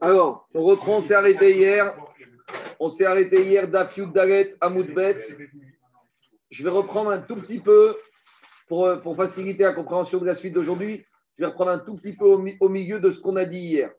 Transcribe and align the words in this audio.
Alors, 0.00 0.46
on 0.52 0.62
reprend, 0.62 0.98
on 0.98 1.02
s'est 1.02 1.14
arrêté 1.14 1.56
hier. 1.56 1.94
On 2.78 2.90
s'est 2.90 3.06
arrêté 3.06 3.44
hier 3.46 3.68
d'Afiud 3.68 4.12
Dalet 4.12 4.54
à 4.60 4.68
Moudbet. 4.68 5.22
Je 6.50 6.62
vais 6.62 6.70
reprendre 6.70 7.10
un 7.10 7.22
tout 7.22 7.36
petit 7.36 7.60
peu 7.60 7.96
pour, 8.68 9.00
pour 9.02 9.16
faciliter 9.16 9.62
la 9.62 9.72
compréhension 9.72 10.18
de 10.18 10.26
la 10.26 10.34
suite 10.34 10.52
d'aujourd'hui. 10.52 11.04
Je 11.38 11.44
vais 11.44 11.50
reprendre 11.50 11.70
un 11.70 11.78
tout 11.78 11.96
petit 11.96 12.14
peu 12.14 12.26
au 12.26 12.68
milieu 12.68 13.00
de 13.00 13.10
ce 13.10 13.20
qu'on 13.20 13.36
a 13.36 13.44
dit 13.44 13.58
hier. 13.58 13.90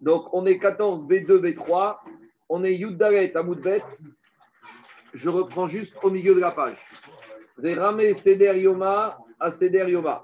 Donc, 0.00 0.32
on 0.32 0.46
est 0.46 0.58
14 0.58 1.06
B2, 1.06 1.38
B3. 1.38 1.96
On 2.48 2.64
est 2.64 2.74
Yud 2.74 2.96
Dalet 2.96 3.36
à 3.36 3.42
Moudbet. 3.42 3.82
Je 5.12 5.28
reprends 5.28 5.68
juste 5.68 5.94
au 6.02 6.10
milieu 6.10 6.34
de 6.34 6.40
la 6.40 6.52
page. 6.52 6.78
Des 7.58 7.74
Ramé 7.74 8.14
Seder 8.14 8.58
Yoma 8.58 9.18
à 9.38 9.50
Seder 9.50 9.90
Yoma. 9.90 10.22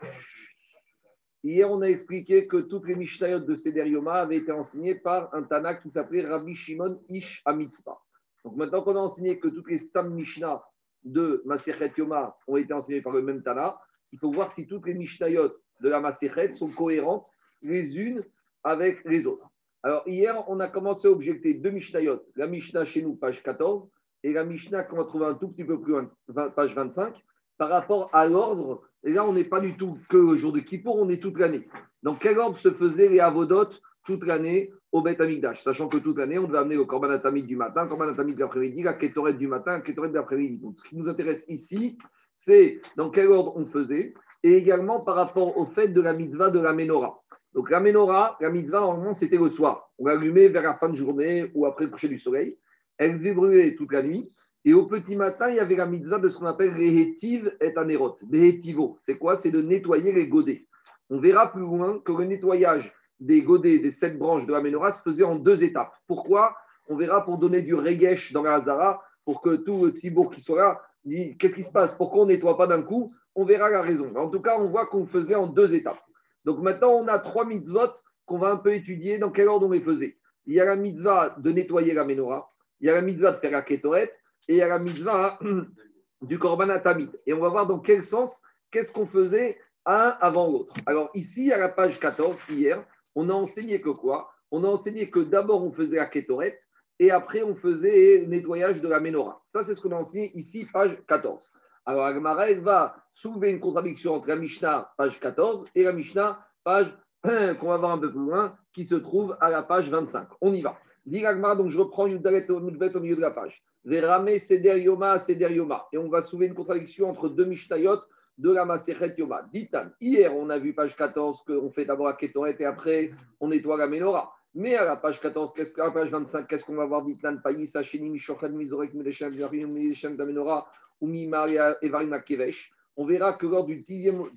Hier, 1.46 1.70
on 1.70 1.82
a 1.82 1.88
expliqué 1.88 2.46
que 2.46 2.56
toutes 2.56 2.86
les 2.86 2.94
Mishnayot 2.94 3.40
de 3.40 3.54
Seder 3.54 3.86
Yoma 3.86 4.14
avaient 4.14 4.38
été 4.38 4.50
enseignées 4.50 4.94
par 4.94 5.28
un 5.34 5.42
Tana 5.42 5.74
qui 5.74 5.90
s'appelait 5.90 6.26
Rabbi 6.26 6.54
Shimon 6.54 6.98
Ish 7.10 7.42
Amitzpah. 7.44 8.00
Donc 8.46 8.56
maintenant 8.56 8.80
qu'on 8.80 8.96
a 8.96 9.00
enseigné 9.00 9.38
que 9.38 9.48
toutes 9.48 9.68
les 9.68 9.76
Stam 9.76 10.14
Mishnah 10.14 10.64
de 11.04 11.42
Maserhet 11.44 11.92
Yoma 11.98 12.34
ont 12.46 12.56
été 12.56 12.72
enseignées 12.72 13.02
par 13.02 13.12
le 13.12 13.20
même 13.20 13.42
Tana, 13.42 13.78
il 14.12 14.18
faut 14.18 14.32
voir 14.32 14.52
si 14.52 14.66
toutes 14.66 14.86
les 14.86 14.94
Mishnayot 14.94 15.52
de 15.82 15.88
la 15.90 16.00
Maserhet 16.00 16.52
sont 16.52 16.70
cohérentes 16.70 17.28
les 17.60 17.98
unes 17.98 18.24
avec 18.62 19.04
les 19.04 19.26
autres. 19.26 19.46
Alors 19.82 20.08
hier, 20.08 20.42
on 20.48 20.60
a 20.60 20.68
commencé 20.68 21.08
à 21.08 21.10
objecter 21.10 21.52
deux 21.52 21.72
Mishnayot, 21.72 22.22
la 22.36 22.46
Mishnah 22.46 22.86
chez 22.86 23.02
nous, 23.02 23.16
page 23.16 23.42
14, 23.42 23.86
et 24.22 24.32
la 24.32 24.44
Mishnah 24.44 24.84
qu'on 24.84 24.96
va 24.96 25.04
trouver 25.04 25.26
un 25.26 25.34
tout 25.34 25.48
petit 25.48 25.64
peu 25.64 25.78
plus 25.78 25.92
loin, 25.92 26.10
page 26.56 26.74
25, 26.74 27.22
par 27.58 27.68
rapport 27.68 28.08
à 28.14 28.26
l'ordre. 28.26 28.88
Et 29.04 29.12
là, 29.12 29.26
on 29.26 29.34
n'est 29.34 29.44
pas 29.44 29.60
du 29.60 29.76
tout 29.76 29.98
que 30.08 30.16
le 30.16 30.36
jour 30.36 30.52
de 30.52 30.60
Kippour, 30.60 30.96
on 30.96 31.08
est 31.10 31.20
toute 31.20 31.38
l'année. 31.38 31.68
Dans 32.02 32.14
quel 32.14 32.38
ordre 32.38 32.58
se 32.58 32.70
faisaient 32.70 33.08
les 33.08 33.20
avodot 33.20 33.68
toute 34.04 34.24
l'année 34.24 34.72
au 34.92 35.02
Beth 35.02 35.20
Amikdash 35.20 35.62
Sachant 35.62 35.88
que 35.88 35.98
toute 35.98 36.18
l'année, 36.18 36.38
on 36.38 36.46
devait 36.46 36.58
amener 36.58 36.76
le 36.76 36.84
Korban 36.84 37.10
Atamid 37.10 37.46
du 37.46 37.56
matin, 37.56 37.82
le 37.82 37.88
Korban 37.88 38.08
Atamid 38.08 38.34
de 38.34 38.40
l'après-midi, 38.40 38.82
la 38.82 38.94
Ketoret 38.94 39.34
du 39.34 39.46
matin, 39.46 39.72
la 39.72 39.80
Ketoret 39.82 40.08
de 40.08 40.14
l'après-midi. 40.14 40.58
Donc, 40.58 40.78
ce 40.78 40.88
qui 40.88 40.96
nous 40.96 41.08
intéresse 41.08 41.44
ici, 41.48 41.98
c'est 42.38 42.80
dans 42.96 43.10
quel 43.10 43.28
ordre 43.28 43.54
on 43.56 43.66
faisait, 43.66 44.14
et 44.42 44.56
également 44.56 45.00
par 45.00 45.16
rapport 45.16 45.56
au 45.58 45.66
fait 45.66 45.88
de 45.88 46.00
la 46.00 46.14
mitzvah 46.14 46.50
de 46.50 46.60
la 46.60 46.72
menorah. 46.72 47.22
Donc, 47.54 47.70
la 47.70 47.80
menorah, 47.80 48.36
la 48.40 48.50
mitzvah, 48.50 48.80
normalement, 48.80 49.14
c'était 49.14 49.38
le 49.38 49.48
soir. 49.48 49.90
On 49.98 50.06
l'allumait 50.06 50.48
vers 50.48 50.62
la 50.62 50.74
fin 50.74 50.88
de 50.88 50.96
journée 50.96 51.50
ou 51.54 51.66
après 51.66 51.84
le 51.84 51.90
coucher 51.90 52.08
du 52.08 52.18
soleil. 52.18 52.58
Elle 52.96 53.18
devait 53.18 53.32
brûler 53.32 53.76
toute 53.76 53.92
la 53.92 54.02
nuit. 54.02 54.30
Et 54.64 54.72
au 54.72 54.86
petit 54.86 55.14
matin, 55.14 55.50
il 55.50 55.56
y 55.56 55.60
avait 55.60 55.76
la 55.76 55.86
mitzvah 55.86 56.18
de 56.18 56.30
ce 56.30 56.38
qu'on 56.38 56.46
appelle 56.46 56.72
Rehetiv 56.72 57.54
et 57.60 57.76
Anerot. 57.76 58.16
Rehetivo, 58.32 58.96
c'est 59.00 59.18
quoi? 59.18 59.36
C'est 59.36 59.50
de 59.50 59.60
nettoyer 59.60 60.12
les 60.12 60.26
godets. 60.26 60.66
On 61.10 61.20
verra 61.20 61.52
plus 61.52 61.60
loin 61.60 62.00
que 62.00 62.12
le 62.12 62.24
nettoyage 62.24 62.92
des 63.20 63.42
godets 63.42 63.78
des 63.78 63.90
sept 63.90 64.18
branches 64.18 64.46
de 64.46 64.52
la 64.52 64.62
menorah 64.62 64.92
se 64.92 65.02
faisait 65.02 65.24
en 65.24 65.36
deux 65.36 65.62
étapes. 65.62 65.92
Pourquoi? 66.06 66.56
On 66.88 66.96
verra 66.96 67.24
pour 67.24 67.38
donner 67.38 67.62
du 67.62 67.74
regesh 67.74 68.32
dans 68.32 68.42
la 68.42 68.54
Hazara, 68.54 69.02
pour 69.24 69.42
que 69.42 69.56
tout 69.64 69.84
le 69.84 69.90
tzibour 69.90 70.30
qui 70.30 70.40
soit 70.40 70.58
là 70.58 70.80
dit 71.04 71.36
qu'est-ce 71.36 71.56
qui 71.56 71.62
se 71.62 71.72
passe? 71.72 71.94
Pourquoi 71.94 72.22
on 72.22 72.26
ne 72.26 72.32
nettoie 72.32 72.56
pas 72.56 72.66
d'un 72.66 72.82
coup? 72.82 73.12
On 73.34 73.44
verra 73.44 73.68
la 73.68 73.82
raison. 73.82 74.14
En 74.16 74.30
tout 74.30 74.40
cas, 74.40 74.56
on 74.58 74.70
voit 74.70 74.86
qu'on 74.86 75.06
faisait 75.06 75.34
en 75.34 75.46
deux 75.46 75.74
étapes. 75.74 76.02
Donc 76.44 76.60
maintenant, 76.60 76.92
on 76.92 77.08
a 77.08 77.18
trois 77.18 77.44
mitzvot 77.44 77.92
qu'on 78.26 78.38
va 78.38 78.50
un 78.50 78.56
peu 78.56 78.74
étudier 78.74 79.18
dans 79.18 79.30
quel 79.30 79.48
ordre 79.48 79.66
on 79.66 79.70
les 79.70 79.80
faisait. 79.80 80.16
Il 80.46 80.54
y 80.54 80.60
a 80.60 80.64
la 80.64 80.76
mitzvah 80.76 81.36
de 81.38 81.50
nettoyer 81.50 81.94
la 81.94 82.04
menorah, 82.04 82.50
il 82.80 82.86
y 82.86 82.90
a 82.90 82.94
la 82.94 83.02
mitzvah 83.02 83.32
de 83.32 83.38
faire 83.38 83.50
la 83.50 83.62
kétoret, 83.62 84.12
et 84.48 84.62
a 84.62 84.68
la 84.68 84.78
mitzvah 84.78 85.38
du 86.22 86.38
korban 86.38 86.68
atamid. 86.68 87.10
Et 87.26 87.32
on 87.32 87.40
va 87.40 87.48
voir 87.48 87.66
dans 87.66 87.80
quel 87.80 88.04
sens, 88.04 88.42
qu'est-ce 88.70 88.92
qu'on 88.92 89.06
faisait 89.06 89.58
un 89.86 90.16
avant 90.20 90.50
l'autre. 90.50 90.74
Alors 90.86 91.10
ici, 91.14 91.52
à 91.52 91.58
la 91.58 91.68
page 91.68 92.00
14, 92.00 92.38
hier, 92.48 92.84
on 93.14 93.28
a 93.28 93.32
enseigné 93.32 93.80
que 93.80 93.90
quoi? 93.90 94.30
On 94.50 94.64
a 94.64 94.68
enseigné 94.68 95.10
que 95.10 95.20
d'abord 95.20 95.64
on 95.64 95.72
faisait 95.72 95.96
la 95.96 96.06
kétoret, 96.06 96.58
et 96.98 97.10
après 97.10 97.42
on 97.42 97.54
faisait 97.54 98.18
le 98.20 98.26
nettoyage 98.26 98.80
de 98.80 98.88
la 98.88 99.00
menorah. 99.00 99.42
Ça, 99.44 99.62
c'est 99.62 99.74
ce 99.74 99.82
qu'on 99.82 99.92
a 99.92 100.00
enseigné 100.00 100.36
ici, 100.36 100.66
page 100.72 100.96
14. 101.08 101.52
Alors 101.86 102.04
Agmara, 102.04 102.50
elle 102.50 102.60
va 102.60 102.96
soulever 103.12 103.50
une 103.50 103.60
contradiction 103.60 104.14
entre 104.14 104.28
la 104.28 104.36
Mishnah, 104.36 104.92
page 104.96 105.20
14, 105.20 105.68
et 105.74 105.84
la 105.84 105.92
Mishnah, 105.92 106.40
page 106.62 106.96
qu'on 107.22 107.68
va 107.68 107.76
voir 107.76 107.92
un 107.92 107.98
peu 107.98 108.10
plus 108.10 108.20
loin, 108.20 108.56
qui 108.72 108.84
se 108.84 108.94
trouve 108.94 109.36
à 109.40 109.50
la 109.50 109.62
page 109.62 109.90
25. 109.90 110.28
On 110.40 110.54
y 110.54 110.62
va. 110.62 110.78
Dit 111.06 111.22
donc 111.22 111.68
je 111.68 111.78
reprends 111.78 112.06
une 112.06 112.26
au 112.48 112.60
milieu 112.60 113.16
de 113.16 113.20
la 113.20 113.30
page. 113.30 113.62
Verame 113.84 114.38
Seder 114.38 114.78
Yoma 114.78 115.18
Seder 115.18 115.52
Yoma. 115.52 115.86
Et 115.92 115.98
on 115.98 116.08
va 116.08 116.22
soulever 116.22 116.46
une 116.46 116.54
contradiction 116.54 117.10
entre 117.10 117.28
deux 117.28 117.44
Mishnayot 117.44 117.98
de 118.38 118.50
la 118.50 118.64
Maserhet 118.64 119.14
Yoma. 119.18 119.42
Ditan, 119.52 119.90
hier 120.00 120.34
on 120.34 120.50
a 120.50 120.58
vu 120.58 120.74
page 120.74 120.96
14 120.96 121.42
qu'on 121.46 121.70
fait 121.70 121.84
d'abord 121.84 122.06
la 122.06 122.14
Ketoret 122.14 122.56
et 122.58 122.64
après 122.64 123.10
on 123.40 123.48
nettoie 123.48 123.76
la 123.76 123.86
Menorah. 123.86 124.32
Mais 124.54 124.76
à 124.76 124.84
la 124.84 124.96
page 124.96 125.20
14, 125.20 125.52
qu'est-ce 125.52 125.76
la 125.76 125.90
page 125.90 126.10
25, 126.10 126.46
qu'est-ce 126.46 126.64
qu'on 126.64 126.76
va 126.76 126.86
voir 126.86 127.04
Ditan, 127.04 127.36
Païs, 127.42 127.74
Hacheni, 127.74 128.08
Mishochan, 128.08 128.50
Mizorek, 128.50 128.94
Medeshem, 128.94 129.36
Jarim, 129.36 129.72
Medeshem, 129.72 130.16
Menorah, 130.16 130.70
Umi, 131.02 131.26
Maria, 131.26 131.76
Evarim, 131.82 132.16
Kevesh. 132.24 132.72
On 132.96 133.04
verra 133.04 133.32
que 133.32 133.48
lors 133.48 133.66
du 133.66 133.84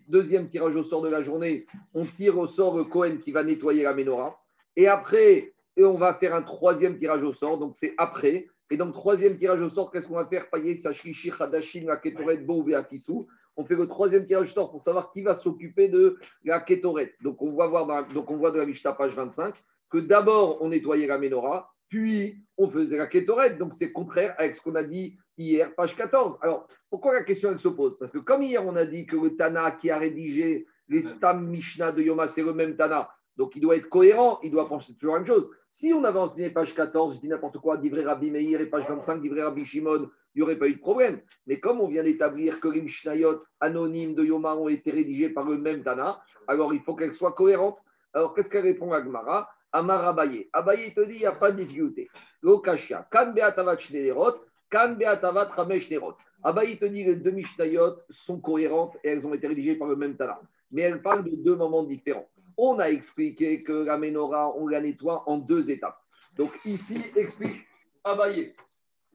deuxième 0.08 0.50
tirage 0.50 0.76
au 0.76 0.84
sort 0.84 1.04
de 1.04 1.10
la 1.10 1.22
journée, 1.22 1.68
on 1.94 2.04
tire 2.04 2.40
au 2.40 2.48
sort 2.48 2.76
le 2.76 2.86
Cohen 2.86 3.18
qui 3.24 3.32
va 3.32 3.44
nettoyer 3.44 3.84
la 3.84 3.94
Menorah. 3.94 4.40
Et 4.76 4.88
après, 4.88 5.54
et 5.76 5.86
on 5.86 5.98
va 5.98 6.16
faire 6.16 6.34
un 6.34 6.42
troisième 6.42 6.98
tirage 6.98 7.22
au 7.22 7.34
sort, 7.34 7.60
donc 7.60 7.76
c'est 7.76 7.94
après. 8.00 8.48
Et 8.70 8.78
donc, 8.78 8.94
troisième 8.94 9.38
tirage 9.38 9.62
au 9.62 9.70
sort, 9.70 9.92
qu'est-ce 9.92 10.08
qu'on 10.08 10.16
va 10.16 10.26
faire? 10.26 10.50
Paye, 10.50 10.78
Sachichi, 10.78 11.32
Hadashin, 11.40 11.84
la 11.86 11.98
Ketoret, 11.98 12.38
Bouvé, 12.38 12.76
Akisu. 12.76 13.14
On 13.56 13.64
fait 13.66 13.76
le 13.76 13.88
troisième 13.88 14.26
tirage 14.26 14.50
au 14.52 14.54
sort 14.54 14.72
pour 14.72 14.82
savoir 14.84 15.12
qui 15.12 15.22
va 15.22 15.36
s'occuper 15.36 15.90
de 15.90 16.18
la 16.44 16.60
Ketoret. 16.60 17.14
Donc, 17.22 17.42
on 17.42 17.56
va 17.56 17.68
voir 17.68 17.88
dans 17.88 17.96
la- 17.96 18.04
donc 18.04 18.30
on 18.30 18.36
voit 18.38 18.52
de 18.52 18.58
la 18.60 18.66
Mishnah, 18.66 18.94
page 18.94 19.14
25, 19.14 19.56
que 19.90 19.98
d'abord, 20.00 20.62
on 20.62 20.70
nettoyait 20.70 21.08
la 21.08 21.18
Menorah, 21.18 21.72
puis 21.90 22.38
on 22.58 22.70
faisait 22.70 22.98
la 22.98 23.08
Ketoret. 23.08 23.56
Donc, 23.56 23.74
c'est 23.76 23.92
contraire 23.92 24.36
avec 24.38 24.56
ce 24.56 24.62
qu'on 24.62 24.76
a 24.76 24.84
dit 24.84 25.18
hier, 25.38 25.74
page 25.76 25.96
14. 25.96 26.38
Alors, 26.42 26.68
pourquoi 26.90 27.14
la 27.14 27.24
question 27.24 27.52
elle 27.52 27.60
se 27.60 27.70
pose? 27.70 27.98
Parce 27.98 28.12
que 28.12 28.18
comme 28.20 28.44
hier, 28.44 28.66
on 28.66 28.76
a 28.76 28.86
dit 28.86 29.06
que 29.06 29.16
le 29.16 29.36
Tana 29.38 29.72
qui 29.72 29.90
a 29.90 29.98
rédigé 29.98 30.68
les 30.90 31.02
Stam 31.02 31.48
Mishnah 31.48 31.92
de 31.94 32.02
Yoma, 32.02 32.28
c'est 32.28 32.44
le 32.44 32.54
même 32.54 32.76
Tana. 32.76 33.10
Donc, 33.38 33.56
il 33.56 33.62
doit 33.62 33.76
être 33.76 33.90
cohérent, 33.90 34.40
il 34.44 34.52
doit 34.52 34.68
penser 34.68 34.94
toujours 34.96 35.14
la 35.14 35.20
même 35.20 35.28
chose. 35.28 35.50
Si 35.70 35.94
on 35.94 36.04
avait 36.04 36.20
enseigné 36.20 36.50
page 36.50 36.74
14, 36.74 37.16
je 37.16 37.20
dis 37.20 37.28
n'importe 37.28 37.60
quoi, 37.60 37.78
livré 37.78 38.04
Rabbi 38.04 38.32
Meir 38.32 38.60
et 38.62 38.66
page 38.66 38.86
25, 38.90 39.22
livré 39.22 39.44
Rabbi 39.44 39.66
Shimon, 39.66 40.10
il 40.34 40.40
n'y 40.40 40.42
aurait 40.42 40.58
pas 40.58 40.68
eu 40.68 40.76
de 40.76 40.80
problème. 40.80 41.22
Mais 41.46 41.60
comme 41.60 41.80
on 41.80 41.88
vient 41.88 42.04
d'établir 42.04 42.60
que 42.60 42.68
les 42.68 42.82
Mishnayot 42.82 43.42
anonymes 43.60 44.16
de 44.16 44.24
Yoma 44.24 44.56
ont 44.56 44.70
été 44.70 44.92
rédigés 44.92 45.30
par 45.30 45.46
le 45.46 45.58
même 45.58 45.84
Tana, 45.84 46.20
alors 46.48 46.74
il 46.74 46.82
faut 46.82 46.96
qu'elles 46.96 47.14
soient 47.14 47.34
cohérentes. 47.34 47.78
Alors, 48.14 48.34
qu'est-ce 48.34 48.50
qu'elle 48.50 48.64
répond 48.64 48.92
à 48.92 49.02
Gmara 49.02 49.50
Amar 49.72 50.08
Abaye. 50.08 50.50
Abaye 50.54 50.94
te 50.94 51.02
dit, 51.02 51.16
il 51.16 51.20
n'y 51.20 51.26
a 51.26 51.34
pas 51.34 51.52
de 51.52 51.58
difficulté. 51.64 52.10
Lokashia. 52.42 53.08
Kan 53.12 53.34
beatavat 53.34 53.80
shnerot, 53.80 54.36
kan 54.72 54.96
beatavat 54.96 55.50
ramesh 55.52 55.90
nerot. 55.92 56.16
Abaye 56.44 56.80
te 56.80 56.86
dit, 56.86 57.04
les 57.04 57.18
deux 57.18 57.32
Mishnayot 57.32 57.98
sont 58.10 58.40
cohérentes 58.40 58.96
et 59.04 59.10
elles 59.10 59.28
ont 59.28 59.34
été 59.34 59.48
rédigées 59.48 59.76
par 59.76 59.88
le 59.88 59.96
même 59.96 60.16
Tana. 60.16 60.40
Mais 60.72 60.84
elles 60.84 61.02
parlent 61.02 61.24
de 61.24 61.36
deux 61.36 61.56
moments 61.56 61.84
différents. 61.84 62.28
On 62.58 62.80
a 62.80 62.90
expliqué 62.90 63.64
que 63.64 63.72
la 63.72 63.98
menorah, 63.98 64.54
on 64.58 64.68
la 64.68 64.82
nettoie 64.82 65.24
en 65.30 65.38
deux 65.38 65.70
étapes. 65.70 66.02
Donc 66.36 66.52
ici, 66.66 67.02
explique 67.16 67.66
Abaye. 68.04 68.54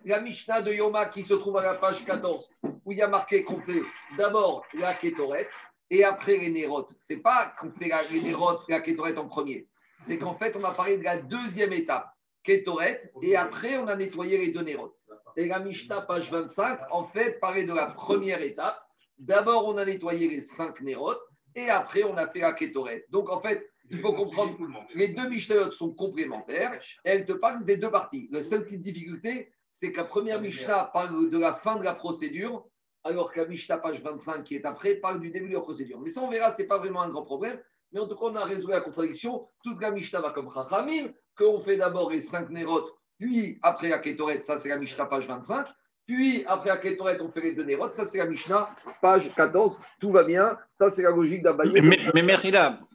La 0.05 0.21
Mishnah 0.21 0.63
de 0.63 0.73
Yoma 0.73 1.07
qui 1.07 1.23
se 1.23 1.35
trouve 1.35 1.59
à 1.59 1.63
la 1.63 1.75
page 1.75 2.05
14, 2.05 2.49
où 2.85 2.93
il 2.93 2.99
y 2.99 3.03
a 3.03 3.09
marqué 3.09 3.45
qu'on 3.45 3.61
fait 3.61 3.83
d'abord 4.17 4.65
la 4.75 4.95
kétoret 4.95 5.49
et 5.91 6.05
après 6.05 6.39
les 6.39 6.51
nérotes. 6.51 6.93
C'est 6.99 7.19
pas 7.21 7.53
qu'on 7.59 7.71
fait 7.71 7.89
la, 7.89 8.03
les 8.05 8.21
nérotes, 8.21 8.63
la 8.69 8.81
kétoret 8.81 9.17
en 9.17 9.29
premier. 9.29 9.69
C'est 10.01 10.19
qu'en 10.19 10.35
fait, 10.35 10.57
on 10.57 10.65
a 10.65 10.73
parlé 10.73 10.99
de 10.99 11.05
la 11.05 11.19
deuxième 11.19 11.73
étape, 11.73 12.09
kétoret, 12.43 13.13
et 13.23 13.37
après, 13.37 13.77
on 13.77 13.87
a 13.87 13.95
nettoyé 13.95 14.39
les 14.39 14.53
deux 14.53 14.63
nérotes. 14.63 14.97
Et 15.37 15.47
la 15.47 15.61
Mishnah, 15.61 16.03
page 16.03 16.31
25, 16.31 16.81
en 16.91 17.05
fait, 17.05 17.39
parlait 17.41 17.65
de 17.65 17.73
la 17.73 17.87
première 17.87 18.43
étape. 18.43 18.81
D'abord, 19.19 19.69
on 19.69 19.77
a 19.77 19.85
nettoyé 19.85 20.29
les 20.29 20.41
cinq 20.41 20.81
nérotes, 20.81 21.23
et 21.55 21.69
après, 21.69 22.05
on 22.05 22.17
a 22.17 22.29
fait 22.29 22.41
la 22.41 22.53
kétoret. 22.53 23.07
Donc, 23.11 23.31
en 23.31 23.41
fait, 23.41 23.69
il 23.91 24.01
faut 24.01 24.13
comprendre, 24.13 24.57
les 24.95 25.09
deux 25.09 25.29
Mishnayot 25.29 25.71
sont 25.71 25.93
complémentaires, 25.93 26.81
et 27.05 27.11
elles 27.11 27.27
te 27.27 27.33
parlent 27.33 27.65
des 27.65 27.77
deux 27.77 27.91
parties. 27.91 28.29
La 28.31 28.43
seule 28.43 28.65
petite 28.65 28.83
difficulté, 28.83 29.53
c'est 29.71 29.93
que 29.93 29.99
la 29.99 30.05
première 30.05 30.41
Mishnah 30.41 30.91
parle 30.93 31.31
de 31.31 31.39
la 31.39 31.55
fin 31.55 31.77
de 31.77 31.85
la 31.85 31.95
procédure, 31.95 32.67
alors 33.05 33.33
que 33.33 33.41
la 33.41 33.47
Mishnah, 33.47 33.79
page 33.79 34.01
25, 34.03 34.45
qui 34.45 34.55
est 34.55 34.65
après, 34.65 34.95
parle 34.95 35.21
du 35.21 35.31
début 35.31 35.49
de 35.49 35.55
la 35.55 35.61
procédure. 35.61 36.01
Mais 36.01 36.11
ça, 36.11 36.23
on 36.23 36.31
verra, 36.31 36.55
ce 36.55 36.63
n'est 36.63 36.69
pas 36.69 36.79
vraiment 36.79 37.03
un 37.03 37.11
grand 37.11 37.25
problème. 37.25 37.61
Mais 37.93 38.01
en 38.01 38.09
tout 38.09 38.15
cas, 38.15 38.27
on 38.27 38.37
a 38.37 38.45
résolu 38.45 38.73
la 38.73 38.81
contradiction. 38.81 39.49
Toute 39.63 39.81
la 39.81 39.91
Mishnah 39.91 40.21
va 40.21 40.31
comme 40.31 40.51
Chachamim, 40.55 41.13
qu'on 41.37 41.61
fait 41.61 41.77
d'abord 41.77 42.11
les 42.11 42.21
cinq 42.21 42.51
nérotes, 42.51 42.95
puis 43.19 43.59
après 43.63 43.89
la 43.89 44.03
ça 44.43 44.59
c'est 44.59 44.69
la 44.69 44.79
Mishnah, 44.79 45.07
page 45.07 45.27
25. 45.27 45.67
Puis 46.15 46.45
après 46.47 46.69
la 46.69 46.77
Ketoret, 46.77 47.19
on 47.23 47.31
fait 47.31 47.41
les 47.41 47.55
deux 47.55 47.65
nérotes, 47.65 47.95
ça 47.95 48.05
c'est 48.05 48.19
la 48.19 48.27
Mishnah, 48.27 48.69
page 49.01 49.31
14. 49.35 49.79
Tout 49.99 50.11
va 50.11 50.25
bien. 50.25 50.59
Ça 50.71 50.91
c'est 50.91 51.03
la 51.03 51.11
logique 51.11 51.43
d'Abaye. 51.43 51.71
Mais, 51.73 51.81
mais, 51.81 51.97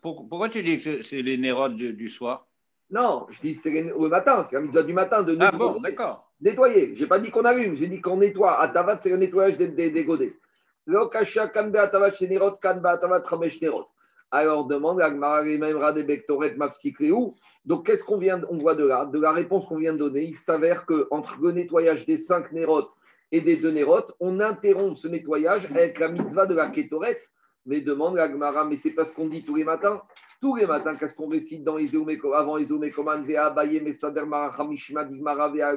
pour- 0.04 0.30
pourquoi 0.30 0.50
tu 0.50 0.62
dis 0.62 0.78
que 0.78 1.02
c'est- 1.02 1.22
les 1.24 1.36
nérotes 1.38 1.76
du, 1.76 1.94
du 1.94 2.10
soir? 2.10 2.46
Non, 2.92 3.26
je 3.32 3.42
dis 3.42 3.56
c'est 3.56 3.72
le 3.72 4.08
matin, 4.08 4.44
c'est 4.44 4.56
la 4.56 4.62
mitzvah 4.62 4.84
du 4.84 4.94
matin 4.94 5.24
de 5.24 5.36
Ah 5.40 5.52
bon, 5.52 5.80
d'accord. 5.80 6.30
Nettoyer. 6.40 6.96
Je 6.96 7.02
n'ai 7.02 7.08
pas 7.08 7.20
dit 7.20 7.32
qu'on 7.32 7.44
allume, 7.44 7.76
j'ai 7.76 7.88
dit 7.88 8.02
qu'on 8.02 8.18
nettoie. 8.18 8.62
Atavat, 8.62 9.00
c'est 9.02 9.10
le 9.10 9.18
nettoyage 9.18 9.58
des, 9.58 9.70
des, 9.70 9.90
des 9.90 10.06
godets. 10.06 10.36
Alors 14.30 14.68
demande 14.68 15.02
Donc 17.66 17.86
qu'est-ce 17.86 18.04
qu'on 18.04 18.18
vient, 18.20 18.42
on 18.50 18.58
voit 18.58 18.76
de 18.76 18.86
là 18.86 19.06
De 19.06 19.20
la 19.20 19.32
réponse 19.32 19.66
qu'on 19.66 19.78
vient 19.78 19.94
de 19.94 19.98
donner, 19.98 20.22
il 20.24 20.36
s'avère 20.36 20.86
que 20.86 21.08
entre 21.10 21.38
le 21.42 21.52
nettoyage 21.52 22.06
des 22.06 22.18
cinq 22.18 22.52
nérotes 22.52 22.92
et 23.32 23.42
des 23.42 23.58
deux 23.58 23.72
nérotes, 23.72 24.14
on 24.20 24.40
interrompt 24.40 24.98
ce 24.98 25.08
nettoyage 25.08 25.66
avec 25.66 26.00
la 26.00 26.08
mitzvah 26.08 26.46
de 26.46 26.56
la 26.56 26.70
kétoret. 26.70 27.20
Mais 27.66 27.82
demande 27.82 28.16
la 28.16 28.32
Gemara, 28.32 28.64
mais 28.64 28.78
c'est 28.78 28.94
pas 28.94 29.04
ce 29.04 29.14
qu'on 29.14 29.28
dit 29.28 29.44
tous 29.44 29.56
les 29.56 29.66
matins. 29.66 30.02
Tous 30.40 30.56
les 30.56 30.66
matins, 30.66 30.96
qu'est-ce 30.96 31.16
qu'on 31.16 31.28
récite 31.28 31.64
dans 31.64 31.76
avant 32.34 32.58
Isomekoman, 32.58 33.24
Vea 33.26 33.50
Baye, 33.50 33.82
Mesader 33.82 34.24
Marachamishma, 34.26 35.04
Digmara, 35.04 35.50
Vea 35.50 35.76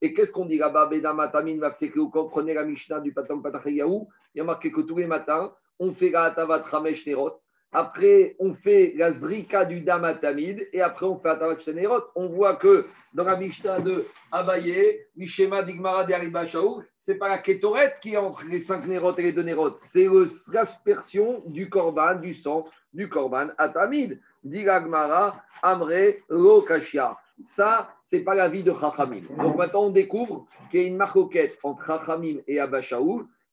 Et 0.00 0.12
qu'est-ce 0.12 0.32
qu'on 0.32 0.46
dit 0.46 0.58
là-bas? 0.58 0.86
Bedamatamin, 0.86 1.58
Mafsekeu, 1.58 2.06
comprenez 2.06 2.54
la 2.54 2.64
Mishnah 2.64 3.00
du 3.00 3.12
Patam 3.12 3.42
Patachayahu. 3.42 4.06
Il 4.34 4.38
y 4.38 4.40
a 4.40 4.44
marqué 4.44 4.72
que 4.72 4.80
tous 4.80 4.96
les 4.96 5.06
matins, 5.06 5.52
on 5.78 5.92
fait 5.92 6.10
la 6.10 6.24
Atavat 6.24 6.62
Ramesh 6.62 7.06
Nerot. 7.06 7.40
Après, 7.72 8.36
on 8.38 8.54
fait 8.54 8.94
la 8.96 9.12
Zrika 9.12 9.64
du 9.64 9.80
Damatamid 9.80 10.68
et 10.72 10.80
après, 10.80 11.06
on 11.06 11.18
fait 11.18 11.28
Atavat 11.28 11.58
Nerot. 11.74 12.04
On 12.14 12.28
voit 12.28 12.56
que 12.56 12.86
dans 13.12 13.24
la 13.24 13.36
Mishnah 13.36 13.80
de 13.80 14.04
Abaye, 14.32 15.00
Mishema 15.16 15.62
Digmara 15.62 16.06
ce 16.06 16.58
c'est 16.98 17.16
pas 17.16 17.28
la 17.28 17.38
Ketoret 17.38 17.96
qui 18.00 18.14
est 18.14 18.16
entre 18.16 18.44
les 18.46 18.60
cinq 18.60 18.86
Nerot 18.86 19.16
et 19.18 19.22
les 19.22 19.32
deux 19.32 19.42
Nerot, 19.42 19.76
c'est 19.76 20.06
l'aspersion 20.52 21.42
du 21.46 21.68
Korban, 21.68 22.16
du 22.16 22.34
sang 22.34 22.66
du 22.94 23.08
Korban 23.08 23.48
Atamid. 23.58 24.20
Digagmara, 24.46 25.42
Amre, 25.62 26.14
Lokashia. 26.28 27.16
Ça, 27.44 27.90
c'est 28.00 28.20
pas 28.20 28.34
la 28.34 28.48
vie 28.48 28.62
de 28.62 28.72
Chachamim. 28.72 29.22
Donc 29.38 29.56
maintenant, 29.56 29.84
on 29.84 29.90
découvre 29.90 30.46
qu'il 30.70 30.80
y 30.80 30.84
a 30.84 30.86
une 30.86 30.96
marcoquette 30.96 31.58
entre 31.62 31.84
Chachamim 31.84 32.38
et 32.46 32.60
Abba 32.60 32.80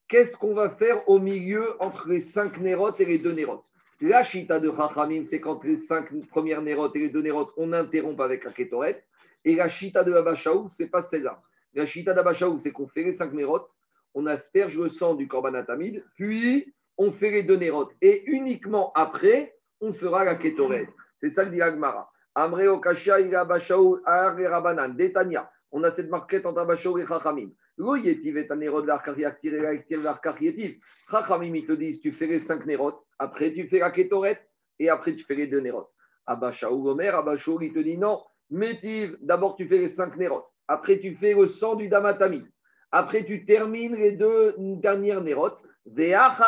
Qu'est-ce 0.07 0.38
qu'on 0.38 0.54
va 0.54 0.69
faire 0.69 1.07
au 1.10 1.19
milieu 1.19 1.81
entre 1.81 2.07
les 2.07 2.21
cinq 2.21 2.60
nérotes 2.60 3.01
et 3.01 3.06
les 3.06 3.18
deux 3.18 3.33
nérotes 3.33 3.73
La 4.05 4.21
chita 4.25 4.59
de 4.59 4.69
Chachamim, 4.69 5.23
c'est 5.23 5.39
quand 5.39 5.63
les 5.63 5.77
cinq 5.77 6.09
premières 6.27 6.61
nérotes 6.61 6.94
et 6.97 7.00
les 7.00 7.09
deux 7.09 7.21
nérotes, 7.21 7.53
on 7.55 7.71
interrompt 7.71 8.19
avec 8.19 8.44
la 8.44 8.51
kétoret. 8.51 9.05
Et 9.45 9.55
la 9.55 9.69
chita 9.69 10.03
de 10.03 10.11
Abba 10.11 10.35
c'est 10.67 10.89
pas 10.89 11.01
celle-là. 11.01 11.41
La 11.73 11.85
chita 11.85 12.13
d'Abba 12.13 12.33
c'est 12.57 12.73
qu'on 12.73 12.85
fait 12.85 13.03
les 13.03 13.13
cinq 13.13 13.31
nérotes, 13.31 13.69
on 14.13 14.25
asperge 14.25 14.77
le 14.77 14.89
sang 14.89 15.15
du 15.15 15.29
korban 15.29 15.53
atamid, 15.53 16.03
puis 16.15 16.73
on 16.97 17.13
fait 17.13 17.31
les 17.31 17.44
deux 17.44 17.55
nérotes. 17.55 17.94
Et 18.01 18.25
uniquement 18.25 18.91
après, 18.94 19.55
on 19.79 19.94
fera 19.94 20.25
la 20.25 20.35
kétoret. 20.35 20.89
C'est 21.21 21.29
ça 21.29 21.45
que 21.45 21.51
dit 21.51 21.61
Agmara. 21.61 22.11
Amre 22.35 22.67
Okashia, 22.73 23.19
Ar 24.05 24.35
Rabanan, 24.35 24.97
Detania. 24.97 25.50
On 25.71 25.81
a 25.85 25.91
cette 25.91 26.09
marquette 26.09 26.45
entre 26.45 26.59
Abba 26.59 26.73
et 26.73 27.07
Chachamim. 27.07 27.51
Chachamim, 31.09 31.55
ils 31.55 31.65
te 31.65 31.71
disent, 31.71 32.01
tu 32.01 32.11
fais 32.11 32.27
les 32.27 32.39
cinq 32.39 32.65
nérotes, 32.65 33.02
après 33.24 33.54
tu 33.54 33.68
fais 33.68 33.80
la 33.80 33.92
kétoret, 33.92 34.40
et 34.80 34.90
après 34.90 35.16
tu 35.16 35.24
fais 35.24 35.36
les 35.36 35.48
deux 35.48 35.62
nérotes. 35.62 35.90
Abashaou 36.25 36.90
Omer, 36.90 37.16
Abashaou, 37.16 37.62
il 37.62 37.74
te 37.74 37.80
dit 37.80 37.98
non, 37.98 38.22
Métiv, 38.50 39.18
d'abord 39.22 39.56
tu 39.56 39.68
fais 39.68 39.80
les 39.80 39.88
cinq 39.88 40.16
nérotes, 40.18 40.46
après 40.68 41.00
tu 41.00 41.16
fais 41.16 41.34
le 41.34 41.48
sang 41.48 41.75
du 41.75 41.90
damatami, 41.90 42.44
après 42.92 43.25
tu 43.25 43.46
termines 43.46 43.96
les 43.96 44.12
deux 44.12 44.56
dernières 44.58 45.22
nérotes, 45.22 45.60
et 45.98 46.14
après 46.14 46.46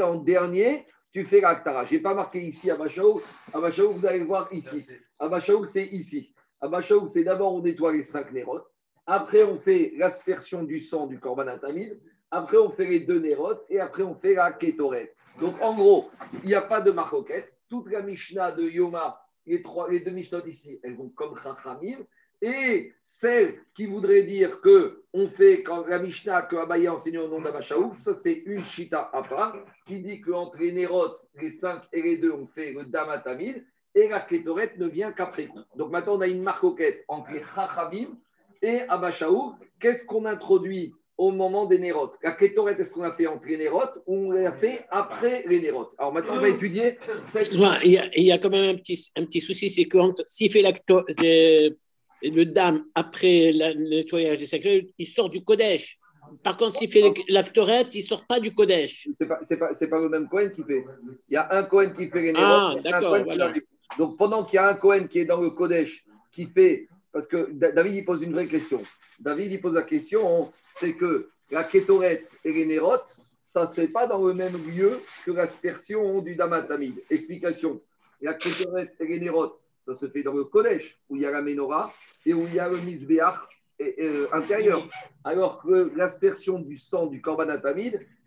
en 0.00 0.14
dernier, 0.16 0.86
tu 1.12 1.24
fais 1.24 1.40
l'Aktara. 1.40 1.84
Je 1.84 1.94
n'ai 1.94 2.00
pas 2.00 2.14
marqué 2.14 2.40
ici 2.40 2.70
Abashaou, 2.70 3.20
Abashaou, 3.52 3.92
vous 3.92 4.06
allez 4.06 4.20
le 4.20 4.26
voir 4.26 4.48
ici. 4.52 4.86
Abashaou, 5.18 5.66
c'est 5.66 5.86
ici. 5.86 6.32
Abashaou, 6.60 7.08
c'est 7.08 7.24
d'abord 7.24 7.54
on 7.54 7.62
nettoie 7.62 7.92
les 7.92 8.04
cinq 8.04 8.32
nérotes. 8.32 8.66
Après, 9.06 9.42
on 9.42 9.58
fait 9.58 9.92
l'aspersion 9.96 10.62
du 10.62 10.78
sang 10.78 11.06
du 11.06 11.18
korban 11.18 11.48
atamid. 11.48 11.98
Après, 12.30 12.58
on 12.58 12.70
fait 12.70 12.86
les 12.86 13.00
deux 13.00 13.18
nérotes. 13.18 13.64
Et 13.68 13.80
après, 13.80 14.02
on 14.02 14.14
fait 14.14 14.34
la 14.34 14.52
kétoret. 14.52 15.14
Donc, 15.40 15.60
en 15.60 15.74
gros, 15.74 16.10
il 16.42 16.48
n'y 16.48 16.54
a 16.54 16.62
pas 16.62 16.80
de 16.80 16.90
marcoquette. 16.90 17.56
Toute 17.68 17.90
la 17.90 18.02
Mishnah 18.02 18.52
de 18.52 18.64
Yoma, 18.64 19.20
les, 19.46 19.62
trois, 19.62 19.90
les 19.90 20.00
deux 20.00 20.10
Mishnahs 20.10 20.46
ici, 20.46 20.80
elles 20.82 20.96
vont 20.96 21.08
comme 21.08 21.36
Chachamim. 21.42 21.98
Et 22.42 22.94
celle 23.04 23.60
qui 23.74 23.84
voudrait 23.84 24.22
dire 24.22 24.60
que 24.62 25.02
on 25.12 25.28
fait 25.28 25.62
quand 25.62 25.86
la 25.86 25.98
Mishnah 25.98 26.42
que 26.42 26.56
Abaye 26.56 26.88
enseigne 26.88 27.18
au 27.18 27.28
nom 27.28 27.42
d'Abashaouk, 27.42 27.94
ça 27.94 28.14
c'est 28.14 28.42
une 28.46 28.64
chita 28.64 29.10
à 29.12 29.22
part 29.22 29.56
qui 29.86 30.00
dit 30.00 30.22
qu'entre 30.22 30.56
les 30.58 30.72
nérotes, 30.72 31.28
les 31.38 31.50
cinq 31.50 31.82
et 31.92 32.00
les 32.00 32.16
deux, 32.16 32.32
on 32.32 32.46
fait 32.46 32.72
le 32.72 32.86
damatamid 32.86 33.62
et 33.94 34.08
la 34.08 34.20
kétoret 34.20 34.72
ne 34.78 34.86
vient 34.86 35.12
qu'après 35.12 35.48
coup. 35.48 35.60
Donc 35.76 35.90
maintenant 35.90 36.16
on 36.16 36.20
a 36.22 36.28
une 36.28 36.42
marcoquette 36.42 37.04
entre 37.08 37.30
les 37.30 37.42
chachamim 37.44 38.08
et 38.62 38.80
Abachaou, 38.88 39.54
qu'est-ce 39.78 40.06
qu'on 40.06 40.24
introduit 40.24 40.94
au 41.20 41.32
moment 41.32 41.66
des 41.66 41.78
nérotes 41.78 42.14
La 42.22 42.32
kétoret, 42.32 42.76
est-ce 42.78 42.92
qu'on 42.92 43.02
a 43.02 43.12
fait 43.12 43.26
entre 43.26 43.46
les 43.46 43.58
nérotes 43.58 44.02
ou 44.06 44.28
on 44.28 44.30
l'a 44.30 44.52
fait 44.52 44.86
après 44.90 45.44
les 45.46 45.60
nérotes 45.60 45.92
Alors 45.98 46.14
maintenant, 46.14 46.36
on 46.36 46.40
va 46.40 46.48
étudier 46.48 46.98
cette... 47.22 47.52
Il 47.52 47.60
y, 47.60 47.98
a, 47.98 48.08
il 48.16 48.24
y 48.24 48.32
a 48.32 48.38
quand 48.38 48.48
même 48.48 48.74
un 48.74 48.78
petit, 48.78 49.12
un 49.14 49.26
petit 49.26 49.42
souci, 49.42 49.68
c'est 49.70 49.84
que 49.84 49.98
s'il 50.26 50.50
fait 50.50 50.62
le 52.22 52.44
dame 52.44 52.84
après 52.94 53.52
le 53.52 53.90
nettoyage 53.90 54.38
des 54.38 54.46
sacrés, 54.46 54.88
il 54.96 55.06
sort 55.06 55.28
du 55.28 55.44
Kodesh. 55.44 55.98
Par 56.42 56.56
contre, 56.56 56.78
s'il 56.78 56.90
fait 56.90 57.02
l'actorette, 57.28 57.94
il 57.94 58.00
ne 58.00 58.06
sort 58.06 58.24
pas 58.26 58.40
du 58.40 58.54
Kodesh. 58.54 59.02
Ce 59.02 59.24
n'est 59.24 59.28
pas, 59.28 59.40
pas, 59.68 59.86
pas, 59.86 60.00
le 60.00 60.08
même 60.08 60.26
Cohen 60.26 60.48
qui 60.48 60.62
fait. 60.62 60.86
Il 61.28 61.34
y 61.34 61.36
a 61.36 61.52
un 61.52 61.64
Cohen 61.64 61.92
qui 61.94 62.08
fait 62.08 62.22
les 62.22 62.32
nérotes. 62.32 62.40
Ah, 62.40 62.76
d'accord. 62.82 63.18
Donc 63.98 64.16
pendant 64.16 64.44
qu'il 64.44 64.56
y 64.56 64.58
a 64.58 64.68
un 64.68 64.74
Cohen 64.74 65.06
qui 65.06 65.18
est 65.18 65.26
dans 65.26 65.40
le 65.42 65.50
Kodesh, 65.50 66.02
qui 66.32 66.46
fait 66.46 66.88
parce 67.12 67.26
que 67.26 67.50
David, 67.52 67.94
il 67.94 68.04
pose 68.04 68.22
une 68.22 68.32
vraie 68.32 68.46
question. 68.46 68.80
David, 69.18 69.52
il 69.52 69.60
pose 69.60 69.74
la 69.74 69.82
question, 69.82 70.50
c'est 70.72 70.94
que 70.94 71.28
la 71.50 71.64
kétorette 71.64 72.30
et 72.44 72.52
les 72.52 72.66
nérotes, 72.66 73.16
ça 73.38 73.62
ne 73.62 73.66
se 73.66 73.74
fait 73.74 73.88
pas 73.88 74.06
dans 74.06 74.24
le 74.24 74.34
même 74.34 74.56
lieu 74.68 75.00
que 75.24 75.32
l'aspersion 75.32 76.20
du 76.20 76.36
damatamide. 76.36 77.02
Explication. 77.10 77.80
La 78.20 78.34
kétorette 78.34 78.94
et 79.00 79.06
les 79.06 79.18
nérotes, 79.18 79.60
ça 79.84 79.94
se 79.94 80.08
fait 80.08 80.22
dans 80.22 80.34
le 80.34 80.44
Kodesh, 80.44 80.98
où 81.08 81.16
il 81.16 81.22
y 81.22 81.26
a 81.26 81.30
la 81.30 81.42
menorah 81.42 81.92
et 82.26 82.34
où 82.34 82.46
il 82.46 82.54
y 82.54 82.60
a 82.60 82.68
le 82.68 82.80
misbéach 82.80 83.38
euh, 83.80 84.28
intérieur. 84.32 84.88
Alors 85.24 85.62
que 85.62 85.90
l'aspersion 85.96 86.58
du 86.58 86.76
sang 86.76 87.06
du 87.06 87.20
korban 87.20 87.48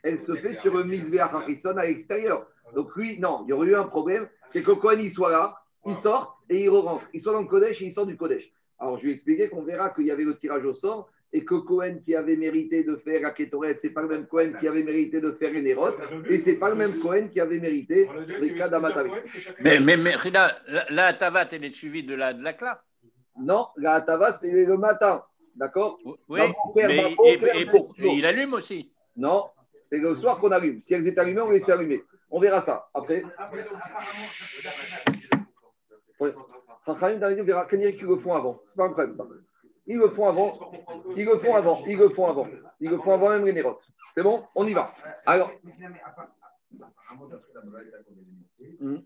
elle 0.04 0.19
se 0.19 0.36
fait 0.36 0.54
sur 0.54 0.75
le 0.75 0.84
misbéach 0.84 1.31
à 1.34 1.86
l'extérieur. 1.86 2.48
Donc 2.75 2.96
lui, 2.96 3.19
non, 3.19 3.44
il 3.46 3.51
y 3.51 3.54
aurait 3.54 3.68
eu 3.68 3.75
un 3.75 3.84
problème, 3.84 4.28
c'est 4.50 4.63
que 4.63 4.72
quand 4.72 4.92
il 4.92 5.12
soit 5.12 5.31
là, 5.31 5.56
il 5.86 5.96
sort 5.96 6.44
et 6.50 6.63
il 6.63 6.69
rentre. 6.69 7.06
Il 7.13 7.22
soit 7.22 7.34
dans 7.34 7.42
le 7.42 7.48
Kodesh 7.48 7.81
et 7.81 7.86
il 7.86 7.94
sort 7.94 8.06
du 8.06 8.18
Kodesh. 8.18 8.51
Alors, 8.80 8.98
je 8.98 9.04
lui 9.04 9.12
ai 9.12 9.13
expliqué 9.13 9.50
qu'on 9.50 9.63
verra 9.63 9.92
qu'il 9.92 10.06
y 10.06 10.12
avait 10.12 10.24
le 10.24 10.38
tirage 10.38 10.66
au 10.66 10.74
sort 10.74 11.10
et 11.35 11.44
que 11.44 11.56
Cohen 11.56 12.00
qui 12.06 12.15
avait 12.15 12.38
mérité 12.38 12.83
de 12.83 12.95
faire 12.97 13.21
la 13.21 13.31
Ketoret, 13.31 13.75
ce 13.81 13.88
n'est 13.88 13.94
pas 13.94 14.03
le 14.03 14.07
même 14.07 14.27
Cohen 14.27 14.53
qui 14.59 14.68
avait 14.68 14.83
mérité 14.83 15.19
de 15.19 15.31
faire 15.31 15.51
une 15.53 15.65
et 15.65 16.38
ce 16.38 16.51
n'est 16.51 16.57
pas 16.57 16.69
le 16.69 16.75
même 16.75 17.00
Cohen 17.00 17.27
qui 17.27 17.39
avait 17.39 17.59
mérité 17.59 18.07
le 18.15 18.56
cas 18.56 18.69
Mais, 19.59 19.80
mais, 19.80 19.97
mais 19.97 20.13
la, 20.31 20.56
la 20.91 21.07
Atavat, 21.07 21.47
elle 21.51 21.65
est 21.65 21.71
suivie 21.71 22.03
de 22.03 22.13
la, 22.13 22.33
de 22.33 22.44
la 22.44 22.53
Kla 22.53 22.84
Non, 23.39 23.67
la 23.77 23.96
Atavat, 23.96 24.34
c'est 24.34 24.51
le 24.51 24.77
matin. 24.77 25.24
D'accord? 25.55 26.00
Oui, 26.29 26.41
mais 26.75 27.15
et, 27.25 27.39
il 27.98 28.25
allume 28.25 28.53
aussi. 28.53 28.91
Non, 29.15 29.46
c'est 29.81 29.98
le 29.98 30.13
soir 30.15 30.39
qu'on 30.39 30.51
allume. 30.51 30.79
Si 30.81 30.93
elles 30.93 31.08
étaient 31.08 31.19
allumées, 31.19 31.41
on 31.41 31.50
les 31.50 31.60
laisse 31.60 31.69
allumer. 31.69 32.03
On 32.29 32.39
verra 32.39 32.62
ça 32.62 32.89
après. 32.93 33.24
Chachamim 36.86 37.17
David 37.17 37.43
verra 37.43 37.65
qu'ils 37.65 38.08
le 38.08 38.17
font 38.17 38.34
avant. 38.34 38.62
C'est 38.67 38.77
pas 38.77 38.86
un 38.86 38.89
problème 38.89 39.15
ça. 39.15 39.25
Ils 39.86 39.98
le 39.98 40.10
font 40.10 40.28
avant. 40.28 40.72
Ils 41.16 41.25
le 41.25 41.38
font 41.38 41.56
avant. 41.56 41.84
Ils 41.86 41.98
le 41.98 42.10
font 42.10 42.28
avant. 42.28 42.48
Ils 42.80 42.98
font 42.98 43.13
avant 43.13 43.30
même 43.30 43.46
les 43.46 43.54
nérotes. 43.54 43.84
C'est 44.13 44.24
bon? 44.24 44.46
On 44.56 44.66
y 44.66 44.74
va. 44.74 44.94
Alors. 45.25 45.52
Hmm. 48.80 48.98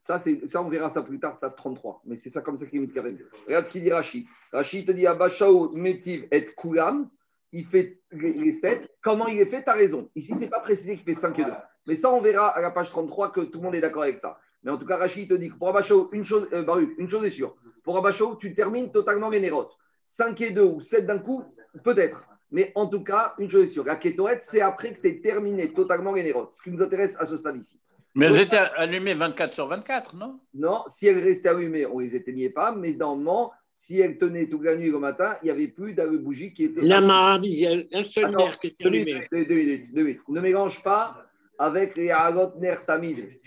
Ça, 0.00 0.18
ça, 0.18 0.62
on 0.62 0.68
verra 0.68 0.90
ça 0.90 1.02
plus 1.02 1.18
tard, 1.18 1.38
ça 1.38 1.48
33. 1.48 2.02
Mais 2.04 2.18
c'est 2.18 2.28
ça 2.28 2.42
comme 2.42 2.58
ça 2.58 2.66
qu'il 2.66 2.92
Karen. 2.92 3.18
Regarde 3.46 3.66
ce 3.66 3.70
qu'il 3.70 3.82
dit 3.82 3.90
Rachid. 3.90 4.26
Rachid 4.52 4.86
te 4.86 4.92
dit 4.92 5.06
Abashaou 5.06 5.70
Metiv 5.74 6.28
et 6.30 6.46
Kulam. 6.54 7.08
Il 7.52 7.66
fait 7.66 8.02
les 8.10 8.56
7. 8.56 8.90
Comment 9.00 9.28
il 9.28 9.38
est 9.40 9.46
fait? 9.46 9.62
Tu 9.62 9.70
as 9.70 9.74
raison. 9.74 10.10
Ici, 10.16 10.34
ce 10.34 10.40
n'est 10.40 10.48
pas 10.48 10.60
précisé 10.60 10.96
qu'il 10.96 11.04
fait 11.04 11.14
5 11.14 11.38
et 11.38 11.44
2. 11.44 11.52
Mais 11.86 11.94
ça, 11.94 12.12
on 12.12 12.20
verra 12.20 12.48
à 12.48 12.60
la 12.60 12.72
page 12.72 12.90
33 12.90 13.32
que 13.32 13.42
tout 13.42 13.58
le 13.58 13.64
monde 13.64 13.74
est 13.76 13.80
d'accord 13.80 14.02
avec 14.02 14.18
ça. 14.18 14.38
Mais 14.64 14.70
en 14.70 14.78
tout 14.78 14.86
cas, 14.86 14.96
Rachid 14.96 15.28
te 15.28 15.34
dit 15.34 15.50
que 15.50 15.54
pour 15.54 15.68
Abachou, 15.68 16.08
une 16.12 16.24
chose, 16.24 16.48
euh, 16.52 16.86
une 16.98 17.08
chose 17.08 17.24
est 17.24 17.30
sûre. 17.30 17.54
Pour 17.82 17.98
Abachou, 17.98 18.36
tu 18.36 18.54
termines 18.54 18.90
totalement 18.90 19.28
les 19.28 19.40
nérotes. 19.40 19.76
5 20.06 20.40
et 20.40 20.50
2 20.52 20.62
ou 20.62 20.80
7 20.80 21.06
d'un 21.06 21.18
coup, 21.18 21.44
peut-être. 21.82 22.24
Mais 22.50 22.72
en 22.74 22.86
tout 22.86 23.02
cas, 23.02 23.34
une 23.38 23.50
chose 23.50 23.64
est 23.64 23.72
sûre. 23.72 23.84
La 23.84 23.96
kétorette, 23.96 24.42
c'est 24.42 24.60
après 24.60 24.94
que 24.94 25.00
tu 25.02 25.08
aies 25.08 25.20
terminé 25.20 25.72
totalement 25.72 26.12
les 26.12 26.22
nérotes. 26.22 26.52
Ce 26.54 26.62
qui 26.62 26.70
nous 26.70 26.82
intéresse 26.82 27.16
à 27.18 27.26
ce 27.26 27.36
stade 27.36 27.56
ici. 27.56 27.78
Mais 28.14 28.26
elles 28.26 28.40
étaient 28.40 28.56
allumées 28.56 29.14
24 29.14 29.52
sur 29.52 29.66
24, 29.66 30.14
non? 30.14 30.38
Non, 30.54 30.84
si 30.86 31.08
elles 31.08 31.22
restaient 31.22 31.48
allumées, 31.48 31.84
on 31.84 31.98
ne 31.98 32.04
les 32.04 32.14
éteignait 32.14 32.50
pas. 32.50 32.72
Mais 32.72 32.94
dans 32.94 33.16
le 33.16 33.22
moment, 33.22 33.52
si 33.76 33.98
elles 33.98 34.18
tenaient 34.18 34.48
toute 34.48 34.62
la 34.62 34.76
nuit 34.76 34.90
le 34.90 35.00
matin, 35.00 35.36
il 35.42 35.46
n'y 35.46 35.50
avait 35.50 35.68
plus 35.68 35.94
de 35.94 36.16
bougie 36.16 36.52
qui 36.54 36.64
était. 36.64 36.80
La 36.82 37.00
main, 37.00 37.40
il 37.42 37.58
y 37.58 37.66
a 37.66 37.98
un 37.98 38.02
seul 38.04 38.30
nerf 38.30 38.58
qui 38.60 38.68
était 38.68 38.86
allumé. 38.86 39.26
Ne 39.32 40.40
mélange 40.40 40.82
pas 40.82 41.26
avec 41.58 41.96
les 41.96 42.10
Hagot 42.10 42.52
Ner 42.60 42.76
Tamid. 42.86 43.40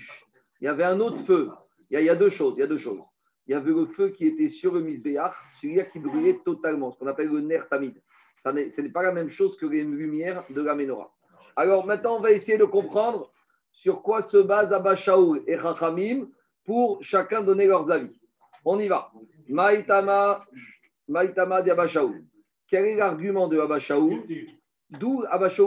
Il 0.62 0.66
y 0.66 0.68
avait 0.68 0.84
un 0.84 1.00
autre 1.00 1.18
feu. 1.18 1.50
Il 1.90 2.00
y, 2.00 2.10
a, 2.10 2.16
deux 2.16 2.30
choses. 2.30 2.56
Il 2.58 2.60
y 2.60 2.64
a 2.64 2.68
deux 2.68 2.78
choses. 2.78 3.00
Il 3.48 3.52
y 3.52 3.56
avait 3.56 3.72
le 3.72 3.86
feu 3.86 4.10
qui 4.10 4.28
était 4.28 4.50
sur 4.50 4.74
le 4.74 4.82
Misbéach, 4.82 5.34
celui-là 5.62 5.86
qui 5.86 6.00
brûlait 6.00 6.40
totalement, 6.44 6.92
ce 6.92 7.00
qu'on 7.00 7.08
appelle 7.08 7.30
le 7.30 7.40
Ner 7.40 7.62
Tamid. 7.70 8.02
Ça 8.36 8.52
n'est- 8.52 8.70
ce 8.72 8.82
n'est 8.82 8.92
pas 8.92 9.04
la 9.04 9.14
même 9.14 9.30
chose 9.30 9.56
que 9.58 9.66
les 9.66 9.84
lumières 9.84 10.44
de 10.50 10.62
la 10.62 10.76
menorah. 10.76 11.14
Alors 11.56 11.86
maintenant, 11.86 12.18
on 12.18 12.20
va 12.20 12.32
essayer 12.32 12.58
de 12.58 12.66
comprendre 12.66 13.32
sur 13.72 14.02
quoi 14.02 14.22
se 14.22 14.38
base 14.38 14.74
Abba 14.74 14.94
et 14.94 15.58
Chachamim 15.60 16.28
pour 16.66 17.02
chacun 17.04 17.42
donner 17.42 17.68
leurs 17.68 17.90
avis. 17.90 18.20
On 18.66 18.80
y 18.80 18.88
va. 18.88 19.12
Maïtama, 19.48 20.42
Maïtama. 21.08 21.64
Quel 22.68 22.86
est 22.86 22.96
l'argument 22.96 23.48
de 23.48 23.60
Abba 23.60 23.80
D'où 24.90 25.24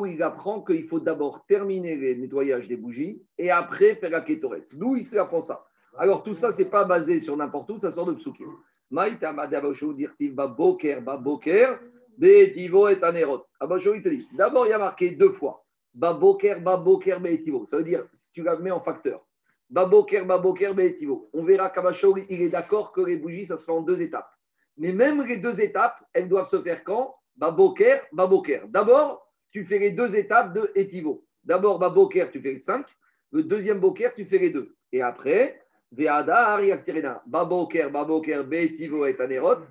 il 0.07 0.23
apprend 0.23 0.63
qu'il 0.63 0.89
faut 0.89 1.01
d'abord 1.01 1.45
terminer 1.47 1.95
le 1.95 2.15
nettoyage 2.15 2.69
des 2.69 2.77
bougies 2.77 3.23
et 3.37 3.51
après 3.51 3.95
faire 3.97 4.11
la 4.11 4.23
kétorette. 4.23 4.75
D'où 4.75 4.97
il 4.97 5.19
apprend 5.19 5.43
ça 5.43 5.67
Alors 5.99 6.23
tout 6.23 6.35
ça, 6.35 6.53
ce 6.53 6.63
n'est 6.63 6.71
pas 6.71 6.85
basé 6.85 7.21
sur 7.21 7.37
n'importe 7.37 7.71
où, 7.71 7.79
ça 7.79 7.91
sort 7.91 8.07
de 8.07 8.15
Psukim. 8.15 8.49
Maïtama 8.91 9.47
de 9.47 9.57
Abba 9.57 9.73
Shaul, 9.75 9.95
dire-t-il, 9.95 10.35
Baboker, 10.35 11.01
Baboker, 11.01 11.75
Beetivo 12.17 12.89
et 12.89 13.03
Anerot. 13.03 13.45
Abba 13.61 13.79
Shaul, 13.79 13.99
il 13.99 14.03
te 14.03 14.09
dit, 14.09 14.27
d'abord, 14.37 14.67
il 14.67 14.71
y 14.71 14.73
a 14.73 14.79
marqué 14.79 15.11
deux 15.11 15.33
fois. 15.33 15.65
Baboker, 15.95 16.57
Baboker, 16.61 17.19
Beetivo. 17.21 17.67
Ça 17.67 17.77
veut 17.77 17.85
dire, 17.85 18.05
si 18.15 18.33
tu 18.33 18.43
la 18.43 18.57
mets 18.59 18.71
en 18.71 18.81
facteur, 18.81 19.25
Baboker, 19.69 20.25
Baboker, 20.25 20.75
Beetivo. 20.75 21.29
On 21.33 21.45
verra 21.45 21.71
qu'Abba 21.71 21.93
Shaul, 21.93 22.25
il 22.29 22.43
est 22.43 22.49
d'accord 22.49 22.91
que 22.91 23.03
les 23.03 23.17
bougies, 23.17 23.47
ça 23.47 23.59
se 23.59 23.65
fait 23.65 23.73
en 23.73 23.83
deux 23.83 24.01
étapes. 24.03 24.31
Mais 24.77 24.93
même 24.93 25.23
les 25.23 25.37
deux 25.37 25.61
étapes, 25.61 26.03
elles 26.13 26.29
doivent 26.29 26.49
se 26.49 26.61
faire 26.61 26.83
quand? 26.83 27.15
Baboker, 27.41 28.01
Baboker. 28.13 28.61
D'abord, 28.69 29.27
tu 29.51 29.65
fais 29.65 29.79
les 29.79 29.93
deux 29.93 30.15
étapes 30.15 30.53
de 30.53 30.71
Etivo. 30.77 31.25
D'abord, 31.43 31.79
Baboker, 31.79 32.27
tu 32.31 32.39
fais 32.39 32.53
les 32.53 32.59
cinq. 32.59 32.85
Le 33.33 33.43
deuxième 33.45 33.81
Boker, 33.81 34.13
tu 34.15 34.27
fais 34.27 34.37
les 34.37 34.51
deux. 34.51 34.77
Et 34.93 35.01
après, 35.01 35.63
Veada, 35.91 36.51
Ariak 36.51 36.85
Tirena. 36.85 37.23
Baboker, 37.27 37.89
Baboker, 37.91 38.43
Beetivo 38.47 39.07
et 39.07 39.19
Anerot. 39.19 39.63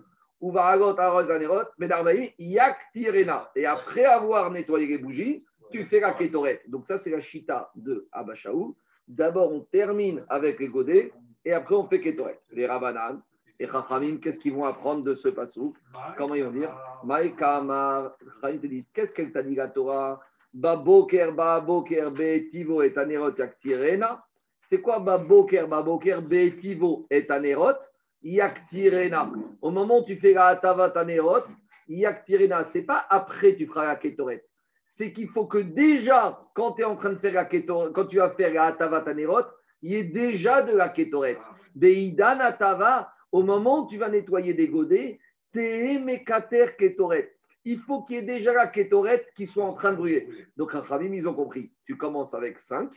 Ou 0.42 0.52
Varagot, 0.52 1.00
Arot, 1.00 1.30
Anerot. 1.30 1.70
Medarbaïm, 1.78 2.30
Yak 2.40 2.78
Tirena. 2.92 3.52
Et 3.56 3.68
après 3.68 4.06
avoir 4.06 4.50
nettoyé 4.50 4.88
les 4.88 4.98
bougies, 4.98 5.46
tu 5.72 5.86
fais 5.86 6.00
la 6.00 6.14
kétorette. 6.14 6.68
Donc, 6.68 6.88
ça, 6.88 6.98
c'est 6.98 7.12
la 7.12 7.22
chita 7.22 7.70
de 7.76 8.08
Abba 8.12 8.34
Shaul. 8.34 8.74
D'abord, 9.08 9.54
on 9.54 9.60
termine 9.60 10.26
avec 10.28 10.60
les 10.60 10.70
godets 10.70 11.14
et 11.46 11.54
après, 11.54 11.76
on 11.76 11.88
fait 11.88 12.02
kétorette. 12.02 12.42
Les 12.52 12.66
Rabanan 12.66 13.22
et 13.60 13.68
Chachamim, 13.68 14.18
qu'est-ce 14.18 14.40
qu'ils 14.40 14.54
vont 14.54 14.66
apprendre 14.66 15.04
de 15.04 15.16
ce 15.16 15.28
pasouk 15.28 15.76
Comment 16.18 16.36
ils 16.36 16.44
vont 16.44 16.52
dire 16.52 16.76
Maïkamar, 17.04 18.16
Chachamim 18.42 18.60
te 18.60 18.68
disent 18.68 18.88
qu'est-ce 18.94 19.14
qu'elle 19.14 19.32
t'a 19.32 19.44
dit 19.44 19.56
la 19.56 19.68
Torah 19.68 20.20
Baboker, 20.54 21.32
Baboker, 21.36 22.10
Beetivo 22.12 22.82
et 22.82 22.98
Anerot 22.98 23.36
Yaktirena. 23.38 24.24
C'est 24.62 24.82
quoi 24.82 25.00
Baboker, 25.00 25.66
Baboker, 25.70 26.20
Beetivo 26.22 27.06
et 27.10 27.30
Anerot 27.30 27.78
Yaktirena. 28.24 29.32
Au 29.62 29.72
moment 29.72 30.00
où 30.00 30.06
tu 30.06 30.16
fais 30.16 30.34
la 30.34 30.48
Atavat 30.48 30.98
Anerot, 30.98 31.44
Yaktirena, 31.88 32.64
c'est 32.66 32.84
pas 32.84 33.06
après 33.10 33.56
tu 33.56 33.68
feras 33.68 33.88
la 33.88 33.96
Ketoret. 33.96 34.46
C'est 34.86 35.14
qu'il 35.14 35.30
faut 35.30 35.46
que 35.46 35.60
déjà, 35.60 36.40
quand 36.56 36.74
tu 36.74 36.82
es 36.82 36.86
en 36.86 36.96
train 36.96 37.12
de 37.12 37.20
faire 37.20 37.34
la 37.34 37.46
Ketoret, 37.46 37.92
quand 37.94 38.06
tu 38.06 38.18
vas 38.18 38.32
faire 38.32 38.54
la 38.54 38.66
Atavat 38.66 39.04
Anerot, 39.08 39.46
il 39.82 39.92
y 39.92 39.96
ait 39.98 40.04
déjà 40.04 40.64
de 40.64 40.76
la 40.76 40.90
Ketoret. 40.90 41.38
Beidan 41.76 42.40
Atava, 42.40 43.12
au 43.32 43.44
moment 43.44 43.86
où 43.86 43.90
tu 43.90 43.98
vas 43.98 44.10
nettoyer 44.10 44.54
des 44.54 44.68
godets, 44.68 45.20
Tehe 45.52 46.00
Mekater 46.04 46.76
Ketoret. 46.78 47.36
Il 47.66 47.80
faut 47.80 48.04
qu'il 48.04 48.16
y 48.16 48.20
ait 48.20 48.24
déjà 48.24 48.54
la 48.54 48.68
Ketoret 48.68 49.26
qui 49.36 49.46
soit 49.46 49.66
en 49.66 49.74
train 49.74 49.92
de 49.92 49.98
brûler. 49.98 50.28
Donc, 50.58 50.72
Rachamim, 50.72 51.14
ils 51.14 51.28
ont 51.28 51.34
compris. 51.34 51.72
Tu 51.86 51.98
commences 51.98 52.34
avec 52.34 52.60
5, 52.60 52.90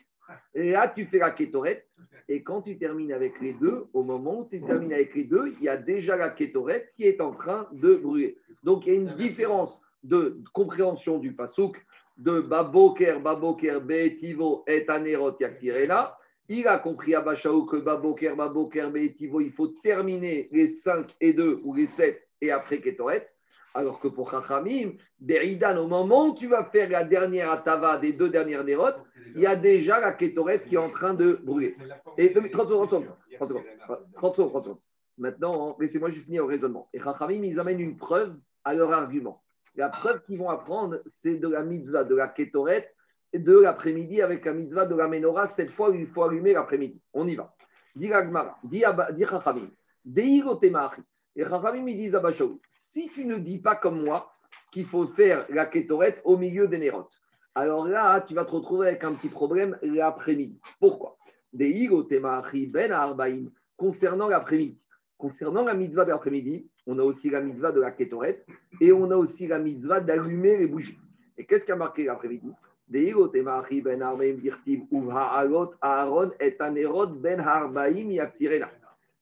et 0.55 0.71
là, 0.71 0.89
tu 0.89 1.05
fais 1.07 1.19
la 1.19 1.33
Ketoret. 1.33 1.87
Et 2.29 2.43
quand 2.43 2.63
tu 2.63 2.79
termines 2.79 3.13
avec 3.13 3.41
les 3.41 3.55
deux, 3.55 3.87
au 3.93 4.05
moment 4.05 4.41
où 4.41 4.49
tu 4.49 4.63
termines 4.63 4.93
avec 4.93 5.15
les 5.15 5.25
deux, 5.25 5.55
il 5.59 5.65
y 5.65 5.69
a 5.69 5.77
déjà 5.77 6.17
la 6.17 6.31
Ketoret 6.31 6.93
qui 6.97 7.05
est 7.05 7.21
en 7.21 7.33
train 7.33 7.69
de 7.73 7.97
brûler. 7.97 8.39
Donc, 8.63 8.87
il 8.87 8.93
y 8.93 8.97
a 8.97 9.01
une 9.01 9.17
différence 9.17 9.83
de 10.03 10.41
compréhension 10.53 11.19
du 11.19 11.35
Pasouk 11.35 11.77
de 12.17 12.41
Baboker, 12.41 13.19
Baboker, 13.23 13.81
Beetivo 13.81 14.65
et 14.67 14.85
Anerot. 14.89 15.37
Il 16.49 16.67
a 16.67 16.79
compris 16.79 17.15
à 17.15 17.21
Bachaou 17.21 17.67
que 17.67 17.77
Baboker, 17.77 18.35
Baboker, 18.37 18.91
Beetivo, 18.93 19.41
il 19.41 19.53
faut 19.53 19.69
terminer 19.69 20.49
les 20.53 20.69
5 20.69 21.15
et 21.21 21.33
2 21.33 21.61
ou 21.65 21.75
les 21.75 21.87
7 21.87 22.29
et 22.41 22.51
après 22.51 22.81
Ketoret. 22.81 23.29
Alors 23.75 24.01
que 24.01 24.09
pour 24.09 24.31
Chachamim, 24.31 24.93
Beridan, 25.19 25.79
au 25.79 25.87
moment 25.87 26.27
où 26.27 26.35
tu 26.35 26.47
vas 26.47 26.65
faire 26.65 26.91
la 26.91 27.05
dernière 27.05 27.51
Atava 27.51 27.99
des 27.99 28.13
deux 28.13 28.29
dernières 28.29 28.65
Nérotes, 28.65 29.01
il 29.35 29.41
y 29.41 29.47
a 29.47 29.57
déjà 29.57 29.99
la 29.99 30.13
Ketoret 30.13 30.63
qui 30.65 30.75
est 30.75 30.79
en 30.79 30.91
train 30.91 31.15
de 31.15 31.41
brûler. 31.43 31.75
Et 32.19 32.33
30 32.33 32.69
secondes, 32.69 32.89
30 32.89 32.91
secondes, 32.91 33.17
30 33.37 33.49
secondes, 33.49 33.65
30 34.15 34.37
secondes, 34.37 34.51
30 34.51 34.65
secondes. 34.65 34.79
Maintenant, 35.17 35.77
laissez-moi 35.81 36.11
juste 36.11 36.27
finir 36.27 36.45
au 36.45 36.49
raisonnement. 36.49 36.89
Et 36.93 36.99
Chachamim, 36.99 37.43
ils 37.45 37.59
amènent 37.59 37.81
une 37.81 37.97
preuve 37.97 38.37
à 38.65 38.75
leur 38.75 38.93
argument. 38.93 39.43
La 39.75 39.89
preuve 39.89 40.23
qu'ils 40.25 40.39
vont 40.39 40.51
apprendre, 40.51 41.01
c'est 41.07 41.37
de 41.37 41.49
la 41.49 41.65
mitzvah, 41.65 42.05
de 42.05 42.15
la 42.15 42.29
Ketoret, 42.29 42.79
et 42.79 42.93
de 43.35 43.59
l'après-midi 43.59 44.21
avec 44.23 44.45
la 44.45 44.53
mitzvah 44.53 44.87
de 44.87 44.95
la 44.95 45.09
Menorah, 45.09 45.47
cette 45.47 45.71
fois 45.71 45.91
il 45.95 46.07
faut 46.07 46.25
allumer 46.25 46.53
l'après-midi. 46.53 47.01
On 47.13 47.27
y 47.27 47.35
va. 47.35 47.55
Dis 47.95 48.09
Gagmara, 48.09 48.59
Temachi. 50.61 51.01
Et 51.35 51.45
Chachamim, 51.45 51.89
ils 51.89 51.97
disent 51.97 52.15
à 52.15 52.21
Bachaou, 52.21 52.61
si 52.71 53.09
tu 53.09 53.25
ne 53.25 53.37
dis 53.37 53.59
pas 53.59 53.77
comme 53.77 54.05
moi 54.05 54.33
qu'il 54.71 54.85
faut 54.85 55.07
faire 55.09 55.47
la 55.49 55.65
Ketoret 55.67 56.21
au 56.25 56.37
milieu 56.37 56.69
des 56.69 56.79
Nérotes, 56.79 57.23
alors 57.55 57.87
là, 57.87 58.21
tu 58.23 58.35
vas 58.35 58.45
te 58.45 58.51
retrouver 58.51 58.89
avec 58.89 59.05
un 59.05 59.15
petit 59.15 59.29
problème 59.29 59.79
l'après-midi. 59.83 60.61
Pourquoi? 60.79 61.17
Ben 61.53 62.93
Arbaïm, 62.93 63.51
concernant 63.77 64.29
l'après-midi. 64.29 64.79
Concernant 65.19 65.65
la 65.65 65.75
mitzvah 65.75 66.05
de 66.05 66.11
l'après-midi, 66.11 66.69
on 66.87 66.99
a 66.99 67.03
aussi 67.03 67.31
la 67.31 67.41
mitzvah 67.41 67.73
de 67.73 67.81
la 67.81 67.93
Ketoret 67.93 68.45
et 68.81 68.93
on 68.93 69.11
a 69.11 69.17
aussi 69.17 69.47
la 69.47 69.59
mitzvah 69.59 70.01
d'allumer 70.01 70.57
les 70.59 70.67
bougies. 70.67 70.99
Et 71.39 71.47
qu'est-ce 71.47 71.65
qui 71.65 71.73
a 71.73 71.77
marqué 71.77 72.05
l'après-midi? 72.05 72.51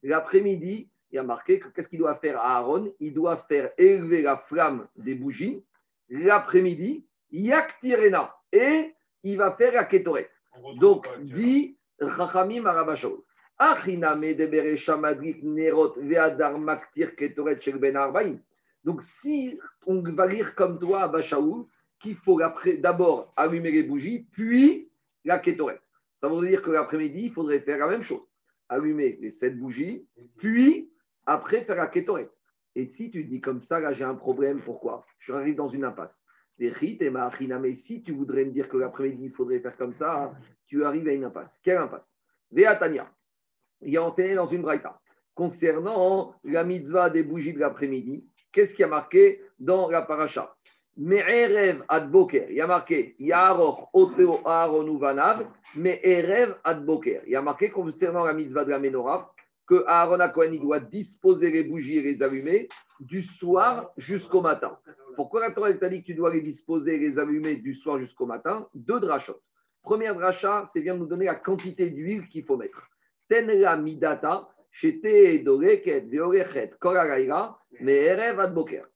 L'après-midi, 0.02 0.88
il 1.12 1.16
y 1.16 1.18
a 1.18 1.22
marqué 1.22 1.58
que 1.58 1.68
qu'est-ce 1.68 1.88
qu'il 1.88 1.98
doit 1.98 2.16
faire 2.16 2.38
à 2.40 2.58
Aaron 2.58 2.92
Il 3.00 3.12
doit 3.14 3.36
faire 3.48 3.70
élever 3.76 4.22
la 4.22 4.36
flamme 4.36 4.86
des 4.96 5.14
bougies 5.14 5.62
l'après-midi, 6.10 7.06
Yaktirena, 7.30 8.34
et 8.52 8.94
il 9.22 9.38
va 9.38 9.52
faire 9.52 9.72
la 9.72 9.84
Ketoret. 9.84 10.28
Donc, 10.78 11.06
dit 11.20 11.76
Chachamim 12.00 12.66
Arabashol. 12.66 13.20
Donc, 18.84 19.02
si 19.02 19.58
on 19.86 20.02
va 20.02 20.26
lire 20.26 20.54
comme 20.54 20.78
toi 20.78 21.02
à 21.02 21.08
Bachaoul, 21.08 21.66
qu'il 22.00 22.16
faut 22.16 22.40
d'abord 22.78 23.32
allumer 23.36 23.70
les 23.70 23.82
bougies, 23.84 24.26
puis 24.32 24.90
la 25.24 25.38
Ketoret. 25.38 25.80
Ça 26.16 26.28
veut 26.28 26.46
dire 26.46 26.62
que 26.62 26.70
l'après-midi, 26.70 27.24
il 27.24 27.32
faudrait 27.32 27.60
faire 27.60 27.78
la 27.78 27.88
même 27.88 28.02
chose. 28.02 28.26
Allumer 28.68 29.18
les 29.20 29.30
sept 29.30 29.58
bougies, 29.58 30.08
puis 30.36 30.90
après 31.26 31.64
faire 31.64 31.76
la 31.76 31.86
Ketoret. 31.86 32.30
Et 32.74 32.86
si 32.86 33.10
tu 33.10 33.24
dis 33.24 33.40
comme 33.40 33.62
ça, 33.62 33.80
là 33.80 33.92
j'ai 33.92 34.04
un 34.04 34.14
problème, 34.14 34.60
pourquoi? 34.60 35.04
Je 35.18 35.32
arrive 35.32 35.56
dans 35.56 35.68
une 35.68 35.84
impasse. 35.84 36.24
Les 36.58 36.70
rites 36.70 37.02
et 37.02 37.10
ma 37.10 37.30
mais 37.58 37.74
si 37.74 38.02
tu 38.02 38.12
voudrais 38.12 38.44
me 38.44 38.50
dire 38.50 38.68
que 38.68 38.76
l'après-midi, 38.76 39.26
il 39.26 39.32
faudrait 39.32 39.60
faire 39.60 39.76
comme 39.76 39.92
ça, 39.92 40.32
tu 40.66 40.84
arrives 40.84 41.08
à 41.08 41.12
une 41.12 41.24
impasse. 41.24 41.58
Quelle 41.62 41.78
impasse? 41.78 42.18
Véatania, 42.50 43.10
il 43.82 43.96
a 43.96 44.04
enseigné 44.04 44.34
dans 44.34 44.46
une 44.46 44.62
braïta. 44.62 45.00
Concernant 45.34 46.34
la 46.44 46.64
mitzvah 46.64 47.08
des 47.08 47.22
bougies 47.22 47.54
de 47.54 47.60
l'après-midi, 47.60 48.28
qu'est-ce 48.52 48.74
qui 48.74 48.82
a 48.84 48.88
marqué 48.88 49.42
dans 49.58 49.88
la 49.88 50.02
paracha? 50.02 50.54
Me'erev 51.02 51.82
ad 51.88 52.10
boker. 52.10 52.50
Il 52.50 52.56
y 52.56 52.60
a 52.60 52.66
marqué 52.66 53.14
Yaroch 53.18 53.88
oteo 53.94 54.40
Aaron 54.44 54.86
uvanav, 54.86 55.46
Me'erev 55.74 56.56
ad 56.62 56.84
boker. 56.84 57.22
Il 57.24 57.32
y 57.32 57.36
a 57.36 57.40
marqué 57.40 57.70
concernant 57.70 58.24
la 58.24 58.34
mitzvah 58.34 58.66
de 58.66 58.70
la 58.70 58.78
menorah 58.78 59.32
que 59.66 59.82
Aaron 59.86 60.18
Cohen, 60.34 60.56
doit 60.60 60.80
disposer 60.80 61.50
les 61.50 61.64
bougies 61.64 61.98
et 61.98 62.02
les 62.02 62.22
allumer 62.22 62.68
du 62.98 63.22
soir 63.22 63.92
jusqu'au 63.96 64.42
matin. 64.42 64.76
Pourquoi 65.16 65.40
la 65.40 65.52
Torah 65.52 65.72
t'a 65.72 65.88
dit 65.88 66.02
que 66.02 66.06
tu 66.06 66.14
dois 66.14 66.34
les 66.34 66.42
disposer 66.42 66.96
et 66.96 66.98
les 66.98 67.18
allumer 67.18 67.56
du 67.56 67.72
soir 67.72 67.98
jusqu'au 67.98 68.26
matin? 68.26 68.68
Deux 68.74 69.00
drachot. 69.00 69.40
Première 69.82 70.14
dracha, 70.14 70.66
c'est 70.70 70.80
vient 70.80 70.94
de 70.94 70.98
nous 70.98 71.06
donner 71.06 71.26
la 71.26 71.36
quantité 71.36 71.88
d'huile 71.88 72.28
qu'il 72.28 72.44
faut 72.44 72.58
mettre. 72.58 72.90
Tenra 73.26 73.76
midata, 73.78 74.48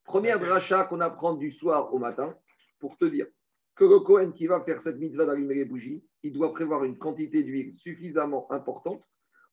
Première 0.04 0.40
dracha 0.40 0.84
qu'on 0.84 1.00
apprend 1.00 1.34
du 1.34 1.50
soir 1.52 1.94
au 1.94 1.98
matin 1.98 2.36
pour 2.78 2.96
te 2.96 3.04
dire 3.04 3.26
que 3.74 3.84
le 3.84 4.00
Cohen 4.00 4.32
qui 4.32 4.46
va 4.46 4.60
faire 4.60 4.80
cette 4.80 4.98
mitzvah 4.98 5.26
d'allumer 5.26 5.54
les 5.54 5.64
bougies, 5.64 6.04
il 6.22 6.32
doit 6.32 6.52
prévoir 6.52 6.84
une 6.84 6.96
quantité 6.96 7.42
d'huile 7.42 7.72
suffisamment 7.72 8.50
importante 8.52 9.02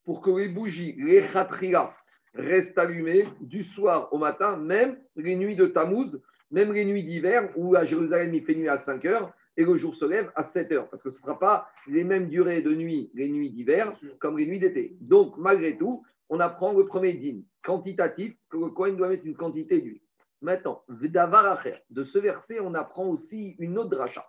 pour 0.06 0.22
que 0.22 0.30
les 0.32 0.48
bougies, 0.48 0.96
les 0.98 1.22
khatria, 1.22 1.94
restent 2.34 2.78
allumées 2.78 3.26
du 3.40 3.64
soir 3.64 4.14
au 4.14 4.18
matin, 4.18 4.58
même 4.58 4.98
les 5.16 5.36
nuits 5.36 5.56
de 5.56 5.66
Tammuz, 5.66 6.22
même 6.50 6.72
les 6.72 6.86
nuits 6.86 7.04
d'hiver 7.04 7.52
où 7.56 7.76
à 7.76 7.86
Jérusalem 7.86 8.34
il 8.34 8.44
fait 8.44 8.56
nuit 8.56 8.70
à 8.70 8.78
5 8.78 9.06
heures 9.06 9.34
et 9.58 9.66
le 9.66 9.78
jour 9.78 9.96
se 9.96 10.06
lève 10.06 10.32
à 10.36 10.44
7 10.44 10.72
heures, 10.72 10.90
parce 10.90 11.04
que 11.04 11.12
ce 11.12 11.18
ne 11.18 11.22
sera 11.22 11.38
pas 11.38 11.68
les 11.88 12.04
mêmes 12.04 12.30
durées 12.30 12.62
de 12.62 12.74
nuit, 12.74 13.12
les 13.14 13.30
nuits 13.30 13.52
d'hiver, 13.52 13.94
comme 14.20 14.38
les 14.38 14.48
nuits 14.48 14.60
d'été. 14.60 14.98
Donc, 15.02 15.38
malgré 15.38 15.78
tout, 15.78 16.04
on 16.30 16.40
apprend 16.40 16.74
le 16.74 16.86
premier 16.86 17.14
dîme, 17.14 17.44
quantitatif, 17.62 18.34
que 18.50 18.58
le 18.58 18.70
Cohen 18.70 18.94
doit 18.94 19.10
mettre 19.10 19.26
une 19.26 19.36
quantité 19.36 19.82
d'huile. 19.82 20.02
Maintenant. 20.42 20.84
De 20.88 22.04
ce 22.04 22.18
verset, 22.18 22.60
on 22.60 22.74
apprend 22.74 23.08
aussi 23.08 23.56
une 23.60 23.78
autre 23.78 23.90
dracha. 23.90 24.26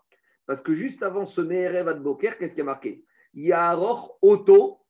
Parce 0.47 0.61
que 0.61 0.75
juste 0.75 1.02
avant 1.02 1.25
ce 1.25 1.41
Me'erev 1.41 1.88
Adboker, 1.88 2.37
qu'est-ce 2.37 2.55
qui 2.55 2.61
est 2.61 2.64
marqué? 2.64 3.05
Yaroch 3.33 4.19
Oto, 4.21 4.81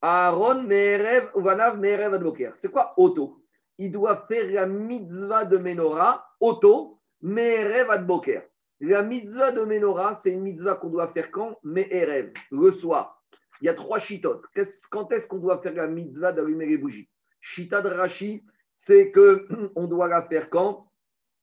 Aaron 0.00 0.62
Me'erev 0.62 1.30
Uvanav 1.36 1.78
Me'erev 1.78 2.14
Adboker. 2.14 2.52
C'est 2.54 2.70
quoi 2.70 2.94
Oto? 2.96 3.42
Il 3.76 3.92
doit 3.92 4.24
faire 4.28 4.50
la 4.50 4.66
mitzvah 4.66 5.44
de 5.44 5.58
Menorah, 5.58 6.24
Oto, 6.40 7.00
Me'erev 7.22 7.90
Adboker. 7.90 8.42
La 8.82 9.02
mitzvah 9.02 9.52
de 9.52 9.60
Menorah, 9.62 10.14
c'est 10.14 10.32
une 10.32 10.40
mitzvah 10.40 10.76
qu'on 10.76 10.88
doit 10.88 11.12
faire 11.12 11.30
quand? 11.30 11.58
Me'erev, 11.62 12.32
le 12.50 12.72
soir. 12.72 13.22
Il 13.60 13.66
y 13.66 13.68
a 13.68 13.74
trois 13.74 13.98
chitotes. 13.98 14.42
Quand 14.90 15.12
est-ce 15.12 15.28
qu'on 15.28 15.38
doit 15.38 15.60
faire 15.60 15.74
la 15.74 15.86
mitzvah 15.86 16.32
d'allumer 16.32 16.64
les 16.64 16.78
bougies? 16.78 17.10
Chita 17.42 17.82
de 17.82 17.90
Rashi, 17.90 18.42
c'est 18.72 19.10
que 19.10 19.46
on 19.76 19.86
doit 19.86 20.08
la 20.08 20.22
faire 20.22 20.48
quand? 20.48 20.90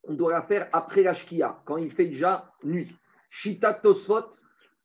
On 0.03 0.15
doit 0.15 0.32
la 0.32 0.41
faire 0.41 0.67
après 0.74 1.03
la 1.03 1.13
shkia, 1.13 1.62
quand 1.65 1.77
il 1.77 1.91
fait 1.91 2.08
déjà 2.08 2.51
nuit. 2.63 2.91
Shita 3.29 3.75
Tosfot, 3.75 4.29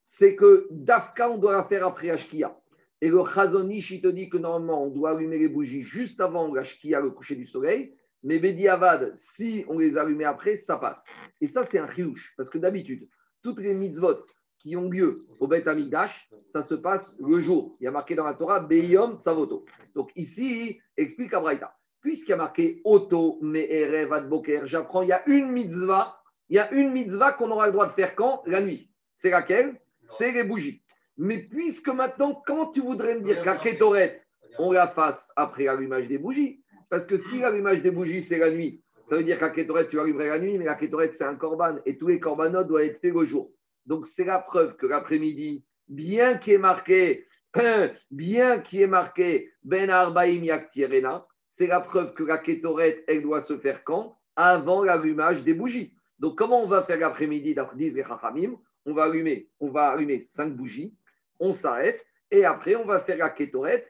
c'est 0.04 0.37
que 0.37 0.66
Dafka, 0.71 1.30
on 1.30 1.38
doit 1.38 1.52
la 1.52 1.64
faire 1.64 1.87
après 1.87 2.09
la 2.09 2.18
shkia. 2.18 2.54
Et 3.00 3.09
le 3.09 3.25
Chazonish, 3.25 3.92
il 3.92 4.02
te 4.02 4.09
dit 4.09 4.28
que 4.28 4.37
normalement, 4.37 4.85
on 4.85 4.90
doit 4.90 5.11
allumer 5.11 5.38
les 5.38 5.49
bougies 5.49 5.85
juste 5.85 6.21
avant 6.21 6.52
la 6.52 6.64
shkia, 6.64 7.00
le 7.00 7.11
coucher 7.12 7.35
du 7.35 7.47
soleil. 7.47 7.97
Mais 8.23 8.38
Bedi 8.38 8.69
Avad, 8.69 9.12
si 9.17 9.64
on 9.69 9.79
les 9.79 9.97
allume 9.97 10.23
après, 10.25 10.57
ça 10.57 10.76
passe. 10.76 11.05
Et 11.41 11.49
ça, 11.49 11.64
c'est 11.64 11.79
un 11.79 11.88
chiouche, 11.88 12.35
parce 12.37 12.50
que 12.50 12.59
d'habitude, 12.59 13.09
toutes 13.43 13.59
les 13.59 13.75
mitzvot 13.75 14.25
qui 14.59 14.76
ont 14.76 14.88
lieu 14.88 15.26
au 15.41 15.49
Beth 15.49 15.67
Amikdash, 15.67 16.31
ça 16.47 16.62
se 16.62 16.76
passe 16.76 17.17
le 17.19 17.41
jour. 17.41 17.76
Il 17.81 17.85
y 17.85 17.87
a 17.88 17.91
marqué 17.91 18.14
dans 18.14 18.25
la 18.25 18.35
Torah, 18.35 18.61
Beyom 18.61 19.21
Tsavoto. 19.21 19.64
Donc 19.97 20.12
ici, 20.14 20.81
explique 20.97 21.35
Abraïta. 21.35 21.76
Puisqu'il 22.00 22.31
y 22.31 22.35
a 22.35 22.37
marqué 22.37 22.81
Oto 22.85 23.38
Me'erev 23.43 24.12
Adboker, 24.12 24.67
j'apprends, 24.67 25.02
il 25.02 25.09
y 25.09 25.12
a 25.12 25.29
une 25.29 25.50
mitzvah, 25.50 26.17
il 26.49 26.57
y 26.57 26.59
a 26.61 26.73
une 26.73 26.93
mitzvah 26.93 27.33
qu'on 27.33 27.50
aura 27.50 27.67
le 27.67 27.73
droit 27.73 27.87
de 27.87 27.93
faire 27.93 28.14
quand? 28.14 28.43
La 28.47 28.61
nuit. 28.61 28.88
C'est 29.14 29.31
laquelle? 29.31 29.81
C'est 30.05 30.31
les 30.31 30.45
bougies. 30.45 30.83
Mais 31.17 31.38
puisque 31.38 31.88
maintenant, 31.88 32.41
quand 32.47 32.73
tu 32.73 32.81
voudrais 32.81 33.17
me 33.17 33.23
dire 33.23 33.43
qu'à 33.43 33.57
Ketoret, 33.57 34.23
on 34.59 34.71
la 34.71 34.88
fasse 34.88 35.33
après 35.35 35.64
l'allumage 35.64 36.07
des 36.07 36.19
bougies, 36.19 36.62
parce 36.93 37.07
que 37.07 37.17
si 37.17 37.39
l'allumage 37.39 37.81
des 37.81 37.91
bougies, 37.91 38.23
c'est 38.23 38.37
la 38.37 38.51
nuit, 38.51 38.83
ça 39.07 39.17
veut 39.17 39.25
dire 39.25 39.39
qu'à 39.39 39.49
Ketoret, 39.49 39.89
tu 39.89 39.99
allumerais 39.99 40.29
la 40.29 40.39
nuit, 40.39 40.59
mais 40.59 40.67
la 40.67 40.75
Ketoret, 40.75 41.11
c'est 41.15 41.25
un 41.25 41.37
korban, 41.37 41.77
et 41.87 41.97
tous 41.97 42.09
les 42.09 42.21
korbanot 42.21 42.65
doivent 42.65 42.85
être 42.85 43.01
faits 43.01 43.15
le 43.15 43.25
jour. 43.25 43.51
Donc, 43.87 44.07
c'est 44.07 44.27
la 44.27 44.39
preuve 44.39 44.77
que 44.77 44.85
l'après-midi, 44.85 45.65
bien 45.89 46.37
qu'il 46.37 46.53
est 46.53 46.59
marqué, 46.59 47.27
bien 48.11 48.59
qu'il 48.59 48.83
est 48.83 48.87
marqué 48.87 49.51
Ben 49.65 49.89
Arbaim 49.89 50.45
Yaktirena, 50.45 51.25
c'est 51.49 51.67
la 51.67 51.81
preuve 51.81 52.13
que 52.13 52.25
la 52.25 52.37
Ketoret, 52.37 53.05
elle 53.09 53.23
doit 53.23 53.41
se 53.41 53.57
faire 53.57 53.85
quand? 53.85 54.19
Avant 54.37 54.85
l'allumage 54.85 55.45
des 55.45 55.55
bougies. 55.55 55.95
Donc, 56.19 56.37
comment 56.37 56.63
on 56.63 56.69
va 56.69 56.83
faire 56.83 56.99
l'après-midi 56.99 57.57
disent 57.75 57.97
les 57.97 58.05
Chachamim? 58.05 58.59
On 58.85 58.93
va 58.93 59.05
allumer, 59.05 59.49
on 59.61 59.71
va 59.71 59.93
allumer 59.93 60.21
cinq 60.21 60.55
bougies, 60.55 60.95
on 61.41 61.55
s'arrête, 61.55 62.05
et 62.31 62.45
après, 62.45 62.77
on 62.77 62.85
va 62.85 63.01
faire 63.01 63.17
la 63.17 63.35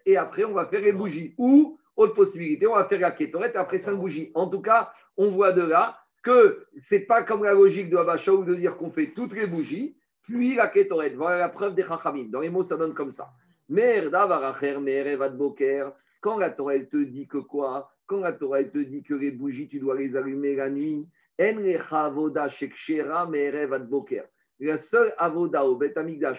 et 0.06 0.16
après, 0.16 0.44
on 0.44 0.52
va 0.52 0.66
faire 0.66 0.82
les 0.82 0.92
bougies. 0.92 1.34
Ou, 1.36 1.80
autre 1.96 2.14
possibilité, 2.14 2.66
on 2.66 2.74
va 2.74 2.84
faire 2.84 3.00
la 3.00 3.10
Ketoret 3.10 3.54
après 3.56 3.78
cinq 3.78 3.96
bougies. 3.96 4.30
En 4.34 4.48
tout 4.48 4.60
cas, 4.60 4.92
on 5.16 5.28
voit 5.28 5.52
de 5.52 5.62
là 5.62 5.98
que 6.22 6.66
c'est 6.80 7.00
pas 7.00 7.22
comme 7.22 7.44
la 7.44 7.52
logique 7.52 7.90
de 7.90 7.96
Abashaou 7.96 8.44
de 8.44 8.54
dire 8.54 8.76
qu'on 8.76 8.90
fait 8.90 9.08
toutes 9.08 9.34
les 9.34 9.46
bougies, 9.46 9.96
puis 10.22 10.54
la 10.54 10.68
Ketoret. 10.68 11.10
Voilà 11.10 11.38
la 11.38 11.48
preuve 11.48 11.74
des 11.74 11.82
Chachamim. 11.82 12.28
Dans 12.30 12.40
les 12.40 12.50
mots, 12.50 12.62
ça 12.62 12.76
donne 12.76 12.94
comme 12.94 13.10
ça. 13.10 13.32
Quand 16.20 16.38
la 16.38 16.50
Torah 16.50 16.78
te 16.78 16.96
dit 16.96 17.26
que 17.26 17.38
quoi? 17.38 17.90
Quand 18.06 18.20
la 18.20 18.32
Torah 18.32 18.64
te 18.64 18.78
dit 18.78 19.02
que 19.02 19.14
les 19.14 19.32
bougies, 19.32 19.68
tu 19.68 19.80
dois 19.80 19.98
les 19.98 20.16
allumer 20.16 20.56
la 20.56 20.70
nuit. 20.70 21.08
La 24.60 24.78
seule 24.78 25.14
avoda 25.18 25.64
au 25.64 25.76
Bet 25.76 25.94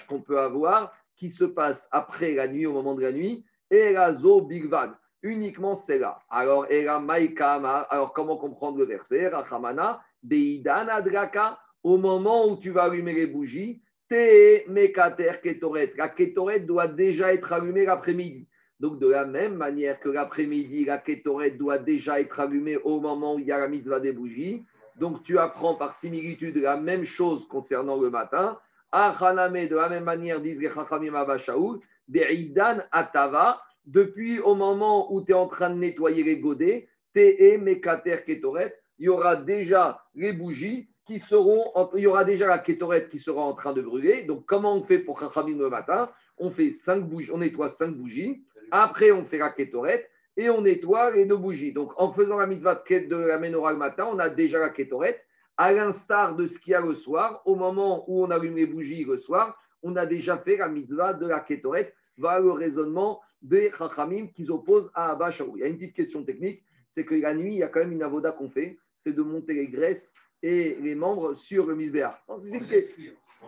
qu'on 0.08 0.22
peut 0.22 0.40
avoir, 0.40 0.94
qui 1.16 1.30
se 1.30 1.44
passe 1.44 1.88
après 1.92 2.34
la 2.34 2.48
nuit, 2.48 2.66
au 2.66 2.74
moment 2.74 2.96
de 2.96 3.02
la 3.02 3.12
nuit, 3.12 3.46
est 3.70 3.94
la 3.94 4.14
zo 4.14 4.42
bigvan 4.42 4.94
uniquement 5.24 5.76
celle-là. 5.76 6.20
Alors, 6.30 6.68
alors 6.70 8.14
comment 8.14 8.38
comprendre 8.38 8.78
le 8.78 8.86
verset? 8.86 9.30
Rachamana, 9.30 10.02
Beidana 10.22 11.02
Draka, 11.02 11.58
au 11.84 11.98
moment 11.98 12.48
où 12.48 12.58
tu 12.58 12.72
vas 12.72 12.84
allumer 12.84 13.14
les 13.14 13.28
bougies, 13.28 13.82
Te 14.10 14.70
Mekater 14.70 15.42
Ketoret. 15.42 15.94
La 15.98 16.10
Ketoret 16.10 16.62
doit 16.62 16.88
déjà 16.88 17.34
être 17.34 17.52
allumée 17.52 17.86
l'après-midi. 17.86 18.48
Donc, 18.80 19.00
de 19.00 19.08
la 19.08 19.26
même 19.26 19.56
manière 19.56 20.00
que 20.00 20.10
l'après-midi, 20.10 20.86
la 20.86 20.98
Ketoret 20.98 21.52
doit 21.52 21.78
déjà 21.78 22.20
être 22.20 22.40
allumée 22.40 22.78
au 22.78 23.00
moment 23.00 23.36
où 23.36 23.40
il 23.40 23.46
y 23.46 23.52
a 23.52 23.58
la 23.58 23.70
mitzvah 23.70 24.02
des 24.02 24.12
bougies. 24.12 24.66
Donc, 24.98 25.24
tu 25.24 25.40
apprends 25.40 25.76
par 25.76 25.94
similitude 25.94 26.58
la 26.58 26.78
même 26.78 27.06
chose 27.06 27.48
concernant 27.48 28.00
le 28.00 28.10
matin. 28.10 28.60
Achaname, 28.92 29.68
de 29.68 29.76
la 29.76 29.90
même 29.90 30.04
manière, 30.04 30.42
disent 30.42 30.62
les 30.62 30.70
Chachamim 30.70 31.16
Abashaoul, 31.16 31.80
Beidan 32.08 32.80
Atava, 32.92 33.62
depuis 33.86 34.40
au 34.40 34.56
moment 34.56 35.14
où 35.14 35.24
tu 35.24 35.32
es 35.32 35.36
en 35.36 35.48
train 35.48 35.70
de 35.70 35.80
nettoyer 35.80 36.24
les 36.24 36.40
godets, 36.40 36.88
Te 37.14 37.58
Mekater 37.58 38.24
Ketoret, 38.26 38.76
il 39.00 39.06
y 39.06 39.10
aura 39.10 39.36
déjà 39.36 40.04
les 40.16 40.34
bougies 40.34 40.90
qui 41.06 41.20
seront, 41.20 41.66
il 41.96 42.02
y 42.02 42.08
aura 42.08 42.24
déjà 42.24 42.48
la 42.48 42.60
Ketoret 42.60 43.10
qui 43.10 43.20
sera 43.20 43.42
en 43.42 43.54
train 43.54 43.74
de 43.74 43.82
brûler. 43.82 44.24
Donc, 44.26 44.46
comment 44.46 44.76
on 44.76 44.84
fait 44.84 45.00
pour 45.00 45.20
Chachamim 45.20 45.58
le 45.58 45.70
matin 45.70 46.10
On 46.38 46.52
fait 46.52 46.72
cinq 46.72 47.02
bougies, 47.08 47.30
on 47.32 47.40
nettoie 47.40 47.70
cinq 47.70 47.96
bougies. 47.96 48.44
Après, 48.72 49.12
on 49.12 49.26
fait 49.26 49.38
la 49.38 49.50
Ketoret 49.50 50.08
et 50.38 50.50
on 50.50 50.62
nettoie 50.62 51.12
les 51.12 51.26
deux 51.26 51.38
bougies. 51.38 51.74
Donc, 51.74 51.92
en 51.98 52.12
faisant 52.14 52.38
la 52.38 52.48
mitzvah 52.48 52.82
de 52.90 53.16
la 53.16 53.38
menorah 53.38 53.74
le 53.74 53.78
matin, 53.78 54.08
on 54.12 54.20
a 54.20 54.30
déjà 54.30 54.60
la 54.60 54.70
Ketoret. 54.70 55.22
À 55.58 55.72
l'instar 55.72 56.36
de 56.36 56.48
ce 56.48 56.58
qu'il 56.58 56.72
y 56.72 56.76
a 56.76 56.82
le 56.82 56.96
soir, 56.96 57.42
au 57.46 57.56
moment 57.56 58.06
où 58.08 58.24
on 58.24 58.32
allume 58.32 58.56
les 58.56 58.66
bougies 58.66 59.04
le 59.04 59.18
soir, 59.18 59.56
on 59.84 59.96
a 59.96 60.06
déjà 60.06 60.38
fait 60.38 60.58
la 60.58 60.68
mitzvah 60.68 61.14
de 61.14 61.28
la 61.28 61.42
Ketoret. 61.42 61.94
Voilà 62.18 62.40
le 62.40 62.52
raisonnement 62.52 63.22
des 63.44 63.72
Chachamim 63.78 64.28
qu'ils 64.28 64.52
opposent 64.52 64.90
à 64.96 65.12
Abba. 65.12 65.32
Il 65.56 65.60
y 65.60 65.64
a 65.64 65.68
une 65.68 65.78
petite 65.78 65.96
question 65.96 66.24
technique, 66.24 66.64
c'est 66.90 67.06
que 67.06 67.16
la 67.16 67.36
nuit, 67.36 67.56
il 67.56 67.60
y 67.60 67.64
a 67.64 67.68
quand 67.68 67.82
même 67.82 67.92
une 67.92 68.04
avoda 68.04 68.32
qu'on 68.32 68.50
fait, 68.50 68.78
c'est 68.98 69.14
de 69.14 69.22
monter 69.22 69.54
les 69.54 69.68
graisses 69.68 70.14
et 70.42 70.78
les 70.82 70.96
membres 70.96 71.36
sur 71.36 71.66
le 71.66 71.76
misbéa. 71.76 72.20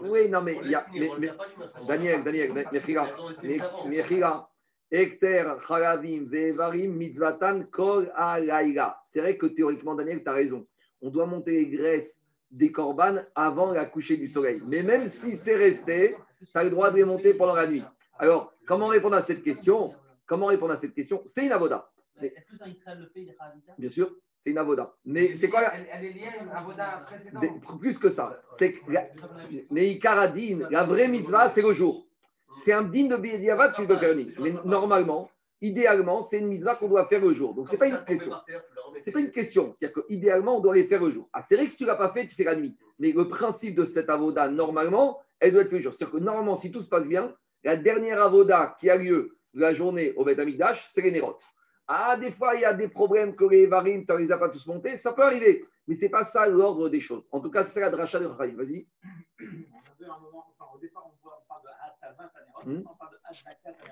Oui, 0.01 0.29
non, 0.29 0.41
mais 0.41 0.59
il 0.63 0.71
y 0.71 0.75
a. 0.75 0.85
Mais, 0.93 1.09
mais, 1.19 1.31
Daniel, 1.87 2.23
Daniel, 2.23 2.51
Mechila, 3.87 4.49
Ekter, 4.91 5.53
Chalavim, 5.67 6.25
Vevarim, 6.25 6.93
Mitzvatan, 6.93 7.63
Kol, 7.71 8.11
Alaïla. 8.15 8.97
C'est 9.09 9.21
vrai 9.21 9.37
que 9.37 9.45
théoriquement, 9.45 9.95
Daniel, 9.95 10.21
tu 10.23 10.29
as 10.29 10.33
raison. 10.33 10.67
On 11.01 11.09
doit 11.09 11.25
monter 11.25 11.51
les 11.51 11.67
graisses 11.67 12.21
des 12.51 12.71
corbanes 12.71 13.25
avant 13.35 13.71
la 13.71 13.85
coucher 13.85 14.17
du 14.17 14.27
soleil. 14.27 14.61
Mais 14.65 14.83
même 14.83 15.07
si 15.07 15.35
c'est 15.35 15.55
resté, 15.55 16.15
tu 16.39 16.57
as 16.57 16.63
le 16.63 16.69
droit 16.69 16.91
de 16.91 16.97
les 16.97 17.05
monter 17.05 17.33
pendant 17.33 17.55
la 17.55 17.67
nuit. 17.67 17.83
Alors, 18.17 18.53
comment 18.65 18.87
répondre 18.87 19.15
à 19.15 19.21
cette 19.21 19.43
question 19.43 19.93
Comment 20.25 20.47
répondre 20.47 20.73
à 20.73 20.77
cette 20.77 20.93
question 20.93 21.21
C'est 21.25 21.45
une 21.45 21.51
avoda. 21.51 21.91
Est-ce 22.21 22.51
que 22.51 22.57
ça 22.57 22.67
Israël 22.67 22.99
le 22.99 23.07
fait 23.07 23.35
Bien 23.77 23.89
sûr, 23.89 24.11
c'est 24.39 24.51
une 24.51 24.57
avoda. 24.57 24.95
Mais 25.05 25.35
c'est 25.35 25.49
quoi 25.49 25.63
elle, 25.73 25.87
elle, 25.91 26.05
est 26.05 26.13
liée 26.13 26.27
à 26.39 26.43
une 26.43 26.49
avoda 26.49 27.05
précédente. 27.05 27.79
Plus 27.79 27.97
que 27.97 28.09
ça. 28.09 28.41
C'est 28.57 28.75
mais 29.69 29.89
Ikaradine, 29.89 30.67
la 30.71 30.83
vraie 30.83 31.07
mitzvah, 31.07 31.47
c'est 31.47 31.61
le 31.61 31.73
jour. 31.73 32.07
C'est 32.57 32.73
un 32.73 32.83
din 32.83 33.07
de 33.07 33.17
Biediavad 33.17 33.73
que 33.73 33.81
tu 33.81 33.87
peux 33.87 33.97
faire 33.97 34.15
Mais 34.39 34.53
normalement, 34.63 35.29
idéalement, 35.61 36.23
c'est 36.23 36.39
une 36.39 36.47
mitzvah 36.47 36.75
qu'on 36.75 36.87
doit 36.87 37.05
faire 37.07 37.21
le 37.21 37.33
jour. 37.33 37.53
Donc, 37.53 37.67
ce 37.67 37.73
n'est 37.73 37.77
pas 37.77 37.87
une 37.87 38.05
question. 38.05 38.31
Ce 38.99 39.05
n'est 39.05 39.11
pas 39.11 39.19
une 39.19 39.31
question. 39.31 39.75
C'est-à-dire 39.77 40.03
qu'idéalement, 40.03 40.57
on 40.57 40.61
doit 40.61 40.75
les 40.75 40.85
faire 40.85 41.03
le 41.03 41.11
jour. 41.11 41.29
Ah, 41.33 41.41
c'est 41.41 41.55
vrai 41.55 41.65
que 41.65 41.71
si 41.71 41.77
tu 41.77 41.83
ne 41.83 41.89
l'as 41.89 41.95
pas 41.95 42.13
fait, 42.13 42.27
tu 42.27 42.35
fais 42.35 42.45
la 42.45 42.55
nuit. 42.55 42.77
Mais 42.99 43.11
le 43.11 43.27
principe 43.27 43.75
de 43.75 43.83
cette 43.83 44.09
avoda, 44.09 44.47
normalement, 44.47 45.19
elle 45.39 45.51
doit 45.51 45.63
être 45.63 45.71
le 45.71 45.81
jour. 45.81 45.93
C'est-à-dire 45.93 46.19
que 46.19 46.23
normalement, 46.23 46.55
si 46.55 46.71
tout 46.71 46.81
se 46.81 46.87
passe 46.87 47.05
bien, 47.05 47.33
la 47.65 47.75
dernière 47.75 48.21
avoda 48.21 48.77
qui 48.79 48.89
a 48.89 48.95
lieu 48.95 49.35
la 49.53 49.73
journée 49.73 50.13
au 50.13 50.23
Beth 50.23 50.39
Amikdash, 50.39 50.87
c'est 50.91 51.01
les 51.01 51.11
Nérotes. 51.11 51.41
Ah, 51.87 52.15
des 52.15 52.31
fois, 52.31 52.55
il 52.55 52.61
y 52.61 52.65
a 52.65 52.73
des 52.73 52.87
problèmes 52.87 53.35
que 53.35 53.45
les 53.45 53.65
varim, 53.65 54.05
tu 54.05 54.13
ne 54.13 54.17
les 54.17 54.31
as 54.31 54.37
pas 54.37 54.49
tous 54.49 54.65
montés, 54.67 54.95
ça 54.97 55.13
peut 55.13 55.23
arriver. 55.23 55.65
Mais 55.87 55.95
ce 55.95 56.03
n'est 56.03 56.09
pas 56.09 56.23
ça 56.23 56.47
l'ordre 56.47 56.89
des 56.89 57.01
choses. 57.01 57.27
En 57.31 57.41
tout 57.41 57.49
cas, 57.49 57.63
c'est 57.63 57.79
la 57.79 57.89
dracha 57.89 58.19
de 58.19 58.27
Chachai. 58.27 58.51
Vas-y. 58.55 58.87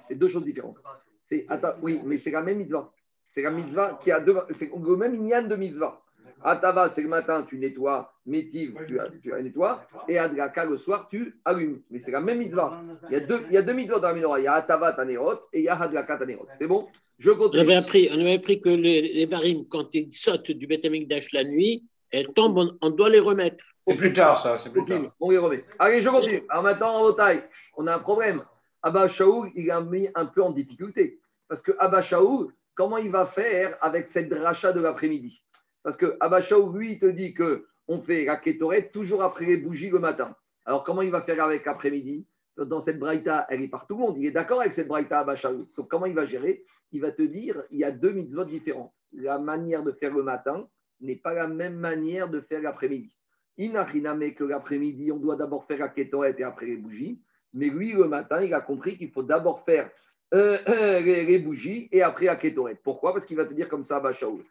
C'est 0.07 0.15
deux 0.15 0.27
choses 0.27 0.43
différentes. 0.43 0.77
C'est, 1.21 1.47
oui, 1.81 2.01
mais 2.03 2.17
c'est 2.17 2.31
la 2.31 2.41
même 2.41 2.57
mitzvah. 2.57 2.91
C'est 3.27 3.41
la 3.41 3.51
mitzvah 3.51 3.99
qui 4.01 4.11
a 4.11 4.19
deux. 4.19 4.37
C'est 4.51 4.71
le 4.71 4.95
même 4.95 5.15
inyan 5.15 5.43
de 5.43 5.55
mitzvah. 5.55 6.02
Atava, 6.43 6.89
c'est 6.89 7.01
le 7.01 7.09
matin, 7.09 7.45
tu 7.47 7.57
nettoies. 7.57 8.11
Métiv, 8.25 8.75
tu, 8.87 8.97
tu 9.21 9.31
nettoies. 9.31 9.85
Et 10.07 10.17
Adraka, 10.17 10.65
le 10.65 10.77
soir, 10.77 11.07
tu 11.09 11.39
allumes. 11.45 11.81
Mais 11.89 11.99
c'est 11.99 12.11
la 12.11 12.21
même 12.21 12.39
mitzvah. 12.39 12.81
Il 13.09 13.13
y 13.13 13.15
a 13.15 13.19
deux, 13.21 13.45
il 13.49 13.53
y 13.53 13.57
a 13.57 13.61
deux 13.61 13.73
mitzvahs 13.73 13.99
dans 13.99 14.09
la 14.09 14.13
menorah. 14.13 14.39
Il 14.39 14.43
y 14.43 14.47
a 14.47 14.53
Atava, 14.53 14.93
Tanerot, 14.93 15.39
et 15.51 15.59
il 15.59 15.63
y 15.63 15.69
a 15.69 15.79
Adraka, 15.79 16.17
Tanerot. 16.17 16.47
C'est 16.57 16.67
bon? 16.67 16.87
Je 17.19 17.31
continue. 17.31 17.61
On 17.61 17.65
avait 17.65 17.75
appris, 17.75 18.09
on 18.11 18.19
avait 18.19 18.33
appris 18.33 18.59
que 18.59 18.69
les, 18.69 19.01
les 19.13 19.25
varim, 19.25 19.65
quand 19.69 19.93
ils 19.93 20.11
sautent 20.11 20.51
du 20.51 20.67
Beth 20.67 20.83
Amikdash 20.85 21.31
la 21.31 21.43
nuit, 21.43 21.83
elles 22.11 22.27
tombent, 22.27 22.57
on, 22.57 22.77
on 22.81 22.89
doit 22.89 23.09
les 23.09 23.19
remettre. 23.19 23.63
C'est 23.87 23.95
plus 23.95 24.13
tard, 24.13 24.41
ça. 24.41 24.59
C'est 24.61 24.71
plus 24.71 24.85
tard. 24.85 25.13
On 25.19 25.29
les 25.29 25.37
remet. 25.37 25.63
Allez, 25.79 26.01
je 26.01 26.09
continue. 26.09 26.43
Alors 26.49 26.63
maintenant, 26.63 26.95
en 27.03 27.13
taille, 27.13 27.43
on 27.77 27.87
a 27.87 27.95
un 27.95 27.99
problème. 27.99 28.43
Abba 28.81 29.07
Shaoul, 29.07 29.51
il 29.55 29.69
a 29.71 29.81
mis 29.81 30.09
un 30.15 30.25
peu 30.25 30.41
en 30.41 30.51
difficulté. 30.51 31.19
Parce 31.47 31.61
que 31.61 31.71
Abba 31.79 32.01
Shaoul, 32.01 32.51
comment 32.75 32.97
il 32.97 33.11
va 33.11 33.25
faire 33.25 33.77
avec 33.81 34.09
cette 34.09 34.29
dracha 34.29 34.73
de 34.73 34.81
l'après-midi? 34.81 35.41
Parce 35.83 35.97
que 35.97 36.17
Abachaou, 36.19 36.71
lui, 36.71 36.93
il 36.93 36.99
te 36.99 37.05
dit 37.05 37.33
que 37.33 37.65
on 37.87 38.01
fait 38.01 38.25
la 38.25 38.81
toujours 38.81 39.23
après 39.23 39.45
les 39.45 39.57
bougies 39.57 39.89
le 39.89 39.99
matin. 39.99 40.35
Alors, 40.65 40.83
comment 40.83 41.01
il 41.01 41.11
va 41.11 41.21
faire 41.21 41.43
avec 41.43 41.65
l'après-midi? 41.65 42.25
Dans 42.55 42.81
cette 42.81 42.99
braïta, 42.99 43.45
elle 43.49 43.61
est 43.61 43.67
par 43.67 43.87
tout 43.87 43.95
le 43.95 44.01
monde. 44.01 44.17
Il 44.17 44.25
est 44.25 44.31
d'accord 44.31 44.61
avec 44.61 44.73
cette 44.73 44.87
braïta 44.87 45.19
Abachaou. 45.19 45.67
Donc, 45.75 45.89
comment 45.89 46.05
il 46.05 46.13
va 46.13 46.25
gérer? 46.25 46.63
Il 46.91 47.01
va 47.01 47.11
te 47.11 47.23
dire 47.23 47.61
il 47.71 47.79
y 47.79 47.83
a 47.83 47.91
deux 47.91 48.11
mitzvot 48.11 48.45
différentes. 48.45 48.93
La 49.11 49.39
manière 49.39 49.83
de 49.83 49.91
faire 49.91 50.13
le 50.13 50.23
matin 50.23 50.67
n'est 51.01 51.17
pas 51.17 51.33
la 51.33 51.47
même 51.47 51.75
manière 51.75 52.29
de 52.29 52.39
faire 52.39 52.61
l'après-midi. 52.61 53.13
Inachiname 53.57 54.33
que 54.33 54.43
l'après-midi, 54.43 55.11
on 55.11 55.17
doit 55.17 55.35
d'abord 55.35 55.65
faire 55.65 55.79
la 55.79 55.89
kétorette 55.89 56.39
et 56.39 56.43
après 56.43 56.67
les 56.67 56.77
bougies. 56.77 57.21
Mais 57.53 57.67
lui, 57.67 57.93
le 57.93 58.07
matin, 58.07 58.41
il 58.41 58.53
a 58.53 58.61
compris 58.61 58.97
qu'il 58.97 59.11
faut 59.11 59.23
d'abord 59.23 59.63
faire 59.63 59.89
euh, 60.33 60.57
euh, 60.67 60.99
les, 61.01 61.39
bougies 61.39 61.87
et 61.91 62.01
après 62.01 62.25
la 62.25 62.35
kétorette. 62.35 62.79
Pourquoi? 62.83 63.13
Parce 63.13 63.25
qu'il 63.25 63.37
va 63.37 63.45
te 63.45 63.53
dire 63.53 63.69
comme 63.69 63.83
ça, 63.83 63.97
Abachaou. 63.97 64.41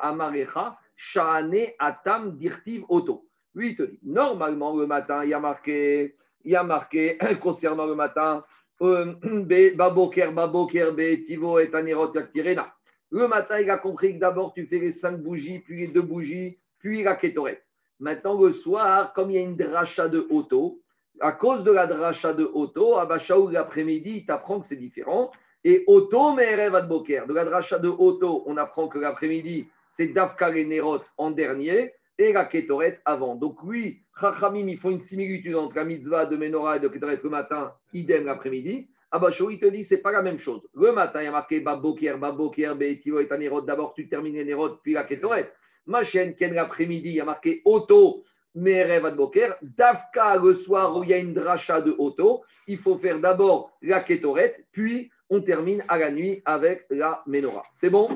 Amarecha, 0.00 0.78
Shane 0.96 1.72
Atam 1.78 2.36
Dirtiv 2.36 2.84
Auto. 2.88 3.26
Lui, 3.54 3.70
il 3.70 3.76
te 3.76 3.82
dit, 3.82 3.98
normalement, 4.02 4.76
le 4.76 4.86
matin, 4.86 5.24
il 5.24 5.30
y 5.30 5.34
a 5.34 5.40
marqué, 5.40 6.16
il 6.44 6.52
y 6.52 6.56
a 6.56 6.62
marqué 6.62 7.18
concernant 7.42 7.86
le 7.86 7.94
matin, 7.94 8.44
euh, 8.82 9.14
Baboker, 9.76 10.32
Baboker, 10.34 10.92
Tivo 11.26 11.58
et 11.58 11.70
Tanirot 11.70 12.12
Yaktirena. 12.14 12.74
Le 13.10 13.28
matin, 13.28 13.60
il 13.60 13.70
a 13.70 13.78
compris 13.78 14.14
que 14.14 14.18
d'abord, 14.18 14.52
tu 14.52 14.66
fais 14.66 14.80
les 14.80 14.92
cinq 14.92 15.18
bougies, 15.18 15.60
puis 15.60 15.80
les 15.80 15.88
deux 15.88 16.02
bougies, 16.02 16.58
puis 16.78 17.04
la 17.04 17.14
kétorette. 17.14 17.64
Maintenant, 18.00 18.40
le 18.40 18.52
soir, 18.52 19.12
comme 19.12 19.30
il 19.30 19.34
y 19.34 19.38
a 19.38 19.42
une 19.42 19.56
dracha 19.56 20.08
de 20.08 20.26
auto, 20.30 20.82
à 21.20 21.32
cause 21.32 21.62
de 21.62 21.70
la 21.70 21.86
dracha 21.86 22.34
de 22.34 22.44
auto, 22.44 22.96
à 22.96 23.06
l'après-midi, 23.06 24.10
il 24.16 24.26
t'apprend 24.26 24.58
que 24.60 24.66
c'est 24.66 24.76
différent. 24.76 25.30
Et 25.64 25.82
auto, 25.86 26.34
mais 26.34 26.54
rêve 26.54 26.72
de 26.72 27.32
la 27.32 27.44
dracha 27.46 27.78
de 27.78 27.88
auto, 27.88 28.42
on 28.46 28.58
apprend 28.58 28.86
que 28.86 28.98
l'après-midi, 28.98 29.68
c'est 29.90 30.08
Dafka 30.08 30.50
les 30.50 30.66
Nerot 30.66 31.00
en 31.16 31.30
dernier 31.30 31.94
et 32.18 32.34
la 32.34 32.44
Ketoret 32.44 33.00
avant. 33.06 33.34
Donc, 33.34 33.62
oui, 33.62 34.02
Chachamim, 34.20 34.68
ils 34.68 34.78
font 34.78 34.90
une 34.90 35.00
similitude 35.00 35.54
entre 35.54 35.76
la 35.76 35.84
mitzvah 35.84 36.26
de 36.26 36.36
Menorah 36.36 36.76
et 36.76 36.80
de 36.80 36.88
Ketoret 36.88 37.20
le 37.24 37.30
matin, 37.30 37.72
idem 37.94 38.26
l'après-midi. 38.26 38.88
Abacho, 39.10 39.48
il 39.48 39.58
te 39.58 39.66
dit, 39.66 39.84
c'est 39.84 40.02
pas 40.02 40.12
la 40.12 40.20
même 40.20 40.38
chose. 40.38 40.60
Le 40.74 40.92
matin, 40.92 41.22
il 41.22 41.24
y 41.24 41.28
a 41.28 41.32
marqué 41.32 41.60
Baboker, 41.60 42.16
Baboker, 42.18 42.74
Beetivo 42.76 43.20
et 43.20 43.38
Nerot. 43.38 43.62
D'abord, 43.62 43.94
tu 43.94 44.06
termines 44.06 44.44
Nerot, 44.44 44.76
puis 44.82 44.92
la 44.92 45.04
Ketoret. 45.04 45.50
Ma 45.86 46.04
chaîne, 46.04 46.34
Ken, 46.34 46.52
l'après-midi, 46.52 47.08
il 47.08 47.14
y 47.14 47.20
a 47.20 47.24
marqué 47.24 47.62
Auto, 47.64 48.24
Merev 48.54 49.06
Adboker. 49.06 49.56
Dafka, 49.62 50.36
le 50.36 50.54
soir 50.54 51.00
il 51.04 51.10
y 51.10 51.14
a 51.14 51.18
une 51.18 51.32
dracha 51.32 51.80
de 51.80 51.94
Auto, 51.98 52.42
il 52.66 52.78
faut 52.78 52.98
faire 52.98 53.18
d'abord 53.18 53.72
la 53.82 54.00
Ketoret, 54.00 54.66
puis 54.72 55.10
on 55.34 55.40
termine 55.40 55.82
à 55.88 55.98
la 55.98 56.10
nuit 56.10 56.42
avec 56.44 56.86
la 56.90 57.22
Menorah. 57.26 57.64
C'est 57.74 57.90
bon? 57.90 58.08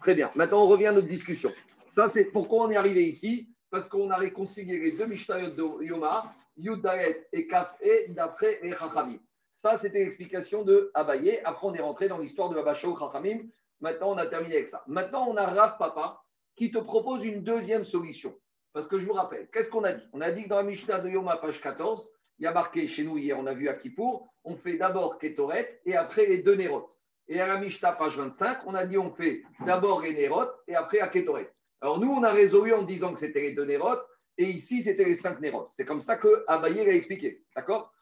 Très 0.00 0.14
bien. 0.14 0.30
Maintenant, 0.34 0.64
on 0.64 0.68
revient 0.68 0.88
à 0.88 0.92
notre 0.92 1.08
discussion. 1.08 1.50
Ça, 1.88 2.06
c'est 2.06 2.26
pourquoi 2.26 2.66
on 2.66 2.70
est 2.70 2.76
arrivé 2.76 3.04
ici 3.04 3.48
Parce 3.70 3.88
qu'on 3.88 4.10
a 4.10 4.16
réconcilié 4.16 4.78
les 4.78 4.92
deux 4.92 5.06
Mishnayot 5.06 5.50
de 5.50 5.84
Yoma, 5.84 6.34
Yudaret 6.58 7.28
et 7.32 7.46
Kaf 7.46 7.76
et 7.80 8.08
d'après 8.08 8.60
les 8.62 8.74
Chachamim. 8.74 9.18
Ça, 9.52 9.78
c'était 9.78 10.00
l'explication 10.00 10.64
de 10.64 10.90
Abaye. 10.92 11.40
Après, 11.44 11.66
on 11.66 11.74
est 11.74 11.80
rentré 11.80 12.08
dans 12.08 12.18
l'histoire 12.18 12.50
de 12.50 12.58
Abashao 12.58 12.96
Chachamim. 12.98 13.38
Maintenant, 13.80 14.12
on 14.12 14.18
a 14.18 14.26
terminé 14.26 14.56
avec 14.56 14.68
ça. 14.68 14.82
Maintenant, 14.86 15.26
on 15.28 15.36
a 15.36 15.46
Rav 15.46 15.78
Papa 15.78 16.22
qui 16.56 16.70
te 16.70 16.78
propose 16.78 17.24
une 17.24 17.42
deuxième 17.42 17.86
solution. 17.86 18.34
Parce 18.74 18.86
que 18.86 18.98
je 18.98 19.06
vous 19.06 19.14
rappelle, 19.14 19.48
qu'est-ce 19.50 19.70
qu'on 19.70 19.84
a 19.84 19.94
dit? 19.94 20.06
On 20.12 20.20
a 20.20 20.30
dit 20.30 20.44
que 20.44 20.48
dans 20.50 20.56
la 20.56 20.62
Mishnah 20.62 20.98
de 20.98 21.08
Yoma, 21.08 21.38
page 21.38 21.62
14, 21.62 22.10
il 22.38 22.44
y 22.44 22.46
a 22.46 22.52
marqué 22.52 22.86
chez 22.86 23.04
nous 23.04 23.16
hier, 23.18 23.38
on 23.38 23.46
a 23.46 23.54
vu 23.54 23.68
à 23.68 23.74
Kippour, 23.74 24.28
on 24.44 24.56
fait 24.56 24.76
d'abord 24.76 25.18
Ketoret 25.18 25.80
et 25.84 25.96
après 25.96 26.26
les 26.26 26.38
deux 26.38 26.54
Nérot. 26.54 26.88
Et 27.28 27.40
à 27.40 27.46
la 27.46 27.58
Mishnah, 27.58 27.92
page 27.92 28.16
25, 28.16 28.58
on 28.66 28.74
a 28.74 28.86
dit 28.86 28.98
on 28.98 29.10
fait 29.10 29.42
d'abord 29.64 30.02
les 30.02 30.14
Nérot 30.14 30.46
et 30.68 30.74
après 30.74 30.98
la 30.98 31.08
Ketoret. 31.08 31.50
Alors 31.80 31.98
nous, 31.98 32.10
on 32.10 32.22
a 32.22 32.30
résolu 32.30 32.72
en 32.72 32.82
disant 32.82 33.14
que 33.14 33.20
c'était 33.20 33.40
les 33.40 33.52
deux 33.52 33.64
Nérot 33.64 33.96
et 34.38 34.44
ici, 34.44 34.82
c'était 34.82 35.04
les 35.04 35.14
cinq 35.14 35.40
Nérot. 35.40 35.66
C'est 35.70 35.84
comme 35.84 36.00
ça 36.00 36.16
que 36.16 36.44
Abaye 36.46 36.84
l'a 36.84 36.94
expliqué. 36.94 37.42
D'accord? 37.54 37.92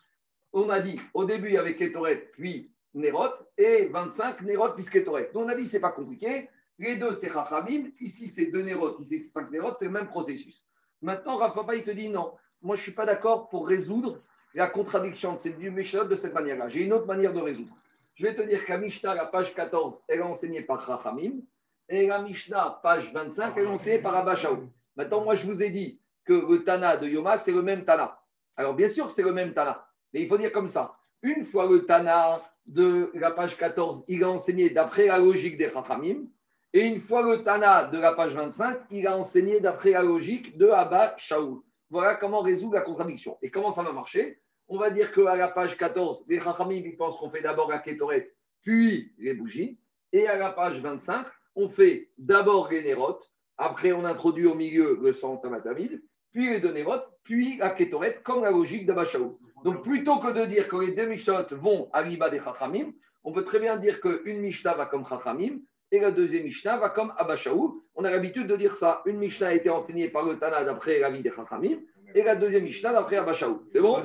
On 0.52 0.68
a 0.68 0.80
dit 0.80 1.00
au 1.14 1.24
début, 1.24 1.56
avait 1.56 1.76
Ketoret, 1.76 2.30
puis 2.32 2.72
Nérot 2.94 3.30
et 3.56 3.86
25 3.86 4.42
Nérot 4.42 4.72
plus 4.74 4.90
Ketoret. 4.90 5.30
Donc 5.32 5.46
on 5.46 5.48
a 5.48 5.54
dit 5.54 5.68
c'est 5.68 5.80
pas 5.80 5.92
compliqué. 5.92 6.48
Les 6.78 6.96
deux, 6.96 7.12
c'est 7.12 7.30
Chachamim. 7.30 7.90
Ici, 8.00 8.28
c'est 8.28 8.46
deux 8.46 8.62
Nérot, 8.62 9.00
ici, 9.00 9.20
c'est 9.20 9.28
cinq 9.28 9.50
Nérot. 9.50 9.74
C'est 9.78 9.84
le 9.84 9.92
même 9.92 10.08
processus. 10.08 10.66
Maintenant, 11.02 11.38
Papa, 11.38 11.76
il 11.76 11.84
te 11.84 11.90
dit 11.90 12.08
non. 12.08 12.34
Moi, 12.64 12.76
je 12.76 12.80
ne 12.80 12.84
suis 12.84 12.92
pas 12.92 13.04
d'accord 13.04 13.50
pour 13.50 13.68
résoudre 13.68 14.22
la 14.54 14.68
contradiction 14.68 15.34
de 15.34 15.38
ces 15.38 15.50
deux 15.50 15.68
Mishnah 15.68 16.04
de 16.04 16.16
cette 16.16 16.32
manière-là. 16.32 16.70
J'ai 16.70 16.82
une 16.84 16.94
autre 16.94 17.06
manière 17.06 17.34
de 17.34 17.40
résoudre. 17.40 17.76
Je 18.14 18.26
vais 18.26 18.34
te 18.34 18.40
dire 18.40 18.64
qu'à 18.64 18.78
Mishnah, 18.78 19.14
la 19.14 19.26
page 19.26 19.54
14, 19.54 20.00
elle 20.08 20.20
est 20.20 20.22
enseignée 20.22 20.62
par 20.62 20.80
Chachamim. 20.80 21.42
Et 21.90 22.06
la 22.06 22.22
Mishnah, 22.22 22.80
page 22.82 23.12
25, 23.12 23.52
elle 23.58 23.64
est 23.64 23.66
enseignée 23.66 23.98
par 23.98 24.16
Abashaou. 24.16 24.70
Maintenant, 24.96 25.24
moi, 25.24 25.34
je 25.34 25.46
vous 25.46 25.62
ai 25.62 25.68
dit 25.68 26.00
que 26.24 26.32
le 26.32 26.64
Tana 26.64 26.96
de 26.96 27.06
Yoma, 27.06 27.36
c'est 27.36 27.52
le 27.52 27.60
même 27.60 27.84
Tana. 27.84 28.18
Alors, 28.56 28.72
bien 28.72 28.88
sûr, 28.88 29.10
c'est 29.10 29.22
le 29.22 29.32
même 29.32 29.52
Tana. 29.52 29.86
Mais 30.14 30.22
il 30.22 30.28
faut 30.28 30.38
dire 30.38 30.50
comme 30.50 30.68
ça. 30.68 30.96
Une 31.20 31.44
fois 31.44 31.68
le 31.68 31.84
Tana 31.84 32.40
de 32.64 33.10
la 33.12 33.30
page 33.32 33.58
14, 33.58 34.06
il 34.08 34.24
a 34.24 34.30
enseigné 34.30 34.70
d'après 34.70 35.08
la 35.08 35.18
logique 35.18 35.58
des 35.58 35.70
Chachamim. 35.70 36.28
Et 36.72 36.86
une 36.86 37.00
fois 37.00 37.20
le 37.20 37.44
Tana 37.44 37.84
de 37.88 37.98
la 37.98 38.14
page 38.14 38.34
25, 38.34 38.84
il 38.90 39.06
a 39.06 39.18
enseigné 39.18 39.60
d'après 39.60 39.90
la 39.90 40.02
logique 40.02 40.56
de 40.56 40.68
Abba 40.68 41.14
Shaoul. 41.18 41.60
Voilà 41.94 42.16
comment 42.16 42.40
résoudre 42.40 42.74
la 42.74 42.80
contradiction. 42.80 43.38
Et 43.40 43.52
comment 43.52 43.70
ça 43.70 43.84
va 43.84 43.92
marcher? 43.92 44.40
On 44.66 44.78
va 44.78 44.90
dire 44.90 45.12
qu'à 45.12 45.36
la 45.36 45.46
page 45.46 45.76
14, 45.76 46.24
les 46.26 46.40
Chachamim 46.40 46.82
ils 46.84 46.96
pensent 46.96 47.16
qu'on 47.18 47.30
fait 47.30 47.40
d'abord 47.40 47.70
la 47.70 47.78
Ketoret, 47.78 48.34
puis 48.62 49.12
les 49.16 49.32
bougies. 49.32 49.78
Et 50.12 50.26
à 50.26 50.36
la 50.36 50.50
page 50.50 50.80
25, 50.80 51.24
on 51.54 51.68
fait 51.68 52.10
d'abord 52.18 52.68
les 52.68 52.82
Nérotes, 52.82 53.30
après 53.58 53.92
on 53.92 54.04
introduit 54.04 54.46
au 54.46 54.56
milieu 54.56 54.98
le 55.00 55.12
sang 55.12 55.36
Tamatamid, 55.36 56.02
puis 56.32 56.50
les 56.50 56.58
deux 56.58 56.74
puis 57.22 57.58
la 57.58 57.70
Ketoret, 57.70 58.18
comme 58.24 58.42
la 58.42 58.50
logique 58.50 58.86
d'Abba 58.86 59.04
Shaoul. 59.04 59.36
Donc 59.62 59.84
plutôt 59.84 60.18
que 60.18 60.32
de 60.32 60.46
dire 60.46 60.68
que 60.68 60.74
les 60.74 60.96
deux 60.96 61.06
Mishnot 61.06 61.46
vont 61.52 61.90
à 61.92 62.02
l'Iba 62.02 62.28
des 62.28 62.40
Chachamim, 62.40 62.92
on 63.22 63.30
peut 63.30 63.44
très 63.44 63.60
bien 63.60 63.76
dire 63.76 64.00
qu'une 64.00 64.40
Mishnah 64.40 64.74
va 64.74 64.86
comme 64.86 65.06
Chachamim 65.06 65.60
et 65.94 66.00
la 66.00 66.10
deuxième 66.10 66.44
Mishnah 66.44 66.78
va 66.78 66.90
comme 66.90 67.12
Abba 67.16 67.36
Shaoul. 67.36 67.70
On 67.94 68.04
a 68.04 68.10
l'habitude 68.10 68.48
de 68.48 68.56
dire 68.56 68.76
ça. 68.76 69.02
Une 69.06 69.18
Mishnah 69.18 69.48
a 69.48 69.52
été 69.52 69.70
enseignée 69.70 70.08
par 70.08 70.24
le 70.24 70.38
Tana 70.38 70.64
d'après 70.64 70.98
la 70.98 71.10
vie 71.10 71.22
des 71.22 71.30
Chachamim 71.34 71.78
et 72.14 72.22
la 72.22 72.34
deuxième 72.34 72.64
Mishnah 72.64 72.92
d'après 72.92 73.16
Abba 73.16 73.32
Shaoul. 73.34 73.58
C'est 73.72 73.80
bon? 73.80 74.02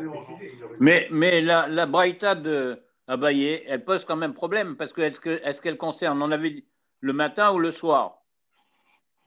Mais, 0.79 1.07
mais 1.11 1.41
la, 1.41 1.67
la 1.67 1.85
braïta 1.87 2.35
de 2.35 2.77
Abaye, 3.07 3.63
elle 3.67 3.83
pose 3.83 4.05
quand 4.05 4.15
même 4.15 4.33
problème 4.35 4.75
parce 4.77 4.93
que 4.93 5.01
est-ce 5.01 5.19
que- 5.19 5.41
est-ce 5.43 5.61
qu'elle 5.61 5.77
concerne, 5.77 6.21
on 6.21 6.31
avait 6.31 6.51
dit, 6.51 6.65
le 7.01 7.13
matin 7.13 7.51
ou 7.53 7.59
le 7.59 7.71
soir? 7.71 8.21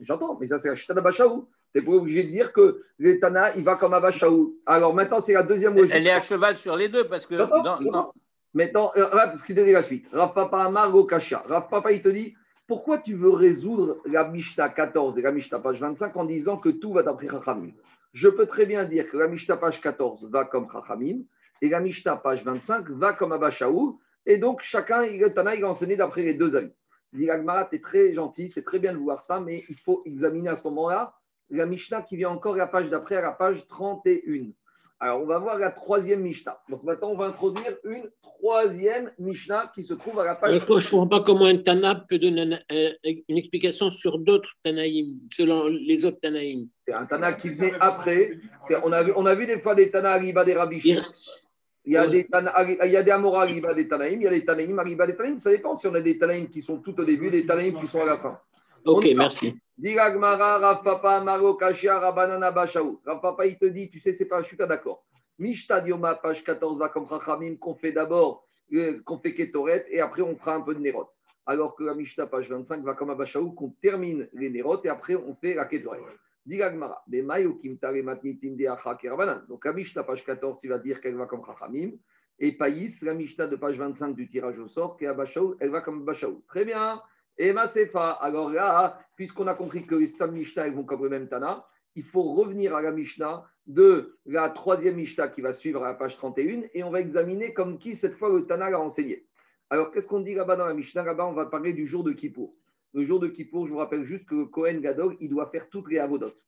J'entends, 0.00 0.36
mais 0.40 0.46
ça 0.46 0.58
c'est 0.58 0.68
la 0.68 0.76
Chita 0.76 0.94
d'Abba 0.94 1.10
Shaoul. 1.10 1.42
Tu 1.74 1.80
n'es 1.80 1.84
pas 1.86 1.92
obligé 1.92 2.22
de 2.22 2.28
dire 2.28 2.52
que 2.52 2.82
le 2.98 3.18
Tana, 3.18 3.56
il 3.56 3.64
va 3.64 3.74
comme 3.76 3.94
Abba 3.94 4.12
Shaoul. 4.12 4.50
Alors 4.66 4.94
maintenant, 4.94 5.20
c'est 5.20 5.32
la 5.32 5.42
deuxième 5.42 5.74
logique. 5.74 5.94
Elle 5.96 6.06
est 6.06 6.10
à 6.10 6.20
cheval 6.20 6.56
sur 6.56 6.76
les 6.76 6.88
deux 6.88 7.04
parce 7.08 7.26
que. 7.26 7.34
Dans- 7.34 7.80
dans- 7.80 8.12
Maintenant, 8.54 8.92
euh, 8.98 9.06
regarde 9.06 9.38
ce 9.38 9.44
qu'il 9.46 9.56
te 9.56 9.62
dit 9.62 9.72
la 9.72 9.80
suite. 9.80 10.06
Rav 10.12 10.34
Papa 10.34 10.68
Margo 10.68 11.04
Kasha. 11.04 11.42
Rav 11.48 11.70
Papa, 11.70 11.90
il 11.90 12.02
te 12.02 12.10
dit 12.10 12.34
pourquoi 12.72 12.96
tu 12.96 13.12
veux 13.12 13.32
résoudre 13.32 14.00
la 14.06 14.26
Mishnah 14.26 14.70
14 14.70 15.18
et 15.18 15.20
la 15.20 15.30
Mishnah 15.30 15.58
page 15.58 15.78
25 15.78 16.16
en 16.16 16.24
disant 16.24 16.56
que 16.56 16.70
tout 16.70 16.94
va 16.94 17.02
d'après 17.02 17.28
Chachamim? 17.28 17.72
Je 18.14 18.30
peux 18.30 18.46
très 18.46 18.64
bien 18.64 18.86
dire 18.86 19.10
que 19.10 19.18
la 19.18 19.28
Mishnah 19.28 19.58
page 19.58 19.78
14 19.82 20.26
va 20.30 20.46
comme 20.46 20.66
Chachamim 20.72 21.18
et 21.60 21.68
la 21.68 21.80
Mishnah 21.80 22.16
page 22.16 22.42
25 22.42 22.88
va 22.92 23.12
comme 23.12 23.32
Abba 23.32 23.50
Shaoul. 23.50 23.92
Et 24.24 24.38
donc, 24.38 24.62
chacun, 24.62 25.04
il- 25.04 25.34
Tana, 25.34 25.54
il 25.54 25.66
enseigné 25.66 25.96
d'après 25.96 26.22
les 26.22 26.32
deux 26.32 26.56
avis. 26.56 26.72
Dit 27.12 27.28
Agmara, 27.28 27.66
tu 27.66 27.76
es 27.76 27.78
très 27.78 28.14
gentil, 28.14 28.48
c'est 28.48 28.64
très 28.64 28.78
bien 28.78 28.94
de 28.94 28.98
voir 28.98 29.20
ça, 29.20 29.38
mais 29.38 29.64
il 29.68 29.76
faut 29.76 30.00
examiner 30.06 30.48
à 30.48 30.56
ce 30.56 30.66
moment-là 30.68 31.12
la 31.50 31.66
Mishnah 31.66 32.00
qui 32.00 32.16
vient 32.16 32.30
encore 32.30 32.56
la 32.56 32.68
page 32.68 32.88
d'après, 32.88 33.16
à 33.16 33.20
la 33.20 33.32
page 33.32 33.66
31. 33.68 34.52
Alors, 35.04 35.20
on 35.20 35.26
va 35.26 35.38
voir 35.40 35.58
la 35.58 35.72
troisième 35.72 36.20
Mishnah. 36.20 36.56
Donc 36.70 36.84
maintenant, 36.84 37.08
on 37.10 37.16
va 37.16 37.24
introduire 37.26 37.74
une 37.82 38.08
troisième 38.22 39.10
Mishnah 39.18 39.72
qui 39.74 39.82
se 39.82 39.94
trouve 39.94 40.20
à 40.20 40.24
la 40.24 40.36
page. 40.36 40.54
Je 40.54 40.60
ne 40.62 40.66
comprends 40.90 41.08
pas 41.08 41.20
comment 41.22 41.46
un 41.46 41.56
Tana 41.56 41.96
peut 42.08 42.18
donner 42.18 42.42
un- 42.70 42.90
une 43.28 43.36
explication 43.36 43.90
sur 43.90 44.16
d'autres 44.20 44.52
Tanaïm, 44.62 45.18
selon 45.32 45.66
les 45.66 46.04
autres 46.04 46.20
Tanaïm. 46.20 46.68
C'est 46.86 46.94
un 46.94 47.04
Tana 47.06 47.32
qui 47.32 47.48
venait 47.48 47.72
après. 47.80 48.38
On 48.84 48.92
a, 48.92 49.02
vu, 49.02 49.12
on 49.16 49.26
a 49.26 49.34
vu 49.34 49.44
des 49.46 49.58
fois 49.58 49.74
des 49.74 49.90
Tana 49.90 50.12
Ariba 50.12 50.44
des 50.44 50.54
Rabbi 50.54 50.80
Il- 51.84 51.94
y 51.94 51.96
a 51.96 52.06
des, 52.06 52.24
Tana, 52.28 52.54
il 52.86 52.92
y 52.92 52.96
a 52.96 53.02
des 53.02 53.10
Amora 53.10 53.42
Ariba 53.42 53.74
des 53.74 53.88
Tanaïm, 53.88 54.20
il 54.20 54.24
y 54.24 54.28
a 54.28 54.30
des 54.30 54.44
Tanaïm 54.44 54.78
Ariba 54.78 55.04
des 55.08 55.16
Tanaïm. 55.16 55.38
Ça 55.40 55.50
dépend 55.50 55.74
si 55.74 55.88
on 55.88 55.94
a 55.94 56.00
des 56.00 56.16
Tanaïm 56.16 56.48
qui 56.48 56.62
sont 56.62 56.76
tout 56.78 56.94
au 57.00 57.04
début 57.04 57.26
et 57.26 57.32
des 57.32 57.44
Tanaïm 57.44 57.74
qui 57.80 57.88
sont 57.88 58.00
à 58.02 58.06
la 58.06 58.18
fin. 58.18 58.38
Ok, 58.84 59.06
va. 59.06 59.14
merci. 59.14 59.54
Diragmara, 59.78 60.58
Rav 60.58 60.82
Papa, 60.82 61.20
Maro 61.20 61.54
Kashia, 61.54 61.98
Rabanana 61.98 62.50
Bashaou. 62.50 63.00
Rav 63.04 63.20
Papa, 63.20 63.46
il 63.46 63.58
te 63.58 63.64
dit, 63.64 63.90
tu 63.90 64.00
sais, 64.00 64.14
c'est 64.14 64.26
pas, 64.26 64.42
je 64.42 64.46
suis 64.46 64.56
pas 64.56 64.66
d'accord. 64.66 65.04
Mishta 65.38 65.80
Dioma, 65.80 66.14
page 66.14 66.44
14, 66.44 66.78
va 66.78 66.88
comme 66.88 67.08
Chachamim, 67.08 67.56
qu'on 67.56 67.74
fait 67.74 67.92
d'abord, 67.92 68.46
euh, 68.72 69.00
qu'on 69.04 69.18
fait 69.18 69.34
Ketoret, 69.34 69.86
et 69.90 70.00
après 70.00 70.22
on 70.22 70.36
fera 70.36 70.54
un 70.54 70.60
peu 70.60 70.74
de 70.74 70.80
Nérot. 70.80 71.08
Alors 71.46 71.74
que 71.74 71.82
la 71.82 71.94
Mishta, 71.94 72.26
page 72.26 72.48
25, 72.48 72.84
va 72.84 72.94
comme 72.94 73.10
Abashaou, 73.10 73.50
qu'on 73.52 73.70
termine 73.82 74.28
les 74.34 74.50
Nérot, 74.50 74.80
et 74.84 74.88
après 74.88 75.16
on 75.16 75.34
fait 75.34 75.54
la 75.54 75.64
Ketoret. 75.64 76.00
Diragmara, 76.46 77.02
Bemayo 77.06 77.54
Kimtare 77.54 78.02
Matnitin 78.04 78.54
de 78.56 78.66
Acha 78.66 78.94
Kerabanan. 78.94 79.44
Donc 79.48 79.64
la 79.64 79.72
Mishta, 79.72 80.04
page 80.04 80.24
14, 80.24 80.58
tu 80.60 80.68
vas 80.68 80.78
dire 80.78 81.00
qu'elle 81.00 81.16
va 81.16 81.26
comme 81.26 81.44
Chachamim. 81.44 81.92
Et 82.38 82.52
Païs, 82.52 83.02
la 83.02 83.14
Mishnah 83.14 83.46
de 83.46 83.56
page 83.56 83.78
25 83.78 84.14
du 84.14 84.28
tirage 84.28 84.58
au 84.58 84.68
sort, 84.68 84.96
qui 84.96 85.04
est 85.04 85.08
Abashaou, 85.08 85.56
elle 85.60 85.70
va 85.70 85.80
comme 85.80 86.02
Abashaou. 86.02 86.42
Très 86.46 86.64
bien. 86.64 87.02
Et 87.42 87.52
Masefa, 87.52 88.10
alors 88.20 88.50
là, 88.50 89.00
puisqu'on 89.16 89.48
a 89.48 89.56
compris 89.56 89.84
que 89.84 89.96
les 89.96 90.06
Stam 90.06 90.30
Mishnah 90.30 90.70
vont 90.70 90.84
comme 90.84 91.02
le 91.02 91.08
même 91.08 91.28
Tana, 91.28 91.66
il 91.96 92.04
faut 92.04 92.22
revenir 92.34 92.76
à 92.76 92.80
la 92.80 92.92
Mishnah 92.92 93.44
de 93.66 94.16
la 94.26 94.48
troisième 94.50 94.94
Mishnah 94.94 95.26
qui 95.26 95.40
va 95.40 95.52
suivre 95.52 95.82
à 95.82 95.88
la 95.88 95.94
page 95.94 96.16
31 96.18 96.68
et 96.72 96.84
on 96.84 96.92
va 96.92 97.00
examiner 97.00 97.52
comme 97.52 97.80
qui 97.80 97.96
cette 97.96 98.14
fois 98.14 98.30
le 98.30 98.46
Tana 98.46 98.70
l'a 98.70 98.78
enseigné. 98.78 99.26
Alors 99.70 99.90
qu'est-ce 99.90 100.06
qu'on 100.06 100.20
dit 100.20 100.36
là-bas 100.36 100.54
dans 100.54 100.66
la 100.66 100.74
Mishnah? 100.74 101.02
Là-bas, 101.02 101.26
on 101.26 101.32
va 101.32 101.46
parler 101.46 101.72
du 101.72 101.88
jour 101.88 102.04
de 102.04 102.12
Kippour. 102.12 102.54
Le 102.94 103.04
jour 103.04 103.18
de 103.18 103.26
Kippour, 103.26 103.66
je 103.66 103.72
vous 103.72 103.78
rappelle 103.78 104.04
juste 104.04 104.26
que 104.26 104.36
le 104.36 104.44
Kohen 104.44 104.80
Gadol, 104.80 105.16
il 105.18 105.28
doit 105.28 105.50
faire 105.50 105.68
toutes 105.68 105.90
les 105.90 105.98
avodotes. 105.98 106.40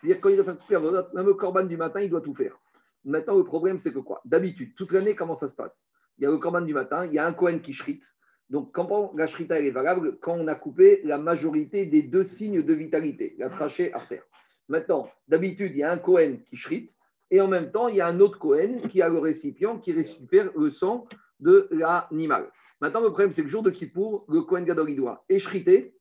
C'est-à-dire 0.00 0.20
quand 0.20 0.30
il 0.30 0.34
doit 0.34 0.46
faire 0.46 0.58
toutes 0.58 0.70
les 0.70 0.74
avodotes, 0.74 1.14
même 1.14 1.26
le 1.26 1.34
Korban 1.34 1.62
du 1.62 1.76
matin, 1.76 2.00
il 2.00 2.10
doit 2.10 2.22
tout 2.22 2.34
faire. 2.34 2.58
Maintenant, 3.04 3.36
le 3.36 3.44
problème, 3.44 3.78
c'est 3.78 3.92
que 3.92 4.00
quoi? 4.00 4.20
D'habitude, 4.24 4.74
toute 4.74 4.90
l'année, 4.90 5.14
comment 5.14 5.36
ça 5.36 5.46
se 5.46 5.54
passe? 5.54 5.86
Il 6.18 6.24
y 6.24 6.26
a 6.26 6.30
le 6.32 6.38
Korban 6.38 6.62
du 6.62 6.74
matin, 6.74 7.06
il 7.06 7.12
y 7.12 7.20
a 7.20 7.24
un 7.24 7.34
Kohen 7.34 7.60
qui 7.60 7.72
shrite. 7.72 8.16
Donc, 8.50 8.72
quand 8.72 9.12
la 9.14 9.28
shrita 9.28 9.60
est 9.60 9.70
valable, 9.70 10.18
quand 10.20 10.34
on 10.34 10.48
a 10.48 10.56
coupé 10.56 11.00
la 11.04 11.18
majorité 11.18 11.86
des 11.86 12.02
deux 12.02 12.24
signes 12.24 12.62
de 12.62 12.74
vitalité, 12.74 13.36
la 13.38 13.48
trachée 13.48 13.94
artère. 13.94 14.24
Maintenant, 14.68 15.08
d'habitude, 15.28 15.70
il 15.72 15.78
y 15.78 15.82
a 15.84 15.92
un 15.92 15.98
Cohen 15.98 16.38
qui 16.48 16.56
shrite 16.56 16.90
et 17.30 17.40
en 17.40 17.46
même 17.46 17.70
temps, 17.70 17.86
il 17.86 17.96
y 17.96 18.00
a 18.00 18.08
un 18.08 18.18
autre 18.18 18.38
Cohen 18.38 18.80
qui 18.88 19.02
a 19.02 19.08
le 19.08 19.18
récipient 19.18 19.78
qui 19.78 19.92
récupère 19.92 20.50
le 20.56 20.68
sang 20.70 21.06
de 21.38 21.68
l'animal. 21.70 22.50
Maintenant, 22.80 23.00
le 23.00 23.10
problème, 23.10 23.32
c'est 23.32 23.42
que 23.42 23.46
le 23.46 23.52
jour 23.52 23.62
de 23.62 23.70
Kippour, 23.70 24.24
le 24.28 24.42
Cohen 24.42 24.62
Gadol, 24.62 24.90
il 24.90 24.96
doit 24.96 25.24
échriter 25.28 25.94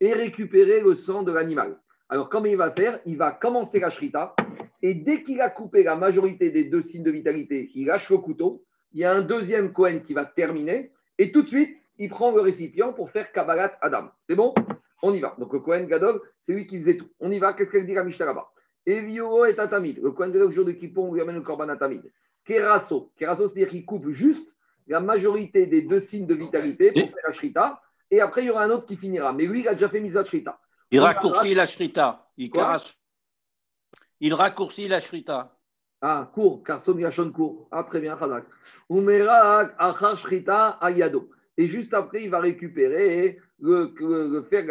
et 0.00 0.12
récupérer 0.14 0.80
le 0.80 0.94
sang 0.94 1.22
de 1.22 1.32
l'animal. 1.32 1.78
Alors, 2.08 2.30
comment 2.30 2.46
il 2.46 2.56
va 2.56 2.70
faire? 2.70 2.98
Il 3.04 3.18
va 3.18 3.30
commencer 3.30 3.78
la 3.78 3.90
shrita 3.90 4.34
et 4.80 4.94
dès 4.94 5.22
qu'il 5.22 5.40
a 5.42 5.50
coupé 5.50 5.82
la 5.82 5.96
majorité 5.96 6.50
des 6.50 6.64
deux 6.64 6.82
signes 6.82 7.04
de 7.04 7.10
vitalité, 7.10 7.70
il 7.74 7.86
lâche 7.86 8.10
le 8.10 8.18
couteau. 8.18 8.64
Il 8.92 9.00
y 9.00 9.04
a 9.04 9.12
un 9.12 9.22
deuxième 9.22 9.72
Cohen 9.72 10.00
qui 10.06 10.14
va 10.14 10.24
terminer 10.24 10.92
et 11.18 11.32
tout 11.32 11.42
de 11.42 11.48
suite, 11.48 11.76
il 11.98 12.08
prend 12.08 12.32
le 12.32 12.40
récipient 12.40 12.92
pour 12.92 13.10
faire 13.10 13.30
Kabbalat 13.32 13.76
Adam. 13.80 14.10
C'est 14.24 14.34
bon? 14.34 14.54
On 15.02 15.12
y 15.12 15.20
va. 15.20 15.34
Donc 15.38 15.52
le 15.52 15.60
Kohen 15.60 15.86
Gadol, 15.86 16.20
c'est 16.40 16.54
lui 16.54 16.66
qui 16.66 16.78
faisait 16.78 16.96
tout. 16.96 17.08
On 17.20 17.30
y 17.30 17.38
va. 17.38 17.52
Qu'est-ce 17.52 17.70
qu'elle 17.70 17.86
dit 17.86 17.94
la 17.94 18.04
Mishnah 18.04 18.26
là-bas? 18.26 18.50
Evio 18.86 19.44
et 19.44 19.54
Tatamid. 19.54 20.02
Le 20.02 20.10
Kohen 20.10 20.32
Gadol, 20.32 20.50
jour 20.50 20.64
de 20.64 20.72
Kippur, 20.72 21.04
on 21.04 21.14
lui 21.14 21.20
amène 21.20 21.36
le 21.36 21.42
Korban 21.42 21.68
Atamid. 21.68 22.02
Kerasso. 22.44 23.12
Kerasso, 23.16 23.48
c'est-à-dire 23.48 23.68
qu'il 23.68 23.84
coupe 23.84 24.08
juste 24.10 24.48
la 24.86 25.00
majorité 25.00 25.66
des 25.66 25.82
deux 25.82 26.00
signes 26.00 26.26
de 26.26 26.34
vitalité 26.34 26.92
pour 26.92 27.02
faire 27.02 27.24
la 27.26 27.32
Shrita. 27.32 27.80
Et 28.10 28.20
après, 28.20 28.42
il 28.42 28.46
y 28.46 28.50
aura 28.50 28.64
un 28.64 28.70
autre 28.70 28.86
qui 28.86 28.96
finira. 28.96 29.32
Mais 29.32 29.46
lui, 29.46 29.60
il 29.60 29.68
a 29.68 29.74
déjà 29.74 29.88
fait 29.88 30.00
Misa 30.00 30.24
Shrita. 30.24 30.58
Il 30.90 31.00
raccourcit 31.00 31.54
la 31.54 31.66
shrita. 31.66 32.28
Il, 32.36 32.50
il 34.20 34.34
raccourcit 34.34 34.86
la 34.86 35.00
shrita. 35.00 35.53
Ah, 36.06 36.30
court, 36.34 36.62
car 36.62 36.84
son 36.84 36.98
Yachon 36.98 37.32
court. 37.32 37.66
Ah, 37.70 37.82
très 37.82 37.98
bien, 37.98 38.14
Khazak. 38.14 38.44
Achar 39.78 40.18
shrita 40.18 40.78
ayado. 40.82 41.30
Et 41.56 41.66
juste 41.66 41.94
après, 41.94 42.24
il 42.24 42.30
va 42.30 42.40
récupérer 42.40 43.38
le, 43.58 43.90
le, 43.98 44.28
le 44.28 44.42
fer. 44.42 44.66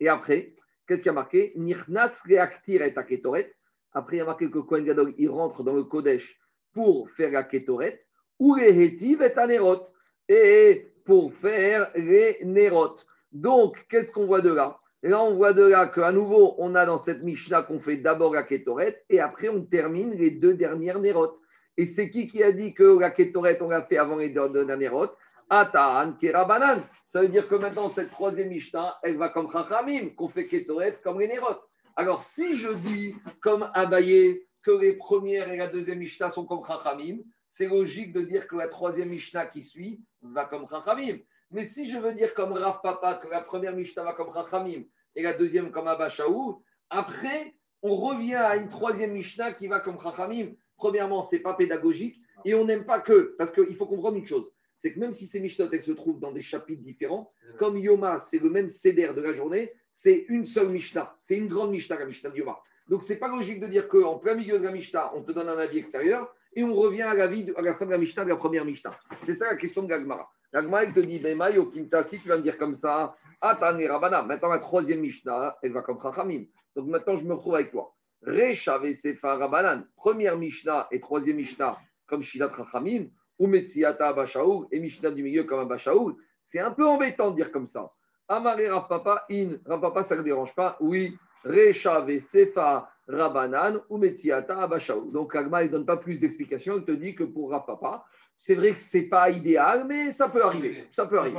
Et 0.00 0.08
après, 0.08 0.54
qu'est-ce 0.88 1.02
qu'il 1.02 1.06
y 1.06 1.10
a 1.10 1.12
marqué? 1.12 1.52
Nirnas 1.54 2.22
reaktir 2.28 2.82
et 2.82 2.92
aketoret. 2.98 3.54
Après, 3.92 4.16
il 4.16 4.18
y 4.18 4.22
a 4.22 4.24
marqué 4.24 4.50
que 4.50 4.58
Kohen 4.58 5.14
il 5.16 5.30
rentre 5.30 5.62
dans 5.62 5.76
le 5.76 5.84
Kodesh 5.84 6.36
pour 6.72 7.08
faire 7.10 7.30
la 7.30 7.44
ketoret. 7.44 8.04
Ou 8.40 8.56
les 8.56 8.82
hétiv 8.82 9.22
et 9.22 9.38
anerot. 9.38 9.86
Et 10.28 10.92
pour 11.04 11.32
faire 11.34 11.88
les 11.94 12.40
nerot. 12.42 12.96
Donc, 13.30 13.86
qu'est-ce 13.88 14.10
qu'on 14.10 14.26
voit 14.26 14.40
de 14.40 14.52
là? 14.52 14.76
Là, 15.04 15.20
on 15.20 15.34
voit 15.34 15.52
de 15.52 15.64
là 15.64 15.88
qu'à 15.88 16.12
nouveau, 16.12 16.54
on 16.58 16.76
a 16.76 16.86
dans 16.86 16.98
cette 16.98 17.22
Mishnah 17.22 17.62
qu'on 17.62 17.80
fait 17.80 17.96
d'abord 17.96 18.34
la 18.34 18.44
Ketoret 18.44 19.02
et 19.10 19.18
après 19.18 19.48
on 19.48 19.64
termine 19.64 20.12
les 20.12 20.30
deux 20.30 20.54
dernières 20.54 21.00
Nérotes. 21.00 21.36
Et 21.76 21.86
c'est 21.86 22.08
qui 22.08 22.28
qui 22.28 22.40
a 22.42 22.52
dit 22.52 22.72
que 22.72 23.00
la 23.00 23.10
Ketoret, 23.10 23.60
on 23.62 23.68
l'a 23.68 23.82
fait 23.82 23.98
avant 23.98 24.16
les 24.16 24.30
deux 24.30 24.48
dernières 24.48 24.78
Nérotes 24.78 25.16
Ataan 25.50 26.12
Kerabanan. 26.20 26.82
Ça 27.06 27.20
veut 27.20 27.28
dire 27.28 27.48
que 27.48 27.56
maintenant, 27.56 27.88
cette 27.88 28.10
troisième 28.10 28.48
Mishnah, 28.48 28.96
elle 29.02 29.18
va 29.18 29.28
comme 29.28 29.50
Chachamim, 29.50 30.10
qu'on 30.10 30.28
fait 30.28 30.46
Ketoret 30.46 31.00
comme 31.02 31.18
les 31.18 31.26
Nérotes. 31.26 31.62
Alors, 31.96 32.22
si 32.22 32.56
je 32.56 32.72
dis 32.72 33.16
comme 33.42 33.68
Abaye 33.74 34.40
que 34.62 34.70
les 34.70 34.92
premières 34.92 35.50
et 35.50 35.56
la 35.56 35.66
deuxième 35.66 35.98
Mishnah 35.98 36.30
sont 36.30 36.46
comme 36.46 36.64
Chachamim, 36.64 37.18
c'est 37.48 37.66
logique 37.66 38.12
de 38.12 38.22
dire 38.22 38.46
que 38.46 38.54
la 38.54 38.68
troisième 38.68 39.08
Mishnah 39.08 39.46
qui 39.46 39.62
suit 39.62 40.00
va 40.22 40.44
comme 40.44 40.68
Chachamim. 40.70 41.18
Mais 41.50 41.66
si 41.66 41.90
je 41.90 41.98
veux 41.98 42.14
dire 42.14 42.32
comme 42.34 42.52
Rav 42.52 42.80
Papa 42.82 43.16
que 43.16 43.28
la 43.28 43.42
première 43.42 43.74
Mishnah 43.74 44.04
va 44.04 44.14
comme 44.14 44.32
Chachamim 44.32 44.84
et 45.14 45.22
la 45.22 45.34
deuxième 45.34 45.70
comme 45.70 45.88
Abba 45.88 46.08
Shaou, 46.08 46.62
après, 46.90 47.54
on 47.82 47.96
revient 47.96 48.34
à 48.34 48.56
une 48.56 48.68
troisième 48.68 49.12
Mishnah 49.12 49.52
qui 49.52 49.66
va 49.66 49.80
comme 49.80 50.00
Chachamim. 50.00 50.52
Premièrement, 50.76 51.22
c'est 51.22 51.40
pas 51.40 51.54
pédagogique 51.54 52.16
et 52.44 52.54
on 52.54 52.64
n'aime 52.64 52.84
pas 52.84 53.00
que, 53.00 53.34
parce 53.38 53.50
qu'il 53.50 53.76
faut 53.76 53.86
comprendre 53.86 54.16
une 54.16 54.26
chose, 54.26 54.52
c'est 54.76 54.92
que 54.92 54.98
même 54.98 55.12
si 55.12 55.26
ces 55.26 55.38
elles 55.38 55.82
se 55.82 55.92
trouvent 55.92 56.18
dans 56.18 56.32
des 56.32 56.42
chapitres 56.42 56.82
différents, 56.82 57.32
comme 57.58 57.78
Yoma, 57.78 58.18
c'est 58.18 58.42
le 58.42 58.50
même 58.50 58.68
céder 58.68 59.12
de 59.14 59.20
la 59.20 59.32
journée, 59.32 59.72
c'est 59.92 60.24
une 60.28 60.44
seule 60.44 60.70
Mishnah. 60.70 61.16
C'est 61.20 61.36
une 61.36 61.46
grande 61.46 61.70
Mishnah, 61.70 61.98
la 61.98 62.06
Mishnah 62.06 62.30
de 62.30 62.38
Yoma. 62.38 62.58
Donc, 62.88 63.04
c'est 63.04 63.16
pas 63.16 63.28
logique 63.28 63.60
de 63.60 63.68
dire 63.68 63.88
qu'en 63.88 64.18
plein 64.18 64.34
milieu 64.34 64.58
de 64.58 64.64
la 64.64 64.72
Mishnah, 64.72 65.12
on 65.14 65.22
te 65.22 65.30
donne 65.30 65.48
un 65.48 65.56
avis 65.58 65.78
extérieur 65.78 66.34
et 66.56 66.64
on 66.64 66.74
revient 66.74 67.02
à 67.02 67.14
la, 67.14 67.28
vie 67.28 67.44
de- 67.44 67.54
à 67.56 67.62
la 67.62 67.74
fin 67.74 67.86
de 67.86 67.90
la 67.92 67.98
Mishnah 67.98 68.24
de 68.24 68.30
la 68.30 68.36
première 68.36 68.64
Mishnah. 68.64 68.98
C'est 69.24 69.36
ça 69.36 69.46
la 69.50 69.56
question 69.56 69.82
de 69.84 69.88
l'Agmara. 69.90 70.28
L'Agmara, 70.52 70.84
il 70.84 70.92
te 70.92 71.00
dit, 71.00 71.18
Bema, 71.20 71.50
Yokinta, 71.50 72.02
si 72.02 72.18
tu 72.18 72.26
vas 72.28 72.36
me 72.36 72.42
dire 72.42 72.58
comme 72.58 72.74
ça, 72.74 73.14
ah, 73.44 73.56
t'as 73.58 73.74
un 73.74 73.88
Rabana. 73.88 74.22
Maintenant, 74.22 74.50
la 74.50 74.60
troisième 74.60 75.00
Mishnah, 75.00 75.56
elle 75.62 75.72
va 75.72 75.82
comme 75.82 76.00
Chachamim. 76.00 76.44
Donc, 76.76 76.86
maintenant, 76.86 77.16
je 77.16 77.24
me 77.24 77.34
retrouve 77.34 77.56
avec 77.56 77.72
toi. 77.72 77.92
Rechavé 78.24 78.94
Sefa 78.94 79.34
Rabanan. 79.34 79.84
Première 79.96 80.38
Mishnah 80.38 80.86
et 80.92 81.00
troisième 81.00 81.38
Mishnah 81.38 81.76
comme 82.06 82.22
Shidat 82.22 82.52
Chachamim. 82.56 83.06
Ou 83.40 83.48
Metsiata 83.48 84.10
Abashaoul 84.10 84.68
et 84.70 84.78
Mishnah 84.78 85.10
du 85.10 85.24
milieu 85.24 85.42
comme 85.42 85.58
Abashaoul. 85.58 86.14
C'est 86.40 86.60
un 86.60 86.70
peu 86.70 86.86
embêtant 86.86 87.32
de 87.32 87.36
dire 87.36 87.50
comme 87.50 87.66
ça. 87.66 87.90
Amaré 88.28 88.68
Papa, 88.88 89.26
in. 89.28 89.56
Papa, 89.66 90.04
ça 90.04 90.14
ne 90.14 90.22
dérange 90.22 90.54
pas. 90.54 90.76
Oui. 90.78 91.18
Rechavé 91.44 92.20
Sefa 92.20 92.88
Rabanan 93.08 93.80
ou 93.88 93.98
Metsiata 93.98 94.56
Abashaoul. 94.62 95.10
Donc, 95.10 95.34
Agma, 95.34 95.64
il 95.64 95.66
ne 95.66 95.72
donne 95.72 95.86
pas 95.86 95.96
plus 95.96 96.16
d'explications. 96.16 96.76
Il 96.76 96.84
te 96.84 96.92
dit 96.92 97.16
que 97.16 97.24
pour 97.24 97.50
Rav 97.50 97.66
Papa, 97.66 98.04
c'est 98.44 98.56
vrai 98.56 98.74
que 98.74 98.80
ce 98.80 98.96
n'est 98.96 99.04
pas 99.04 99.30
idéal, 99.30 99.84
mais 99.86 100.10
ça 100.10 100.28
peut 100.28 100.42
arriver. 100.42 100.84
Ça 100.90 101.06
peut 101.06 101.16
arriver. 101.16 101.38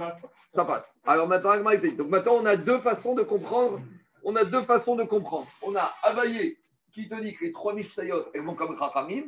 Ça 0.53 0.63
passe. 0.63 1.01
Alors 1.05 1.27
maintenant. 1.27 1.53
Donc 1.57 2.07
maintenant, 2.07 2.35
on 2.35 2.45
a 2.45 2.55
deux 2.55 2.79
façons 2.79 3.13
de 3.13 3.23
comprendre. 3.23 3.81
On 4.23 4.33
a 4.37 4.45
deux 4.45 4.61
façons 4.61 4.95
de 4.95 5.03
comprendre. 5.03 5.45
On 5.63 5.75
a 5.75 5.91
Abaye 6.03 6.57
qui 6.93 7.09
te 7.09 7.21
dit 7.21 7.33
que 7.33 7.43
les 7.43 7.51
trois 7.51 7.73
Mishnayot, 7.73 8.27
elles 8.33 8.45
vont 8.45 8.55
comme 8.55 8.77
Chachamim. 8.77 9.23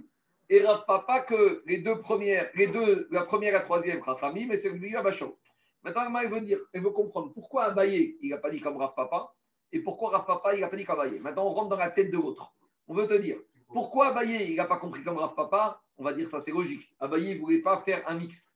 Et 0.48 0.64
Rav 0.64 0.86
Papa 0.88 1.22
que 1.22 1.64
les 1.66 1.80
deux 1.80 2.00
premières, 2.00 2.50
les 2.56 2.68
deux, 2.68 3.10
la 3.12 3.26
première 3.26 3.50
et 3.50 3.58
la 3.58 3.62
troisième, 3.62 4.02
Chachamim, 4.06 4.52
et 4.52 4.58
c'est 4.58 4.70
le 4.70 4.80
milieu 4.80 5.00
Abachao. 5.00 5.38
Maintenant, 5.84 6.18
il 6.22 6.30
veut 6.30 6.40
dire, 6.40 6.60
il 6.74 6.82
veut 6.82 6.92
comprendre 6.92 7.34
pourquoi 7.34 7.66
Abaye, 7.66 8.16
il 8.22 8.30
n'a 8.30 8.38
pas 8.38 8.52
dit 8.52 8.62
comme 8.62 8.78
Rav 8.78 8.94
Papa, 8.96 9.34
et 9.74 9.82
pourquoi 9.82 10.12
Rav 10.12 10.26
Papa, 10.26 10.56
il 10.56 10.62
n'a 10.62 10.70
pas 10.70 10.78
dit 10.78 10.86
comme 10.86 11.02
Abaye. 11.02 11.20
Maintenant, 11.20 11.48
on 11.48 11.54
rentre 11.54 11.70
dans 11.70 11.78
la 11.78 11.90
tête 11.90 12.10
de 12.10 12.16
l'autre. 12.16 12.54
On 12.88 12.94
veut 12.94 13.08
te 13.08 13.16
dire, 13.16 13.38
pourquoi 13.68 14.08
Abaye, 14.08 14.52
il 14.52 14.56
n'a 14.56 14.66
pas 14.66 14.78
compris 14.78 15.04
comme 15.04 15.18
Rav 15.18 15.36
Papa 15.36 15.82
On 15.98 16.04
va 16.04 16.14
dire 16.14 16.28
ça, 16.28 16.40
c'est 16.40 16.52
logique. 16.52 16.94
Abaye, 17.00 17.32
il 17.32 17.36
ne 17.36 17.42
voulait 17.42 17.62
pas 17.62 17.82
faire 17.82 18.04
un 18.08 18.16
mixte. 18.16 18.54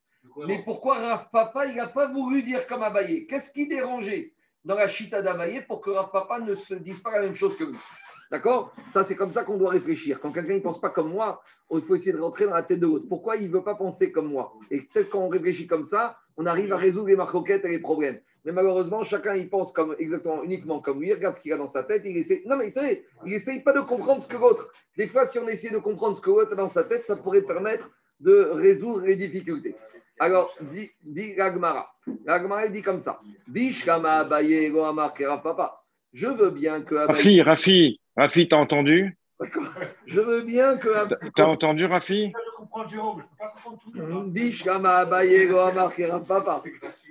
Mais 0.48 0.62
pourquoi 0.64 1.00
Rav 1.00 1.30
Papa, 1.32 1.66
il 1.66 1.76
n'a 1.76 1.88
pas 1.88 2.12
voulu 2.12 2.44
dire 2.44 2.68
comme 2.68 2.84
Abaye? 2.84 3.26
Qu'est-ce 3.28 3.52
qui 3.54 3.68
dérangeait 3.68 4.34
dans 4.66 4.76
la 4.76 4.88
chita 4.88 5.22
d'Abaye 5.22 5.66
pour 5.66 5.82
que 5.82 5.90
Rav 5.90 6.12
Papa 6.12 6.40
ne 6.40 6.56
se 6.56 6.74
dise 6.74 7.00
pas 7.00 7.12
la 7.12 7.22
même 7.22 7.36
chose 7.36 7.56
que 7.58 7.64
lui? 7.64 7.78
D'accord? 8.32 8.74
Ça, 8.94 9.04
c'est 9.04 9.16
comme 9.16 9.32
ça 9.32 9.44
qu'on 9.44 9.58
doit 9.58 9.72
réfléchir. 9.72 10.20
Quand 10.20 10.32
quelqu'un 10.32 10.54
ne 10.54 10.60
pense 10.60 10.80
pas 10.80 10.92
comme 10.92 11.12
moi, 11.12 11.42
il 11.72 11.82
faut 11.82 11.96
essayer 11.96 12.12
de 12.12 12.20
rentrer 12.20 12.46
dans 12.46 12.54
la 12.54 12.64
tête 12.64 12.80
de 12.80 12.86
l'autre. 12.86 13.06
Pourquoi 13.10 13.38
il 13.38 13.48
ne 13.48 13.54
veut 13.54 13.64
pas 13.64 13.76
penser 13.76 14.12
comme 14.12 14.28
moi? 14.28 14.54
Et 14.70 14.82
peut-être 14.82 15.10
quand 15.10 15.20
on 15.20 15.30
réfléchit 15.30 15.66
comme 15.66 15.86
ça, 15.86 16.18
on 16.38 16.46
arrive 16.46 16.72
à 16.72 16.78
résoudre 16.78 17.08
les 17.08 17.16
marcoquettes 17.16 17.66
et 17.66 17.70
les 17.70 17.80
problèmes. 17.80 18.20
Mais 18.46 18.52
malheureusement, 18.52 19.04
chacun 19.04 19.36
il 19.36 19.50
pense 19.50 19.74
comme, 19.74 19.96
exactement 20.00 20.44
uniquement 20.44 20.80
comme 20.80 21.02
lui, 21.02 21.10
il 21.10 21.14
regarde 21.14 21.36
ce 21.36 21.42
qu'il 21.42 21.52
a 21.54 21.58
dans 21.58 21.68
sa 21.68 21.84
tête, 21.84 22.04
il 22.06 22.16
essaie. 22.18 22.42
Non, 22.46 22.56
mais 22.58 22.66
vous 22.68 22.72
savez, 22.72 23.04
il 23.26 23.34
essaye 23.34 23.62
pas 23.62 23.74
de 23.74 23.82
comprendre 23.82 24.24
ce 24.24 24.28
que 24.30 24.38
l'autre. 24.38 24.72
Des 24.98 25.08
fois, 25.08 25.26
si 25.26 25.40
on 25.40 25.48
essaie 25.48 25.72
de 25.72 25.78
comprendre 25.78 26.16
ce 26.18 26.22
que 26.22 26.30
l'autre 26.30 26.54
a 26.54 26.56
dans 26.56 26.70
sa 26.70 26.84
tête, 26.84 27.06
ça 27.06 27.16
pourrait 27.16 27.42
permettre 27.42 27.90
de 28.20 28.52
résoudre 28.54 29.02
les 29.06 29.16
difficultés. 29.16 29.76
Alors, 30.20 30.54
dit, 30.74 30.90
dit 31.04 31.36
l'Agmara. 31.36 31.90
L'Agmara, 32.26 32.66
il 32.66 32.74
dit 32.74 32.82
comme 32.82 33.00
ça. 33.00 33.20
Bishkama 33.48 34.20
Abaye 34.20 34.72
Papa. 35.44 35.84
Je 36.14 36.28
veux 36.28 36.50
bien 36.50 36.82
que 36.82 36.96
Abaye- 36.96 37.08
Rafi, 37.08 37.42
Rafi, 37.42 38.02
Rafi, 38.18 38.48
t'as 38.48 38.58
entendu? 38.58 39.18
Je 40.06 40.20
veux 40.20 40.42
bien 40.42 40.78
que 40.78 40.90
Abaye- 40.90 41.32
T'as 41.36 41.46
entendu, 41.46 41.86
Rafi? 41.86 42.34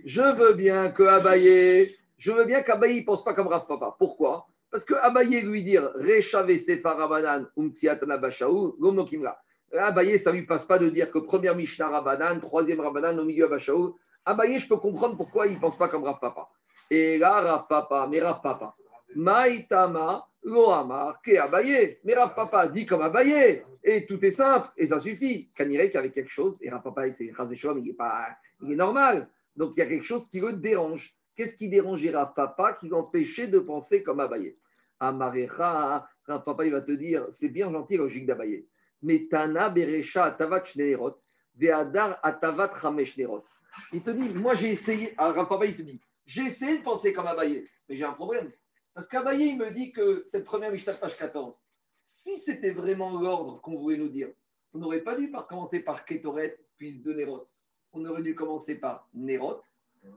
Je 0.04 0.20
veux 0.22 0.52
bien 0.54 0.90
que 0.90 1.02
Abaye, 1.04 1.96
je 2.18 2.32
veux 2.32 2.44
bien 2.44 2.62
qu'Abaye 2.62 3.00
ne 3.00 3.04
pense 3.04 3.24
pas 3.24 3.34
comme 3.34 3.46
Rav 3.48 3.66
Papa. 3.66 3.96
Pourquoi? 3.98 4.46
Parce 4.70 4.84
que 4.84 4.94
Abaye 4.94 5.40
lui 5.40 5.62
dire 5.64 5.90
Rechave 5.94 6.54
Sefa 6.58 6.92
Rabanan 6.94 7.46
Umtsiatana 7.56 8.18
Bashaou, 8.18 8.76
Gomno 8.78 9.04
Kimra. 9.06 9.38
Abaye, 9.76 10.18
ça 10.18 10.30
ne 10.30 10.36
lui 10.36 10.46
passe 10.46 10.66
pas 10.66 10.78
de 10.78 10.88
dire 10.90 11.10
que 11.10 11.18
première 11.18 11.56
Mishnah 11.56 11.88
Rabanan, 11.88 12.40
troisième 12.40 12.80
Rabanan 12.80 13.18
au 13.18 13.24
milieu 13.24 13.48
Bashaou. 13.48 13.96
Abaye, 14.26 14.58
je 14.58 14.68
peux 14.68 14.76
comprendre 14.76 15.16
pourquoi 15.16 15.46
il 15.46 15.54
ne 15.54 15.58
pense 15.60 15.78
pas 15.78 15.88
comme 15.88 16.04
Rav 16.04 16.18
Papa. 16.20 16.48
Et 16.90 17.16
là, 17.16 17.40
Rav 17.40 17.66
Papa, 17.68 18.06
mais 18.10 18.20
Rav 18.20 18.40
Papa, 18.42 18.74
Maïtama, 19.14 20.26
Lohamar, 20.48 21.20
Ke 21.22 21.38
Abaye. 21.38 21.98
Mais 22.04 22.14
Rav 22.14 22.34
Papa 22.34 22.68
dit 22.68 22.86
comme 22.86 23.02
Abaye. 23.02 23.62
Et 23.84 24.06
tout 24.06 24.22
est 24.24 24.32
simple, 24.32 24.68
et 24.76 24.86
ça 24.86 25.00
suffit. 25.00 25.50
Kanirek 25.54 25.94
avec 25.96 26.12
quelque 26.12 26.30
chose, 26.30 26.58
et 26.60 26.68
Rav 26.68 26.82
Papa, 26.82 27.10
c'est 27.12 27.32
Chaz 27.34 27.46
Veshom, 27.46 27.78
il 27.78 27.90
est 27.90 27.94
pas, 27.94 28.36
il 28.62 28.72
est 28.72 28.76
normal. 28.76 29.28
Donc 29.56 29.74
il 29.76 29.80
y 29.80 29.82
a 29.82 29.86
quelque 29.86 30.04
chose 30.04 30.28
qui 30.28 30.40
le 30.40 30.52
dérange. 30.52 31.14
Qu'est-ce 31.36 31.56
qui 31.56 31.68
dérangeait 31.68 32.10
Rav 32.10 32.32
Papa 32.34 32.74
qui 32.74 32.88
l'empêchait 32.88 33.46
de 33.46 33.60
penser 33.60 34.02
comme 34.02 34.20
Abaye 34.20 34.56
Amarecha, 35.00 36.08
Rav 36.26 36.44
Papa, 36.44 36.66
il 36.66 36.72
va 36.72 36.80
te 36.80 36.92
dire, 36.92 37.26
c'est 37.30 37.48
bien 37.48 37.70
gentil, 37.70 37.96
logique 37.96 38.26
d'Abaye. 38.26 38.66
Mais 39.02 39.28
Tana 39.30 39.70
Berecha 39.70 40.24
Atavat 40.24 40.64
Shneerot, 40.64 41.16
Ve'adar 41.56 42.18
Atavat 42.22 42.72
Ramesh 42.74 43.16
Nerot. 43.16 43.44
Il 43.92 44.02
te 44.02 44.10
dit, 44.10 44.28
moi 44.30 44.54
j'ai 44.54 44.70
essayé, 44.70 45.14
Rav 45.16 45.48
Papa, 45.48 45.66
il 45.66 45.76
te 45.76 45.82
dit, 45.82 46.00
j'ai 46.26 46.46
essayé 46.46 46.78
de 46.78 46.82
penser 46.82 47.12
comme 47.12 47.26
Abaye, 47.26 47.66
mais 47.88 47.96
j'ai 47.96 48.04
un 48.04 48.12
problème. 48.12 48.50
Parce 48.98 49.06
qu'Abaye, 49.06 49.50
il 49.50 49.58
me 49.58 49.70
dit 49.70 49.92
que 49.92 50.24
cette 50.26 50.44
première 50.44 50.72
Mishnah, 50.72 50.94
page 50.94 51.16
14, 51.16 51.56
si 52.02 52.36
c'était 52.36 52.72
vraiment 52.72 53.20
l'ordre 53.20 53.60
qu'on 53.60 53.78
voulait 53.78 53.96
nous 53.96 54.08
dire, 54.08 54.26
on 54.74 54.78
n'aurait 54.78 55.02
pas 55.02 55.14
dû 55.14 55.30
par 55.30 55.46
commencer 55.46 55.84
par 55.84 56.04
Ketoret, 56.04 56.58
puis 56.78 56.98
de 56.98 57.12
Nerot. 57.12 57.46
On 57.92 58.04
aurait 58.04 58.22
dû 58.22 58.34
commencer 58.34 58.74
par 58.74 59.08
Nerot, 59.14 59.60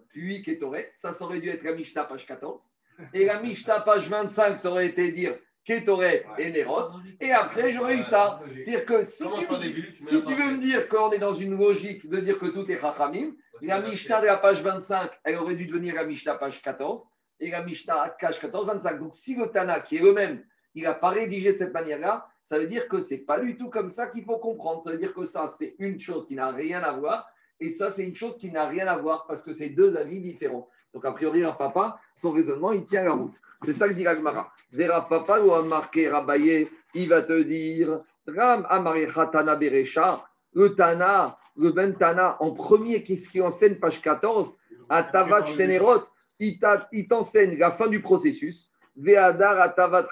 puis 0.09 0.41
Ketoret. 0.41 0.89
Ça, 0.93 1.11
ça 1.11 1.25
aurait 1.25 1.41
dû 1.41 1.49
être 1.49 1.61
la 1.61 1.75
Mishnah, 1.75 2.05
page 2.05 2.25
14. 2.25 2.71
Et 3.13 3.25
la 3.25 3.39
Mishnah, 3.39 3.81
page 3.81 4.09
25, 4.09 4.57
ça 4.57 4.71
aurait 4.71 4.87
été 4.87 5.11
dire 5.11 5.37
Ketoret 5.63 6.25
et 6.39 6.49
Nerot. 6.49 6.89
Et 7.19 7.31
après, 7.31 7.73
j'aurais 7.73 7.97
eu 7.97 8.01
ça. 8.01 8.41
C'est-à-dire 8.55 8.85
que 8.87 9.03
si, 9.03 9.21
tu, 9.21 9.29
me 9.29 9.61
dis- 9.61 9.73
début, 9.75 9.95
si 9.99 10.15
veux 10.15 10.53
me 10.53 10.57
dire 10.57 10.89
qu'on 10.89 11.11
est 11.11 11.19
dans 11.19 11.35
une 11.35 11.55
logique 11.55 12.09
de 12.09 12.19
dire 12.19 12.39
que 12.39 12.47
tout 12.47 12.65
est 12.71 12.81
Chachamim, 12.81 13.35
la 13.61 13.79
Mishnah 13.79 14.21
de 14.21 14.25
la 14.25 14.37
page 14.37 14.63
25, 14.63 15.11
elle 15.23 15.37
aurait 15.37 15.55
dû 15.55 15.67
devenir 15.67 15.93
la 15.93 16.03
Mishnah 16.03 16.33
page 16.33 16.63
14. 16.63 17.07
Et 17.41 17.49
la 17.49 17.63
Mishnah 17.63 18.15
page 18.19 18.39
14, 18.39 18.67
25. 18.67 18.99
Donc 18.99 19.13
si 19.13 19.35
le 19.35 19.47
Tana, 19.47 19.81
qui 19.81 19.97
est 19.97 20.01
le 20.01 20.13
même, 20.13 20.43
il 20.73 20.83
n'a 20.83 20.93
pas 20.93 21.09
rédigé 21.09 21.53
de 21.53 21.57
cette 21.57 21.73
manière-là, 21.73 22.27
ça 22.43 22.57
veut 22.57 22.67
dire 22.67 22.87
que 22.87 23.01
c'est 23.01 23.17
pas 23.17 23.39
du 23.39 23.57
tout 23.57 23.69
comme 23.69 23.89
ça 23.89 24.07
qu'il 24.07 24.23
faut 24.23 24.37
comprendre. 24.37 24.83
Ça 24.83 24.91
veut 24.91 24.97
dire 24.97 25.13
que 25.13 25.25
ça, 25.25 25.49
c'est 25.49 25.75
une 25.79 25.99
chose 25.99 26.27
qui 26.27 26.35
n'a 26.35 26.51
rien 26.51 26.81
à 26.83 26.93
voir. 26.93 27.27
Et 27.59 27.69
ça, 27.69 27.89
c'est 27.89 28.03
une 28.03 28.15
chose 28.15 28.37
qui 28.37 28.51
n'a 28.51 28.67
rien 28.67 28.87
à 28.87 28.97
voir 28.97 29.25
parce 29.27 29.43
que 29.43 29.53
c'est 29.53 29.69
deux 29.69 29.95
avis 29.95 30.21
différents. 30.21 30.67
Donc, 30.93 31.05
a 31.05 31.11
priori, 31.11 31.41
leur 31.41 31.57
papa, 31.57 31.99
son 32.15 32.31
raisonnement, 32.31 32.71
il 32.71 32.83
tient 32.83 33.03
la 33.03 33.13
route. 33.13 33.39
C'est 33.63 33.73
ça 33.73 33.87
que 33.87 33.93
dit 33.93 34.05
Agmara. 34.07 34.51
Vera 34.71 35.07
papa 35.07 35.39
ou 35.39 35.53
a 35.53 35.61
marqué 35.61 36.09
Rabaye, 36.09 36.67
il 36.93 37.09
va 37.09 37.21
te 37.21 37.43
dire 37.43 38.01
Ram 38.27 38.65
Amarecha 38.69 39.27
Tana 39.27 39.55
Berecha, 39.55 40.25
le 40.53 40.75
Tana, 40.75 41.37
le 41.55 41.71
Ben 41.71 41.95
Tana, 41.95 42.37
en 42.39 42.51
premier, 42.53 43.03
qu'est-ce 43.03 43.29
qui 43.29 43.41
enseigne, 43.41 43.75
page 43.75 44.01
14, 44.01 44.57
à 44.89 45.03
Tavat 45.03 45.45
Shnenerot, 45.45 46.03
il 46.41 47.07
t'enseigne 47.07 47.57
la 47.57 47.71
fin 47.71 47.87
du 47.87 48.01
processus. 48.01 48.69
Ve'adar 48.95 49.59
Atavat. 49.61 50.07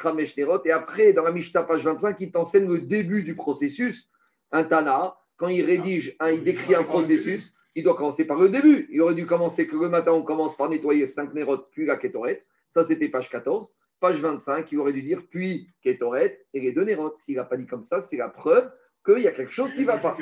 Et 0.66 0.72
après, 0.72 1.14
dans 1.14 1.24
la 1.24 1.32
Mishnah, 1.32 1.64
page 1.64 1.84
25, 1.84 2.18
il 2.22 2.32
t'enseigne 2.32 2.72
le 2.72 2.82
début 2.82 3.24
du 3.24 3.36
processus. 3.36 4.10
Un 4.52 4.64
Tana, 4.64 5.18
quand 5.38 5.48
il 5.48 5.64
rédige, 5.64 6.16
il 6.32 6.44
décrit 6.44 6.76
un 6.76 6.84
processus, 6.84 7.54
il 7.76 7.84
doit 7.84 7.96
commencer 7.96 8.26
par 8.26 8.40
le 8.40 8.50
début. 8.50 8.88
Il 8.92 9.02
aurait 9.02 9.16
dû 9.16 9.26
commencer 9.26 9.68
que 9.68 9.76
le 9.76 9.90
matin, 9.90 10.12
on 10.12 10.24
commence 10.24 10.56
par 10.56 10.70
nettoyer 10.70 11.08
5 11.08 11.34
Nerot, 11.34 11.66
puis 11.72 11.86
la 11.86 11.98
Ketoret. 11.98 12.46
Ça, 12.68 12.84
c'était 12.84 13.10
page 13.10 13.30
14. 13.30 13.74
Page 14.00 14.22
25, 14.22 14.72
il 14.72 14.80
aurait 14.80 14.94
dû 14.94 15.02
dire 15.02 15.24
puis 15.30 15.70
Ketoret 15.84 16.46
et 16.54 16.62
les 16.62 16.74
deux 16.74 16.84
Nerot. 16.84 17.14
S'il 17.18 17.36
n'a 17.36 17.44
pas 17.44 17.58
dit 17.58 17.66
comme 17.66 17.84
ça, 17.84 18.02
c'est 18.02 18.18
la 18.18 18.30
preuve 18.30 18.72
qu'il 19.16 19.24
y 19.24 19.28
a 19.28 19.32
quelque 19.32 19.52
chose 19.52 19.74
qui 19.74 19.82
ne 19.82 19.86
va 19.86 19.98
pas. 19.98 20.18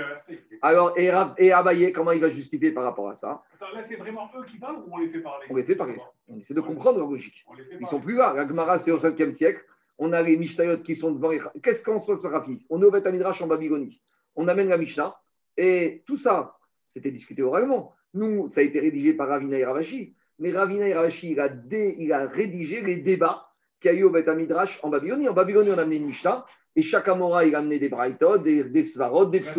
Alors, 0.62 0.98
et, 0.98 1.12
et 1.38 1.52
Abaye, 1.52 1.92
comment 1.94 2.12
il 2.12 2.22
va 2.22 2.30
justifier 2.30 2.72
par 2.72 2.84
rapport 2.84 3.10
à 3.10 3.16
ça? 3.16 3.44
Attends, 3.56 3.74
là, 3.76 3.84
c'est 3.84 3.96
vraiment 3.96 4.30
eux 4.38 4.44
qui 4.46 4.58
parlent 4.58 4.78
ou 4.86 4.94
on 4.94 4.98
les 4.98 5.10
fait 5.10 5.20
parler? 5.22 5.46
On 5.50 5.56
les 5.56 5.64
fait 5.64 5.76
parler. 5.76 5.96
On 6.28 6.38
essaie 6.40 6.54
de 6.54 6.62
comprendre 6.62 6.98
leur 7.00 7.10
logique. 7.10 7.46
Ils 7.80 7.88
sont 7.88 8.00
plus 8.00 8.16
là. 8.16 8.34
La 8.34 8.48
Gemara, 8.48 8.80
c'est 8.80 8.92
au 8.92 8.98
5e 9.00 9.32
siècle. 9.34 9.62
On 9.98 10.14
a 10.14 10.22
les 10.22 10.38
Mishnayot 10.38 10.80
qui 10.84 10.96
sont 10.96 11.12
devant 11.12 11.32
les. 11.32 11.40
Qu'est-ce 11.64 11.84
qu'on 11.84 12.00
se 12.00 12.06
passe, 12.08 12.24
Rafi? 12.26 12.66
On 12.70 12.82
est 12.82 12.86
au 12.86 12.92
Beth 12.92 13.06
Midrash 13.08 13.42
en 13.42 13.48
Babylonie. 13.48 14.00
On 14.36 14.48
amène 14.48 14.70
la 14.70 14.78
Mishnah. 14.78 15.16
Et 15.58 16.04
tout 16.06 16.18
ça, 16.18 16.56
c'était 16.86 17.10
discuté 17.12 17.42
oralement. 17.42 17.94
Nous, 18.14 18.48
ça 18.50 18.62
a 18.62 18.64
été 18.64 18.80
rédigé 18.80 19.14
par 19.14 19.28
Ravina 19.28 19.58
et 19.58 19.66
Ravashi. 19.66 20.14
Mais 20.40 20.52
Ravina 20.52 20.88
et 20.88 20.94
Ravashi, 20.94 21.32
il 21.32 21.40
a, 21.40 21.50
dé- 21.50 21.96
il 21.98 22.14
a 22.14 22.28
rédigé 22.28 22.82
les 22.82 22.98
débats 22.98 23.47
qu'il 23.82 23.92
y 23.92 23.94
a 23.94 23.98
eu 23.98 24.04
au 24.04 24.10
Beth 24.10 24.28
Midrash 24.28 24.80
en 24.84 24.90
Babylonie. 24.90 25.30
En 25.30 25.34
Babylonie, 25.34 25.72
on 25.72 25.78
a 25.78 25.82
amené 25.82 25.98
une 25.98 26.08
Mishnah. 26.08 26.46
Et 26.76 26.82
chaque 26.82 27.08
Amora, 27.08 27.46
il 27.46 27.56
a 27.56 27.60
amené 27.60 27.80
des 27.80 27.90
Braithot, 27.90 28.38
des, 28.38 28.64
des 28.64 28.84
Svarot, 28.84 29.26
des 29.26 29.40
pas- 29.42 29.52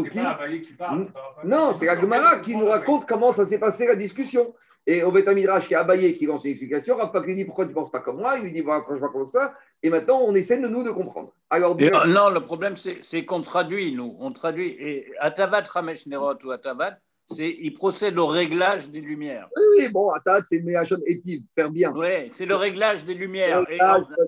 Non, 1.44 1.72
c'est 1.72 1.86
la 1.86 2.00
Gemara 2.00 2.40
qui 2.40 2.56
nous 2.56 2.66
raconte 2.66 3.06
comment 3.06 3.32
ça 3.32 3.44
s'est 3.46 3.58
passé 3.58 3.86
la 3.86 3.96
discussion. 3.96 4.54
Et 4.86 5.02
au 5.02 5.12
Beth 5.12 5.28
Midrash, 5.28 5.68
il 5.68 5.72
y 5.72 5.76
a 5.76 5.80
Abaye 5.80 6.14
qui 6.14 6.24
lance 6.26 6.44
une 6.44 6.52
explication. 6.52 6.96
Rav 6.96 7.12
Pak 7.12 7.24
lui 7.26 7.34
dit 7.34 7.44
Pourquoi 7.44 7.64
tu 7.66 7.70
ne 7.70 7.74
penses 7.74 7.90
pas 7.90 8.00
comme 8.00 8.18
moi? 8.18 8.38
Il 8.38 8.44
lui 8.44 8.52
dit 8.52 8.60
Voilà, 8.60 8.80
pourquoi 8.80 8.96
je 8.96 9.02
ne 9.02 9.06
pense 9.08 9.32
pas 9.32 9.40
comme 9.40 9.50
ça? 9.50 9.54
Et 9.82 9.90
maintenant, 9.90 10.20
on 10.22 10.34
essaie 10.34 10.58
de 10.58 10.66
nous 10.66 10.82
de 10.82 10.90
comprendre. 10.90 11.32
Alors, 11.50 11.76
euh, 11.78 12.06
non, 12.06 12.30
le 12.30 12.40
problème, 12.40 12.74
c'est 12.76 13.24
qu'on 13.24 13.42
traduit, 13.42 13.92
nous. 13.92 14.16
On 14.18 14.32
traduit. 14.32 14.68
Et 14.78 15.06
Atavat 15.20 15.62
Ramesh 15.68 16.06
Nerot 16.06 16.34
ou 16.44 16.50
Atavat, 16.52 16.98
il 17.36 17.74
procède 17.74 18.18
au 18.18 18.26
réglage 18.26 18.88
des 18.90 19.00
lumières. 19.00 19.48
oui, 19.56 19.62
oui, 19.84 19.88
bon, 19.88 20.10
Atat, 20.10 20.42
c'est 20.46 20.56
une 20.56 20.64
méachon 20.64 20.96
étive, 21.06 21.42
faire 21.54 21.70
bien. 21.70 21.92
Oui, 21.94 22.30
c'est 22.32 22.46
le 22.46 22.54
réglage 22.54 23.04
des 23.04 23.14
Le 23.14 23.20
lumières. 23.20 23.66
Et- 23.70 23.78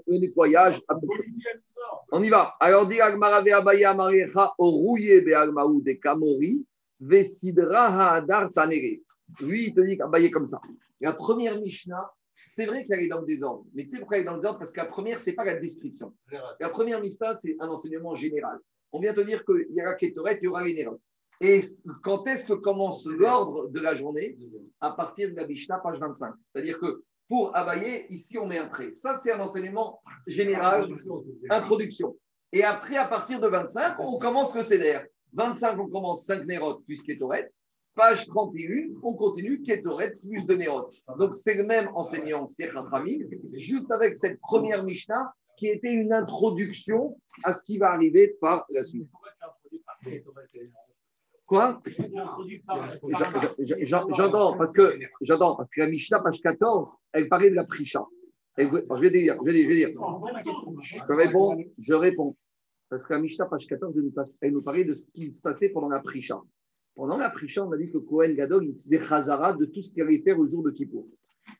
le 0.07 0.19
nettoyage. 0.19 0.81
On 2.13 2.23
y 2.23 2.29
va. 2.29 2.55
Alors, 2.61 2.87
dit 2.87 3.01
Agmara 3.01 3.41
ve 3.43 3.53
Abaye 3.53 3.85
Amarecha 3.85 4.53
Orouye 4.59 5.21
be 5.21 5.33
Agmaou 5.33 5.81
de 5.81 5.93
Kamori, 5.93 6.65
Vesidra 7.01 8.15
Haadar 8.15 8.51
Tanere. 8.51 9.01
Lui, 9.41 9.69
il 9.69 9.75
te 9.75 9.81
dit 9.81 9.97
qu'Abaye 9.97 10.31
comme 10.31 10.47
ça. 10.47 10.61
La 11.01 11.13
première 11.13 11.59
Mishnah, 11.61 12.11
c'est 12.35 12.67
vrai 12.67 12.85
qu'elle 12.85 13.01
est 13.01 13.09
dans 13.09 13.21
le 13.21 13.27
désordre. 13.27 13.65
Mais 13.75 13.85
tu 13.85 13.91
sais 13.91 13.99
pourquoi 13.99 14.17
elle 14.17 14.23
est 14.23 14.27
dans 14.27 14.33
le 14.35 14.39
désordre? 14.41 14.59
Parce 14.59 14.73
que 14.73 14.81
la 14.81 14.87
première, 14.87 15.21
ce 15.21 15.31
n'est 15.31 15.37
pas 15.37 15.45
la 15.45 15.57
description. 15.57 16.13
La 16.59 16.69
première 16.69 17.01
Mishnah, 17.01 17.37
c'est 17.37 17.57
un 17.61 17.69
enseignement 17.69 18.15
général. 18.15 18.59
On 18.93 18.99
vient 19.01 19.15
te 19.15 19.21
dire 19.21 19.45
qu'il 19.45 19.67
y 19.71 19.81
aura 19.81 19.95
Ketoret, 19.95 20.39
il 20.41 20.45
y 20.45 20.49
aura 20.49 20.65
les 20.65 20.75
Nérot. 20.75 21.01
Et 21.41 21.63
quand 22.03 22.27
est-ce 22.27 22.45
que 22.45 22.53
commence 22.53 23.07
l'ordre 23.07 23.69
de 23.69 23.81
la 23.81 23.95
journée? 23.95 24.37
À 24.81 24.91
partir 24.91 25.31
de 25.31 25.37
la 25.37 25.47
Mishnah, 25.47 25.79
page 25.79 25.99
25. 25.99 26.35
C'est-à-dire 26.49 26.79
que 26.79 27.03
pour 27.29 27.57
Abaye, 27.57 28.07
ici, 28.11 28.37
on 28.39 28.47
met 28.47 28.59
un 28.59 28.69
trait. 28.69 28.93
Ça, 28.93 29.15
c'est 29.17 29.33
un 29.33 29.41
enseignement 29.41 30.03
général, 30.27 30.89
introduction. 31.49 32.17
Et 32.53 32.65
après, 32.65 32.97
à 32.97 33.07
partir 33.07 33.41
de 33.41 33.47
25, 33.47 33.97
on 34.01 34.19
commence 34.19 34.55
le 34.55 34.63
CDR. 34.63 35.05
25, 35.35 35.79
on 35.79 35.89
commence 35.89 36.25
5 36.25 36.45
Nérot 36.47 36.81
plus 36.81 37.03
Ketoret. 37.03 37.49
Page 37.95 38.27
31, 38.27 38.97
on 39.03 39.15
continue 39.15 39.63
Ketoret 39.63 40.13
plus 40.13 40.45
de 40.45 40.55
Nérot. 40.55 40.91
Donc, 41.19 41.37
c'est 41.37 41.55
le 41.55 41.65
même 41.65 41.89
enseignant, 41.95 42.49
c'est 42.49 42.67
Rachamim, 42.67 43.27
juste 43.53 43.91
avec 43.93 44.17
cette 44.17 44.41
première 44.41 44.83
Mishnah 44.83 45.33
qui 45.57 45.69
était 45.69 45.93
une 45.93 46.13
introduction 46.13 47.17
à 47.45 47.53
ce 47.53 47.63
qui 47.63 47.79
va 47.79 47.93
arriver 47.93 48.37
par 48.41 48.67
la 48.71 48.83
suite. 48.83 49.09
Quoi? 51.51 51.81
Parce 54.57 54.73
que 54.73 54.83
j'entends, 55.25 55.57
parce 55.57 55.69
que 55.69 55.81
la 55.81 55.89
Mishnah, 55.89 56.21
page 56.21 56.41
14, 56.41 56.97
elle 57.13 57.29
parlait 57.29 57.51
de 57.51 57.57
la 57.57 57.65
Prisha. 57.65 58.05
Elle- 58.57 58.69
je 58.71 59.01
vais 59.01 59.11
dire, 59.11 59.37
je 59.41 59.45
vais 59.45 59.53
dire, 59.53 59.65
je 59.65 59.69
vais 59.69 59.75
dire. 59.75 59.89
Je 61.09 61.13
réponds, 61.13 61.57
je 61.77 61.95
réponds. 61.95 62.37
Parce 62.89 63.03
que 63.05 63.15
la 63.15 63.19
Mishnah, 63.21 63.47
page 63.47 63.67
14, 63.67 63.99
elle 63.99 64.05
nous, 64.05 64.13
passe- 64.13 64.39
parlait 64.65 64.85
de 64.85 64.95
ce 64.95 65.09
qui 65.09 65.33
se 65.33 65.43
passait 65.43 65.71
pendant 65.71 65.89
la 65.89 65.99
Prisha. 65.99 66.41
Pendant 66.95 67.17
la 67.17 67.31
Prisha, 67.31 67.67
on 67.67 67.73
a 67.73 67.77
dit 67.77 67.91
que 67.91 67.99
Cohen 67.99 68.33
Gadol, 68.35 68.67
il 68.67 68.75
faisait 68.77 69.05
Chazara 69.05 69.53
de 69.55 69.65
tout 69.65 69.83
ce 69.83 69.91
qu'il 69.93 70.03
allait 70.05 70.23
faire 70.23 70.39
au 70.39 70.47
jour 70.49 70.63
de 70.63 70.71
Kippour. 70.71 71.07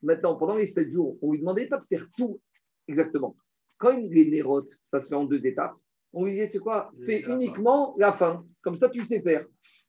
Maintenant, 0.05 0.37
pendant 0.37 0.55
les 0.57 0.67
7 0.67 0.93
jours, 0.93 1.19
on 1.21 1.33
lui 1.33 1.41
demandait 1.41 1.67
pas 1.67 1.79
de 1.79 1.85
faire 1.85 2.07
tout 2.17 2.41
exactement. 2.87 3.35
Comme 3.79 4.03
les 4.11 4.31
Nérotes, 4.31 4.71
ça 4.85 5.01
se 5.01 5.09
fait 5.09 5.15
en 5.17 5.25
deux 5.25 5.47
étapes, 5.49 5.75
on 6.13 6.25
lui 6.25 6.33
disait, 6.33 6.49
c'est 6.51 6.59
quoi? 6.59 6.91
Fais 7.07 7.21
uniquement 7.35 7.95
la 7.99 8.13
fin. 8.13 8.45
Comme 8.63 8.77
ça, 8.77 8.89
tu 8.89 9.05
sais 9.05 9.21
faire. 9.21 9.45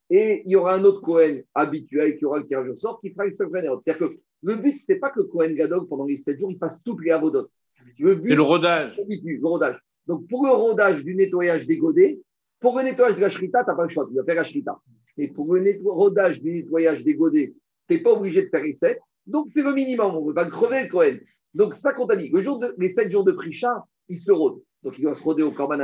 Et 0.10 0.44
il 0.46 0.52
y 0.52 0.56
aura 0.56 0.76
un 0.76 0.84
autre 0.84 1.02
Cohen 1.02 1.40
habituel 1.56 2.18
qui 2.18 2.26
aura 2.26 2.40
le 2.40 2.46
tirage 2.46 2.70
au 2.70 2.76
sort 2.76 3.00
qui 3.00 3.12
fera 3.12 3.26
les 3.26 3.32
5 3.32 3.50
Nérotes. 3.52 3.82
C'est-à-dire 3.86 4.10
que 4.10 4.14
le 4.44 4.56
but, 4.56 4.78
ce 4.78 4.92
n'est 4.92 5.00
pas 5.00 5.10
que 5.10 5.22
Cohen 5.22 5.54
Gadol, 5.54 5.88
pendant 5.88 6.06
les 6.06 6.18
7 6.18 6.40
jours, 6.40 6.52
il 6.52 6.58
fasse 6.58 6.82
toutes 6.84 7.02
les 7.04 7.12
avodotes. 7.12 7.50
Le 7.98 8.16
but, 8.16 8.30
C'est 8.30 8.36
le 8.36 8.42
rodage. 8.42 9.00
habitude, 9.00 9.42
le 9.42 9.48
rodage. 9.48 9.80
Donc, 10.08 10.28
pour 10.28 10.46
le 10.46 10.52
rodage 10.52 11.04
du 11.04 11.16
nettoyage 11.16 11.66
des 11.66 11.78
godets, 11.78 12.20
pour 12.60 12.78
le 12.78 12.84
nettoyage 12.84 13.16
de 13.16 13.22
la 13.22 13.30
shrita, 13.30 13.64
tu 13.64 13.70
n'as 13.70 13.76
pas 13.76 13.84
le 13.84 13.90
choix, 13.90 14.06
tu 14.08 14.14
dois 14.14 14.24
faire 14.26 14.36
la 14.36 14.44
shrita. 14.44 14.78
Mais 15.18 15.28
pour 15.30 15.54
le 15.54 15.62
netto- 15.62 15.94
rodage 15.94 16.42
du 16.42 16.52
nettoyage 16.54 17.04
des 17.04 17.16
godets, 17.16 17.54
tu 17.88 17.96
n'es 17.96 18.02
pas 18.02 18.12
obligé 18.14 18.42
de 18.44 18.48
faire 18.50 18.64
les 18.64 18.74
7. 18.74 19.00
Donc, 19.26 19.48
c'est 19.54 19.62
le 19.64 19.74
minimum. 19.74 20.16
On 20.16 20.22
ne 20.22 20.28
veut 20.28 20.34
pas 20.34 20.46
crever, 20.50 20.84
le 20.84 20.90
Cohen. 20.90 21.18
Donc, 21.54 21.76
ça 21.76 21.94
qu'on 21.94 22.08
t'a 22.08 22.16
dit. 22.16 22.30
Le 22.30 22.42
jour 22.42 22.60
de, 22.60 22.74
les 22.78 22.90
7 22.90 23.12
jours 23.12 23.24
de 23.24 23.32
Prisha, 23.32 23.86
il 24.10 24.18
se 24.18 24.32
rôde. 24.32 24.62
Donc, 24.84 24.98
il 24.98 25.04
doit 25.04 25.14
se 25.14 25.24
rôder 25.24 25.44
au 25.44 25.52
Korban. 25.52 25.78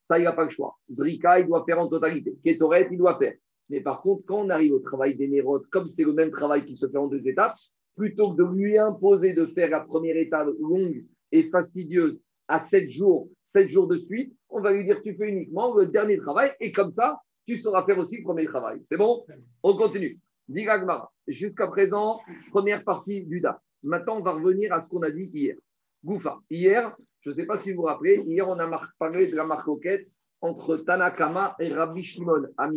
Ça, 0.00 0.18
il 0.18 0.24
n'a 0.24 0.32
pas 0.32 0.44
le 0.44 0.50
choix. 0.50 0.76
Zrika, 0.90 1.40
il 1.40 1.46
doit 1.46 1.64
faire 1.64 1.80
en 1.80 1.88
totalité. 1.88 2.36
Ketoret, 2.44 2.88
il 2.90 2.98
doit 2.98 3.18
faire. 3.18 3.34
Mais 3.70 3.80
par 3.80 4.02
contre, 4.02 4.24
quand 4.26 4.44
on 4.44 4.50
arrive 4.50 4.72
au 4.72 4.80
travail 4.80 5.16
des 5.16 5.42
comme 5.70 5.86
c'est 5.86 6.04
le 6.04 6.12
même 6.12 6.30
travail 6.30 6.66
qui 6.66 6.76
se 6.76 6.88
fait 6.88 6.98
en 6.98 7.06
deux 7.06 7.28
étapes, 7.28 7.54
plutôt 7.96 8.34
que 8.34 8.42
de 8.42 8.44
lui 8.44 8.76
imposer 8.76 9.32
de 9.32 9.46
faire 9.46 9.70
la 9.70 9.80
première 9.80 10.16
étape 10.16 10.48
longue 10.58 11.04
et 11.32 11.48
fastidieuse 11.50 12.24
à 12.48 12.58
7 12.58 12.90
jours, 12.90 13.28
7 13.44 13.68
jours 13.68 13.86
de 13.86 13.96
suite, 13.96 14.34
on 14.48 14.60
va 14.60 14.72
lui 14.72 14.84
dire 14.84 15.00
tu 15.02 15.14
fais 15.14 15.28
uniquement 15.28 15.74
le 15.74 15.86
dernier 15.86 16.16
travail 16.16 16.50
et 16.58 16.72
comme 16.72 16.90
ça, 16.90 17.20
tu 17.46 17.58
sauras 17.58 17.84
faire 17.84 17.98
aussi 17.98 18.18
le 18.18 18.24
premier 18.24 18.44
travail. 18.44 18.80
C'est 18.86 18.96
bon? 18.96 19.24
On 19.62 19.76
continue. 19.76 20.16
Diragmara. 20.48 21.12
Jusqu'à 21.28 21.68
présent, 21.68 22.20
première 22.50 22.82
partie 22.82 23.24
du 23.24 23.40
DA. 23.40 23.62
Maintenant, 23.84 24.18
on 24.18 24.22
va 24.22 24.32
revenir 24.32 24.72
à 24.72 24.80
ce 24.80 24.88
qu'on 24.88 25.02
a 25.02 25.10
dit 25.10 25.30
hier. 25.32 25.56
Goufa. 26.04 26.40
Hier, 26.50 26.96
je 27.20 27.30
ne 27.30 27.34
sais 27.34 27.46
pas 27.46 27.58
si 27.58 27.72
vous 27.72 27.82
vous 27.82 27.86
rappelez, 27.88 28.22
hier, 28.26 28.48
on 28.48 28.58
a 28.58 28.80
parlé 28.98 29.30
de 29.30 29.36
la 29.36 29.44
marcoquette 29.44 30.08
entre 30.40 30.76
Tanakama 30.78 31.54
et 31.58 31.72
Rabbi 31.72 32.02
Shimon 32.02 32.46
à 32.56 32.68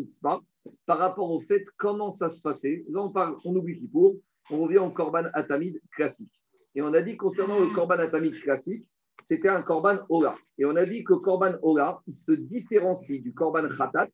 par 0.85 0.97
rapport 0.97 1.31
au 1.31 1.41
fait 1.41 1.65
comment 1.77 2.13
ça 2.13 2.29
se 2.29 2.41
passait. 2.41 2.83
Là, 2.89 3.01
on, 3.01 3.11
parle, 3.11 3.37
on 3.45 3.55
oublie 3.55 3.79
Kippour. 3.79 4.15
on 4.49 4.63
revient 4.63 4.79
au 4.79 4.89
korban 4.89 5.25
atamid 5.33 5.79
classique. 5.91 6.31
Et 6.75 6.81
on 6.81 6.93
a 6.93 7.01
dit 7.01 7.17
concernant 7.17 7.59
le 7.59 7.67
korban 7.67 7.99
atamid 7.99 8.39
classique, 8.41 8.85
c'était 9.23 9.49
un 9.49 9.61
korban 9.61 9.99
ola. 10.09 10.35
Et 10.57 10.65
on 10.65 10.75
a 10.75 10.85
dit 10.85 11.03
que 11.03 11.13
korban 11.13 11.55
ola, 11.61 12.01
il 12.07 12.15
se 12.15 12.31
différencie 12.31 13.21
du 13.21 13.33
korban 13.33 13.67
khatat 13.69 14.07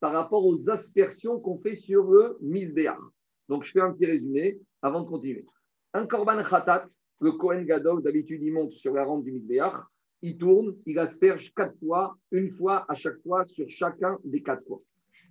par 0.00 0.12
rapport 0.12 0.44
aux 0.44 0.70
aspersions 0.70 1.40
qu'on 1.40 1.58
fait 1.58 1.74
sur 1.74 2.04
le 2.10 2.36
misbéar. 2.40 2.98
Donc, 3.48 3.64
je 3.64 3.72
fais 3.72 3.80
un 3.80 3.92
petit 3.92 4.06
résumé 4.06 4.58
avant 4.82 5.02
de 5.02 5.08
continuer. 5.08 5.46
Un 5.92 6.06
korban 6.06 6.42
khatat, 6.42 6.86
le 7.20 7.32
Kohen 7.32 7.64
Gadol, 7.64 8.02
d'habitude, 8.02 8.42
il 8.42 8.52
monte 8.52 8.72
sur 8.72 8.94
la 8.94 9.04
rampe 9.04 9.24
du 9.24 9.32
misbéar, 9.32 9.90
il 10.22 10.36
tourne, 10.36 10.76
il 10.86 10.98
asperge 10.98 11.52
quatre 11.54 11.78
fois, 11.78 12.16
une 12.30 12.50
fois 12.50 12.84
à 12.88 12.94
chaque 12.94 13.20
fois 13.22 13.44
sur 13.44 13.68
chacun 13.68 14.18
des 14.24 14.42
quatre 14.42 14.64
fois. 14.66 14.80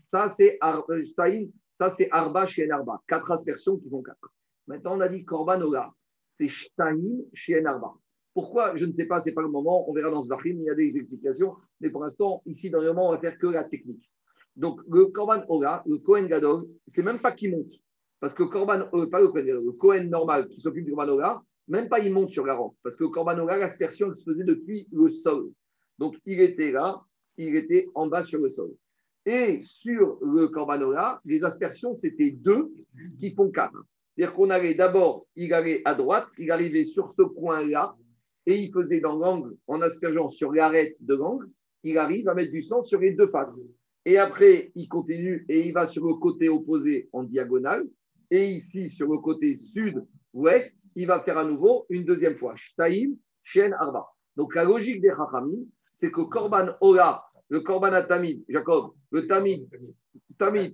Ça, 0.06 0.30
c'est 0.30 0.58
Ar- 0.62 0.86
euh, 0.90 1.04
ça, 1.72 1.90
c'est 1.90 2.10
Arba 2.12 2.46
chez 2.46 2.70
Arba. 2.70 3.02
Quatre 3.08 3.32
aspersions 3.32 3.78
qui 3.78 3.90
font 3.90 4.02
quatre. 4.02 4.34
Maintenant, 4.68 4.98
on 4.98 5.02
a 5.02 5.10
dit 5.10 5.26
Korban 5.26 5.62
Ola. 5.62 5.92
C'est 6.32 6.48
Shtaïn 6.48 7.24
chez 7.34 7.64
Arba. 7.66 7.94
Pourquoi? 8.34 8.76
Je 8.76 8.86
ne 8.86 8.92
sais 8.92 9.06
pas, 9.06 9.20
ce 9.20 9.30
n'est 9.30 9.36
pas 9.36 9.42
le 9.42 9.48
moment. 9.48 9.90
On 9.90 9.94
verra 9.94 10.12
dans 10.12 10.24
ce 10.24 10.30
Vachim, 10.30 10.58
il 10.58 10.64
y 10.64 10.70
a 10.70 10.76
des 10.76 10.96
explications. 10.96 11.56
Mais 11.82 11.90
pour 11.90 12.02
l'instant, 12.02 12.42
ici, 12.46 12.70
dans 12.70 12.82
le 12.82 12.88
moment, 12.88 13.10
on 13.10 13.12
va 13.12 13.20
faire 13.20 13.38
que 13.38 13.48
la 13.48 13.64
technique. 13.64 14.10
Donc, 14.56 14.82
le 14.90 15.08
Korban 15.08 15.44
Ola, 15.50 15.84
le 15.86 15.98
Kohen 15.98 16.28
Gadol, 16.28 16.66
c'est 16.88 17.04
même 17.04 17.20
pas 17.20 17.32
qui 17.32 17.50
monte. 17.50 17.74
Parce 18.20 18.34
que 18.34 18.44
Korban, 18.44 18.88
euh, 18.94 19.10
pas 19.10 19.20
le 19.22 19.28
Kohen 19.30 19.46
le 19.46 19.72
Kohen 19.74 20.10
normal 20.10 20.48
qui 20.48 20.62
s'occupe 20.62 20.86
du 20.86 20.92
Korban 20.92 21.14
Ola, 21.14 21.42
même 21.68 21.90
pas 21.90 22.00
il 22.00 22.14
monte 22.14 22.32
sur 22.32 22.46
la 22.46 22.56
rampe. 22.56 22.76
Parce 22.84 22.96
que 22.96 23.04
le 23.04 23.10
Korban 23.10 23.40
Ola, 23.40 23.58
l'aspersion, 23.58 24.10
elle 24.10 24.18
se 24.18 24.24
faisait 24.24 24.44
depuis 24.44 24.88
le 24.92 25.10
sol. 25.10 25.52
Donc, 25.98 26.16
il 26.26 26.42
était 26.42 26.72
là, 26.72 27.02
il 27.38 27.56
était 27.56 27.88
en 27.96 28.08
bas 28.08 28.24
sur 28.24 28.40
le 28.40 28.50
sol. 28.52 28.72
Et 29.26 29.60
sur 29.64 30.20
le 30.22 30.48
Corbanola, 30.50 31.20
les 31.26 31.44
aspersions, 31.44 31.96
c'était 31.96 32.32
deux 32.32 32.72
qui 33.20 33.34
font 33.34 33.50
quatre. 33.50 33.84
C'est-à-dire 34.16 34.36
qu'on 34.36 34.50
allait 34.52 34.76
d'abord, 34.76 35.26
il 35.36 35.54
allait 35.54 35.82
à 35.84 35.96
droite, 35.96 36.28
il 36.38 36.52
arrivait 36.52 36.84
sur 36.84 37.10
ce 37.10 37.24
coin-là, 37.24 37.96
et 38.46 38.60
il 38.60 38.72
faisait 38.72 39.00
dans 39.00 39.18
l'angle, 39.18 39.56
en 39.68 39.82
aspergeant 39.82 40.30
sur 40.30 40.52
l'arête 40.52 40.96
de 41.00 41.16
l'angle, 41.16 41.50
il 41.84 41.98
arrive 41.98 42.30
à 42.30 42.36
mettre 42.36 42.52
du 42.52 42.62
sang 42.62 42.84
sur 42.84 43.00
les 43.00 43.14
deux 43.14 43.28
faces. 43.28 43.68
Et 44.06 44.20
après, 44.20 44.72
il 44.76 44.88
continue 44.88 45.46
et 45.50 45.68
il 45.68 45.74
va 45.74 45.88
sur 45.88 46.06
le 46.06 46.14
côté 46.14 46.48
opposé 46.48 47.10
en 47.12 47.24
diagonale. 47.24 47.88
Et 48.30 48.52
ici, 48.52 48.92
sur 48.92 49.12
le 49.12 49.18
côté 49.18 49.56
sud-ouest, 49.56 50.78
il 50.96 51.08
va 51.08 51.20
faire 51.22 51.38
à 51.38 51.44
nouveau 51.44 51.86
une 51.90 52.06
deuxième 52.06 52.38
fois. 52.38 52.56
Shtaim, 52.56 53.14
Shen, 53.44 53.74
Arba. 53.74 54.08
Donc 54.36 54.56
la 54.56 54.64
logique 54.64 55.02
des 55.02 55.10
Chachamim, 55.10 55.66
c'est 55.92 56.12
que 56.12 56.22
Korban 56.22 56.70
Ola, 56.82 57.24
le 57.50 57.62
Korban 57.62 58.06
Tamid, 58.08 58.44
Jacob, 58.50 58.94
le 59.12 59.28
Tamid, 59.28 59.70
Tamid, 60.38 60.74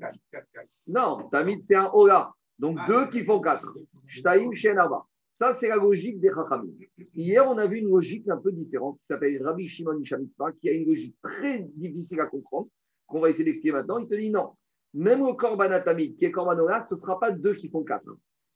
non, 0.88 1.30
Tamid 1.30 1.62
c'est 1.62 1.76
un 1.76 1.90
Ola. 1.94 2.32
Donc 2.58 2.78
deux 2.88 3.08
qui 3.10 3.24
font 3.24 3.42
quatre. 3.42 3.78
Shtaim, 4.06 4.52
Shen, 4.54 4.78
Arba. 4.78 5.06
Ça, 5.32 5.54
c'est 5.54 5.70
la 5.70 5.78
logique 5.78 6.20
des 6.20 6.30
Chachamim. 6.30 6.72
Hier, 7.16 7.48
on 7.48 7.58
a 7.58 7.66
vu 7.66 7.78
une 7.78 7.90
logique 7.90 8.28
un 8.30 8.38
peu 8.38 8.52
différente 8.52 9.00
qui 9.00 9.06
s'appelle 9.06 9.42
Rabbi 9.44 9.68
Shimon 9.68 10.00
Ishamitzvah, 10.00 10.52
qui 10.54 10.70
a 10.70 10.74
une 10.74 10.88
logique 10.88 11.16
très 11.22 11.60
difficile 11.76 12.20
à 12.20 12.28
comprendre, 12.28 12.68
qu'on 13.08 13.22
va 13.22 13.30
essayer 13.30 13.46
d'expliquer 13.46 13.72
maintenant. 13.72 13.98
Il 13.98 14.08
te 14.08 14.16
dit 14.16 14.30
non, 14.30 14.52
même 14.94 15.26
le 15.26 15.34
Korban 15.34 15.82
Tamid, 15.84 16.18
qui 16.18 16.26
est 16.26 16.32
Korban 16.32 16.60
Ola, 16.60 16.82
ce 16.82 16.96
ne 16.96 17.00
sera 17.00 17.20
pas 17.20 17.32
deux 17.32 17.56
qui 17.56 17.70
font 17.70 17.84
quatre. 17.84 18.12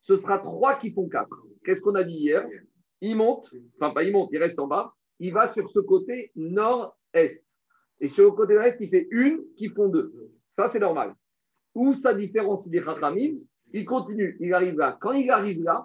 Ce 0.06 0.18
sera 0.18 0.38
trois 0.38 0.76
qui 0.76 0.92
font 0.92 1.10
quatre. 1.10 1.36
Qu'est-ce 1.64 1.82
qu'on 1.82 1.96
a 1.96 2.04
dit 2.04 2.14
hier? 2.14 2.48
Il 3.02 3.16
monte, 3.16 3.50
enfin 3.76 3.92
pas 3.92 4.04
il 4.04 4.12
monte, 4.12 4.30
il 4.32 4.38
reste 4.38 4.60
en 4.60 4.68
bas, 4.68 4.94
il 5.18 5.34
va 5.34 5.48
sur 5.48 5.68
ce 5.68 5.80
côté 5.80 6.32
nord-est. 6.36 7.44
Et 8.00 8.08
sur 8.08 8.26
le 8.26 8.32
côté 8.32 8.54
est, 8.54 8.78
il 8.80 8.90
fait 8.92 9.08
une 9.10 9.44
qui 9.56 9.70
font 9.70 9.88
deux. 9.90 10.14
Ça, 10.52 10.68
c'est 10.68 10.80
normal. 10.80 11.16
Où 11.74 11.96
ça 11.96 12.14
différencie 12.14 12.70
des 12.70 12.84
Chachamim? 12.84 13.40
Il 13.74 13.86
continue, 13.86 14.38
il 14.40 14.54
arrive 14.54 14.78
là. 14.78 14.96
Quand 15.02 15.14
il 15.14 15.32
arrive 15.32 15.64
là, 15.64 15.84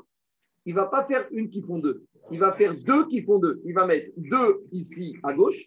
il 0.66 0.74
ne 0.74 0.80
va 0.80 0.86
pas 0.88 1.06
faire 1.06 1.26
une 1.30 1.48
qui 1.48 1.62
font 1.62 1.78
deux. 1.78 2.04
Il 2.30 2.40
va 2.40 2.52
faire 2.52 2.74
deux 2.74 3.06
qui 3.06 3.22
font 3.22 3.38
deux. 3.38 3.62
Il 3.64 3.72
va 3.72 3.86
mettre 3.86 4.10
deux 4.18 4.66
ici 4.70 5.16
à 5.22 5.32
gauche 5.32 5.64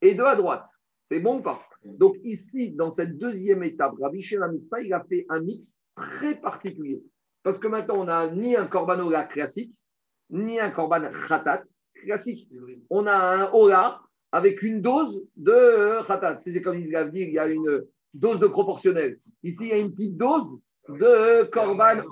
et 0.00 0.14
deux 0.14 0.24
à 0.24 0.36
droite. 0.36 0.66
C'est 1.04 1.20
bon 1.20 1.40
ou 1.40 1.42
pas? 1.42 1.60
Donc 1.84 2.16
ici, 2.24 2.70
dans 2.70 2.92
cette 2.92 3.18
deuxième 3.18 3.62
étape, 3.62 3.92
Rabbi 4.00 4.24
Mitzvah, 4.52 4.80
il 4.80 4.94
a 4.94 5.04
fait 5.04 5.26
un 5.28 5.40
mix 5.40 5.76
très 5.94 6.40
particulier. 6.40 7.04
Parce 7.42 7.58
que 7.58 7.68
maintenant, 7.68 8.00
on 8.00 8.04
n'a 8.04 8.30
ni 8.30 8.56
un 8.56 8.66
korban 8.66 9.00
ola 9.00 9.24
classique, 9.24 9.72
ni 10.30 10.60
un 10.60 10.70
korban 10.70 11.10
khatat 11.28 11.64
classique. 12.02 12.48
On 12.90 13.06
a 13.06 13.14
un 13.14 13.52
ola 13.52 14.00
avec 14.32 14.62
une 14.62 14.80
dose 14.82 15.22
de 15.36 16.06
khatat. 16.06 16.38
C'est 16.38 16.60
comme 16.62 16.78
ils 16.78 16.90
l'ont 16.90 17.08
dit, 17.08 17.20
il 17.20 17.32
y 17.32 17.38
a 17.38 17.48
une 17.48 17.84
dose 18.12 18.40
de 18.40 18.46
proportionnel. 18.46 19.18
Ici, 19.42 19.64
il 19.64 19.68
y 19.68 19.72
a 19.72 19.78
une 19.78 19.92
petite 19.92 20.16
dose 20.16 20.46
de 20.88 21.44
korban 21.50 22.02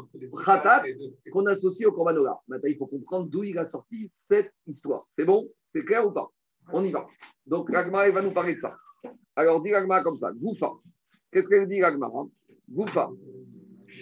khatat 0.44 0.84
qu'on 1.32 1.46
associe 1.46 1.86
au 1.86 1.92
korban 1.92 2.16
ola. 2.16 2.38
Maintenant, 2.48 2.68
il 2.68 2.76
faut 2.76 2.86
comprendre 2.86 3.28
d'où 3.28 3.44
il 3.44 3.58
a 3.58 3.64
sorti 3.64 4.08
cette 4.10 4.52
histoire. 4.66 5.06
C'est 5.10 5.24
bon? 5.24 5.48
C'est 5.74 5.84
clair 5.84 6.06
ou 6.06 6.12
pas? 6.12 6.28
On 6.72 6.82
y 6.84 6.90
va. 6.92 7.06
Donc, 7.46 7.70
Ragma, 7.70 8.08
il 8.08 8.14
va 8.14 8.22
nous 8.22 8.30
parler 8.30 8.54
de 8.54 8.60
ça. 8.60 8.76
Alors, 9.36 9.62
dit 9.62 9.72
Ragma 9.72 10.02
comme 10.02 10.16
ça. 10.16 10.32
Goufa. 10.32 10.72
Qu'est-ce 11.30 11.48
qu'elle 11.48 11.68
dit, 11.68 11.82
Ragma 11.82 12.10
Goufa. 12.68 13.10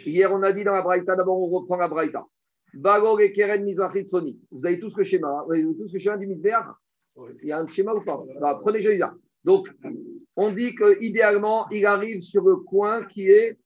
Hier, 0.07 0.33
on 0.33 0.41
a 0.45 0.53
dit 0.53 0.63
dans 0.63 0.73
la 0.73 0.83
Braïta, 0.83 1.17
d'abord, 1.17 1.43
on 1.43 1.49
reprend 1.49 1.77
la 1.77 1.89
Braïta. 1.89 2.25
Bagor 2.75 3.21
et 3.21 3.33
Keren 3.33 3.65
Mizrachit. 3.65 4.07
Vous 4.53 4.65
avez 4.65 4.79
tous 4.79 4.97
le 4.97 5.03
schéma. 5.03 5.41
Vous 5.45 5.53
avez 5.53 5.65
tous 5.65 5.93
le 5.93 5.99
schéma 5.99 6.17
du 6.17 6.29
Misbéach 6.29 6.67
Il 7.43 7.49
y 7.49 7.53
a 7.53 7.59
un 7.59 7.67
schéma 7.67 7.93
ou 7.93 8.03
pas 8.03 8.23
Prenez 8.61 8.83
celui-là. 8.83 9.15
Donc, 9.43 9.69
on 10.37 10.53
dit 10.53 10.77
qu'idéalement, 10.77 11.69
il 11.71 11.85
arrive 11.87 12.21
sur 12.21 12.45
le 12.45 12.57
coin 12.57 13.05
qui 13.05 13.29
est, 13.31 13.59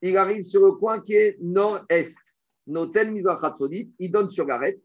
il 0.00 0.16
arrive 0.16 0.44
sur 0.44 0.64
le 0.64 0.72
coin 0.72 1.00
qui 1.00 1.14
est 1.14 1.36
nord-est. 1.40 2.16
Noten 2.68 3.10
Mizrachat 3.10 3.54
Soni, 3.54 3.90
il 3.98 4.12
donne 4.12 4.30
sur 4.30 4.46
l'arête. 4.46 4.80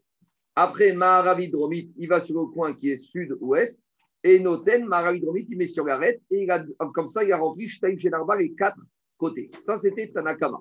Après, 0.56 0.92
Maharavi 0.92 1.50
Dromit, 1.50 1.92
il 1.98 2.08
va 2.08 2.18
sur 2.18 2.40
le 2.40 2.46
coin 2.46 2.74
qui 2.74 2.90
est 2.90 2.98
sud-ouest. 2.98 3.80
Et 4.24 4.40
Noten, 4.40 4.86
Maharavi 4.86 5.20
Dromit, 5.20 5.46
il 5.50 5.56
met 5.56 5.66
sur 5.66 5.84
l'arête. 5.84 6.20
Et 6.32 6.44
il 6.44 6.50
a, 6.50 6.64
comme 6.94 7.06
ça, 7.06 7.22
il 7.22 7.32
a 7.32 7.36
rempli 7.36 7.68
Shtaim 7.68 7.96
Shenarba 7.96 8.36
les 8.36 8.52
quatre 8.54 8.78
côté. 9.16 9.50
Ça, 9.58 9.78
c'était 9.78 10.10
Tanakama. 10.10 10.60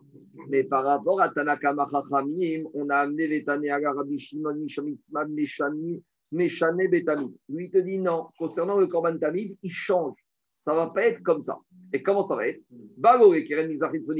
Mais 0.49 0.63
par 0.63 0.83
rapport 0.83 1.21
à 1.21 1.29
Tanakama 1.29 1.87
Chachamim, 1.91 2.63
on 2.73 2.89
a 2.89 2.97
amené 2.97 3.27
Vetane 3.27 3.67
Aga 3.69 3.91
Rabbi 3.93 4.19
Shimon 4.19 4.55
Mishamitzma 4.55 5.25
Meshani 5.25 6.03
Meshane. 6.31 6.89
Lui, 7.49 7.69
te 7.71 7.77
dit 7.77 7.99
non. 7.99 8.27
Concernant 8.37 8.79
le 8.79 8.87
Korban 8.87 9.17
Tamid, 9.17 9.57
il 9.61 9.71
change. 9.71 10.17
Ça 10.61 10.71
ne 10.71 10.77
va 10.77 10.87
pas 10.89 11.05
être 11.05 11.21
comme 11.21 11.41
ça. 11.41 11.59
Et 11.93 12.01
comment 12.01 12.23
ça 12.23 12.35
va 12.35 12.47
être? 12.47 12.61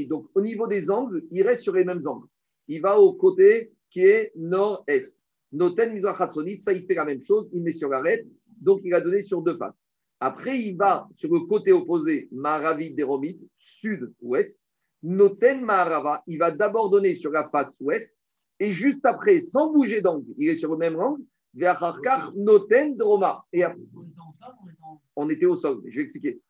Donc, 0.07 0.29
au 0.35 0.41
niveau 0.41 0.67
des 0.67 0.91
angles, 0.91 1.23
il 1.31 1.41
reste 1.41 1.63
sur 1.63 1.73
les 1.73 1.83
mêmes 1.83 2.05
angles. 2.05 2.27
Il 2.67 2.81
va 2.81 2.99
au 2.99 3.13
côté 3.13 3.71
qui 3.89 4.01
est 4.01 4.31
nord-est. 4.35 5.15
Noten 5.51 5.93
Mizrachatsoni, 5.93 6.59
ça, 6.59 6.73
il 6.73 6.85
fait 6.85 6.93
la 6.93 7.05
même 7.05 7.21
chose. 7.21 7.49
Il 7.53 7.63
met 7.63 7.71
sur 7.71 7.89
l'arête. 7.89 8.27
Donc, 8.61 8.81
il 8.83 8.93
a 8.93 9.01
donné 9.01 9.21
sur 9.21 9.41
deux 9.41 9.57
faces. 9.57 9.91
Après, 10.19 10.59
il 10.59 10.77
va 10.77 11.07
sur 11.15 11.31
le 11.33 11.41
côté 11.41 11.71
opposé, 11.71 12.29
Maharavi 12.31 12.93
Deromit, 12.93 13.39
sud-ouest. 13.57 14.59
Noten 15.03 15.61
Maharava, 15.61 16.23
il 16.25 16.39
va 16.39 16.51
d'abord 16.51 16.89
donner 16.89 17.13
sur 17.13 17.31
la 17.31 17.47
face 17.49 17.77
ouest. 17.79 18.15
Et 18.59 18.73
juste 18.73 19.05
après, 19.05 19.39
sans 19.39 19.71
bouger 19.71 20.01
d'angle, 20.01 20.31
il 20.37 20.49
est 20.49 20.55
sur 20.55 20.71
le 20.71 20.77
même 20.77 20.95
angle, 20.95 21.21
Ve'acharkar 21.53 22.33
Noten 22.35 22.95
Droma. 22.97 23.45
Et 23.53 23.63
on 25.15 25.29
était 25.29 25.45
au 25.45 25.57
sol, 25.57 25.81
je 25.87 25.95
vais 25.95 26.03
expliquer. 26.03 26.41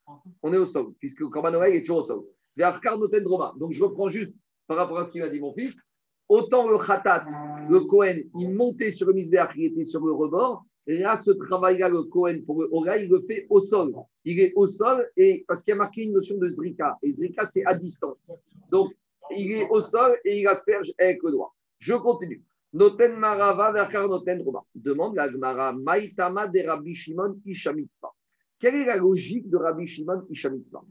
On 0.41 0.53
est 0.53 0.57
au 0.57 0.65
sol, 0.65 0.93
puisque 0.99 1.23
Korban 1.25 1.61
est 1.63 1.81
toujours 1.81 2.03
au 2.03 2.05
sol. 2.05 2.23
Ve'acharkar 2.55 2.97
Noten 2.97 3.23
Droma. 3.23 3.53
Donc, 3.57 3.73
je 3.73 3.83
reprends 3.83 4.07
juste 4.07 4.35
par 4.67 4.77
rapport 4.77 4.99
à 4.99 5.05
ce 5.05 5.11
qu'il 5.11 5.21
m'a 5.21 5.29
dit 5.29 5.39
mon 5.39 5.53
fils. 5.53 5.81
Autant 6.27 6.67
le 6.67 6.77
Khatat, 6.77 7.25
le 7.69 7.81
Kohen, 7.81 8.23
il 8.39 8.49
montait 8.49 8.91
sur 8.91 9.07
le 9.07 9.13
misbéach, 9.13 9.51
il 9.55 9.65
était 9.65 9.83
sur 9.83 10.03
le 10.03 10.11
rebord. 10.11 10.65
Là, 10.87 11.17
ce 11.17 11.31
travail-là, 11.31 11.89
le 11.89 12.03
Kohen, 12.03 12.43
pour 12.45 12.61
le 12.61 12.69
Ora, 12.71 12.97
il 12.97 13.09
le 13.09 13.21
fait 13.21 13.47
au 13.49 13.59
sol. 13.59 13.93
Il 14.23 14.39
est 14.39 14.53
au 14.55 14.67
sol 14.67 15.09
et 15.17 15.43
parce 15.47 15.63
qu'il 15.63 15.71
y 15.71 15.75
a 15.75 15.77
marqué 15.77 16.03
une 16.03 16.13
notion 16.13 16.37
de 16.37 16.47
Zrika. 16.47 16.97
Et 17.01 17.11
Zrika, 17.11 17.45
c'est 17.45 17.65
à 17.65 17.73
distance. 17.73 18.27
Donc, 18.69 18.93
il 19.35 19.51
est 19.51 19.67
au 19.69 19.81
sol 19.81 20.15
et 20.23 20.41
il 20.41 20.47
asperge 20.47 20.93
avec 20.99 21.23
le 21.23 21.31
doigt. 21.31 21.53
Je 21.79 21.95
continue. 21.95 22.43
Noten 22.73 23.15
Marava 23.17 23.71
verkar 23.71 24.07
Noten 24.07 24.41
Roma. 24.41 24.61
Demande 24.75 25.15
la 25.15 25.31
Gemara, 25.31 25.73
Maïtama 25.73 26.47
de 26.47 26.59
Rabbi 26.67 26.93
Shimon 26.93 27.39
Ishamitzva. 27.45 28.11
Quelle 28.59 28.75
est 28.75 28.85
la 28.85 28.97
logique 28.97 29.49
de 29.49 29.57
Rabbi 29.57 29.87
Shimon 29.87 30.25
Ishamitzva 30.29 30.83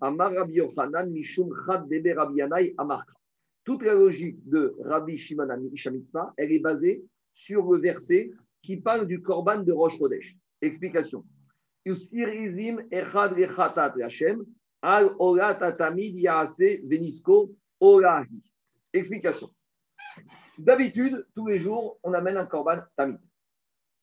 Amar 0.00 0.32
Rabbi 0.32 0.54
Yochanan 0.54 1.10
Mishum 1.10 1.50
Chad 1.66 1.88
Debe 1.88 2.14
Rabbi. 2.16 2.40
Toute 3.64 3.82
la 3.82 3.94
logique 3.94 4.48
de 4.48 4.74
Rabbi 4.84 5.18
Shimon 5.18 5.48
Ishamitzva, 5.72 6.32
elle 6.36 6.52
est 6.52 6.60
basée 6.60 7.04
sur 7.34 7.70
le 7.70 7.80
verset 7.80 8.30
qui 8.62 8.76
parle 8.76 9.06
du 9.06 9.20
Korban 9.20 9.62
de 9.62 9.72
Rosh 9.72 9.98
Chodesh. 9.98 10.36
Explication. 10.60 11.24
Explication. 18.92 19.50
D'habitude, 20.58 21.26
tous 21.34 21.46
les 21.46 21.58
jours, 21.58 21.98
on 22.02 22.12
amène 22.12 22.36
un 22.36 22.46
Korban 22.46 22.82
tamid. 22.96 23.18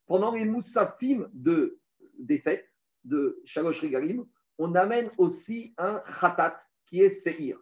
Pendant 0.08 0.34
les 0.34 0.46
moussafim 0.46 1.30
de, 1.34 1.80
des 2.18 2.40
fêtes 2.40 2.68
de 3.04 3.40
Shalosh 3.46 3.82
Regalim, 3.82 4.26
on 4.58 4.76
amène 4.76 5.10
aussi 5.18 5.74
un 5.78 6.02
khatat 6.20 6.58
qui 6.86 7.02
est 7.02 7.10
seir. 7.10 7.58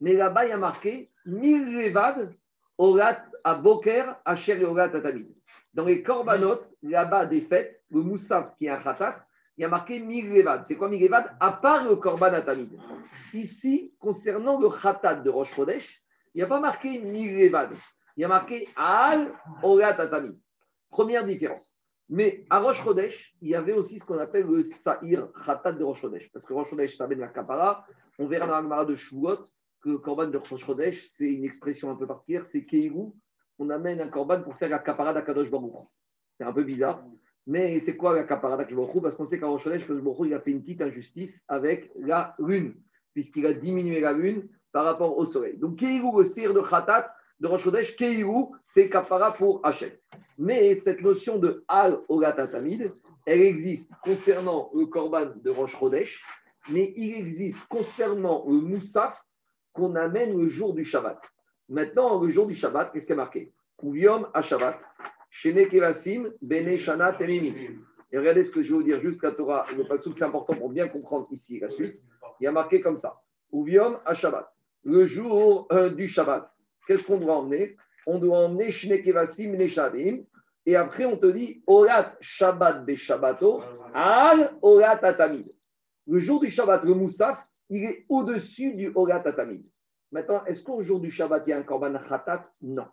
Mais 0.00 0.14
là-bas, 0.14 0.46
il 0.46 0.48
y 0.48 0.52
a 0.52 0.58
marqué 0.58 1.12
mille 1.24 1.66
levad 1.66 2.34
Orat 2.78 3.22
à 3.44 3.54
Boker, 3.54 4.16
Asher 4.24 4.60
et 4.60 4.64
Orat 4.64 4.84
Atamid. 4.84 5.28
Dans 5.74 5.84
les 5.84 6.02
korbanot, 6.02 6.60
là-bas 6.82 7.26
des 7.26 7.42
fêtes, 7.42 7.82
le 7.90 8.00
moussaf 8.00 8.56
qui 8.56 8.66
est 8.66 8.70
un 8.70 8.82
khatat, 8.82 9.24
il 9.56 9.62
y 9.62 9.64
a 9.64 9.68
marqué 9.68 10.00
Milevad. 10.00 10.64
C'est 10.66 10.76
quoi 10.76 10.88
Milevad 10.88 11.36
À 11.38 11.52
part 11.52 11.88
le 11.88 11.96
korban 11.96 12.32
Atamid. 12.32 12.70
Ici, 13.34 13.94
concernant 13.98 14.58
le 14.58 14.70
khatat 14.70 15.16
de 15.16 15.30
Rosh 15.30 15.54
Chodesh, 15.54 16.02
il 16.34 16.38
n'y 16.38 16.42
a 16.42 16.46
pas 16.46 16.60
marqué 16.60 16.98
Milevad. 16.98 17.70
Il 18.16 18.22
y 18.22 18.24
a 18.24 18.28
marqué 18.28 18.68
Al 18.76 19.32
Orat 19.62 20.00
Atamid. 20.00 20.38
Première 20.90 21.24
différence. 21.24 21.78
Mais 22.08 22.44
à 22.50 22.60
Rosh 22.60 22.82
Chodesh, 22.82 23.34
il 23.40 23.48
y 23.48 23.54
avait 23.54 23.72
aussi 23.72 23.98
ce 23.98 24.04
qu'on 24.04 24.18
appelle 24.18 24.46
le 24.46 24.62
Sa'ir 24.62 25.28
Khatat 25.44 25.72
de 25.72 25.84
Rosh 25.84 26.00
Chodesh. 26.00 26.30
Parce 26.32 26.44
que 26.44 26.52
Rosh 26.52 26.70
Chodesh, 26.70 26.96
ça 26.96 27.04
amène 27.04 27.20
la 27.20 27.28
kapara. 27.28 27.86
On 28.18 28.26
verra 28.26 28.46
dans 28.46 28.56
la 28.56 28.62
Gemara 28.62 28.84
de 28.84 28.96
Shavuot 28.96 29.46
que 29.82 29.90
le 29.90 29.98
korban 29.98 30.28
de 30.28 30.38
Rosh 30.38 30.64
Chodesh, 30.64 31.08
c'est 31.08 31.32
une 31.32 31.44
expression 31.44 31.90
un 31.90 31.96
peu 31.96 32.06
particulière, 32.06 32.46
c'est 32.46 32.64
Keirou. 32.64 33.16
On 33.58 33.70
amène 33.70 34.00
un 34.00 34.08
korban 34.08 34.42
pour 34.42 34.56
faire 34.56 34.70
la 34.70 34.78
kapara 34.78 35.12
d'Akadosh 35.12 35.50
Baruch. 35.50 35.84
C'est 36.38 36.44
un 36.44 36.52
peu 36.52 36.64
bizarre. 36.64 37.04
Mais 37.46 37.80
c'est 37.80 37.96
quoi 37.96 38.14
la 38.14 38.24
kapara 38.24 38.56
d'Akadosh 38.56 38.86
Baruch 38.86 39.02
Parce 39.02 39.16
qu'on 39.16 39.26
sait 39.26 39.38
qu'à 39.38 39.46
Rosh 39.46 39.66
Akadosh 39.66 40.02
Baruch 40.02 40.26
il 40.26 40.34
a 40.34 40.40
fait 40.40 40.50
une 40.50 40.62
petite 40.62 40.82
injustice 40.82 41.44
avec 41.48 41.90
la 41.96 42.34
lune, 42.38 42.74
puisqu'il 43.12 43.46
a 43.46 43.52
diminué 43.52 44.00
la 44.00 44.12
lune 44.12 44.48
par 44.72 44.84
rapport 44.84 45.16
au 45.16 45.26
soleil. 45.26 45.58
Donc 45.58 45.76
Keirou, 45.76 46.18
le 46.18 46.24
Sa'ir 46.24 46.54
de 46.54 46.60
Khatat 46.60 47.14
de 47.40 47.48
Rosh 47.48 47.64
Chodesh, 47.64 47.96
Keirou, 47.96 48.54
c'est 48.66 48.88
kapara 48.88 49.32
pour 49.32 49.60
Hachem. 49.64 49.92
Mais 50.38 50.74
cette 50.74 51.02
notion 51.02 51.38
de 51.38 51.64
Al 51.68 51.98
Tamid, 52.50 52.92
elle 53.26 53.42
existe 53.42 53.92
concernant 54.02 54.70
le 54.74 54.86
Korban 54.86 55.32
de 55.36 55.50
Rosh 55.50 55.76
Chodesh, 55.78 56.22
mais 56.70 56.92
il 56.96 57.14
existe 57.16 57.66
concernant 57.66 58.44
le 58.48 58.60
Moussaf 58.60 59.20
qu'on 59.72 59.94
amène 59.96 60.38
le 60.38 60.48
jour 60.48 60.74
du 60.74 60.84
Shabbat. 60.84 61.20
Maintenant, 61.72 62.20
le 62.20 62.30
jour 62.30 62.46
du 62.46 62.54
Shabbat, 62.54 62.92
qu'est-ce 62.92 63.06
qui 63.06 63.12
est 63.12 63.16
marqué 63.16 63.50
Kuviom 63.78 64.28
à 64.34 64.42
Shabbat, 64.42 64.78
Shene 65.30 65.66
Kevasim, 65.68 66.30
Bene 66.42 66.76
Shana 66.76 67.14
Temimi. 67.14 67.54
Et 68.12 68.18
regardez 68.18 68.44
ce 68.44 68.50
que 68.50 68.62
je 68.62 68.72
vais 68.72 68.76
vous 68.76 68.82
dire 68.82 69.00
juste 69.00 69.22
la 69.22 69.32
Torah, 69.32 69.64
le 69.74 69.84
passage, 69.84 70.12
c'est 70.14 70.24
important 70.24 70.54
pour 70.54 70.68
bien 70.68 70.88
comprendre 70.88 71.28
ici 71.30 71.58
la 71.60 71.70
suite. 71.70 71.98
Il 72.40 72.44
y 72.44 72.46
a 72.46 72.52
marqué 72.52 72.82
comme 72.82 72.98
ça 72.98 73.22
Kuviom 73.50 73.98
à 74.04 74.12
Shabbat. 74.12 74.52
Le 74.84 75.06
jour 75.06 75.66
euh, 75.72 75.94
du 75.94 76.08
Shabbat, 76.08 76.52
qu'est-ce 76.86 77.06
qu'on 77.06 77.16
doit 77.16 77.38
emmener 77.38 77.78
On 78.06 78.18
doit 78.18 78.40
emmener 78.40 78.70
Shene 78.70 79.00
Kevasim, 79.00 79.52
Neshadim, 79.56 80.24
et 80.66 80.76
après, 80.76 81.06
on 81.06 81.16
te 81.16 81.26
dit 81.26 81.62
Orat 81.66 82.12
Shabbat 82.20 82.84
be 82.84 82.96
Shabbato, 82.96 83.62
Al 83.94 84.58
Orat 84.60 85.02
Atamid. 85.02 85.50
Le 86.06 86.18
jour 86.18 86.38
du 86.38 86.50
Shabbat, 86.50 86.84
le 86.84 86.92
Moussaf, 86.92 87.38
il 87.70 87.82
est 87.84 88.04
au-dessus 88.10 88.74
du 88.74 88.92
Orat 88.94 89.22
Atamid. 89.26 89.64
Maintenant, 90.12 90.44
est-ce 90.44 90.62
qu'au 90.62 90.82
jour 90.82 91.00
du 91.00 91.10
Shabbat, 91.10 91.44
il 91.46 91.50
y 91.50 91.52
a 91.54 91.58
un 91.58 91.62
Korban 91.62 91.94
Khatat? 91.94 92.46
Non. 92.60 92.86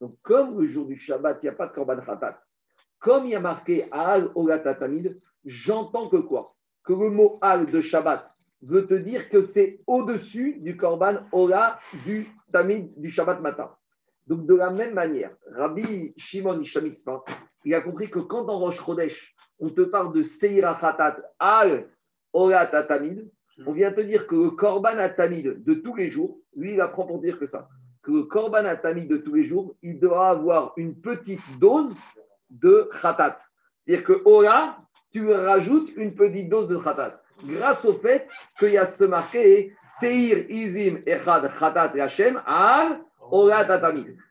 Donc, 0.00 0.16
comme 0.22 0.60
le 0.60 0.66
jour 0.66 0.86
du 0.86 0.96
Shabbat, 0.96 1.38
il 1.42 1.46
n'y 1.46 1.50
a 1.50 1.52
pas 1.52 1.68
de 1.68 1.72
Korban 1.72 2.00
Khatat, 2.00 2.42
comme 2.98 3.26
il 3.26 3.30
y 3.30 3.34
a 3.36 3.40
marqué 3.40 3.86
Al 3.92 4.30
Orat 4.34 4.66
Atamid, 4.66 5.20
j'entends 5.44 6.08
que 6.08 6.16
quoi? 6.16 6.56
Que 6.84 6.92
le 6.92 7.10
mot 7.10 7.38
Al 7.42 7.70
de 7.70 7.80
Shabbat 7.80 8.28
veut 8.62 8.86
te 8.88 8.94
dire 8.94 9.28
que 9.28 9.42
c'est 9.42 9.80
au-dessus 9.86 10.58
du 10.58 10.76
Korban 10.76 11.20
Orat 11.30 11.78
du 12.04 12.26
Tamid 12.52 12.92
du 13.00 13.08
Shabbat 13.08 13.40
matin. 13.40 13.72
Donc, 14.26 14.44
de 14.46 14.54
la 14.54 14.70
même 14.70 14.94
manière, 14.94 15.30
Rabbi 15.52 16.12
Shimon 16.16 16.60
Ishamitzpa, 16.60 17.22
il 17.64 17.74
a 17.74 17.80
compris 17.80 18.10
que 18.10 18.18
quand 18.18 18.48
en 18.48 18.58
Rosh 18.58 18.84
Chodesh, 18.84 19.34
on 19.60 19.70
te 19.70 19.82
parle 19.82 20.12
de 20.12 20.22
Seira 20.22 20.76
Khatat 20.78 21.18
al 21.38 21.88
Orat 22.32 22.74
Atamid, 22.74 23.30
on 23.66 23.72
vient 23.72 23.92
te 23.92 24.00
dire 24.00 24.26
que 24.26 24.34
le 24.34 24.50
Korban 24.50 24.98
Atamid 24.98 25.64
de 25.64 25.74
tous 25.74 25.94
les 25.96 26.10
jours, 26.10 26.38
lui, 26.56 26.74
il 26.74 26.80
apprend 26.80 27.06
pour 27.06 27.20
dire 27.20 27.38
que 27.38 27.46
ça, 27.46 27.68
que 28.02 28.12
le 28.12 28.22
Korban 28.24 28.64
Atamid 28.64 29.08
de 29.08 29.16
tous 29.18 29.34
les 29.34 29.44
jours, 29.44 29.74
il 29.82 30.00
doit 30.00 30.28
avoir 30.28 30.72
une 30.76 31.00
petite 31.00 31.40
dose 31.60 31.98
de 32.50 32.88
Khatat. 33.02 33.38
C'est-à-dire 33.84 34.04
que 34.04 34.22
Ora, 34.24 34.78
tu 35.12 35.30
rajoutes 35.32 35.90
une 35.96 36.14
petite 36.14 36.48
dose 36.48 36.68
de 36.68 36.76
Khatat. 36.76 37.20
Grâce 37.44 37.84
au 37.84 37.94
fait 37.94 38.28
qu'il 38.58 38.72
y 38.72 38.78
a 38.78 38.86
ce 38.86 39.04
marqué 39.04 39.72
Seir 40.00 40.50
Izim 40.50 41.02
Echad 41.06 41.50
Khatat 41.58 41.92
Hashem 42.00 42.42
al 42.46 43.00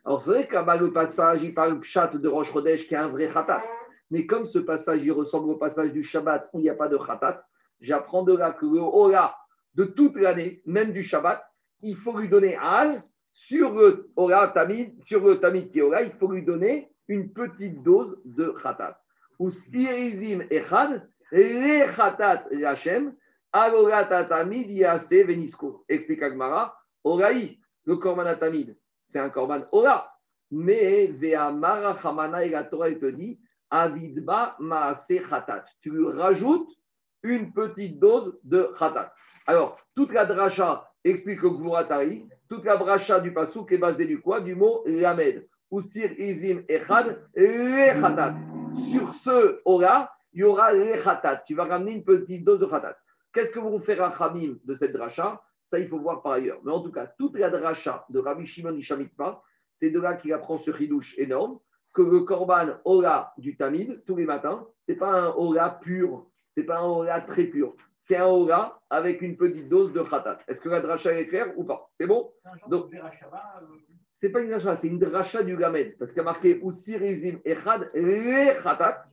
alors 0.06 0.22
c'est 0.22 0.32
vrai 0.32 0.48
que 0.48 0.56
le 0.56 0.92
passage, 0.92 1.44
il 1.44 1.54
parle 1.54 1.84
chat 1.84 2.16
de 2.16 2.28
Rosh 2.28 2.52
Chodesh 2.52 2.88
qui 2.88 2.96
est 2.96 2.98
un 2.98 3.10
vrai 3.10 3.32
khatat. 3.32 3.62
Mais 4.10 4.26
comme 4.26 4.46
ce 4.46 4.60
passage, 4.60 5.02
il 5.04 5.12
ressemble 5.12 5.52
au 5.52 5.56
passage 5.56 5.92
du 5.92 6.04
Shabbat 6.04 6.50
où 6.54 6.60
il 6.60 6.64
n'y 6.64 6.70
a 6.70 6.76
pas 6.76 6.88
de 6.88 6.98
khatat, 6.98 7.46
j'apprends 7.80 8.24
de 8.24 8.36
là 8.36 8.52
que 8.52 8.66
le 8.66 8.80
Ora 8.80 9.38
de 9.76 9.86
toute 9.86 10.18
l'année, 10.18 10.62
même 10.66 10.92
du 10.92 11.04
Shabbat, 11.04 11.44
il 11.82 11.96
faut 11.96 12.18
lui 12.18 12.30
donner 12.30 12.56
al 12.56 13.04
sur 13.32 13.74
le 13.76 14.10
Ora 14.16 14.48
Tamid, 14.50 15.04
sur 15.04 15.24
le 15.24 15.40
Tamid 15.40 15.72
qui 15.72 15.80
est 15.80 15.84
Ora, 15.84 16.02
il 16.02 16.12
faut 16.14 16.32
lui 16.32 16.44
donner 16.44 16.92
une 17.08 17.32
petite 17.32 17.84
dose 17.84 18.20
de 18.26 18.50
khatat. 18.64 19.00
Ou 19.38 19.52
Sirizim 19.52 20.44
Echad, 20.50 21.08
les 21.32 21.86
khatat 21.96 22.46
Hachem, 22.66 23.16
Alorat 23.54 24.26
Tamid 24.28 24.70
Yase 24.72 25.24
Venisko. 25.26 25.86
Explique 25.88 26.24
Agmara, 26.24 26.76
Oraï, 27.04 27.60
le 27.86 27.98
Korban 27.98 28.36
Tamid, 28.38 28.76
c'est 28.98 29.20
un 29.20 29.30
korban 29.30 29.62
Ora. 29.72 30.12
Mais 30.50 31.08
Ve'amara 31.08 31.98
Hamana 32.04 32.46
et 32.46 32.50
la 32.50 32.64
Torah 32.64 32.92
te 32.92 33.12
dit 33.12 33.40
Avidba 33.70 34.56
Maase 34.60 35.22
Khatat. 35.30 35.66
Tu 35.82 35.92
lui 35.92 36.08
rajoutes 36.08 36.72
une 37.24 37.54
petite 37.54 38.00
dose 38.00 38.38
de 38.44 38.70
Khatat. 38.78 39.14
Alors, 39.46 39.78
toute 39.96 40.14
la 40.14 40.26
dracha 40.26 40.90
explique 41.04 41.42
le 41.42 41.50
Gvuratari, 41.50 42.28
toute 42.50 42.66
la 42.66 42.78
dracha 42.78 43.20
du 43.20 43.34
Pasouk 43.34 43.72
est 43.72 43.78
basée 43.78 44.06
du 44.06 44.22
quoi? 44.22 44.42
Du 44.42 44.56
mot 44.56 44.84
Lamed. 44.86 45.48
Usir 45.72 46.12
Izim 46.18 46.64
Echad 46.70 47.24
Khatat. 47.36 48.36
Sur 48.92 49.14
ce 49.16 49.62
Ora, 49.66 50.12
il 50.34 50.42
y 50.42 50.44
aura 50.44 50.74
le 50.74 51.02
Khatat. 51.02 51.44
Tu 51.46 51.56
vas 51.56 51.66
ramener 51.66 51.94
une 51.94 52.04
petite 52.04 52.44
dose 52.44 52.60
de 52.60 52.66
Khatat. 52.66 52.96
Qu'est-ce 53.34 53.52
que 53.52 53.60
vont 53.60 53.80
faire 53.80 54.04
à 54.04 54.12
Khamim 54.12 54.58
de 54.64 54.74
cette 54.74 54.94
dracha? 54.94 55.42
Ça, 55.66 55.80
il 55.80 55.88
faut 55.88 56.00
voir 56.00 56.22
par 56.22 56.34
ailleurs. 56.34 56.60
Mais 56.64 56.72
en 56.72 56.82
tout 56.82 56.92
cas, 56.92 57.08
toute 57.18 57.38
la 57.38 57.50
dracha 57.50 58.06
de 58.10 58.20
Rabbi 58.20 58.48
Shimon 58.48 58.76
Ishamitzma, 58.76 59.42
c'est 59.74 59.92
de 59.92 60.00
là 60.00 60.16
qu'il 60.16 60.32
apprend 60.32 60.58
ce 60.58 60.72
chidouche 60.72 61.14
énorme, 61.18 61.60
que 61.94 62.02
le 62.02 62.22
korban 62.22 62.78
Ola 62.86 63.34
du 63.38 63.58
Tamid, 63.58 64.04
tous 64.06 64.16
les 64.16 64.26
matins, 64.26 64.66
c'est 64.80 64.96
pas 64.96 65.12
un 65.12 65.34
Ola 65.36 65.78
pur, 65.82 66.26
c'est 66.58 66.64
pas 66.64 66.80
un 66.80 66.88
Ola 66.88 67.22
très 67.22 67.44
pur. 67.44 67.76
C'est 67.98 68.18
un 68.18 68.26
Ola 68.26 68.80
avec 68.90 69.22
une 69.22 69.38
petite 69.38 69.70
dose 69.70 69.94
de 69.94 70.02
khatat. 70.02 70.40
Est-ce 70.48 70.60
que 70.60 70.70
la 70.70 70.82
dracha 70.82 71.14
est 71.14 71.28
claire 71.28 71.54
ou 71.56 71.64
pas? 71.64 71.88
C'est 71.92 72.08
bon? 72.08 72.32
Donc, 72.68 72.92
c'est 74.16 74.32
pas 74.32 74.40
une 74.42 74.50
dracha, 74.50 74.76
c'est 74.76 74.88
une 74.88 74.98
dracha 74.98 75.44
du 75.44 75.56
Gamed, 75.56 75.96
parce 76.00 76.10
qu'il 76.10 76.18
y 76.18 76.22
a 76.22 76.24
marqué 76.24 76.60
Usirizim 76.64 77.40
Echad 77.46 77.92
le 77.94 78.60
khatat, 78.64 79.06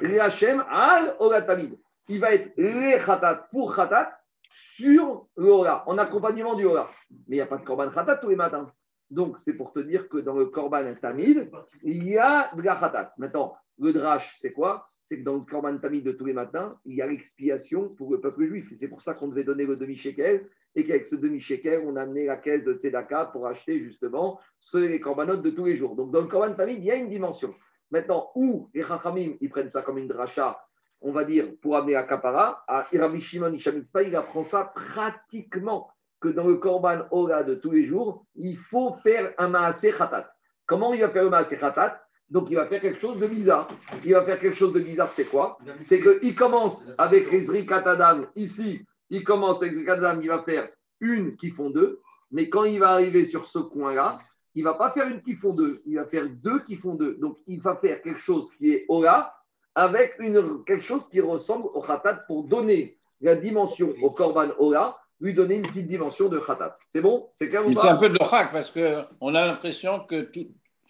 le 0.00 0.20
Hashem 0.20 0.64
al 0.68 1.14
Ola 1.20 1.42
Tamid. 1.42 1.78
Il 2.08 2.18
va 2.18 2.34
être 2.34 2.52
le 2.56 2.98
khatat 2.98 3.46
pour 3.52 3.76
khatat, 3.76 4.12
sur 4.50 5.28
le 5.36 5.52
en 5.52 5.96
accompagnement 5.96 6.56
du 6.56 6.64
Hora. 6.64 6.88
Mais 7.28 7.36
il 7.36 7.38
n'y 7.38 7.40
a 7.40 7.46
pas 7.46 7.58
de 7.58 7.64
Korban 7.64 7.90
Khatat 7.90 8.16
tous 8.16 8.30
les 8.30 8.34
matins. 8.34 8.68
Donc, 9.10 9.38
c'est 9.38 9.54
pour 9.54 9.72
te 9.72 9.78
dire 9.78 10.08
que 10.08 10.18
dans 10.18 10.34
le 10.34 10.46
Korban 10.46 10.92
Tamid, 11.00 11.52
il 11.84 12.08
y 12.08 12.18
a 12.18 12.50
de 12.52 12.62
la 12.62 12.74
Khatat. 12.74 13.12
Maintenant, 13.16 13.56
le 13.78 13.92
Drash, 13.92 14.36
c'est 14.40 14.52
quoi? 14.52 14.89
C'est 15.10 15.18
que 15.18 15.24
dans 15.24 15.34
le 15.34 15.40
Korban 15.40 15.76
Tamid 15.78 16.04
de 16.04 16.12
tous 16.12 16.24
les 16.24 16.32
matins, 16.32 16.78
il 16.84 16.94
y 16.94 17.02
a 17.02 17.06
l'expiation 17.08 17.88
pour 17.88 18.12
le 18.12 18.20
peuple 18.20 18.46
juif. 18.46 18.72
C'est 18.76 18.86
pour 18.86 19.02
ça 19.02 19.14
qu'on 19.14 19.26
devait 19.26 19.42
donner 19.42 19.66
le 19.66 19.76
demi-shekel 19.76 20.46
et 20.76 20.86
qu'avec 20.86 21.06
ce 21.06 21.16
demi-shekel, 21.16 21.82
on 21.84 21.96
a 21.96 22.02
amené 22.02 22.26
la 22.26 22.36
caisse 22.36 22.62
de 22.62 22.74
Tzedaka 22.74 23.26
pour 23.26 23.48
acheter 23.48 23.80
justement 23.80 24.38
ceux, 24.60 24.86
les 24.86 25.00
corbanotes 25.00 25.42
de 25.42 25.50
tous 25.50 25.64
les 25.64 25.76
jours. 25.76 25.96
Donc, 25.96 26.12
dans 26.12 26.20
le 26.20 26.28
Korban 26.28 26.54
Tamid, 26.54 26.78
il 26.78 26.84
y 26.84 26.92
a 26.92 26.94
une 26.94 27.08
dimension. 27.08 27.52
Maintenant, 27.90 28.30
où 28.36 28.70
les 28.72 28.84
Chachamim, 28.84 29.34
ils 29.40 29.50
prennent 29.50 29.70
ça 29.70 29.82
comme 29.82 29.98
une 29.98 30.06
dracha 30.06 30.64
on 31.00 31.12
va 31.12 31.24
dire, 31.24 31.46
pour 31.62 31.76
amener 31.76 31.96
à 31.96 32.02
Kapara, 32.02 32.62
à 32.68 32.86
Rabbi 32.92 33.20
Shimon 33.20 33.52
Ishamitzpa, 33.52 34.02
il 34.02 34.14
apprend 34.14 34.42
ça 34.42 34.72
pratiquement 34.74 35.90
que 36.20 36.28
dans 36.28 36.46
le 36.46 36.56
Korban 36.56 37.06
Ora 37.10 37.42
de 37.42 37.54
tous 37.54 37.70
les 37.70 37.86
jours, 37.86 38.26
il 38.34 38.56
faut 38.56 38.92
faire 39.02 39.32
un 39.38 39.48
Maaseh 39.48 39.92
Khatat. 39.92 40.30
Comment 40.66 40.92
il 40.92 41.00
va 41.00 41.08
faire 41.08 41.24
le 41.24 41.30
Maaseh 41.30 41.56
Khatat? 41.56 42.02
Donc, 42.30 42.48
il 42.48 42.54
va 42.54 42.66
faire 42.66 42.80
quelque 42.80 43.00
chose 43.00 43.18
de 43.18 43.26
bizarre. 43.26 43.68
Il 44.04 44.12
va 44.12 44.24
faire 44.24 44.38
quelque 44.38 44.56
chose 44.56 44.72
de 44.72 44.78
bizarre, 44.78 45.10
c'est 45.10 45.24
quoi 45.24 45.58
C'est 45.82 46.00
qu'il 46.00 46.34
commence 46.36 46.88
avec 46.96 47.30
les 47.30 47.66
Katadam. 47.66 48.28
Ici, 48.36 48.86
il 49.10 49.24
commence 49.24 49.60
avec 49.62 49.74
les 49.74 49.84
Katadam, 49.84 50.22
il 50.22 50.28
va 50.28 50.42
faire 50.44 50.68
une 51.00 51.34
qui 51.34 51.50
font 51.50 51.70
deux. 51.70 52.00
Mais 52.30 52.48
quand 52.48 52.64
il 52.64 52.78
va 52.78 52.90
arriver 52.90 53.24
sur 53.24 53.46
ce 53.46 53.58
coin-là, 53.58 54.20
il 54.54 54.62
ne 54.62 54.68
va 54.68 54.74
pas 54.74 54.92
faire 54.92 55.08
une 55.08 55.20
qui 55.22 55.34
font 55.34 55.54
deux. 55.54 55.82
Il 55.86 55.96
va 55.96 56.06
faire 56.06 56.28
deux 56.28 56.60
qui 56.60 56.76
font 56.76 56.94
deux. 56.94 57.16
Donc, 57.16 57.38
il 57.48 57.60
va 57.60 57.76
faire 57.76 58.00
quelque 58.00 58.20
chose 58.20 58.48
qui 58.56 58.70
est 58.70 58.84
Ora 58.88 59.34
avec 59.74 60.14
une, 60.20 60.64
quelque 60.64 60.84
chose 60.84 61.08
qui 61.08 61.20
ressemble 61.20 61.66
au 61.74 61.80
khatat 61.80 62.24
pour 62.28 62.44
donner 62.44 62.96
la 63.20 63.34
dimension 63.34 63.92
au 64.02 64.10
korban 64.10 64.50
ola, 64.58 64.96
lui 65.20 65.34
donner 65.34 65.56
une 65.56 65.66
petite 65.66 65.88
dimension 65.88 66.28
de 66.28 66.38
khatat. 66.38 66.76
C'est 66.86 67.00
bon? 67.00 67.28
C'est 67.32 67.48
clair 67.48 67.64
C'est 67.66 67.88
un 67.88 67.96
peu 67.96 68.08
de 68.08 68.18
l'orak 68.18 68.52
parce 68.52 68.70
qu'on 68.70 69.34
a 69.34 69.46
l'impression 69.46 70.00
que 70.00 70.22
tout, 70.22 70.46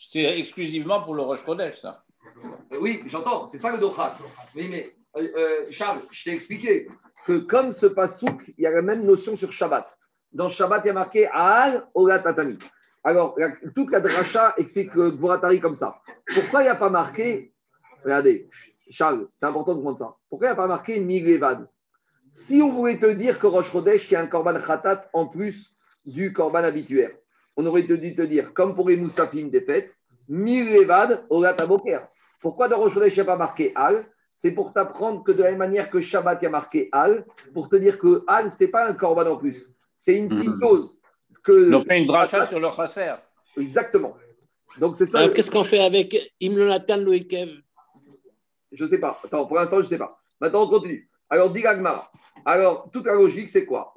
c'est 0.08 0.38
exclusivement 0.38 1.02
pour 1.02 1.14
le 1.14 1.22
Rosh 1.22 1.44
Kodesh, 1.44 1.80
ça. 1.80 2.04
Euh, 2.72 2.78
oui, 2.80 3.02
j'entends, 3.06 3.46
c'est 3.46 3.58
ça 3.58 3.72
le 3.72 3.78
dochak. 3.78 4.12
Oui, 4.54 4.68
mais 4.70 4.92
euh, 5.16 5.28
euh, 5.36 5.66
Charles, 5.70 6.00
je 6.10 6.24
t'ai 6.24 6.34
expliqué 6.34 6.88
que 7.26 7.38
comme 7.38 7.72
ce 7.72 7.86
pasouk, 7.86 8.52
il 8.56 8.64
y 8.64 8.66
a 8.66 8.70
la 8.70 8.82
même 8.82 9.04
notion 9.04 9.36
sur 9.36 9.52
Shabbat. 9.52 9.86
Dans 10.32 10.48
Shabbat, 10.48 10.82
il 10.84 10.88
y 10.88 10.90
a 10.90 10.94
marqué 10.94 11.26
Aal 11.26 11.86
Ola 11.94 12.18
Tatami. 12.18 12.58
Alors, 13.02 13.36
toute 13.74 13.90
la 13.90 14.00
dracha 14.00 14.54
explique 14.58 14.94
le 14.94 15.10
comme 15.58 15.74
ça. 15.74 16.00
Pourquoi 16.34 16.60
il 16.60 16.64
n'y 16.64 16.70
a 16.70 16.76
pas 16.76 16.90
marqué, 16.90 17.54
regardez, 18.04 18.48
Charles, 18.90 19.28
c'est 19.34 19.46
important 19.46 19.72
de 19.72 19.78
comprendre 19.78 19.98
ça. 19.98 20.16
Pourquoi 20.28 20.48
il 20.48 20.50
n'y 20.50 20.54
a 20.54 20.56
pas 20.56 20.66
marqué 20.66 21.00
Milevad 21.00 21.68
Si 22.28 22.60
on 22.60 22.72
voulait 22.72 22.98
te 22.98 23.06
dire 23.06 23.38
que 23.38 23.46
Rosh 23.46 23.70
Chodesh, 23.70 24.10
il 24.10 24.12
y 24.12 24.16
a 24.16 24.20
un 24.20 24.26
Korban 24.26 24.60
Khatat 24.60 25.08
en 25.12 25.28
plus 25.28 25.74
du 26.04 26.32
Korban 26.32 26.64
habituel, 26.64 27.16
on 27.56 27.66
aurait 27.66 27.82
dû 27.82 28.14
te 28.14 28.22
dire, 28.22 28.52
comme 28.54 28.74
pour 28.74 28.88
les 28.88 28.96
Moussafim 28.96 29.48
des 29.48 29.60
fêtes, 29.62 29.92
Milevad 30.28 31.24
Olat 31.30 31.56
Aboker. 31.60 32.00
Pourquoi 32.40 32.68
dans 32.68 32.78
Rosh 32.78 32.94
Chodesh, 32.94 33.14
il 33.14 33.16
n'y 33.16 33.22
a 33.22 33.24
pas 33.24 33.36
marqué 33.36 33.72
Al? 33.74 34.04
C'est 34.36 34.52
pour 34.52 34.72
t'apprendre 34.72 35.22
que 35.22 35.32
de 35.32 35.42
la 35.42 35.50
même 35.50 35.58
manière 35.58 35.90
que 35.90 36.00
Shabbat, 36.00 36.38
il 36.40 36.44
y 36.44 36.48
a 36.48 36.50
marqué 36.50 36.88
Al, 36.92 37.26
pour 37.52 37.68
te 37.68 37.76
dire 37.76 37.98
que 37.98 38.24
Al, 38.26 38.50
ce 38.50 38.64
n'est 38.64 38.70
pas 38.70 38.86
un 38.88 38.94
Korban 38.94 39.26
en 39.26 39.36
plus. 39.36 39.76
C'est 39.94 40.14
une 40.16 40.28
petite 40.30 40.48
Mhm. 40.48 40.60
dose. 40.60 40.98
Que 41.44 41.68
Ils 41.68 41.74
ont 41.74 41.80
fait 41.80 41.98
une 41.98 42.06
dracha 42.06 42.46
sur 42.46 42.58
le 42.60 42.70
chasser. 42.70 43.12
Exactement. 43.58 44.16
Donc 44.78 44.96
c'est 44.96 45.06
ça. 45.06 45.18
Alors, 45.18 45.32
qu'est-ce 45.34 45.50
qu'on 45.50 45.64
fait 45.64 45.80
avec 45.80 46.16
Imlonatan 46.40 46.98
Loïkev? 46.98 47.50
Je 48.72 48.84
ne 48.84 48.88
sais 48.88 48.98
pas. 49.00 49.18
Attends, 49.24 49.46
pour 49.46 49.56
l'instant, 49.56 49.76
je 49.76 49.82
ne 49.82 49.88
sais 49.88 49.98
pas. 49.98 50.18
Maintenant, 50.40 50.62
on 50.64 50.68
continue. 50.70 51.09
Alors, 51.32 51.52
dit 51.52 51.62
l'Agmara. 51.62 52.10
Alors, 52.44 52.90
toute 52.92 53.06
la 53.06 53.14
logique, 53.14 53.48
c'est 53.48 53.64
quoi? 53.64 53.92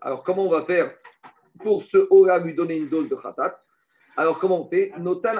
Alors, 0.00 0.24
comment 0.24 0.46
on 0.46 0.50
va 0.50 0.64
faire 0.64 0.92
pour 1.60 1.84
ce 1.84 2.08
Ora 2.10 2.40
lui 2.40 2.54
donner 2.54 2.76
une 2.76 2.88
dose 2.88 3.08
de 3.08 3.14
Khatat 3.14 3.62
Alors, 4.16 4.40
comment 4.40 4.66
on 4.66 4.68
fait? 4.68 4.92
Notan. 4.98 5.34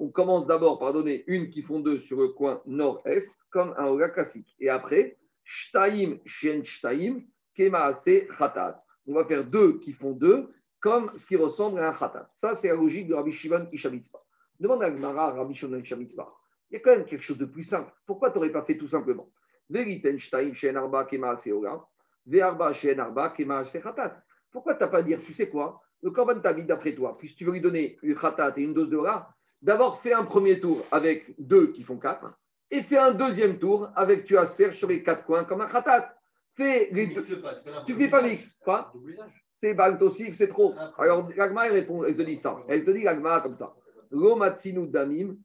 On 0.00 0.08
commence 0.08 0.46
d'abord 0.48 0.80
par 0.80 0.92
donner 0.92 1.22
une 1.28 1.50
qui 1.50 1.62
font 1.62 1.78
deux 1.78 1.98
sur 1.98 2.20
le 2.20 2.28
coin 2.28 2.60
nord-est, 2.66 3.32
comme 3.50 3.74
un 3.78 3.86
Ora 3.86 4.08
classique. 4.10 4.56
Et 4.58 4.68
après, 4.68 5.16
Shtaim 5.44 6.18
Shen 6.26 6.64
Shtaim, 6.64 7.20
Kemaase 7.56 8.26
Khatat. 8.36 8.82
On 9.06 9.14
va 9.14 9.24
faire 9.24 9.44
deux 9.44 9.78
qui 9.78 9.92
font 9.92 10.12
deux, 10.12 10.52
comme 10.80 11.12
ce 11.16 11.26
qui 11.26 11.36
ressemble 11.36 11.78
à 11.78 11.90
un 11.90 11.92
Khatat. 11.92 12.26
Ça, 12.32 12.56
c'est 12.56 12.68
la 12.68 12.74
logique 12.74 13.06
de 13.06 13.14
Rabbi 13.14 13.30
Shimon 13.30 13.68
Ishavitzpa. 13.72 14.18
Demande 14.58 14.82
à 14.82 14.90
Gmara, 14.90 15.32
Rabbi 15.34 15.54
Shimon 15.54 15.78
Ishavitzpa. 15.78 16.28
Il 16.70 16.74
y 16.74 16.76
a 16.76 16.80
quand 16.80 16.96
même 16.96 17.06
quelque 17.06 17.22
chose 17.22 17.38
de 17.38 17.46
plus 17.46 17.64
simple. 17.64 17.90
Pourquoi 18.06 18.30
tu 18.30 18.36
n'aurais 18.36 18.52
pas 18.52 18.62
fait 18.62 18.76
tout 18.76 18.88
simplement. 18.88 19.30
Pourquoi 24.50 24.74
tu 24.74 24.80
n'as 24.80 24.88
pas 24.88 25.02
dire, 25.02 25.20
tu 25.24 25.34
sais 25.34 25.48
quoi 25.48 25.82
Le 26.02 26.10
Korban 26.10 26.40
Tavid, 26.40 26.64
d'après 26.64 26.94
toi, 26.94 27.16
puisque 27.18 27.36
tu 27.36 27.44
veux 27.44 27.52
lui 27.52 27.60
donner 27.60 27.98
une 28.02 28.14
Khatat 28.14 28.54
et 28.56 28.62
une 28.62 28.74
dose 28.74 28.90
de 28.90 28.96
Ora, 28.96 29.34
d'abord 29.62 30.00
fais 30.00 30.12
un 30.12 30.24
premier 30.24 30.60
tour 30.60 30.84
avec 30.90 31.34
deux 31.38 31.72
qui 31.72 31.82
font 31.82 31.98
quatre, 31.98 32.38
et 32.70 32.82
fais 32.82 32.98
un 32.98 33.12
deuxième 33.12 33.58
tour 33.58 33.88
avec 33.96 34.24
tu 34.24 34.36
asperges 34.36 34.76
sur 34.76 34.88
les 34.88 35.02
quatre 35.02 35.24
coins 35.24 35.44
comme 35.44 35.60
un 35.60 35.68
Khatat. 35.68 36.14
Fais 36.54 36.88
les 36.92 37.06
deux. 37.08 37.22
Tu 37.86 37.94
fais 37.94 38.08
pas 38.08 38.22
mix, 38.22 38.58
quoi 38.62 38.92
C'est 39.54 39.74
Baltosif, 39.74 40.34
c'est 40.34 40.48
trop. 40.48 40.74
Alors, 40.98 41.28
l'Agma, 41.36 41.66
elle 41.66 41.72
répond, 41.72 42.04
elle 42.04 42.16
te 42.16 42.22
dit 42.22 42.36
ça. 42.36 42.58
Elle 42.68 42.84
te 42.84 42.90
dit 42.90 43.02
l'Agma 43.02 43.40
comme 43.40 43.54
ça. 43.54 43.74
Lomatsinu 44.10 44.86
damim, 44.88 45.36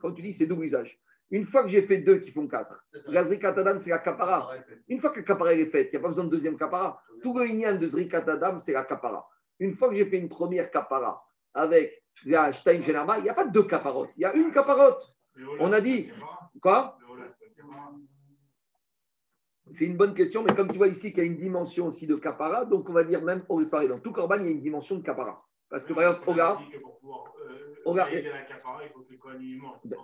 Quand 0.00 0.12
tu 0.12 0.22
dis 0.22 0.32
c'est 0.32 0.46
double 0.46 0.64
usage. 0.64 1.00
Une 1.30 1.44
fois 1.44 1.62
que 1.62 1.68
j'ai 1.68 1.82
fait 1.82 1.98
deux 1.98 2.18
qui 2.20 2.30
font 2.30 2.48
quatre, 2.48 2.82
la 3.08 3.22
zrikatadam, 3.22 3.78
c'est 3.78 3.90
la 3.90 3.98
kapara. 3.98 4.50
Une 4.88 4.98
fois 5.00 5.10
que 5.10 5.20
la 5.20 5.26
kapara 5.26 5.54
est 5.54 5.66
faite, 5.66 5.90
il 5.92 5.96
n'y 5.96 5.98
a 5.98 6.02
pas 6.02 6.08
besoin 6.08 6.24
de 6.24 6.30
deuxième 6.30 6.56
kapara. 6.56 7.02
Tout 7.22 7.36
le 7.38 7.46
inyan 7.46 7.78
de 7.78 7.86
zrikatadam, 7.86 8.58
c'est 8.58 8.72
la 8.72 8.84
kapara. 8.84 9.28
Une 9.58 9.74
fois 9.74 9.90
que 9.90 9.96
j'ai 9.96 10.06
fait 10.06 10.18
une 10.18 10.30
première 10.30 10.70
kapara 10.70 11.22
avec 11.52 12.02
la 12.24 12.50
shenarba, 12.52 13.18
il 13.18 13.24
n'y 13.24 13.28
a 13.28 13.34
pas 13.34 13.46
deux 13.46 13.64
kaparotes. 13.64 14.10
Il 14.16 14.22
y 14.22 14.24
a 14.24 14.34
une 14.34 14.52
kaparote. 14.52 15.14
On 15.60 15.72
a 15.72 15.80
dit, 15.80 16.10
quoi? 16.62 16.98
C'est 19.72 19.84
une 19.84 19.98
bonne 19.98 20.14
question, 20.14 20.42
mais 20.42 20.54
comme 20.54 20.70
tu 20.72 20.78
vois 20.78 20.88
ici 20.88 21.10
qu'il 21.10 21.18
y 21.18 21.26
a 21.26 21.26
une 21.26 21.36
dimension 21.36 21.88
aussi 21.88 22.06
de 22.06 22.16
kapara, 22.16 22.64
donc 22.64 22.88
on 22.88 22.92
va 22.94 23.04
dire 23.04 23.22
même 23.22 23.44
au. 23.50 23.62
Dans 23.62 23.98
tout 23.98 24.12
korban, 24.12 24.36
il 24.36 24.44
y 24.44 24.48
a 24.48 24.50
une 24.50 24.62
dimension 24.62 24.96
de 24.96 25.02
kapara. 25.02 25.44
Parce 25.70 25.84
que 25.84 25.92
par 25.92 26.02
exemple, 26.04 26.28
regarde, 26.30 26.58
Regarde. 27.84 28.10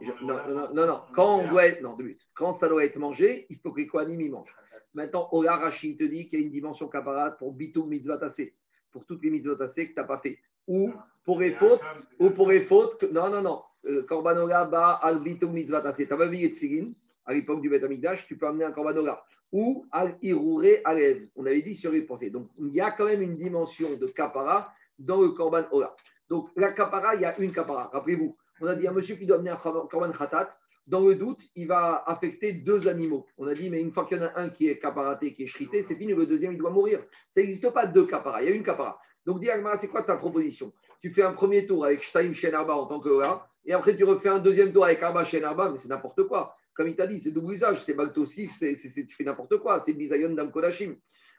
je- 0.02 0.24
non, 0.24 0.34
non, 0.48 0.74
non, 0.74 0.86
non. 0.86 1.00
Quand 1.14 1.38
on 1.40 1.48
doit 1.48 1.66
être, 1.66 1.80
non, 1.82 1.94
deux 1.96 2.04
minutes. 2.04 2.26
Quand 2.34 2.52
ça 2.52 2.68
doit 2.68 2.84
être 2.84 2.98
mangé, 2.98 3.46
il 3.50 3.58
faut 3.58 3.72
que 3.72 3.80
les 3.80 3.86
Kohanim 3.86 4.20
y 4.20 4.28
mangent. 4.28 4.54
Maintenant, 4.94 5.28
Ola 5.32 5.56
Rashi 5.56 5.96
te 5.96 6.04
dit 6.04 6.28
qu'il 6.28 6.38
y 6.40 6.42
a 6.42 6.46
une 6.46 6.52
dimension 6.52 6.88
kapara 6.88 7.32
pour 7.32 7.52
bitou 7.52 7.84
mitzvah 7.84 8.18
tassé, 8.18 8.54
pour 8.92 9.04
toutes 9.06 9.22
les 9.24 9.30
mitzvot 9.30 9.56
tassé 9.56 9.88
que 9.88 9.94
tu 9.94 10.00
n'as 10.00 10.04
pas 10.06 10.18
fait. 10.18 10.38
Ou 10.68 10.92
pour 11.24 11.40
les 11.40 11.52
fautes, 11.52 11.80
ou 12.18 12.30
pour 12.30 12.48
les 12.48 12.60
fautes, 12.60 12.98
que, 12.98 13.06
non, 13.06 13.28
non, 13.30 13.42
non. 13.42 13.62
Euh, 13.86 14.02
Korban 14.04 14.36
Ola 14.38 14.64
ba 14.66 14.92
al 15.02 15.20
bitou 15.20 15.48
mitzvah 15.50 15.80
tassé. 15.82 16.06
Tu 16.06 16.12
n'as 16.12 16.18
pas 16.18 16.26
vu 16.26 16.38
de 16.40 16.48
Tfilin 16.54 16.92
à 17.26 17.32
l'époque 17.34 17.60
du 17.60 17.68
Beth 17.68 17.84
Amikdash, 17.84 18.26
tu 18.26 18.36
peux 18.36 18.46
amener 18.46 18.64
un 18.64 18.72
Korban 18.72 18.96
Ola. 18.96 19.24
Ou 19.52 19.86
al 19.92 20.16
irouré 20.22 20.80
alev. 20.84 21.28
On 21.36 21.44
avait 21.46 21.62
dit 21.62 21.74
sur 21.74 21.90
les 21.92 22.02
pensées. 22.02 22.30
Donc, 22.30 22.48
il 22.58 22.72
y 22.72 22.80
a 22.80 22.90
quand 22.92 23.04
même 23.06 23.22
une 23.22 23.36
dimension 23.36 23.88
de 23.96 24.06
kapara 24.06 24.72
dans 24.98 25.20
le 25.20 25.30
Korban 25.30 25.64
Ola. 25.72 25.94
Donc, 26.28 26.50
la 26.56 26.72
kapara, 26.72 27.14
il 27.14 27.22
y 27.22 27.24
a 27.24 27.38
une 27.38 27.52
kapara. 27.52 27.90
Rappelez-vous, 27.92 28.36
on 28.60 28.66
a 28.66 28.74
dit 28.74 28.88
un 28.88 28.92
monsieur 28.92 29.16
qui 29.16 29.26
doit 29.26 29.36
amener 29.36 29.50
un 29.50 29.56
Korban 29.56 30.12
Khatat. 30.12 30.50
Dans 30.86 31.00
le 31.00 31.14
doute, 31.14 31.40
il 31.54 31.66
va 31.66 32.04
affecter 32.06 32.52
deux 32.52 32.88
animaux. 32.88 33.26
On 33.38 33.46
a 33.46 33.54
dit, 33.54 33.70
mais 33.70 33.80
une 33.80 33.90
fois 33.90 34.04
qu'il 34.04 34.18
y 34.18 34.20
en 34.20 34.24
a 34.24 34.38
un 34.38 34.50
qui 34.50 34.68
est 34.68 34.78
caparaté, 34.78 35.34
qui 35.34 35.44
est 35.44 35.46
shrité, 35.46 35.82
c'est 35.82 35.96
fini, 35.96 36.12
le 36.12 36.26
deuxième, 36.26 36.52
il 36.52 36.58
doit 36.58 36.70
mourir. 36.70 37.02
Ça 37.30 37.40
n'existe 37.40 37.70
pas 37.70 37.86
deux 37.86 38.06
caparas, 38.06 38.42
il 38.42 38.48
y 38.48 38.52
a 38.52 38.54
une 38.54 38.62
capara. 38.62 39.00
Donc, 39.24 39.40
dis 39.40 39.48
c'est 39.78 39.88
quoi 39.88 40.02
ta 40.02 40.16
proposition? 40.16 40.72
Tu 41.00 41.10
fais 41.10 41.22
un 41.22 41.32
premier 41.32 41.66
tour 41.66 41.86
avec 41.86 42.02
Shtaim 42.02 42.34
Shen 42.34 42.54
Arba 42.54 42.74
en 42.74 42.86
tant 42.86 43.00
que 43.00 43.08
Ola, 43.08 43.46
et 43.64 43.72
après 43.72 43.96
tu 43.96 44.04
refais 44.04 44.28
un 44.28 44.38
deuxième 44.38 44.72
tour 44.72 44.84
avec 44.84 45.02
Arba 45.02 45.24
Shen 45.24 45.42
Arba, 45.44 45.70
mais 45.70 45.78
c'est 45.78 45.88
n'importe 45.88 46.24
quoi. 46.24 46.54
Comme 46.74 46.88
il 46.88 46.96
t'a 46.96 47.06
dit, 47.06 47.18
c'est 47.18 47.30
double 47.30 47.54
usage, 47.54 47.82
c'est 47.82 47.94
Baltosif, 47.94 48.52
tu 48.58 49.06
fais 49.16 49.24
n'importe 49.24 49.56
quoi, 49.58 49.80
c'est 49.80 49.94
Bizayon 49.94 50.34
Dam 50.34 50.50
Kodashim. 50.50 50.96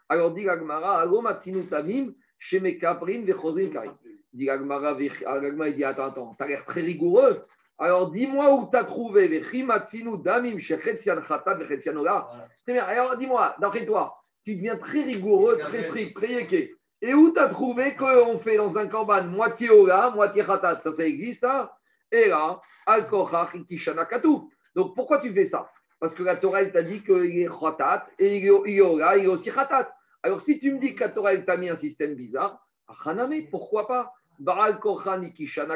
Alors, 0.09 0.33
dis 0.33 0.49
Agmara, 0.49 1.01
Alo 1.01 1.21
Tamim, 2.35 2.71
Sheme 2.71 2.77
Kaprin, 2.79 3.25
Vechozin 3.25 3.69
Karim. 3.69 3.93
Dit 4.33 4.49
Agmara, 4.49 4.97
Agmara, 5.25 5.69
il 5.69 5.75
dit 5.75 5.83
Attends, 5.83 6.05
attends, 6.05 6.35
t'as 6.37 6.47
l'air 6.47 6.65
très 6.65 6.81
rigoureux. 6.81 7.45
Alors 7.77 8.11
dis-moi 8.11 8.53
où 8.53 8.69
tu 8.71 8.77
as 8.77 8.85
trouvé 8.85 9.27
Vechimatsinu 9.27 10.17
Damim, 10.23 10.59
Shechetzian 10.59 11.21
Khatat, 11.21 11.55
Vechetzian 11.55 11.97
Ola. 11.97 12.27
Très 12.63 12.73
bien. 12.73 12.83
Alors 12.83 13.17
dis-moi, 13.17 13.55
d'après 13.59 13.85
toi, 13.85 14.15
tu 14.45 14.55
deviens 14.55 14.77
très 14.77 15.03
rigoureux, 15.03 15.57
très 15.57 15.83
strict, 15.83 16.15
très 16.15 16.33
yéké. 16.33 16.75
Et 17.01 17.13
où 17.13 17.33
tu 17.33 17.39
as 17.39 17.49
trouvé 17.49 17.95
qu'on 17.95 18.39
fait 18.39 18.57
dans 18.57 18.77
un 18.77 18.87
korban 18.87 19.25
moitié 19.25 19.69
Ola, 19.69 20.11
moitié 20.11 20.43
Khatat? 20.43 20.79
Ça, 20.81 20.91
ça 20.91 21.05
existe, 21.05 21.43
hein? 21.43 21.69
Et 22.11 22.29
là, 22.29 22.61
Al. 22.85 23.07
Donc 24.75 24.95
pourquoi 24.95 25.19
tu 25.19 25.33
fais 25.33 25.45
ça? 25.45 25.69
Parce 25.99 26.13
que 26.13 26.23
la 26.23 26.37
Torah, 26.37 26.61
elle 26.61 26.71
t'a 26.71 26.83
dit 26.83 27.03
qu'il 27.03 27.39
est 27.39 27.49
Khatat, 27.49 28.07
et 28.19 28.37
il 28.37 28.45
est 28.45 28.61
il 28.67 28.77
est 28.77 28.81
Ola, 28.81 29.17
il 29.17 29.25
est 29.25 29.27
aussi 29.27 29.51
Khatat. 29.51 29.93
Alors 30.25 30.41
si 30.41 30.57
tu 30.57 30.73
me 30.73 30.79
dis 30.79 30.95
que 30.95 31.01
la 31.01 31.09
Torah, 31.09 31.35
elle 31.35 31.45
t'a 31.45 31.55
mis 31.55 31.69
un 31.69 31.75
système 31.75 32.15
bizarre, 32.15 32.59
Haname, 33.05 33.47
pourquoi 33.51 33.87
pas? 33.87 34.11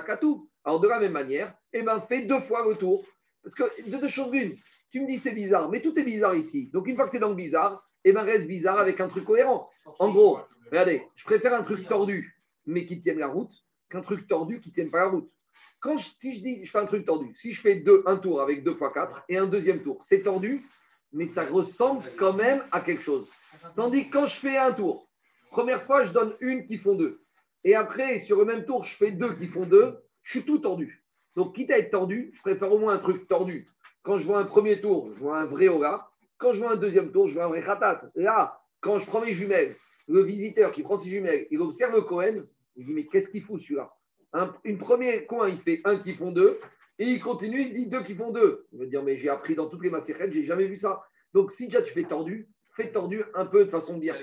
Katu. 0.02 0.38
Alors 0.64 0.80
de 0.80 0.88
la 0.88 1.00
même 1.00 1.12
manière, 1.12 1.54
eh 1.72 1.84
ben, 1.84 2.02
fais 2.02 2.24
deux 2.24 2.40
fois 2.40 2.68
le 2.68 2.76
tour. 2.76 3.06
Parce 3.44 3.54
que 3.54 3.64
de 3.88 3.96
deux 3.96 4.08
choses 4.08 4.32
l'une, 4.32 4.58
tu 4.90 5.02
me 5.02 5.06
dis 5.06 5.20
c'est 5.20 5.36
bizarre, 5.36 5.70
mais 5.70 5.84
tout 5.84 5.98
est 6.00 6.04
bizarre 6.04 6.34
ici. 6.34 6.68
Donc 6.74 6.88
une 6.88 6.96
fois 6.96 7.06
que 7.06 7.12
tu 7.12 7.18
es 7.18 7.20
dans 7.20 7.30
le 7.30 7.36
bizarre, 7.36 7.88
eh 8.04 8.12
ben, 8.12 8.24
reste 8.24 8.48
bizarre 8.48 8.80
avec 8.80 9.00
un 9.00 9.08
truc 9.08 9.24
cohérent. 9.24 9.70
En 10.00 10.10
gros, 10.12 10.40
regardez, 10.72 11.04
je 11.16 11.26
préfère 11.26 11.54
un 11.54 11.62
truc 11.62 11.88
tordu, 11.88 12.36
mais 12.66 12.86
qui 12.86 13.00
tienne 13.04 13.20
la 13.20 13.28
route, 13.28 13.54
qu'un 13.92 14.02
truc 14.02 14.28
tordu 14.28 14.60
qui 14.60 14.70
ne 14.70 14.74
tienne 14.74 14.90
pas 14.90 15.04
la 15.04 15.10
route. 15.10 15.32
Quand 15.80 15.98
je, 15.98 16.10
si 16.20 16.34
je 16.34 16.42
dis 16.42 16.66
je 16.66 16.72
fais 16.72 16.80
un 16.80 16.88
truc 16.88 17.06
tordu, 17.06 17.36
si 17.36 17.54
je 17.54 17.62
fais 17.62 17.82
deux, 17.82 18.02
un 18.08 18.18
tour 18.18 18.42
avec 18.42 18.64
deux 18.64 18.74
fois 18.74 18.92
quatre 18.92 19.24
et 19.30 19.38
un 19.38 19.46
deuxième 19.46 19.84
tour, 19.84 20.04
c'est 20.04 20.24
tordu, 20.24 20.66
mais 21.12 21.28
ça 21.28 21.46
ressemble 21.46 22.04
quand 22.18 22.34
même 22.34 22.64
à 22.72 22.82
quelque 22.82 23.04
chose. 23.04 23.30
Tandis 23.76 24.08
que 24.08 24.14
quand 24.14 24.26
je 24.28 24.38
fais 24.38 24.58
un 24.58 24.74
tour, 24.74 25.08
première 25.52 25.84
fois, 25.84 26.04
je 26.04 26.12
donne 26.12 26.36
une 26.40 26.66
qui 26.66 26.78
font 26.78 26.96
deux. 26.96 27.22
Et 27.64 27.76
après, 27.76 28.20
sur 28.20 28.38
le 28.38 28.46
même 28.46 28.66
tour, 28.66 28.84
je 28.84 28.96
fais 28.96 29.12
deux 29.12 29.36
qui 29.36 29.48
font 29.48 29.66
deux, 29.66 29.98
je 30.24 30.40
suis 30.40 30.46
tout 30.46 30.60
tordu. 30.60 31.04
Donc, 31.36 31.56
quitte 31.56 31.72
à 31.72 31.78
être 31.78 31.92
tordu, 31.92 32.32
je 32.34 32.42
préfère 32.42 32.72
au 32.72 32.80
moins 32.80 32.94
un 32.94 33.00
truc 33.00 33.28
tordu. 33.28 33.68
Quand 34.04 34.18
je 34.18 34.26
vois 34.26 34.40
un 34.40 34.46
premier 34.46 34.80
tour, 34.80 35.10
je 35.14 35.20
vois 35.20 35.40
un 35.40 35.46
vrai 35.46 35.68
Ola. 35.68 36.10
Quand 36.38 36.54
je 36.54 36.60
vois 36.60 36.72
un 36.72 36.78
deuxième 36.78 37.12
tour, 37.12 37.28
je 37.28 37.34
vois 37.34 37.46
un 37.46 37.50
vrai 37.50 37.62
Khatat. 37.62 38.02
Là, 38.16 38.60
quand 38.82 39.00
je 39.00 39.06
prends 39.06 39.22
mes 39.22 39.34
jumelles, 39.34 39.76
le 40.08 40.24
visiteur 40.24 40.72
qui 40.72 40.84
prend 40.84 40.98
ses 40.98 41.10
jumelles, 41.10 41.48
il 41.52 41.62
observe 41.62 41.94
le 41.94 42.02
Cohen, 42.02 42.46
il 42.76 42.86
dit 42.86 42.94
Mais 42.94 43.06
qu'est-ce 43.06 43.30
qu'il 43.30 43.44
fout 43.44 43.62
celui-là? 43.62 43.92
Un, 44.34 44.54
Une 44.64 44.78
première 44.78 45.26
coin, 45.28 45.50
il 45.50 45.60
fait 45.60 45.82
un 45.84 46.00
qui 46.00 46.14
font 46.14 46.32
deux, 46.32 46.58
et 47.00 47.06
il 47.06 47.20
continue, 47.24 47.62
il 47.62 47.74
dit 47.74 47.88
deux 47.88 48.04
qui 48.04 48.14
font 48.14 48.30
deux. 48.32 48.68
Il 48.74 48.80
va 48.80 48.86
dire 48.86 49.04
Mais 49.04 49.18
j'ai 49.18 49.30
appris 49.30 49.56
dans 49.56 49.70
toutes 49.70 49.84
les 49.84 49.90
macérètes, 49.90 50.34
j'ai 50.34 50.46
jamais 50.46 50.68
vu 50.68 50.76
ça. 50.76 51.02
Donc, 51.34 51.52
si 51.52 51.68
déjà 51.68 51.82
tu 51.82 51.94
fais 51.94 52.04
tordu, 52.04 52.50
fais 52.76 52.92
tordu 52.92 53.24
un 53.34 53.46
peu 53.46 53.64
de 53.66 53.70
façon 53.70 53.98
bien. 53.98 54.16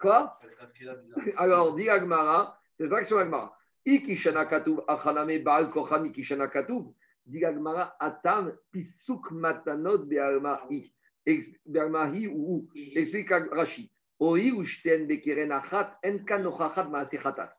Quoi 0.00 0.40
Alors, 1.36 1.74
dit 1.74 1.88
Agmara, 1.90 2.58
c'est 2.78 2.88
ça 2.88 3.02
que 3.02 3.06
sur 3.06 3.18
Agmara. 3.18 3.54
Ikishana 3.86 4.46
katuv 4.46 4.80
achaname 4.88 5.42
baal 5.42 5.70
kochan 5.70 6.04
ikishana 6.06 6.48
katuv. 6.48 6.86
Dit 7.26 7.44
Agmara, 7.44 7.94
atam 8.00 8.56
pisuk 8.72 9.30
matanot 9.30 10.06
be'almahi. 10.06 10.90
Ex- 11.26 11.52
Be'almahi 11.66 12.28
ou. 12.28 12.66
Explique 12.74 13.30
Rashi. 13.30 13.90
Oi 14.20 14.52
ushten 14.52 15.06
bekeren 15.06 15.50
achat 15.50 15.98
en 16.02 16.24
kan 16.24 16.38
nochachat 16.42 16.84
maase 16.84 17.18
chatat. 17.22 17.54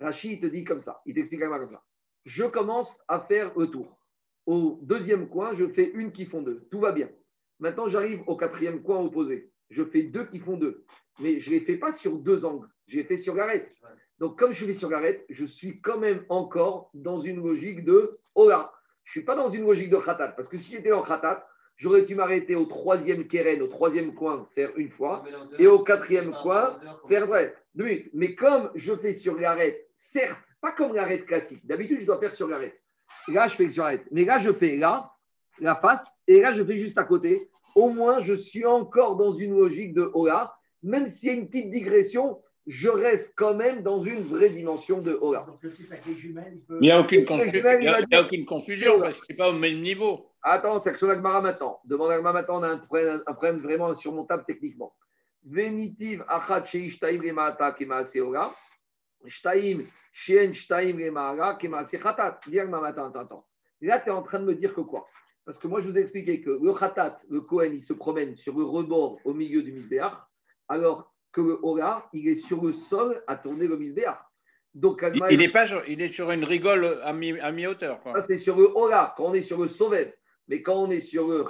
Rashi 0.00 0.34
il 0.34 0.40
te 0.40 0.46
dit 0.46 0.64
comme 0.64 0.80
ça. 0.80 1.02
Il 1.04 1.14
t'explique 1.14 1.42
Agmara 1.42 1.64
comme 1.64 1.74
ça. 1.74 1.82
Je 2.28 2.44
commence 2.44 3.02
à 3.08 3.20
faire 3.20 3.58
le 3.58 3.68
tour. 3.68 3.98
Au 4.44 4.78
deuxième 4.82 5.30
coin, 5.30 5.54
je 5.54 5.66
fais 5.66 5.90
une 5.94 6.12
qui 6.12 6.26
font 6.26 6.42
deux. 6.42 6.68
Tout 6.70 6.78
va 6.78 6.92
bien. 6.92 7.08
Maintenant, 7.58 7.88
j'arrive 7.88 8.20
au 8.26 8.36
quatrième 8.36 8.82
coin 8.82 9.00
opposé. 9.00 9.50
je 9.70 9.82
fais 9.82 10.02
deux 10.02 10.26
qui 10.26 10.38
font 10.38 10.58
deux. 10.58 10.84
Mais 11.20 11.40
je 11.40 11.48
ne 11.48 11.54
les 11.54 11.64
fais 11.64 11.76
pas 11.76 11.90
sur 11.90 12.18
deux 12.18 12.44
angles, 12.44 12.68
je 12.86 12.96
les 12.96 13.04
fais 13.04 13.16
sur 13.16 13.34
l'arête. 13.34 13.74
Donc, 14.18 14.38
comme 14.38 14.52
je 14.52 14.66
fais 14.66 14.74
sur 14.74 14.90
l'arête, 14.90 15.24
je 15.30 15.46
suis 15.46 15.80
quand 15.80 15.96
même 15.96 16.22
encore 16.28 16.90
dans 16.92 17.18
une 17.18 17.42
logique 17.42 17.82
de 17.82 18.18
Ola. 18.34 18.72
Je 19.04 19.10
ne 19.10 19.12
suis 19.12 19.24
pas 19.24 19.34
dans 19.34 19.48
une 19.48 19.64
logique 19.64 19.88
de 19.88 19.96
Khatat. 19.96 20.32
Parce 20.32 20.48
que 20.48 20.58
si 20.58 20.72
j'étais 20.72 20.92
en 20.92 21.02
Khatat, 21.02 21.48
j'aurais 21.76 22.02
dû 22.02 22.14
m'arrêter 22.14 22.56
au 22.56 22.66
troisième 22.66 23.26
keren, 23.26 23.62
au 23.62 23.68
troisième 23.68 24.14
coin, 24.14 24.46
faire 24.54 24.76
une 24.76 24.90
fois, 24.90 25.24
et 25.58 25.66
au 25.66 25.82
quatrième 25.82 26.32
coin, 26.42 26.78
faire 27.08 27.26
deux 27.74 27.84
minutes. 27.84 28.10
Mais 28.12 28.34
comme 28.34 28.70
je 28.74 28.94
fais 28.94 29.14
sur 29.14 29.40
l'arête, 29.40 29.88
certes, 29.94 30.44
pas 30.60 30.72
comme 30.72 30.94
l'arête 30.94 31.26
classique. 31.26 31.64
D'habitude, 31.66 32.00
je 32.00 32.06
dois 32.06 32.18
faire 32.18 32.32
sur 32.34 32.48
l'arête. 32.48 32.80
Là, 33.28 33.46
je 33.48 33.54
fais 33.56 33.70
sur 33.70 33.84
l'arête. 33.84 34.04
Mais 34.10 34.24
là, 34.24 34.38
je 34.38 34.52
fais 34.52 34.76
là, 34.76 35.10
la 35.60 35.74
face, 35.76 36.20
et 36.26 36.40
là, 36.40 36.52
je 36.52 36.62
fais 36.64 36.78
juste 36.78 36.98
à 36.98 37.04
côté. 37.04 37.40
Au 37.74 37.88
moins, 37.88 38.20
je 38.20 38.34
suis 38.34 38.64
encore 38.64 39.16
dans 39.16 39.32
une 39.32 39.56
logique 39.58 39.94
de 39.94 40.10
Ola. 40.14 40.54
Même 40.82 41.06
s'il 41.08 41.28
y 41.28 41.32
a 41.32 41.34
une 41.34 41.48
petite 41.48 41.70
digression, 41.70 42.40
je 42.66 42.88
reste 42.88 43.32
quand 43.36 43.54
même 43.54 43.82
dans 43.82 44.02
une 44.04 44.20
vraie 44.22 44.50
dimension 44.50 45.00
de 45.00 45.14
Ola. 45.20 45.44
Donc 45.48 45.62
le 45.62 45.72
type 45.72 45.90
avec 45.90 46.04
les 46.06 46.14
jumelles, 46.14 46.52
il 46.54 46.60
peut. 46.60 46.78
Il 46.80 46.84
n'y 46.84 46.90
a 46.90 47.00
aucune, 47.00 47.24
confu- 47.24 47.48
il 47.48 47.66
a- 47.66 47.80
il 47.80 48.06
il 48.10 48.18
aucune 48.18 48.44
confusion 48.44 49.00
parce 49.00 49.18
que 49.20 49.26
ce 49.26 49.32
n'est 49.32 49.36
pas 49.36 49.48
au 49.48 49.54
même 49.54 49.80
niveau. 49.80 50.30
Attends, 50.42 50.78
c'est 50.78 50.90
action 50.90 51.06
d'Agmara 51.08 51.40
maintenant. 51.40 51.80
Demande 51.84 52.10
Agmara 52.10 52.34
maintenant, 52.34 52.58
on 52.60 52.62
a 52.62 52.68
un 52.68 52.78
problème, 52.78 53.22
un 53.26 53.32
problème 53.32 53.58
vraiment 53.60 53.88
insurmontable 53.88 54.44
techniquement. 54.46 54.92
Venitiv 55.44 56.22
achat 56.28 56.64
sheishtaim 56.66 57.22
lemata 57.22 57.72
kemaase 57.72 58.20
ora. 58.20 58.54
Shtaim 59.26 59.84
shien 60.12 60.52
shtaim 60.54 60.96
lemara 60.98 61.56
kemaase 61.56 61.98
chatat. 62.00 62.38
Dis 62.46 62.60
Agmara 62.60 62.82
maintenant, 62.88 63.08
attends, 63.08 63.20
attends. 63.20 63.46
Là, 63.80 64.00
tu 64.00 64.08
es 64.08 64.12
en 64.12 64.22
train 64.22 64.40
de 64.40 64.44
me 64.44 64.54
dire 64.54 64.74
que 64.74 64.80
quoi? 64.80 65.06
Parce 65.44 65.58
que 65.58 65.66
moi, 65.68 65.80
je 65.80 65.88
vous 65.88 65.96
ai 65.96 66.02
expliqué 66.02 66.40
que 66.42 66.50
le 66.50 66.74
khatat, 66.74 67.16
le 67.30 67.40
Kohen, 67.40 67.74
il 67.74 67.82
se 67.82 67.92
promène 67.94 68.36
sur 68.36 68.56
le 68.58 68.64
rebord 68.64 69.18
au 69.24 69.32
milieu 69.32 69.62
du 69.62 69.72
misbéach, 69.72 70.12
alors 70.68 71.12
que 71.32 71.40
le 71.40 71.58
ora, 71.62 72.08
il 72.12 72.28
est 72.28 72.36
sur 72.36 72.62
le 72.62 72.72
sol 72.72 73.22
à 73.26 73.36
tourner 73.36 73.66
le 73.66 73.76
misbéach. 73.76 74.18
Donc, 74.74 75.02
Il, 75.14 75.22
il 75.30 75.42
est 75.42 75.48
pas 75.52 75.66
sur, 75.66 75.82
il 75.88 76.00
est 76.02 76.12
sur 76.12 76.30
une 76.30 76.44
rigole 76.44 77.00
à 77.02 77.12
mi- 77.12 77.40
à 77.40 77.50
mi-hauteur. 77.50 78.00
quoi. 78.00 78.12
ça, 78.14 78.22
c'est 78.22 78.36
sur 78.38 78.56
le 78.56 78.66
Ola, 78.76 79.14
quand 79.16 79.24
on 79.24 79.34
est 79.34 79.42
sur 79.42 79.60
le 79.60 79.68
Sovev. 79.68 80.12
Mais 80.48 80.62
quand 80.62 80.76
on 80.76 80.90
est 80.90 81.00
sur 81.00 81.26
le. 81.28 81.44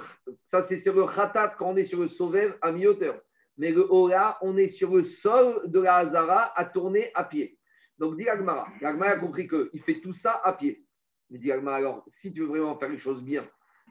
Ça, 0.47 0.61
c'est 0.61 0.77
sur 0.77 0.95
le 0.95 1.05
Khatat, 1.05 1.55
quand 1.57 1.67
on 1.71 1.75
est 1.77 1.85
sur 1.85 1.99
le 1.99 2.07
Sovev 2.07 2.55
à 2.61 2.71
mi-hauteur. 2.71 3.19
Mais 3.57 3.71
le 3.71 3.85
Ola, 3.91 4.37
on 4.41 4.55
est 4.57 4.67
sur 4.69 4.95
le 4.95 5.03
sol 5.03 5.61
de 5.65 5.81
la 5.81 5.95
Hazara 5.97 6.57
à 6.57 6.63
tourner 6.65 7.11
à 7.13 7.25
pied. 7.25 7.57
Donc, 7.99 8.17
dit 8.17 8.27
Agmara. 8.27 8.67
Agmara 8.81 9.11
a 9.11 9.19
compris 9.19 9.47
qu'il 9.47 9.81
fait 9.83 9.99
tout 9.99 10.13
ça 10.13 10.41
à 10.43 10.53
pied. 10.53 10.83
Mais 11.29 11.37
dit 11.37 11.51
Agmara, 11.51 11.77
alors, 11.77 12.03
si 12.07 12.33
tu 12.33 12.41
veux 12.41 12.47
vraiment 12.47 12.77
faire 12.77 12.89
les 12.89 12.97
choses 12.97 13.21
bien, 13.21 13.45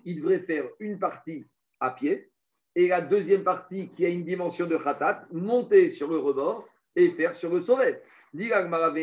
il 0.04 0.16
devrait 0.20 0.40
faire 0.40 0.64
une 0.80 0.98
partie 0.98 1.46
à 1.78 1.90
pied 1.90 2.30
et 2.74 2.88
la 2.88 3.00
deuxième 3.00 3.42
partie 3.42 3.90
qui 3.90 4.06
a 4.06 4.08
une 4.08 4.24
dimension 4.24 4.66
de 4.66 4.76
Khatat, 4.76 5.26
monter 5.32 5.90
sur 5.90 6.08
le 6.08 6.18
rebord 6.18 6.68
et 6.94 7.10
faire 7.10 7.34
sur 7.34 7.52
le 7.52 7.60
Sovev. 7.60 7.98
Dit 8.32 8.52
Agmara, 8.52 8.96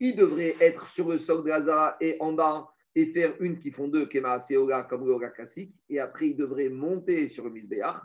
il 0.00 0.16
devrait 0.16 0.56
être 0.60 0.86
sur 0.86 1.08
le 1.08 1.18
sol 1.18 1.44
de 1.44 1.50
Hazara 1.50 1.96
et 2.00 2.16
en 2.20 2.32
bas 2.32 2.68
et 2.94 3.06
faire 3.06 3.34
une 3.40 3.58
qui 3.58 3.72
font 3.72 3.88
deux, 3.88 4.06
Kema 4.06 4.38
Seoga, 4.38 4.84
comme 4.84 5.04
le 5.04 5.30
classique. 5.30 5.74
Et 5.88 5.98
après, 5.98 6.28
il 6.28 6.36
devrait 6.36 6.68
monter 6.68 7.28
sur 7.28 7.44
le 7.44 7.50
Misbeach 7.50 7.96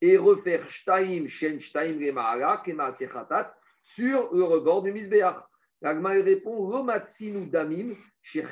et 0.00 0.16
refaire 0.16 0.68
Shtaim, 0.68 1.28
Shen, 1.28 1.60
Shtaim, 1.60 1.98
Rema'ala, 1.98 2.62
Kema 2.64 2.90
Sechatat, 2.90 3.54
sur 3.82 4.32
le 4.34 4.44
rebord 4.44 4.82
du 4.82 4.92
Misbeach. 4.92 5.36
L'Agma 5.80 6.10
répond 6.10 6.56
Romatsinu 6.68 7.46
Damim, 7.48 7.94
chez. 8.22 8.44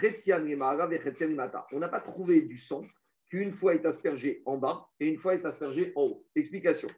On 1.73 1.79
n'a 1.79 1.89
pas 1.89 2.01
trouvé 2.01 2.41
du 2.43 2.59
sang 2.59 2.83
qu'une 3.29 3.53
fois 3.53 3.75
est 3.75 3.87
aspergé 3.87 4.43
en 4.45 4.57
bas 4.57 4.89
et 4.99 5.07
une 5.07 5.19
fois 5.19 5.35
est 5.35 5.47
aspergé 5.47 5.93
en 5.95 6.03
haut. 6.03 6.25
Explication. 6.35 6.89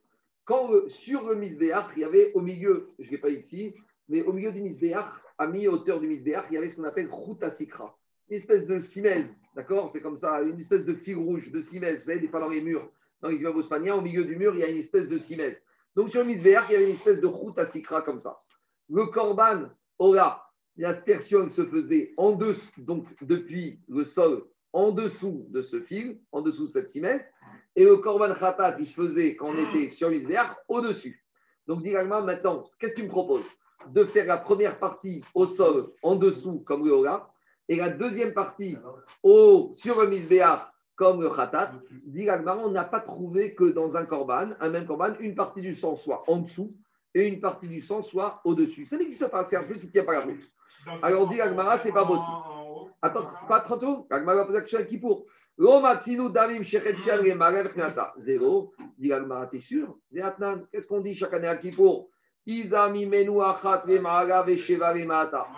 Quand 0.44 0.70
le- 0.70 0.88
sur 0.88 1.28
le 1.28 1.34
Misbeach, 1.34 1.86
il 1.96 2.00
y 2.00 2.04
avait 2.04 2.32
au 2.32 2.40
milieu, 2.40 2.90
je 2.98 3.06
ne 3.06 3.10
l'ai 3.12 3.18
pas 3.18 3.28
ici, 3.28 3.74
mais 4.08 4.22
au 4.22 4.32
milieu 4.32 4.50
du 4.50 4.62
Misbeach, 4.62 5.04
à 5.38 5.46
mi-hauteur 5.46 6.00
du 6.00 6.08
Misbeach, 6.08 6.44
il 6.50 6.54
y 6.54 6.56
avait 6.56 6.68
ce 6.68 6.76
qu'on 6.76 6.84
appelle 6.84 7.10
Sikra, 7.50 7.96
une 8.28 8.36
espèce 8.36 8.66
de 8.66 8.80
simèse, 8.80 9.36
d'accord? 9.54 9.90
C'est 9.92 10.00
comme 10.00 10.16
ça, 10.16 10.40
une 10.40 10.58
espèce 10.58 10.84
de 10.84 10.94
fil 10.94 11.16
rouge, 11.16 11.52
de 11.52 11.60
simèse. 11.60 12.00
Vous 12.00 12.06
savez, 12.06 12.20
des 12.20 12.28
fois 12.28 12.40
dans 12.40 12.48
les 12.48 12.62
murs, 12.62 12.90
dans 13.20 13.28
les 13.28 13.40
immeubles 13.40 13.60
au 13.60 14.00
milieu 14.00 14.24
du 14.24 14.36
mur, 14.36 14.54
il 14.54 14.60
y 14.60 14.64
a 14.64 14.68
une 14.68 14.78
espèce 14.78 15.08
de 15.08 15.18
simèse. 15.18 15.62
Donc 15.94 16.10
sur 16.10 16.24
le 16.24 16.30
il 16.30 16.42
y 16.42 16.56
avait 16.56 16.84
une 16.84 16.94
espèce 16.94 17.20
de 17.20 17.26
Ruta 17.26 17.66
Sikra 17.66 18.02
comme 18.02 18.20
ça. 18.20 18.40
Le 18.88 19.06
Korban, 19.06 19.68
Ola, 19.98 20.42
l'aspersion 20.76 21.44
elle 21.44 21.50
se 21.50 21.64
faisait 21.66 22.14
en 22.16 22.32
dessous, 22.32 22.70
donc 22.78 23.06
depuis 23.22 23.80
le 23.88 24.04
sol, 24.04 24.44
en 24.72 24.90
dessous 24.90 25.46
de 25.50 25.60
ce 25.60 25.80
fil, 25.80 26.20
en 26.32 26.40
dessous 26.40 26.66
de 26.66 26.70
cette 26.70 26.90
simèse, 26.90 27.22
et 27.76 27.84
le 27.84 27.96
Korban 27.96 28.34
Khatat, 28.34 28.76
il 28.78 28.86
se 28.86 28.94
faisait 28.94 29.36
quand 29.36 29.48
on 29.48 29.56
était 29.56 29.88
sur 29.90 30.10
le 30.10 30.22
au-dessus. 30.68 31.24
Donc, 31.66 31.82
directement, 31.82 32.22
maintenant, 32.22 32.64
qu'est-ce 32.78 32.94
que 32.94 33.00
tu 33.00 33.06
me 33.06 33.10
proposes? 33.10 33.46
De 33.88 34.04
faire 34.04 34.26
la 34.26 34.38
première 34.38 34.78
partie 34.78 35.22
au 35.34 35.46
sol, 35.46 35.92
en 36.02 36.16
dessous, 36.16 36.60
comme 36.60 36.84
le 36.84 36.92
Ola, 36.92 37.28
et 37.68 37.76
la 37.76 37.90
deuxième 37.90 38.34
partie 38.34 38.76
au, 39.22 39.70
sur 39.72 40.00
le 40.00 40.08
Misbeach, 40.08 40.60
comme 41.02 41.20
le 41.20 41.30
Khatat. 41.30 41.72
Directement, 42.06 42.62
on 42.64 42.70
n'a 42.70 42.84
pas 42.84 43.00
trouvé 43.00 43.56
que 43.56 43.64
dans 43.64 43.96
un 43.96 44.04
Korban, 44.06 44.50
un 44.60 44.68
même 44.68 44.86
Korban, 44.86 45.14
une 45.18 45.34
partie 45.34 45.60
du 45.60 45.74
sang 45.74 45.96
soit 45.96 46.22
en 46.28 46.36
dessous 46.36 46.76
et 47.12 47.26
une 47.26 47.40
partie 47.40 47.68
du 47.68 47.80
sang 47.80 48.02
soit 48.02 48.40
au-dessus. 48.44 48.86
Ça 48.86 48.96
n'existe 48.96 49.26
pas, 49.28 49.44
c'est 49.44 49.56
un 49.56 49.64
peu 49.64 49.74
ce 49.74 49.80
qui 49.80 49.86
ne 49.86 49.92
tient 49.92 50.04
pas 50.04 50.12
la 50.12 50.20
route. 50.20 50.44
Alors, 51.02 51.28
dit 51.28 51.40
Agmara, 51.40 51.76
c'est 51.78 51.90
pas 51.90 52.06
possible. 52.06 52.36
Attends, 53.02 53.26
pas 53.48 53.58
30 53.60 53.80
secondes. 53.80 54.06
Agmara 54.10 54.36
va 54.36 54.44
poser 54.44 54.58
la 54.58 54.64
question 54.64 54.78
à 54.78 54.84
gemarev 57.22 57.72
knata. 57.74 58.14
Zéro. 58.18 58.72
Dit 58.96 59.12
Agmara, 59.12 59.48
t'es 59.48 59.58
sûr? 59.58 59.96
Qu'est-ce 60.70 60.86
qu'on 60.86 61.00
dit 61.00 61.16
chaque 61.16 61.34
année 61.34 61.48
à 61.48 61.56
Kippour? 61.56 62.10
Izami 62.46 63.06
menu 63.06 63.42
achat 63.42 63.82
vesheva 64.46 64.94
vemata. 64.94 65.48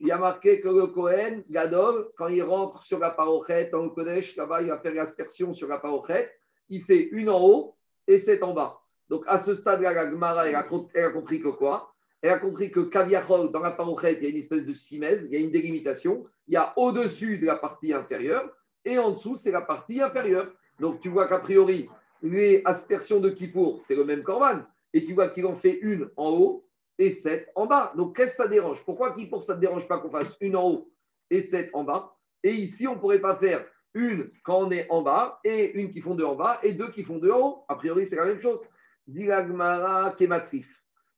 Il 0.00 0.08
y 0.08 0.12
a 0.12 0.18
marqué 0.18 0.60
que 0.60 0.68
le 0.68 0.88
Kohen, 0.88 1.44
Gadol, 1.48 2.10
quand 2.16 2.28
il 2.28 2.42
rentre 2.42 2.82
sur 2.82 2.98
la 2.98 3.10
parochet, 3.10 3.70
dans 3.70 3.82
le 3.82 3.90
Kodesh, 3.90 4.36
là-bas, 4.36 4.62
il 4.62 4.68
va 4.68 4.78
faire 4.78 4.94
l'aspersion 4.94 5.54
sur 5.54 5.68
la 5.68 5.78
parochet, 5.78 6.30
il 6.68 6.82
fait 6.82 7.08
une 7.12 7.30
en 7.30 7.40
haut 7.40 7.76
et 8.06 8.18
sept 8.18 8.42
en 8.42 8.52
bas. 8.52 8.80
Donc 9.08 9.24
à 9.26 9.38
ce 9.38 9.54
stade-là, 9.54 9.92
la 9.92 10.10
Gemara, 10.10 10.48
elle 10.48 10.56
a, 10.56 10.62
compris 10.62 11.40
que 11.40 11.48
quoi? 11.48 11.94
Elle 12.22 12.30
a 12.30 12.38
compris 12.38 12.70
que 12.70 12.80
Kaviachol, 12.80 13.52
dans 13.52 13.60
la 13.60 13.70
parochet, 13.70 14.14
il 14.14 14.22
y 14.22 14.26
a 14.26 14.30
une 14.30 14.36
espèce 14.36 14.66
de 14.66 14.74
simèse, 14.74 15.24
il 15.24 15.32
y 15.32 15.36
a 15.36 15.44
une 15.44 15.52
délimitation. 15.52 16.24
Il 16.48 16.54
y 16.54 16.56
a 16.56 16.72
au-dessus 16.76 17.38
de 17.38 17.46
la 17.46 17.56
partie 17.56 17.92
inférieure 17.92 18.50
et 18.84 18.98
en 18.98 19.12
dessous, 19.12 19.36
c'est 19.36 19.50
la 19.50 19.62
partie 19.62 20.00
inférieure. 20.00 20.50
Donc 20.80 21.00
tu 21.00 21.08
vois 21.08 21.28
qu'a 21.28 21.38
priori, 21.38 21.88
les 22.22 22.62
aspersions 22.64 23.20
de 23.20 23.30
Kippour, 23.30 23.82
c'est 23.82 23.94
le 23.94 24.04
même 24.04 24.22
Korban. 24.22 24.62
Et 24.92 25.04
tu 25.04 25.12
vois 25.12 25.28
qu'il 25.28 25.46
en 25.46 25.56
fait 25.56 25.78
une 25.82 26.08
en 26.16 26.30
haut 26.30 26.64
et 26.98 27.10
sept 27.10 27.50
en 27.54 27.66
bas. 27.66 27.92
Donc 27.96 28.16
qu'est-ce 28.16 28.36
que 28.36 28.42
ça 28.42 28.48
dérange? 28.48 28.84
Pourquoi 28.84 29.12
Kippour, 29.12 29.42
ça 29.42 29.54
ne 29.54 29.60
dérange 29.60 29.86
pas 29.88 29.98
qu'on 29.98 30.10
fasse 30.10 30.36
une 30.40 30.56
en 30.56 30.64
haut 30.64 30.90
et 31.30 31.42
sept 31.42 31.70
en 31.72 31.84
bas? 31.84 32.14
Et 32.42 32.52
ici, 32.52 32.86
on 32.86 32.94
ne 32.94 32.98
pourrait 32.98 33.20
pas 33.20 33.36
faire 33.36 33.64
une 33.94 34.30
quand 34.42 34.58
on 34.58 34.70
est 34.70 34.86
en 34.90 35.02
bas 35.02 35.40
et 35.44 35.72
une 35.78 35.90
qui 35.90 36.00
font 36.00 36.14
deux 36.14 36.24
en 36.24 36.34
bas 36.34 36.58
et 36.62 36.72
deux 36.74 36.90
qui 36.90 37.02
font 37.02 37.18
deux 37.18 37.30
en 37.30 37.40
haut. 37.40 37.64
A 37.68 37.76
priori, 37.76 38.06
c'est 38.06 38.16
la 38.16 38.26
même 38.26 38.40
chose. 38.40 38.60
Dilagmara 39.06 40.14
Kematrif. 40.18 40.68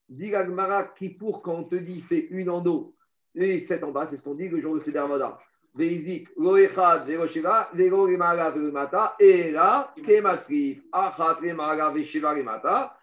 Dilagmara 0.09 0.85
Kippour, 0.85 1.43
quand 1.43 1.55
on 1.55 1.65
te 1.65 1.77
dit 1.77 2.01
fait 2.01 2.27
une 2.31 2.51
en 2.51 2.65
haut 2.65 2.95
et 3.35 3.61
sept 3.61 3.83
en 3.83 3.91
bas, 3.91 4.07
c'est 4.07 4.17
ce 4.17 4.23
qu'on 4.23 4.35
dit 4.35 4.49
le 4.49 4.61
jour 4.61 4.75
de 4.75 4.81
Seder 4.81 5.05
Moda. 5.09 5.39
Veizik, 5.75 6.31
lo 6.39 6.57
echad, 6.57 7.07
velo 7.07 7.27
sheva, 7.27 7.69
velo 7.75 8.07
remara, 8.07 8.51
velo 8.51 8.73
mata, 8.73 9.15
et 9.21 9.51
là, 9.51 9.93
kematrif, 10.07 10.81
achat, 10.91 11.35
remara, 11.35 11.91
vesheva, 11.91 12.33
remata, 12.33 12.96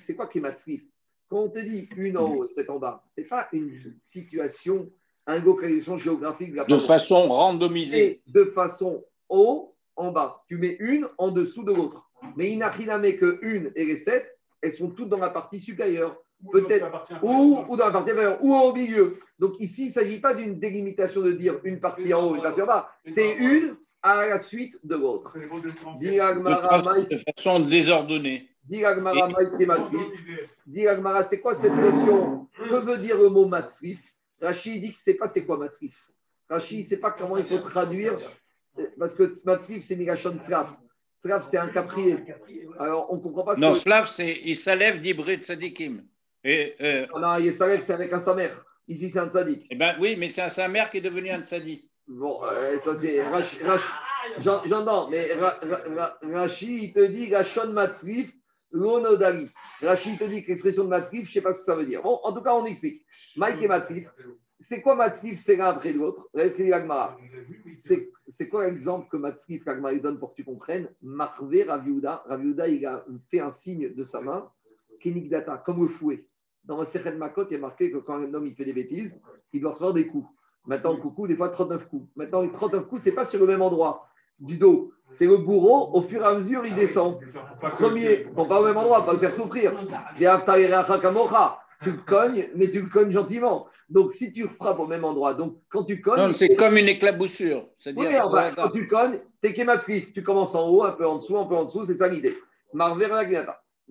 C'est 0.00 0.14
quoi 0.16 0.26
kematrif 0.26 0.82
Quand 1.28 1.38
on 1.38 1.48
te 1.48 1.58
dit 1.58 1.88
une 1.96 2.16
en 2.16 2.34
haut 2.34 2.48
sept 2.48 2.68
en 2.70 2.78
bas, 2.78 3.04
c'est 3.16 3.28
pas 3.28 3.48
une 3.52 3.94
situation, 4.02 4.90
une 5.26 5.44
localisation 5.44 5.96
géographique 5.96 6.52
de 6.52 6.56
la 6.56 6.64
De 6.64 6.78
façon 6.78 7.28
randomisée. 7.28 8.06
Et 8.06 8.22
de 8.26 8.44
façon 8.46 9.04
haut 9.28 9.74
en 9.96 10.12
bas. 10.12 10.42
Tu 10.48 10.56
mets 10.56 10.76
une 10.80 11.08
en 11.18 11.30
dessous 11.30 11.62
de 11.62 11.72
l'autre. 11.72 12.10
Mais 12.36 12.50
inachiname 12.50 13.16
que 13.16 13.38
une 13.42 13.72
et 13.76 13.84
les 13.84 13.96
sept, 13.96 14.36
elles 14.60 14.72
sont 14.72 14.90
toutes 14.90 15.08
dans 15.08 15.18
la 15.18 15.30
partie 15.30 15.60
supérieure. 15.60 16.16
Peut-être 16.52 16.86
ou, 17.22 17.64
ou 17.68 17.76
dans 17.76 17.86
la 17.86 17.92
partie 17.92 18.12
inférieure, 18.12 18.42
ou 18.42 18.54
au 18.54 18.72
milieu. 18.72 19.18
Donc 19.38 19.60
ici, 19.60 19.84
il 19.84 19.88
ne 19.88 19.92
s'agit 19.92 20.20
pas 20.20 20.34
d'une 20.34 20.58
délimitation 20.58 21.20
de 21.20 21.32
dire 21.32 21.60
une 21.64 21.80
partie 21.80 22.14
en 22.14 22.24
haut 22.24 22.34
et 22.34 22.38
une 22.38 22.42
partie 22.42 22.62
en 22.62 22.66
bas. 22.66 22.90
C'est 23.04 23.34
une 23.34 23.76
à 24.02 24.26
la 24.26 24.38
suite 24.38 24.78
de 24.84 24.96
l'autre. 24.96 25.32
De 25.38 27.16
façon, 27.36 27.60
désordonnée. 27.60 28.48
dis 28.64 28.84
Agmara, 28.84 29.28
Agmara, 30.88 31.24
c'est 31.24 31.40
quoi 31.40 31.54
cette 31.54 31.74
notion 31.74 32.48
Que 32.56 32.76
veut 32.76 32.98
dire 32.98 33.16
le 33.18 33.28
mot 33.28 33.46
Matsif 33.46 34.00
Rachid 34.40 34.80
dit 34.80 34.92
que 34.94 35.00
c'est 35.00 35.14
pas 35.14 35.28
c'est 35.28 35.44
quoi 35.44 35.58
Matsif. 35.58 35.94
Rachid 36.48 36.80
ne 36.80 36.84
sait 36.84 36.96
pas 36.96 37.10
comment 37.10 37.36
il 37.36 37.46
faut 37.46 37.58
traduire, 37.58 38.18
parce 38.98 39.14
que 39.14 39.30
Matsif, 39.44 39.84
c'est 39.84 39.96
Migashon 39.96 40.38
Tzraf. 40.38 40.68
Tzraf, 41.22 41.44
c'est 41.44 41.58
un 41.58 41.68
caprier. 41.68 42.16
Alors, 42.78 43.12
on 43.12 43.16
ne 43.16 43.20
comprend 43.20 43.44
pas 43.44 43.54
ce 43.56 43.60
Non, 43.60 43.72
que. 43.74 43.78
Slav, 43.78 44.08
c'est 44.10 44.40
il 44.44 44.56
s'élève 44.56 45.00
d'Ibrid 45.02 45.44
Sadikim. 45.44 46.02
Et, 46.42 46.74
euh, 46.80 47.06
Non, 47.14 47.36
Yesaref, 47.36 47.82
c'est 47.82 47.92
avec 47.92 48.12
un 48.12 48.20
samer. 48.20 48.50
Ici, 48.88 49.10
c'est 49.10 49.18
un 49.18 49.28
tzaddik. 49.28 49.66
eh 49.70 49.76
ben, 49.76 49.94
oui, 50.00 50.16
mais 50.16 50.30
c'est 50.30 50.40
un 50.42 50.48
sa 50.48 50.66
mère 50.66 50.90
qui 50.90 50.96
est 50.96 51.02
devenu 51.02 51.30
un 51.30 51.42
tzadi. 51.42 51.88
Bon, 52.08 52.42
euh, 52.44 52.78
ça 52.78 52.94
c'est. 52.94 53.22
Rach- 53.22 53.62
Rach- 53.62 54.00
j'en- 54.38 54.62
J'entends, 54.64 55.08
mais 55.10 55.32
Ra- 55.34 55.58
Ra- 55.62 55.82
Ra- 55.94 56.18
Rachi, 56.22 56.84
il 56.84 56.92
te 56.92 57.04
dit 57.06 57.32
Rachon 57.34 57.72
Matzrif, 57.72 58.32
l'onodari. 58.72 59.48
Rachi, 59.80 60.10
il 60.12 60.18
te 60.18 60.24
dit 60.24 60.42
que 60.42 60.48
l'expression 60.48 60.84
de 60.84 60.88
Matzrif, 60.88 61.24
je 61.24 61.30
ne 61.30 61.32
sais 61.34 61.40
pas 61.40 61.52
ce 61.52 61.58
que 61.58 61.64
ça 61.64 61.76
veut 61.76 61.86
dire. 61.86 62.02
Bon, 62.02 62.18
en 62.24 62.32
tout 62.32 62.42
cas, 62.42 62.54
on 62.54 62.64
explique. 62.66 63.04
Mike 63.36 63.62
et 63.62 63.68
Matzrif. 63.68 64.08
C'est 64.62 64.82
quoi 64.82 64.94
Matzrif 64.94 65.40
C'est 65.40 65.56
l'un 65.56 65.66
après 65.66 65.92
l'autre? 65.92 66.28
C'est 68.28 68.48
quoi 68.48 68.66
l'exemple 68.66 69.08
que 69.08 69.16
Matzrif, 69.16 69.64
l'Agmara 69.64 69.94
donne 69.96 70.18
pour 70.18 70.30
que 70.32 70.36
tu 70.36 70.44
comprennes? 70.44 70.88
Marvé 71.02 71.62
Raviuda. 71.62 72.24
Raviuda, 72.26 72.68
il 72.68 72.84
a 72.86 73.04
fait 73.30 73.40
un 73.40 73.50
signe 73.50 73.94
de 73.94 74.04
sa 74.04 74.20
main, 74.20 74.50
Kenikdata, 75.00 75.62
comme 75.64 75.82
le 75.82 75.88
fouet. 75.88 76.26
Dans 76.64 76.78
le 76.78 76.84
Sechet 76.84 77.12
Makot, 77.12 77.46
il 77.48 77.52
y 77.52 77.56
a 77.56 77.58
marqué 77.58 77.90
que 77.90 77.96
quand 77.98 78.16
un 78.16 78.34
homme 78.34 78.46
il 78.46 78.54
fait 78.54 78.66
des 78.66 78.74
bêtises, 78.74 79.18
il 79.52 79.60
doit 79.62 79.70
recevoir 79.70 79.94
des 79.94 80.06
coups. 80.06 80.28
Maintenant, 80.66 80.96
coucou, 80.96 81.26
des 81.26 81.36
fois 81.36 81.48
39 81.48 81.88
coups. 81.88 82.06
Maintenant, 82.16 82.42
les 82.42 82.52
39 82.52 82.86
coups, 82.86 83.02
ce 83.02 83.08
n'est 83.08 83.14
pas 83.14 83.24
sur 83.24 83.40
le 83.40 83.46
même 83.46 83.62
endroit 83.62 84.08
du 84.38 84.56
dos. 84.56 84.92
C'est 85.10 85.26
le 85.26 85.38
bourreau, 85.38 85.90
au 85.92 86.02
fur 86.02 86.22
et 86.22 86.24
à 86.24 86.34
mesure, 86.34 86.64
il 86.64 86.74
descend. 86.74 87.18
Premier, 87.72 88.26
bon, 88.32 88.46
pas 88.46 88.60
au 88.60 88.64
même 88.64 88.76
endroit, 88.76 89.04
pas 89.04 89.12
le 89.12 89.18
faire 89.18 89.32
souffrir. 89.32 89.72
Tu 91.82 91.92
le 91.92 91.98
cognes, 92.06 92.48
mais 92.54 92.70
tu 92.70 92.82
le 92.82 92.88
cognes 92.88 93.10
gentiment. 93.10 93.66
Donc, 93.88 94.12
si 94.12 94.30
tu 94.32 94.46
frappes 94.46 94.78
au 94.78 94.86
même 94.86 95.04
endroit, 95.04 95.34
donc 95.34 95.56
quand 95.68 95.82
tu 95.82 96.00
cognes. 96.00 96.28
Non, 96.28 96.32
c'est 96.32 96.54
comme 96.54 96.76
une 96.76 96.88
éclaboussure. 96.88 97.66
C'est-à-dire, 97.78 98.02
Oui, 98.02 98.20
enfin, 98.20 98.52
quand 98.54 98.70
tu 98.70 98.86
cognes, 98.86 99.20
t'es 99.40 99.52
kématsrif. 99.52 100.12
Tu 100.12 100.22
commences 100.22 100.54
en 100.54 100.68
haut, 100.68 100.84
un 100.84 100.92
peu 100.92 101.06
en 101.06 101.16
dessous, 101.16 101.36
un 101.36 101.46
peu 101.46 101.56
en 101.56 101.64
dessous, 101.64 101.84
c'est 101.84 101.94
ça 101.94 102.06
l'idée. 102.06 102.36
Marver 102.72 103.08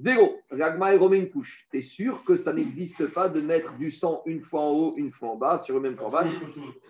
Vélo, 0.02 0.40
Ragma 0.50 0.96
et 0.96 0.98
remet 0.98 1.20
une 1.20 1.30
couche. 1.30 1.68
Tu 1.70 1.80
es 1.80 1.82
sûr 1.82 2.24
que 2.24 2.38
ça 2.38 2.54
n'existe 2.54 3.06
pas 3.14 3.28
de 3.28 3.42
mettre 3.42 3.76
du 3.78 3.92
sang 3.92 4.22
une 4.26 4.40
fois 4.40 4.62
en 4.62 4.70
haut, 4.70 4.94
une 4.96 5.12
fois 5.12 5.32
en 5.32 5.36
bas 5.36 5.60
sur 5.60 5.76
le 5.76 5.82
même 5.82 5.98
corban 5.98 6.32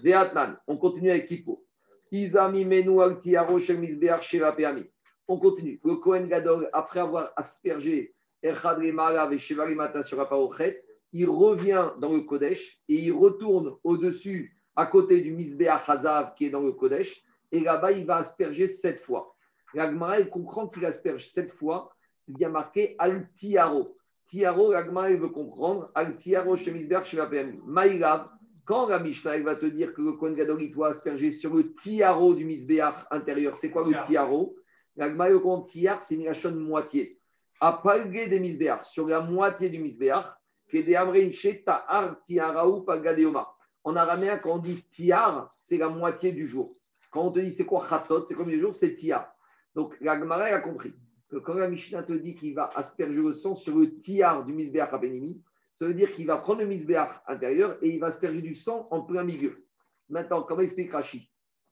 Veatnan, 0.03 0.57
on 0.67 0.77
continue 0.77 1.09
avec 1.09 1.25
Kippo. 1.25 1.65
Izami 2.11 2.65
menu 2.65 3.01
al 3.01 3.17
tiaro 3.17 3.57
shel 3.57 3.79
misbeach 3.79 4.21
sheva 4.21 4.51
peami. 4.51 4.83
On 5.27 5.39
continue. 5.39 5.79
Le 5.83 5.95
Kohen 5.95 6.27
Gadol, 6.27 6.69
après 6.71 6.99
avoir 6.99 7.31
aspergé 7.35 8.13
Echad 8.43 8.77
Remala 8.77 9.27
et 9.31 9.39
Sheva 9.39 9.65
Remata 9.65 10.03
sur 10.03 10.17
la 10.17 10.25
parochet, 10.25 10.83
il 11.11 11.29
revient 11.29 11.89
dans 11.99 12.13
le 12.13 12.21
Kodesh 12.21 12.79
et 12.87 12.93
il 12.93 13.11
retourne 13.11 13.75
au-dessus, 13.83 14.55
à 14.75 14.85
côté 14.85 15.21
du 15.21 15.31
misbeach 15.31 15.89
Hazav 15.89 16.35
qui 16.35 16.45
est 16.45 16.51
dans 16.51 16.61
le 16.61 16.73
Kodesh. 16.73 17.23
Et 17.51 17.59
là-bas, 17.61 17.91
il 17.91 18.05
va 18.05 18.17
asperger 18.17 18.67
sept 18.67 18.99
fois. 19.01 19.35
Il 19.73 20.29
comprend 20.31 20.67
qu'il 20.67 20.85
asperge 20.85 21.27
sept 21.27 21.51
fois. 21.51 21.91
Il 22.29 22.39
y 22.39 22.45
a 22.45 22.49
marqué 22.49 22.95
al 22.99 23.27
tiaro. 23.33 23.95
L'Agmara, 24.31 25.09
il 25.09 25.19
veut 25.19 25.29
comprendre. 25.29 25.91
Al 25.95 26.15
tiaro 26.15 26.55
shel 26.55 26.75
misbeach 26.75 27.05
sheva 27.05 27.25
peami. 27.25 27.59
Maïlav, 27.65 28.29
quand 28.65 28.87
la 28.87 28.99
Mishnah 28.99 29.39
va 29.39 29.55
te 29.55 29.65
dire 29.65 29.93
que 29.95 30.01
le 30.03 30.11
Kohen 30.13 30.35
Gadol 30.35 30.61
il 30.61 30.71
doit 30.71 30.89
asperger 30.89 31.31
sur 31.31 31.55
le 31.55 31.73
tiaro 31.73 32.35
du 32.35 32.45
misbéach 32.45 33.07
intérieur, 33.09 33.57
c'est 33.57 33.71
quoi 33.71 33.83
le 33.83 33.91
Tiar. 33.91 34.05
tiaro? 34.05 34.55
La 34.95 35.09
Gemara, 35.09 35.29
le 35.29 35.39
compte 35.39 35.69
tiar, 35.69 36.03
c'est 36.03 36.17
Mirachon 36.17 36.55
moitié. 36.55 37.19
À 37.59 37.73
palgué 37.73 38.27
des 38.27 38.39
misbéach, 38.39 38.85
sur 38.85 39.07
la 39.07 39.21
moitié 39.21 39.71
du 39.71 39.79
misbéach, 39.79 40.25
que 40.67 40.77
des 40.77 40.95
amrin 40.95 41.31
ta'ar 41.65 42.21
tiaraou 42.25 42.81
palgadeoma. 42.81 43.47
En 43.83 43.95
araméen, 43.95 44.37
quand 44.37 44.55
on 44.55 44.57
dit 44.59 44.83
tiar, 44.91 45.51
c'est 45.59 45.77
la 45.77 45.89
moitié 45.89 46.31
du 46.31 46.47
jour. 46.47 46.75
Quand 47.09 47.23
on 47.23 47.31
te 47.31 47.39
dit 47.39 47.51
c'est 47.51 47.65
quoi 47.65 47.87
chatzot, 47.89 48.27
c'est 48.27 48.35
combien 48.35 48.55
de 48.55 48.61
jours, 48.61 48.75
c'est 48.75 48.95
tiar. 48.95 49.33
Donc 49.73 49.97
la 49.99 50.19
Gemara, 50.19 50.47
elle 50.47 50.53
a 50.53 50.61
compris 50.61 50.93
que 51.29 51.37
quand 51.37 51.53
la 51.53 51.69
Mishnah 51.69 52.03
te 52.03 52.13
dit 52.13 52.35
qu'il 52.35 52.53
va 52.55 52.69
asperger 52.75 53.21
le 53.21 53.33
sang 53.33 53.55
sur 53.55 53.77
le 53.77 53.99
tiar 53.99 54.45
du 54.45 54.53
misbéach 54.53 54.93
à 54.93 54.97
Benimi, 54.97 55.41
ça 55.75 55.85
veut 55.85 55.93
dire 55.93 56.13
qu'il 56.13 56.25
va 56.27 56.37
prendre 56.37 56.61
le 56.61 56.67
misbéach 56.67 57.21
intérieur 57.27 57.77
et 57.81 57.89
il 57.89 57.99
va 57.99 58.07
asperger 58.07 58.41
du 58.41 58.55
sang 58.55 58.87
en 58.91 59.01
plein 59.01 59.23
milieu. 59.23 59.65
Maintenant, 60.09 60.41
comment 60.43 60.61
explique 60.61 60.91
Rachid? 60.91 61.21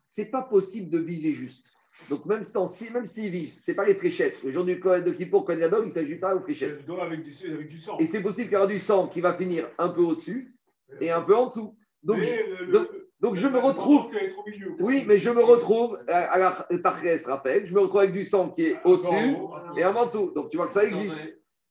C'est 0.05 0.25
pas 0.25 0.43
possible 0.43 0.89
de 0.89 0.99
viser 0.99 1.33
juste. 1.33 1.67
Donc 2.09 2.25
même 2.27 2.43
si, 2.43 2.93
même 2.93 3.07
s'il 3.07 3.31
vise, 3.31 3.59
c'est 3.65 3.73
pas 3.73 3.83
les 3.83 3.95
fléchettes. 3.95 4.43
Le 4.43 4.51
jour 4.51 4.63
du 4.63 4.79
Kohen 4.79 5.03
de 5.03 5.11
Kippour, 5.11 5.43
Kohen 5.45 5.59
Gadol, 5.59 5.81
il 5.85 5.87
ne 5.87 5.91
s'agit 5.91 6.15
pas 6.17 6.35
aux 6.35 6.41
fléchettes. 6.41 6.79
Avec 7.01 7.23
du, 7.23 7.31
avec 7.51 7.67
du 7.69 7.77
sang. 7.79 7.97
Et 7.97 8.05
c'est 8.05 8.21
possible 8.21 8.49
qu'il 8.49 8.53
y 8.53 8.57
aura 8.57 8.67
du 8.67 8.77
sang 8.79 9.07
qui 9.07 9.19
va 9.19 9.33
finir 9.35 9.67
un 9.79 9.89
peu 9.89 10.01
au-dessus 10.01 10.53
et 11.01 11.09
un 11.09 11.21
peu 11.23 11.35
en 11.35 11.47
dessous. 11.47 11.75
Donc, 12.03 12.17
Mais 12.19 12.23
je, 12.25 12.65
le- 12.65 12.71
donc, 12.71 12.87
le- 12.93 12.96
donc 13.19 13.35
je 13.35 13.47
me 13.47 13.57
retrouve. 13.57 14.11
Oui, 14.79 15.03
mais 15.07 15.17
je 15.17 15.29
me 15.31 15.41
retrouve, 15.41 15.99
à 16.07 16.33
à 16.33 16.37
la 16.37 16.79
Tarkès 16.79 17.25
rappelle, 17.25 17.65
je 17.65 17.73
me 17.73 17.79
retrouve 17.79 18.01
avec 18.01 18.13
du 18.13 18.23
sang 18.23 18.49
qui 18.49 18.65
est 18.65 18.77
au-dessus 18.83 19.37
et 19.75 19.85
en 19.85 20.05
dessous. 20.05 20.31
Donc 20.35 20.49
tu 20.49 20.57
vois 20.57 20.67
que 20.67 20.73
ça 20.73 20.83
existe. 20.83 21.17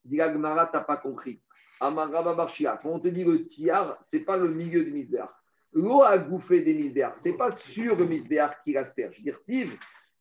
Dit 0.05 0.21
Agmara, 0.21 0.67
t'as 0.67 0.81
pas 0.81 0.97
compris. 0.97 1.41
Barshia, 1.81 2.79
quand 2.83 2.91
on 2.91 3.01
te 3.01 3.09
dit 3.09 3.25
le 3.25 3.45
tiar, 3.45 3.99
c'est 4.01 4.21
pas 4.21 4.37
le 4.37 4.49
milieu 4.49 4.85
du 4.85 4.93
misbéar. 4.93 5.33
L'eau 5.73 6.03
a 6.03 6.17
gouffé 6.19 6.63
des 6.63 6.75
misbéar, 6.75 7.13
c'est 7.17 7.37
pas 7.37 7.51
sur 7.51 7.97
le 7.97 8.07
misbéar 8.07 8.63
qu'il 8.63 8.77
asperge. 8.79 9.21
Dire 9.21 9.39
tive. 9.45 9.77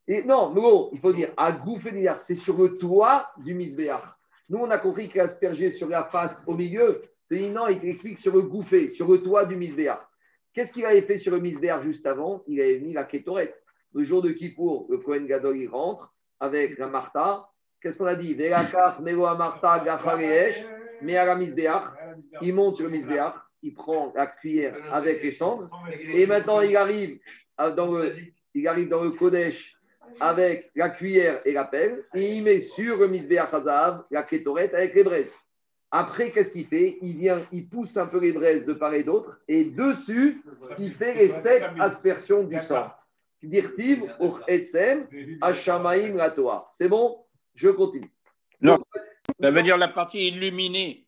Et 0.07 0.23
non, 0.23 0.53
l'eau, 0.53 0.89
il 0.93 0.99
faut 0.99 1.13
dire 1.13 1.34
a 1.38 1.51
gouffé 1.53 1.91
des 1.91 1.97
misbéar, 1.97 2.21
c'est 2.21 2.36
sur 2.36 2.57
le 2.57 2.78
toit 2.78 3.32
du 3.38 3.53
misbéar. 3.53 4.17
Nous, 4.49 4.59
on 4.59 4.69
a 4.69 4.78
compris 4.78 5.09
qu'il 5.09 5.21
aspergé 5.21 5.71
sur 5.71 5.88
la 5.88 6.03
face 6.03 6.43
au 6.45 6.53
milieu. 6.53 7.01
Tu 7.30 7.39
dis 7.39 7.49
non, 7.49 7.67
il 7.67 7.80
t'explique 7.80 8.19
sur 8.19 8.34
le 8.34 8.41
gouffé, 8.41 8.89
sur 8.89 9.09
le 9.09 9.23
toit 9.23 9.45
du 9.45 9.55
misbéar. 9.55 10.07
Qu'est-ce 10.56 10.72
qu'il 10.74 10.86
avait 10.86 11.01
fait 11.01 11.18
sur 11.18 11.34
le 11.34 11.39
misbéar 11.39 11.84
juste 11.84 12.06
avant? 12.08 12.41
Il 12.47 12.62
avait 12.62 12.80
mis 12.80 12.93
la 12.93 13.03
kétorette. 13.03 13.62
Le 13.93 14.03
jour 14.06 14.22
de 14.22 14.32
Kippour, 14.32 14.88
le 14.89 14.97
Kohen 14.99 15.28
Gadol, 15.28 15.58
il 15.58 15.68
rentre 15.68 16.14
avec 16.39 16.78
la 16.78 16.88
Martha. 16.88 17.47
Qu'est-ce 17.82 17.97
qu'on 17.97 18.06
a 18.06 18.16
dit? 18.16 18.38
Il 22.41 22.53
monte 22.56 22.78
sur 22.78 22.86
le 22.86 22.91
misbéach, 22.91 23.34
il 23.64 23.74
prend 23.74 24.14
la 24.16 24.28
cuillère 24.28 24.76
avec 24.93 25.22
les 25.22 25.32
cendres, 25.32 25.70
et 26.14 26.26
maintenant 26.26 26.62
il 26.62 26.76
arrive 26.78 27.20
à- 27.58 27.72
dans 27.72 27.91
le, 27.91 28.14
il 28.53 28.68
arrive 28.68 28.88
dans 28.89 29.03
le 29.03 29.12
Kodesh 29.12 29.76
avec 30.22 30.72
la 30.76 30.89
cuillère 30.91 31.41
et 31.45 31.51
la 31.51 31.66
pelle, 31.66 32.06
et 32.16 32.36
il 32.38 32.43
met 32.43 32.62
sur 32.62 32.97
le 32.97 33.08
misbéach 33.10 33.53
Hazav 33.53 34.06
la 34.10 34.24
kétorette 34.24 34.74
avec 34.74 34.93
les 34.95 35.03
braises. 35.03 35.34
Après, 35.97 36.29
qu'est-ce 36.31 36.51
qu'il 36.51 36.67
fait? 36.67 36.97
Il 37.01 37.15
vient, 37.15 37.39
il 37.53 37.69
pousse 37.69 37.95
un 37.95 38.05
peu 38.05 38.19
les 38.19 38.33
braises 38.33 38.65
de 38.65 38.73
part 38.73 38.93
et 38.93 39.05
d'autre, 39.05 39.39
et 39.47 39.63
dessus, 39.63 40.43
il 40.77 40.91
fait 40.91 41.15
les 41.15 41.29
sept 41.29 41.63
aspersions 41.79 42.43
du 42.43 42.59
sang. 42.59 42.91
Dirtiv, 43.41 44.03
Hashamaim, 45.41 46.15
la 46.15 46.31
Torah. 46.31 46.69
C'est 46.73 46.89
bon? 46.89 47.23
Je 47.53 47.69
continue. 47.69 48.11
Non. 48.59 48.77
Ça 49.39 49.51
veut 49.51 49.63
dire 49.63 49.77
la 49.77 49.87
partie 49.87 50.27
illuminée. 50.27 51.05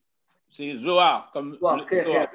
C'est 0.49 0.75
Zohar. 0.75 1.31
Comme 1.33 1.51
le 1.51 1.57
Zohar. 1.57 1.85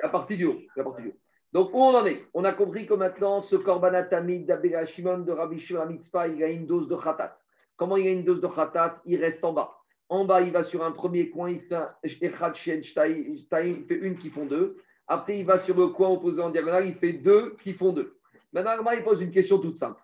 la 0.02 0.08
partie 0.10 0.36
du 0.36 0.44
haut. 0.44 0.60
La 0.76 0.84
partie 0.84 1.04
du 1.04 1.08
haut. 1.08 1.18
Donc, 1.54 1.72
où 1.72 1.78
on 1.78 1.94
en 1.94 2.04
est? 2.04 2.22
On 2.34 2.44
a 2.44 2.52
compris 2.52 2.86
que 2.86 2.92
maintenant, 2.92 3.40
ce 3.40 3.56
Korbanat 3.56 4.10
d'Abela 4.10 4.84
Shimon 4.84 5.20
de 5.20 5.32
Rabbi 5.32 5.58
Shimon 5.58 5.96
il 6.28 6.44
a 6.44 6.48
une 6.48 6.66
dose 6.66 6.86
de 6.86 6.96
khatat. 6.96 7.34
Comment 7.78 7.96
il 7.96 8.08
a 8.08 8.10
une 8.10 8.24
dose 8.24 8.42
de 8.42 8.46
khatat? 8.46 9.00
Il 9.06 9.18
reste 9.22 9.42
en 9.42 9.54
bas. 9.54 9.81
En 10.12 10.26
bas, 10.26 10.42
il 10.42 10.52
va 10.52 10.62
sur 10.62 10.84
un 10.84 10.90
premier 10.92 11.30
coin, 11.30 11.48
il 11.48 11.62
fait 11.62 11.78
il 12.04 13.86
une 13.88 14.18
qui 14.18 14.28
font 14.28 14.44
deux. 14.44 14.76
Après, 15.08 15.38
il 15.38 15.46
va 15.46 15.58
sur 15.58 15.74
le 15.74 15.88
coin 15.88 16.10
opposé 16.10 16.42
en 16.42 16.50
diagonale, 16.50 16.86
il 16.86 16.96
fait 16.96 17.14
deux 17.14 17.56
qui 17.62 17.72
font 17.72 17.94
deux. 17.94 18.18
Maintenant, 18.52 18.90
il 18.90 19.02
pose 19.04 19.22
une 19.22 19.30
question 19.30 19.58
toute 19.58 19.78
simple. 19.78 19.98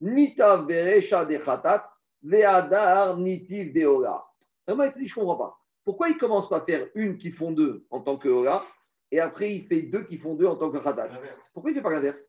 Nita 0.00 0.56
de 0.62 1.36
khatat, 1.44 1.90
ve'adar 2.22 3.18
nitiv 3.18 3.74
de 3.74 3.80
il 3.80 4.92
dit, 4.96 5.06
je 5.06 5.20
ne 5.20 5.26
comprends 5.26 5.36
pas. 5.36 5.58
Pourquoi 5.84 6.08
il 6.08 6.14
ne 6.14 6.18
commence 6.18 6.48
pas 6.48 6.56
à 6.56 6.64
faire 6.64 6.88
une 6.94 7.18
qui 7.18 7.30
font 7.30 7.52
deux 7.52 7.84
en 7.90 8.00
tant 8.00 8.16
que 8.16 8.30
ora, 8.30 8.64
et 9.10 9.20
après 9.20 9.54
il 9.54 9.66
fait 9.66 9.82
deux 9.82 10.04
qui 10.04 10.16
font 10.16 10.34
deux 10.34 10.46
en 10.46 10.56
tant 10.56 10.70
que 10.70 10.78
khatat 10.78 11.10
Pourquoi 11.52 11.72
il 11.72 11.74
ne 11.74 11.80
fait 11.80 11.84
pas 11.84 11.90
l'inverse? 11.90 12.24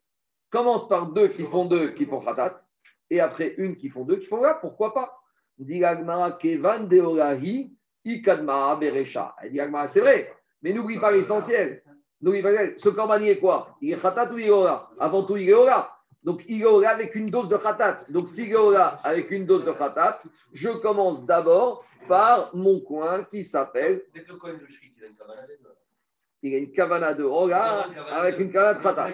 Commence 0.50 0.88
par 0.88 1.12
deux 1.12 1.30
qui 1.30 1.43
font 1.43 1.66
deux 1.66 1.91
qui 1.91 2.06
font 2.06 2.22
khatat, 2.22 2.62
et 3.10 3.20
après 3.20 3.54
une 3.58 3.76
qui 3.76 3.89
font 3.89 4.04
deux 4.04 4.18
qui 4.18 4.26
font 4.26 4.38
ora. 4.38 4.60
Pourquoi 4.60 4.93
pas? 4.93 5.16
Dit 5.58 5.82
kevan 6.39 6.89
ikadma. 8.06 8.80
Elle 8.82 9.52
dit 9.52 9.60
c'est 9.88 10.00
vrai, 10.00 10.34
mais 10.62 10.74
n'oublie 10.74 11.00
pas 11.00 11.12
l'essentiel. 11.12 11.84
N'oublie 12.22 12.41
pas, 12.41 12.52
ce 12.78 12.89
corban, 12.89 13.18
il 13.20 13.30
est 13.30 13.39
quoi? 13.39 13.78
Il 13.82 13.93
est 13.93 14.02
khatat 14.02 14.32
ou 14.34 14.39
il 14.39 14.47
est 14.47 14.50
ora? 14.50 14.91
Avant 15.00 15.24
tout, 15.24 15.38
il 15.38 15.50
est 15.50 15.54
ora. 15.54 15.95
Donc, 16.22 16.43
il 16.50 16.62
est 16.62 16.66
ora 16.66 16.89
avec 16.89 17.16
une 17.16 17.28
dose 17.28 17.47
de 17.47 17.56
khatat. 17.56 18.06
Donc, 18.10 18.28
s'il 18.28 18.52
est 18.52 18.56
ora 18.56 19.00
avec 19.06 19.32
une 19.32 19.45
dose 19.45 19.64
de 19.64 19.72
khatat, 19.72 20.22
je 20.52 20.70
commence 20.70 21.26
d'abord 21.26 21.86
par 22.10 22.54
mon 22.54 22.82
coin 22.82 23.24
qui 23.24 23.45
s'appelle, 23.45 24.04
Dès 24.14 24.24
que 24.24 24.34
le 24.34 24.38
Cohen 24.38 24.58
de 24.58 24.68
Shrit, 24.68 24.93
il 24.97 25.04
a 25.04 25.08
une 25.08 25.16
cabane 25.16 25.38
il 26.42 26.56
a 26.56 26.58
une 26.58 26.72
kavana 26.72 27.14
de 27.14 27.24
ora 27.24 27.86
avec 28.12 28.40
une 28.40 28.52
kavana 28.52 28.80
de 28.80 28.84
khatat. 28.84 29.10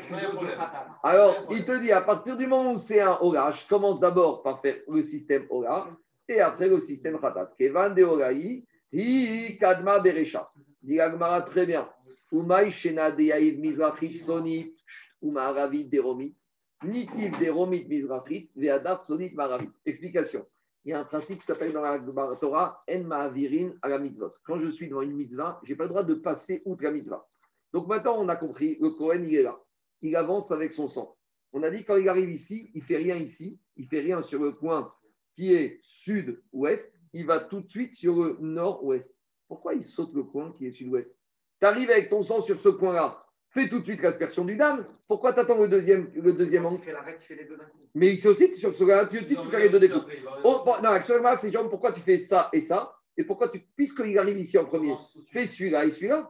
Alors, 1.03 1.47
il 1.51 1.65
te 1.65 1.79
dit, 1.79 1.91
à 1.91 2.01
partir 2.01 2.37
du 2.37 2.47
moment 2.47 2.73
où 2.73 2.77
c'est 2.77 3.01
un 3.01 3.17
ora, 3.21 3.51
je 3.51 3.67
commence 3.67 3.99
d'abord 3.99 4.43
par 4.43 4.61
faire 4.61 4.75
le 4.87 5.03
système 5.03 5.45
ora 5.49 5.89
et 6.27 6.39
après 6.39 6.67
le 6.67 6.79
système 6.79 7.19
khatat. 7.19 7.51
Kevan 7.57 7.93
de 7.93 8.03
oraï, 8.03 8.65
hi 8.91 9.57
kadma 9.59 9.99
beresha. 9.99 10.49
Dit 10.81 10.99
Agmara, 10.99 11.41
très 11.41 11.65
bien. 11.65 11.89
Umay 12.31 12.69
shena 12.69 13.11
de 13.11 13.23
yaïv 13.23 13.59
mizrachit 13.59 14.17
sonit, 14.17 14.75
umaravid 15.21 15.89
de 15.89 15.99
romit, 15.99 16.35
nitiv 16.83 17.39
de 17.39 17.49
romit 17.49 17.87
mizrachit, 17.87 18.51
veadat 18.55 19.01
sonit 19.05 19.33
maravit. 19.33 19.71
Explication. 19.85 20.45
Il 20.85 20.91
y 20.91 20.93
a 20.93 20.99
un 20.99 21.03
principe 21.03 21.39
qui 21.39 21.45
s'appelle 21.45 21.73
dans 21.73 21.81
la 21.81 21.99
Torah 22.35 22.83
En 22.87 23.03
Ma'avirin 23.05 23.73
à 23.81 23.89
la 23.89 23.97
mitzvot. 23.97 24.31
Quand 24.43 24.57
je 24.57 24.69
suis 24.69 24.87
devant 24.87 25.01
une 25.01 25.15
mitzvah, 25.15 25.59
je 25.63 25.71
n'ai 25.71 25.75
pas 25.75 25.85
le 25.85 25.89
droit 25.89 26.03
de 26.03 26.13
passer 26.13 26.61
outre 26.63 26.83
la 26.83 26.91
mitzvah. 26.91 27.27
Donc 27.73 27.87
maintenant, 27.87 28.17
on 28.19 28.29
a 28.29 28.35
compris, 28.35 28.77
le 28.79 28.91
Kohen, 28.91 29.27
il 29.27 29.35
est 29.35 29.43
là. 29.43 29.59
Il 30.03 30.15
avance 30.15 30.51
avec 30.51 30.73
son 30.73 30.87
sang. 30.87 31.17
On 31.53 31.63
a 31.63 31.71
dit 31.71 31.83
quand 31.85 31.95
il 31.95 32.07
arrive 32.07 32.29
ici, 32.29 32.69
il 32.75 32.83
fait 32.83 32.97
rien 32.97 33.15
ici, 33.15 33.59
il 33.77 33.87
fait 33.87 34.01
rien 34.01 34.21
sur 34.21 34.39
le 34.43 34.51
coin 34.51 34.93
qui 35.33 35.53
est 35.53 35.79
sud-ouest, 35.81 36.93
il 37.13 37.25
va 37.25 37.39
tout 37.39 37.61
de 37.61 37.69
suite 37.69 37.95
sur 37.95 38.23
le 38.23 38.37
nord-ouest. 38.39 39.11
Pourquoi 39.47 39.73
il 39.73 39.83
saute 39.83 40.13
le 40.13 40.23
coin 40.23 40.53
qui 40.53 40.67
est 40.67 40.71
sud-ouest? 40.71 41.17
Tu 41.59 41.65
arrives 41.65 41.89
avec 41.89 42.09
ton 42.09 42.21
sang 42.21 42.41
sur 42.41 42.59
ce 42.59 42.69
coin-là, 42.69 43.24
fais 43.55 43.69
tout 43.69 43.79
de 43.79 43.85
suite 43.85 44.01
l'aspersion 44.01 44.45
du 44.45 44.55
dame. 44.55 44.85
Pourquoi 45.07 45.33
tu 45.33 45.39
attends 45.39 45.57
le 45.57 45.67
deuxième, 45.69 46.11
le 46.13 46.33
deuxième 46.33 46.65
angle 46.65 46.85
d'un. 46.85 46.99
Mais 47.95 48.13
ici 48.13 48.27
aussi, 48.27 48.55
sur 48.57 48.75
ce 48.75 48.83
coin-là, 48.83 49.05
tu, 49.07 49.25
tu, 49.25 49.35
tu 49.35 49.49
fais 49.49 49.59
les 49.61 49.69
deux 49.69 49.79
des 49.79 49.89
coups. 49.89 50.05
Oh, 50.43 50.61
bon, 50.65 50.75
non, 50.83 50.89
actuellement, 50.89 51.35
c'est 51.35 51.51
genre 51.51 51.69
pourquoi 51.69 51.93
tu 51.93 52.01
fais 52.01 52.17
ça 52.17 52.49
et 52.53 52.61
ça 52.61 52.93
Et 53.17 53.23
pourquoi 53.23 53.47
tu, 53.49 53.59
puisqu'il 53.75 54.17
arrive 54.19 54.37
ici 54.37 54.57
en 54.57 54.65
premier, 54.65 54.95
fais 55.31 55.45
celui-là 55.45 55.85
et 55.85 55.91
celui-là 55.91 56.29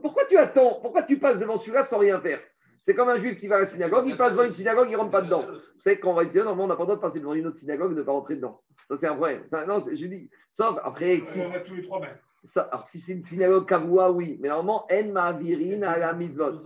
Pourquoi 0.00 0.24
tu 0.26 0.36
attends 0.38 0.78
Pourquoi 0.80 1.02
tu 1.02 1.18
passes 1.18 1.38
devant 1.38 1.58
celui-là 1.58 1.84
sans 1.84 1.98
rien 1.98 2.20
faire? 2.20 2.40
C'est 2.80 2.94
comme 2.94 3.08
un 3.08 3.18
juif 3.18 3.38
qui 3.38 3.46
va 3.46 3.56
à 3.56 3.60
la 3.60 3.66
synagogue, 3.66 4.04
il 4.08 4.16
passe 4.16 4.32
devant 4.32 4.44
une 4.44 4.54
synagogue, 4.54 4.88
il 4.88 4.92
ne 4.92 4.96
rentre 4.96 5.12
pas 5.12 5.22
dedans. 5.22 5.44
Vous 5.46 5.80
savez, 5.80 6.00
quand 6.00 6.10
on 6.10 6.14
va 6.14 6.24
être 6.24 6.30
synagogue, 6.32 6.48
normalement, 6.56 6.64
on 6.64 6.68
n'a 6.68 6.76
pas 6.76 6.82
le 6.82 6.86
droit 6.86 6.96
de 6.96 7.00
passer 7.00 7.20
devant 7.20 7.34
une 7.34 7.46
autre 7.46 7.58
synagogue 7.58 7.92
et 7.92 7.94
de 7.94 8.00
ne 8.00 8.04
pas 8.04 8.10
rentrer 8.12 8.36
dedans. 8.36 8.60
Ça, 8.88 8.96
c'est 8.96 9.06
un 9.06 9.14
problème. 9.14 9.44
Ça, 9.46 9.64
non, 9.66 9.78
c'est- 9.80 9.96
je 9.96 10.06
dis, 10.06 10.28
sauf 10.50 10.78
après, 10.82 11.22
si, 11.24 11.40
On 11.40 11.48
va 11.48 11.60
tous 11.60 11.74
les 11.74 11.82
trois 11.82 12.00
mètres. 12.00 12.18
Ça, 12.44 12.62
alors, 12.72 12.86
si 12.86 12.98
c'est 12.98 13.12
une 13.12 13.24
synagogue 13.24 13.68
kavoua, 13.68 14.10
oui. 14.10 14.36
Mais 14.40 14.48
normalement, 14.48 14.86
en 14.90 15.12
ma'avirin 15.12 15.82
à 15.82 15.96
la 15.96 16.12
mitzvot. 16.12 16.60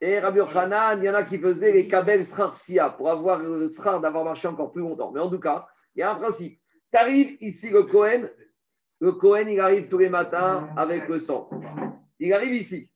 Et 0.00 0.18
Rabbi 0.18 0.38
Yochanan, 0.38 0.98
il 0.98 1.04
y 1.04 1.10
en 1.10 1.14
a 1.14 1.22
qui 1.24 1.38
faisaient 1.38 1.72
les 1.72 1.88
kabel 1.88 2.26
srar 2.26 2.54
psia 2.56 2.90
pour 2.90 3.10
avoir 3.10 3.38
le 3.42 3.68
srar 3.70 4.00
d'avoir 4.00 4.24
marché 4.24 4.46
encore 4.48 4.72
plus 4.72 4.82
longtemps. 4.82 5.10
Mais 5.10 5.20
en 5.20 5.30
tout 5.30 5.40
cas, 5.40 5.66
il 5.94 6.00
y 6.00 6.02
a 6.02 6.12
un 6.12 6.16
principe. 6.16 6.60
Tu 6.92 6.98
arrives 6.98 7.38
ici, 7.40 7.70
le 7.70 7.84
Cohen, 7.84 8.28
le 9.00 9.12
Cohen, 9.12 9.48
il 9.48 9.58
arrive 9.58 9.88
tous 9.88 9.98
les 9.98 10.10
matins 10.10 10.68
avec 10.76 11.08
le 11.08 11.18
sang. 11.18 11.48
Il 12.18 12.32
arrive 12.34 12.54
ici. 12.54 12.90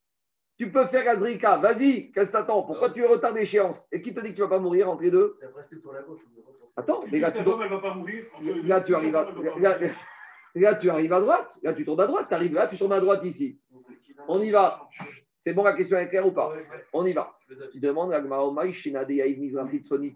Tu 0.58 0.70
peux 0.70 0.86
faire 0.86 1.08
Azrika, 1.08 1.56
vas-y, 1.58 2.12
qu'est-ce 2.12 2.32
que 2.32 2.36
t'attends? 2.38 2.62
Pourquoi 2.62 2.90
tu 2.90 3.02
es 3.02 3.06
retard 3.06 3.34
d'échéance? 3.34 3.86
Et 3.92 4.00
qui 4.00 4.14
te 4.14 4.20
dit 4.20 4.30
que 4.30 4.36
tu 4.36 4.40
ne 4.40 4.46
vas 4.46 4.56
pas 4.56 4.62
mourir 4.62 4.90
entre 4.90 5.02
les 5.02 5.10
deux? 5.10 5.38
Attends, 6.76 7.04
mais 7.10 7.18
là, 7.18 7.30
tu, 7.32 7.42
là, 8.64 8.80
tu 8.82 8.94
arrives 8.94 9.16
à, 9.16 9.28
là, 9.58 9.78
là, 10.60 10.74
tu 10.74 10.88
arrives 10.90 11.12
à 11.12 11.20
droite, 11.20 11.58
là, 11.62 11.74
tu 11.74 11.84
tournes 11.84 12.00
à 12.00 12.06
droite, 12.06 12.26
tu 12.28 12.34
arrives 12.34 12.54
là, 12.54 12.66
tu 12.68 12.76
tournes 12.78 12.92
à 12.92 13.00
droite 13.00 13.24
ici. 13.24 13.58
On 14.28 14.40
y 14.40 14.50
va. 14.50 14.88
C'est 15.38 15.52
bon, 15.54 15.62
la 15.62 15.74
question 15.74 15.96
est 15.98 16.08
claire 16.08 16.26
ou 16.26 16.32
pas 16.32 16.52
On 16.92 17.06
y 17.06 17.12
va. 17.12 17.36
Il 17.74 17.80
demande 17.80 18.12
à 18.12 18.20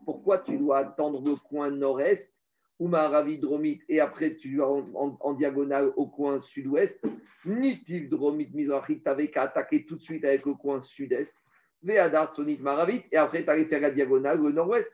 pourquoi 0.05 0.39
tu 0.39 0.57
dois 0.59 0.79
attendre 0.79 1.23
le 1.25 1.37
coin 1.37 1.71
nord-est 1.71 2.35
ou 2.81 2.89
Maharavi 2.89 3.39
Dromit 3.39 3.81
et 3.89 4.01
après 4.01 4.37
tu 4.37 4.57
vas 4.57 4.67
en, 4.69 4.89
en- 4.95 5.17
en 5.21 5.35
diagonale 5.35 5.93
au 5.97 6.07
coin 6.07 6.41
sud-ouest? 6.41 7.05
Nitiv 7.45 8.09
Dromit 8.09 8.51
Mizrachit, 8.53 8.97
tu 8.97 9.03
n'avais 9.07 9.31
qu'à 9.31 9.43
attaquer 9.43 9.85
tout 9.85 9.97
de 9.97 10.01
suite 10.03 10.25
avec 10.25 10.45
le 10.47 10.55
coin 10.55 10.81
sud-est? 10.81 11.35
Veadar 11.83 12.33
Sonit 12.35 12.59
Maravit 12.59 13.03
et 13.13 13.17
après 13.17 13.45
tu 13.45 13.51
allais 13.51 13.67
faire 13.67 13.81
la 13.81 13.91
diagonale 13.91 14.41
au 14.41 14.51
nord-ouest. 14.51 14.93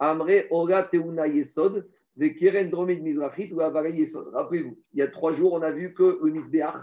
Amre 0.00 0.44
Ora 0.50 0.82
Teuna 0.84 1.26
Yesod, 1.28 1.88
Vekeren 2.18 2.68
Dromit 2.70 3.00
Mizrachit 3.00 3.52
ou 3.52 3.60
Avare 3.60 3.88
Yesod. 3.88 4.28
Rappelez-vous, 4.34 4.76
il 4.92 4.98
y 4.98 5.02
a 5.02 5.08
trois 5.08 5.32
jours, 5.34 5.52
on 5.54 5.62
a 5.62 5.70
vu 5.70 5.94
que 5.94 6.18
le 6.22 6.30
Misbéach, 6.32 6.74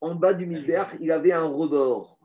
en 0.00 0.14
bas 0.16 0.34
du 0.34 0.44
Misbéach, 0.46 0.96
il 1.00 1.10
avait 1.12 1.32
un 1.32 1.44
rebord 1.44 2.18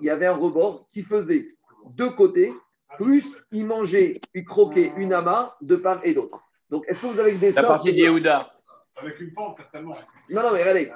il 0.00 0.06
y 0.06 0.10
avait 0.10 0.26
un 0.26 0.34
rebord 0.36 0.88
qui 0.92 1.02
faisait 1.02 1.54
deux 1.90 2.10
côtés, 2.10 2.52
plus 2.98 3.44
il 3.52 3.66
mangeait, 3.66 4.20
il 4.34 4.44
croquait 4.44 4.92
une 4.96 5.12
amas 5.12 5.54
de 5.62 5.76
part 5.76 6.00
et 6.04 6.12
d'autre. 6.12 6.38
Donc, 6.68 6.84
est-ce 6.88 7.02
que 7.02 7.06
vous 7.06 7.20
avez 7.20 7.36
des 7.38 7.52
La 7.52 7.62
sortes 7.62 7.66
partie 7.74 7.92
de- 7.92 7.94
d'Yehuda. 7.96 8.52
Avec 8.96 9.20
une 9.20 9.32
pente, 9.32 9.56
certainement. 9.56 9.96
Non, 10.28 10.42
non, 10.42 10.52
mais 10.52 10.60
regardez. 10.62 10.92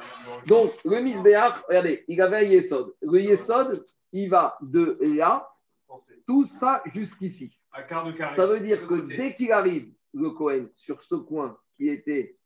Donc, 0.47 0.71
le 0.85 1.01
Misbéach, 1.01 1.63
regardez, 1.69 2.05
il 2.09 2.21
avait 2.21 2.39
un 2.39 2.43
Yesod. 2.43 2.95
Le 3.01 3.21
Yesod, 3.21 3.87
il 4.13 4.29
va 4.29 4.57
de 4.61 4.99
là, 5.01 5.49
tout 6.27 6.45
ça 6.45 6.83
jusqu'ici. 6.93 7.57
Un 7.73 7.83
quart 7.83 8.05
de 8.05 8.13
carré. 8.13 8.35
Ça 8.35 8.47
veut 8.47 8.61
dire 8.61 8.87
que 8.87 8.95
dès 9.17 9.35
qu'il 9.35 9.53
arrive, 9.53 9.93
le 10.13 10.31
Cohen, 10.31 10.69
sur 10.75 11.03
ce 11.03 11.15
coin 11.15 11.57
qui 11.77 11.89
était 11.89 12.37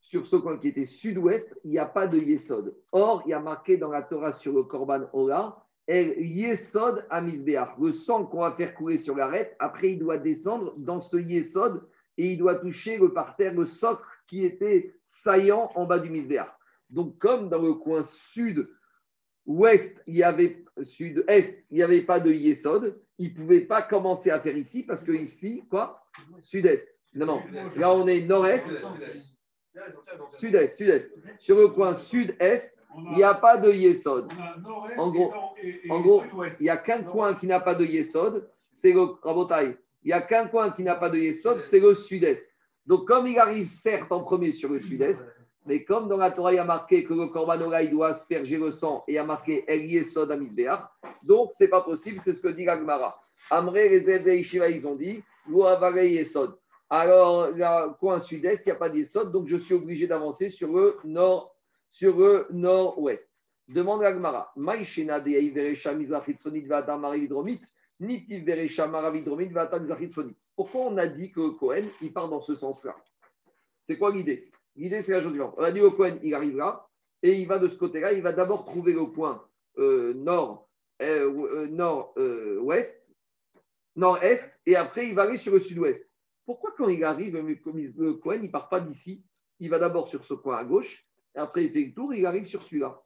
sur 0.00 0.26
ce 0.26 0.36
coin 0.36 0.56
qui 0.56 0.68
était 0.68 0.86
sud-ouest, 0.86 1.54
il 1.64 1.70
n'y 1.70 1.78
a 1.78 1.84
pas 1.84 2.06
de 2.06 2.18
Yesod. 2.18 2.74
Or, 2.92 3.22
il 3.26 3.30
y 3.30 3.34
a 3.34 3.40
marqué 3.40 3.76
dans 3.76 3.90
la 3.90 4.02
Torah 4.02 4.32
sur 4.32 4.54
le 4.54 4.62
Korban 4.62 5.06
Ola, 5.12 5.62
El 5.86 6.18
Yesod 6.18 7.04
à. 7.10 7.20
Le 7.20 7.92
sang 7.92 8.24
qu'on 8.24 8.40
va 8.40 8.52
faire 8.52 8.74
couler 8.74 8.98
sur 8.98 9.16
l'arête, 9.16 9.54
après 9.58 9.92
il 9.92 9.98
doit 9.98 10.18
descendre 10.18 10.74
dans 10.78 10.98
ce 10.98 11.18
Yesod 11.18 11.86
et 12.16 12.32
il 12.32 12.38
doit 12.38 12.56
toucher 12.56 12.98
le 12.98 13.12
parterre, 13.12 13.54
le 13.54 13.66
socle 13.66 14.02
qui 14.26 14.44
était 14.44 14.94
saillant 15.00 15.70
en 15.74 15.86
bas 15.86 15.98
du 15.98 16.10
Misbéach. 16.10 16.52
Donc, 16.90 17.18
comme 17.18 17.48
dans 17.48 17.60
le 17.60 17.74
coin 17.74 18.02
sud-ouest, 18.02 20.02
il 20.06 20.16
y 20.16 20.22
avait 20.22 20.64
sud-est, 20.82 21.64
il 21.70 21.76
n'y 21.76 21.82
avait 21.82 22.02
pas 22.02 22.20
de 22.20 22.32
Yesod, 22.32 22.98
il 23.18 23.32
ne 23.32 23.34
pouvait 23.34 23.60
pas 23.60 23.82
commencer 23.82 24.30
à 24.30 24.40
faire 24.40 24.56
ici 24.56 24.84
parce 24.84 25.02
que 25.02 25.12
ici, 25.12 25.64
quoi? 25.68 26.02
Sud-est. 26.42 26.97
Non, 27.14 27.26
non. 27.26 27.42
Là, 27.76 27.94
on 27.94 28.06
est 28.06 28.22
nord-est, 28.22 28.68
sud-est, 30.30 30.76
sud-est. 30.76 31.12
Sur 31.38 31.56
le 31.58 31.68
coin 31.68 31.94
sud-est, 31.94 32.74
il 33.10 33.16
n'y 33.16 33.22
a 33.22 33.34
pas 33.34 33.56
de 33.56 33.72
Yesod. 33.72 34.30
En 34.96 35.10
gros- 35.10 35.32
En 35.90 36.00
il 36.60 36.62
n'y 36.64 36.68
a 36.70 36.76
qu'un 36.76 37.02
coin 37.04 37.34
qui 37.34 37.46
n'a 37.46 37.60
pas 37.60 37.74
de 37.74 37.84
Yesod, 37.84 38.50
c'est 38.72 38.92
le 38.92 39.02
Rabotai. 39.22 39.76
Il 40.02 40.08
n'y 40.08 40.12
a 40.12 40.22
qu'un 40.22 40.46
coin 40.48 40.70
qui 40.70 40.82
n'a 40.82 40.96
pas 40.96 41.10
de 41.10 41.18
Yesod, 41.18 41.62
c'est 41.64 41.80
le 41.80 41.94
sud-est. 41.94 42.46
Donc, 42.86 43.06
comme 43.06 43.26
il 43.26 43.38
arrive 43.38 43.68
certes 43.68 44.10
en 44.10 44.22
premier 44.22 44.52
sur 44.52 44.70
le 44.70 44.80
sud-est, 44.80 45.22
mais 45.66 45.84
comme 45.84 46.08
dans 46.08 46.16
la 46.16 46.30
Torah, 46.30 46.52
il 46.52 46.56
y 46.56 46.58
a 46.58 46.64
marqué 46.64 47.04
que 47.04 47.12
le 47.12 47.26
Korban 47.28 47.60
il 47.80 47.90
doit 47.90 48.08
asperger 48.08 48.56
le 48.56 48.72
sang 48.72 49.04
et 49.06 49.12
il 49.12 49.14
y 49.16 49.18
a 49.18 49.24
marqué 49.24 49.64
El 49.68 49.84
Yesod 49.84 50.30
à 50.32 50.36
Misbéach, 50.36 50.84
donc 51.22 51.50
c'est 51.52 51.68
pas 51.68 51.82
possible, 51.82 52.18
c'est 52.20 52.32
ce 52.32 52.40
que 52.40 52.48
dit 52.48 52.64
l'Agmara. 52.64 53.20
Amré, 53.50 53.88
les 53.90 54.18
d'Ishiva, 54.18 54.68
ils 54.70 54.86
ont 54.86 54.96
dit 54.96 55.22
Yesod. 55.46 56.57
Alors, 56.90 57.50
le 57.50 57.92
coin 57.94 58.18
sud-est, 58.18 58.64
il 58.64 58.70
n'y 58.70 58.72
a 58.72 58.76
pas 58.76 58.88
de 58.88 58.96
Yesod, 58.96 59.30
donc 59.30 59.46
je 59.46 59.56
suis 59.56 59.74
obligé 59.74 60.06
d'avancer 60.06 60.48
sur 60.48 60.72
le 60.72 60.96
nord, 61.04 61.54
sur 61.90 62.16
le 62.16 62.46
nord-ouest. 62.50 63.30
Demande 63.68 64.00
Vadam 64.00 64.22
Maravidromit, 67.00 67.60
Nitiv 68.00 68.44
Maravidromit. 68.88 69.52
Pourquoi 70.56 70.80
on 70.82 70.96
a 70.96 71.06
dit 71.06 71.30
que 71.30 71.50
Cohen, 71.50 71.84
il 72.00 72.12
part 72.12 72.30
dans 72.30 72.40
ce 72.40 72.54
sens-là? 72.54 72.96
C'est 73.84 73.98
quoi 73.98 74.10
l'idée? 74.10 74.50
L'idée, 74.74 75.02
c'est 75.02 75.12
la 75.12 75.20
chose 75.20 75.32
suivante. 75.32 75.54
On 75.58 75.64
a 75.64 75.72
dit 75.72 75.82
au 75.82 75.90
Cohen, 75.90 76.18
il 76.22 76.34
arrive 76.34 76.56
là, 76.56 76.88
et 77.22 77.34
il 77.34 77.46
va 77.46 77.58
de 77.58 77.68
ce 77.68 77.76
côté-là, 77.76 78.12
il 78.12 78.22
va 78.22 78.32
d'abord 78.32 78.64
trouver 78.64 78.94
le 78.94 79.12
point 79.12 79.44
euh, 79.78 80.14
nord, 80.14 80.68
euh, 81.02 81.66
euh, 82.16 82.80
et 84.66 84.76
après 84.76 85.08
il 85.08 85.14
va 85.14 85.22
aller 85.22 85.36
sur 85.36 85.52
le 85.52 85.58
sud-ouest. 85.58 86.07
Pourquoi 86.48 86.72
quand 86.78 86.88
il 86.88 87.04
arrive, 87.04 87.36
le, 87.36 88.14
Cohen, 88.14 88.36
il 88.36 88.42
ne 88.44 88.48
part 88.48 88.70
pas 88.70 88.80
d'ici, 88.80 89.22
il 89.60 89.68
va 89.68 89.78
d'abord 89.78 90.08
sur 90.08 90.24
ce 90.24 90.32
coin 90.32 90.56
à 90.56 90.64
gauche, 90.64 91.06
et 91.36 91.38
après 91.40 91.66
il 91.66 91.72
fait 91.72 91.84
le 91.84 91.92
tour, 91.92 92.14
il 92.14 92.24
arrive 92.24 92.46
sur 92.46 92.62
celui-là. 92.62 93.02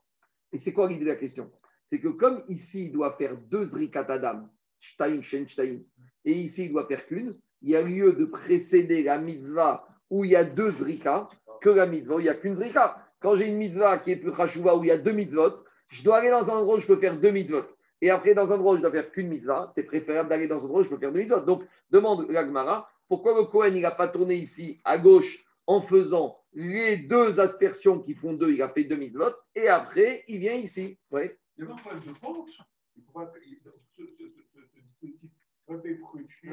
Et 0.53 0.57
c'est 0.57 0.71
quoi 0.71 0.87
l'idée 0.87 1.03
de 1.03 1.09
la 1.09 1.17
question? 1.17 1.51
C'est 1.85 1.99
que 1.99 2.07
comme 2.07 2.41
ici, 2.47 2.85
il 2.85 2.93
doit 2.93 3.17
faire 3.17 3.35
deux 3.35 3.65
zrikat 3.65 4.05
adam, 4.07 4.47
shtaim, 4.79 5.21
shen, 5.21 5.45
shtaim, 5.49 5.81
et 6.23 6.31
ici, 6.31 6.67
il 6.67 6.71
doit 6.71 6.87
faire 6.87 7.05
qu'une, 7.05 7.37
il 7.61 7.71
y 7.71 7.75
a 7.75 7.81
lieu 7.81 8.13
de 8.13 8.23
précéder 8.23 9.03
la 9.03 9.17
mitzvah 9.17 9.89
où 10.09 10.23
il 10.23 10.31
y 10.31 10.37
a 10.37 10.45
deux 10.45 10.71
zrikas 10.71 11.27
que 11.59 11.69
la 11.69 11.85
mitzvah 11.85 12.15
où 12.15 12.19
il 12.21 12.23
n'y 12.23 12.29
a 12.29 12.35
qu'une 12.35 12.53
zrika. 12.53 13.05
Quand 13.19 13.35
j'ai 13.35 13.49
une 13.49 13.57
mitzvah 13.57 13.97
qui 13.97 14.11
est 14.11 14.15
plus 14.21 14.33
chachouva 14.33 14.77
où 14.77 14.85
il 14.85 14.87
y 14.87 14.91
a 14.91 14.97
deux 14.97 15.11
mitzvot, 15.11 15.65
je 15.89 16.01
dois 16.01 16.19
aller 16.19 16.29
dans 16.29 16.49
un 16.49 16.59
endroit 16.59 16.77
où 16.77 16.79
je 16.79 16.87
peux 16.87 16.95
faire 16.95 17.19
deux 17.19 17.31
mitzvot. 17.31 17.65
Et 17.99 18.09
après, 18.09 18.35
dans 18.35 18.49
un 18.53 18.55
endroit 18.55 18.73
où 18.73 18.77
je 18.77 18.81
dois 18.81 18.91
faire 18.91 19.11
qu'une 19.11 19.27
mitzvah, 19.27 19.67
c'est 19.73 19.83
préférable 19.83 20.29
d'aller 20.29 20.47
dans 20.47 20.61
un 20.61 20.63
endroit 20.63 20.79
où 20.79 20.83
je 20.85 20.89
peux 20.89 20.97
faire 20.97 21.11
deux 21.11 21.19
mitzvot. 21.19 21.41
Donc, 21.41 21.63
demande 21.89 22.29
l'Agmara, 22.29 22.89
pourquoi 23.07 23.35
le 23.37 23.45
Kohen, 23.45 23.75
il 23.75 23.81
n'a 23.81 23.91
pas 23.91 24.07
tourné 24.07 24.35
ici 24.35 24.79
à 24.83 24.97
gauche 24.97 25.43
en 25.67 25.81
faisant 25.81 26.39
les 26.53 26.97
deux 26.97 27.39
aspersions 27.39 27.99
qui 27.99 28.13
font 28.13 28.33
deux, 28.33 28.51
il 28.53 28.61
a 28.61 28.69
fait 28.69 28.83
deux 28.83 28.95
mitzvot, 28.95 29.31
et 29.55 29.67
après, 29.67 30.23
il 30.27 30.39
vient 30.39 30.53
ici. 30.53 30.97
Pente. 31.09 31.31
Il 36.43 36.45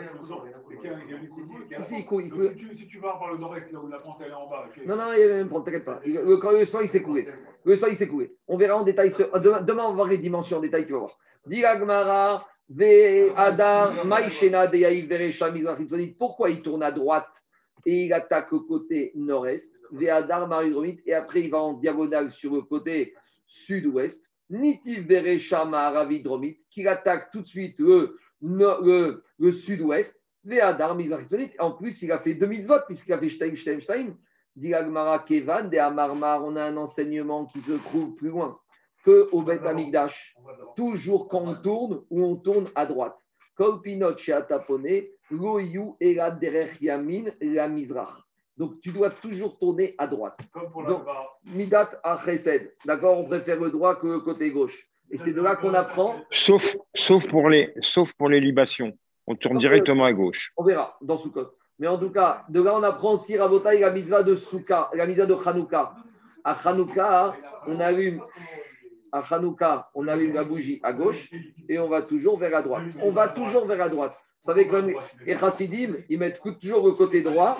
y 1.70 1.74
a 1.74 1.82
Si, 1.84 1.94
si, 2.50 2.56
tu, 2.56 2.76
si 2.76 2.86
tu 2.86 2.98
vas 2.98 3.16
par 3.18 3.32
le 3.32 3.38
nord-est, 3.38 3.70
là 3.72 3.80
où 3.80 3.88
la 3.88 3.98
pente 3.98 4.18
elle 4.24 4.30
est 4.30 4.34
en 4.34 4.48
bas. 4.48 4.68
Non, 4.86 4.96
non, 4.96 5.12
il 5.12 5.20
y 5.20 5.22
a 5.24 5.28
même 5.36 5.48
pas, 5.48 5.60
t'inquiète 5.62 5.84
pas. 5.84 6.00
Il- 6.06 6.14
Le, 6.14 6.58
le 6.58 6.64
sang, 6.64 6.80
il 6.80 6.88
s'est 6.88 7.02
coulé. 7.02 7.28
Le 7.64 7.76
sang, 7.76 7.88
il 7.88 7.96
s'est 7.96 8.08
coulé. 8.08 8.34
On 8.46 8.56
verra 8.56 8.76
en 8.76 8.84
détail. 8.84 9.10
ce- 9.10 9.38
Demain, 9.40 9.62
demain, 9.62 9.84
on 9.84 9.90
va 9.90 9.94
voir 9.96 10.08
les 10.08 10.18
dimensions 10.18 10.58
en 10.58 10.60
détail, 10.60 10.86
tu 10.86 10.92
vas 10.92 11.00
voir. 11.00 11.18
Pourquoi 16.18 16.50
il 16.50 16.62
tourne 16.62 16.82
à 16.82 16.92
droite 16.92 17.44
et 17.86 18.04
il 18.04 18.12
attaque 18.12 18.52
le 18.52 18.58
côté 18.60 19.12
nord-est? 19.14 19.74
Et 20.00 20.10
après 21.14 21.40
il 21.40 21.50
va 21.50 21.58
en 21.58 21.72
diagonale 21.74 22.30
sur 22.32 22.54
le 22.54 22.62
côté 22.62 23.14
sud-ouest. 23.46 24.22
Nitiv, 24.50 25.06
Veresha, 25.06 25.64
Maharavidromit, 25.64 26.60
qu'il 26.70 26.88
attaque 26.88 27.30
tout 27.30 27.40
de 27.40 27.46
suite 27.46 27.78
le, 27.78 28.18
le, 28.42 29.22
le 29.38 29.52
sud-ouest. 29.52 30.20
En 31.58 31.72
plus, 31.72 32.02
il 32.02 32.12
a 32.12 32.18
fait 32.18 32.34
deux 32.34 32.46
mitzvot 32.46 32.80
puisqu'il 32.86 33.12
a 33.12 33.18
fait 33.18 33.28
Shtaim, 33.28 33.54
Shtaim, 33.54 33.80
Shtaim. 33.80 34.16
Dit 34.56 34.72
Kevan, 35.28 35.70
de 35.70 35.78
Amarmar, 35.78 36.44
on 36.44 36.56
a 36.56 36.64
un 36.64 36.76
enseignement 36.76 37.46
qui 37.46 37.60
se 37.60 37.72
trouve 37.72 38.14
plus 38.16 38.30
loin 38.30 38.58
que 39.04 39.28
au 39.32 39.42
Bet 39.42 39.66
Amigdash. 39.66 40.34
Toujours 40.76 41.28
quand 41.28 41.42
on 41.42 41.54
tourne 41.54 42.02
ou 42.10 42.24
on 42.24 42.36
tourne 42.36 42.66
à 42.74 42.86
droite. 42.86 43.16
Kol 43.56 43.80
Pinot 43.82 44.16
Sheatapone, 44.16 45.02
Loyu 45.30 45.92
Elad 46.00 46.38
Derech 46.40 46.80
Yamin 46.80 47.24
La 47.40 47.68
Mizrach. 47.68 48.24
Donc 48.56 48.80
tu 48.80 48.92
dois 48.92 49.10
toujours 49.10 49.58
tourner 49.58 49.94
à 49.98 50.06
droite. 50.06 50.38
Comme 50.52 50.70
pour 50.70 50.84
Donc, 50.84 51.04
la 51.06 51.52
Midat 51.52 51.90
Achesed. 52.02 52.74
D'accord 52.84 53.18
On 53.18 53.24
préfère 53.24 53.58
le 53.58 53.70
droit 53.70 53.96
que 53.96 54.06
le 54.06 54.20
côté 54.20 54.50
gauche. 54.50 54.86
Et 55.10 55.18
c'est 55.18 55.32
de 55.32 55.40
là 55.42 55.56
qu'on 55.56 55.74
apprend, 55.74 56.16
Sauf, 56.30 56.76
sauf, 56.94 57.26
pour 57.26 57.48
les, 57.48 57.72
sauf 57.80 58.12
pour 58.12 58.28
les 58.28 58.38
libations. 58.38 58.92
On 59.26 59.34
tourne 59.34 59.58
directement 59.58 60.04
à 60.04 60.12
gauche. 60.12 60.52
on 60.56 60.64
verra 60.64 60.96
dans 61.00 61.16
Soukot. 61.16 61.48
Mais 61.78 61.88
en 61.88 61.98
tout 61.98 62.10
cas, 62.10 62.44
de 62.48 62.62
là 62.62 62.76
on 62.76 62.82
apprend 62.82 63.14
aussi 63.14 63.36
Rabotai 63.38 63.78
la 63.80 63.90
mitzvah 63.90 64.22
de 64.22 64.36
Souka, 64.36 64.90
la 64.94 65.06
mitzvah 65.06 65.26
de 65.26 65.34
Hanouka. 65.34 65.94
À 66.44 66.52
Hanouka, 66.52 67.34
on 67.66 67.80
allume 67.80 68.22
à 69.12 69.22
Hanouka, 69.34 69.90
on 69.94 70.08
allume 70.08 70.34
la 70.34 70.44
bougie 70.44 70.80
à 70.82 70.92
gauche 70.92 71.30
et 71.68 71.78
on 71.78 71.88
va 71.88 72.02
toujours 72.02 72.38
vers 72.38 72.50
la 72.50 72.62
droite. 72.62 72.84
On 73.02 73.12
va 73.12 73.28
toujours 73.28 73.66
vers 73.66 73.78
la 73.78 73.88
droite. 73.88 74.14
Vous 74.42 74.46
savez 74.46 74.68
que 74.68 74.76
les 75.26 75.36
chassidim, 75.36 75.96
ils 76.08 76.18
mettent 76.18 76.40
toujours 76.60 76.86
le 76.86 76.92
côté 76.92 77.22
droit, 77.22 77.58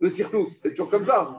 le 0.00 0.08
surtout. 0.08 0.48
C'est 0.60 0.70
toujours 0.70 0.90
comme 0.90 1.04
ça. 1.04 1.34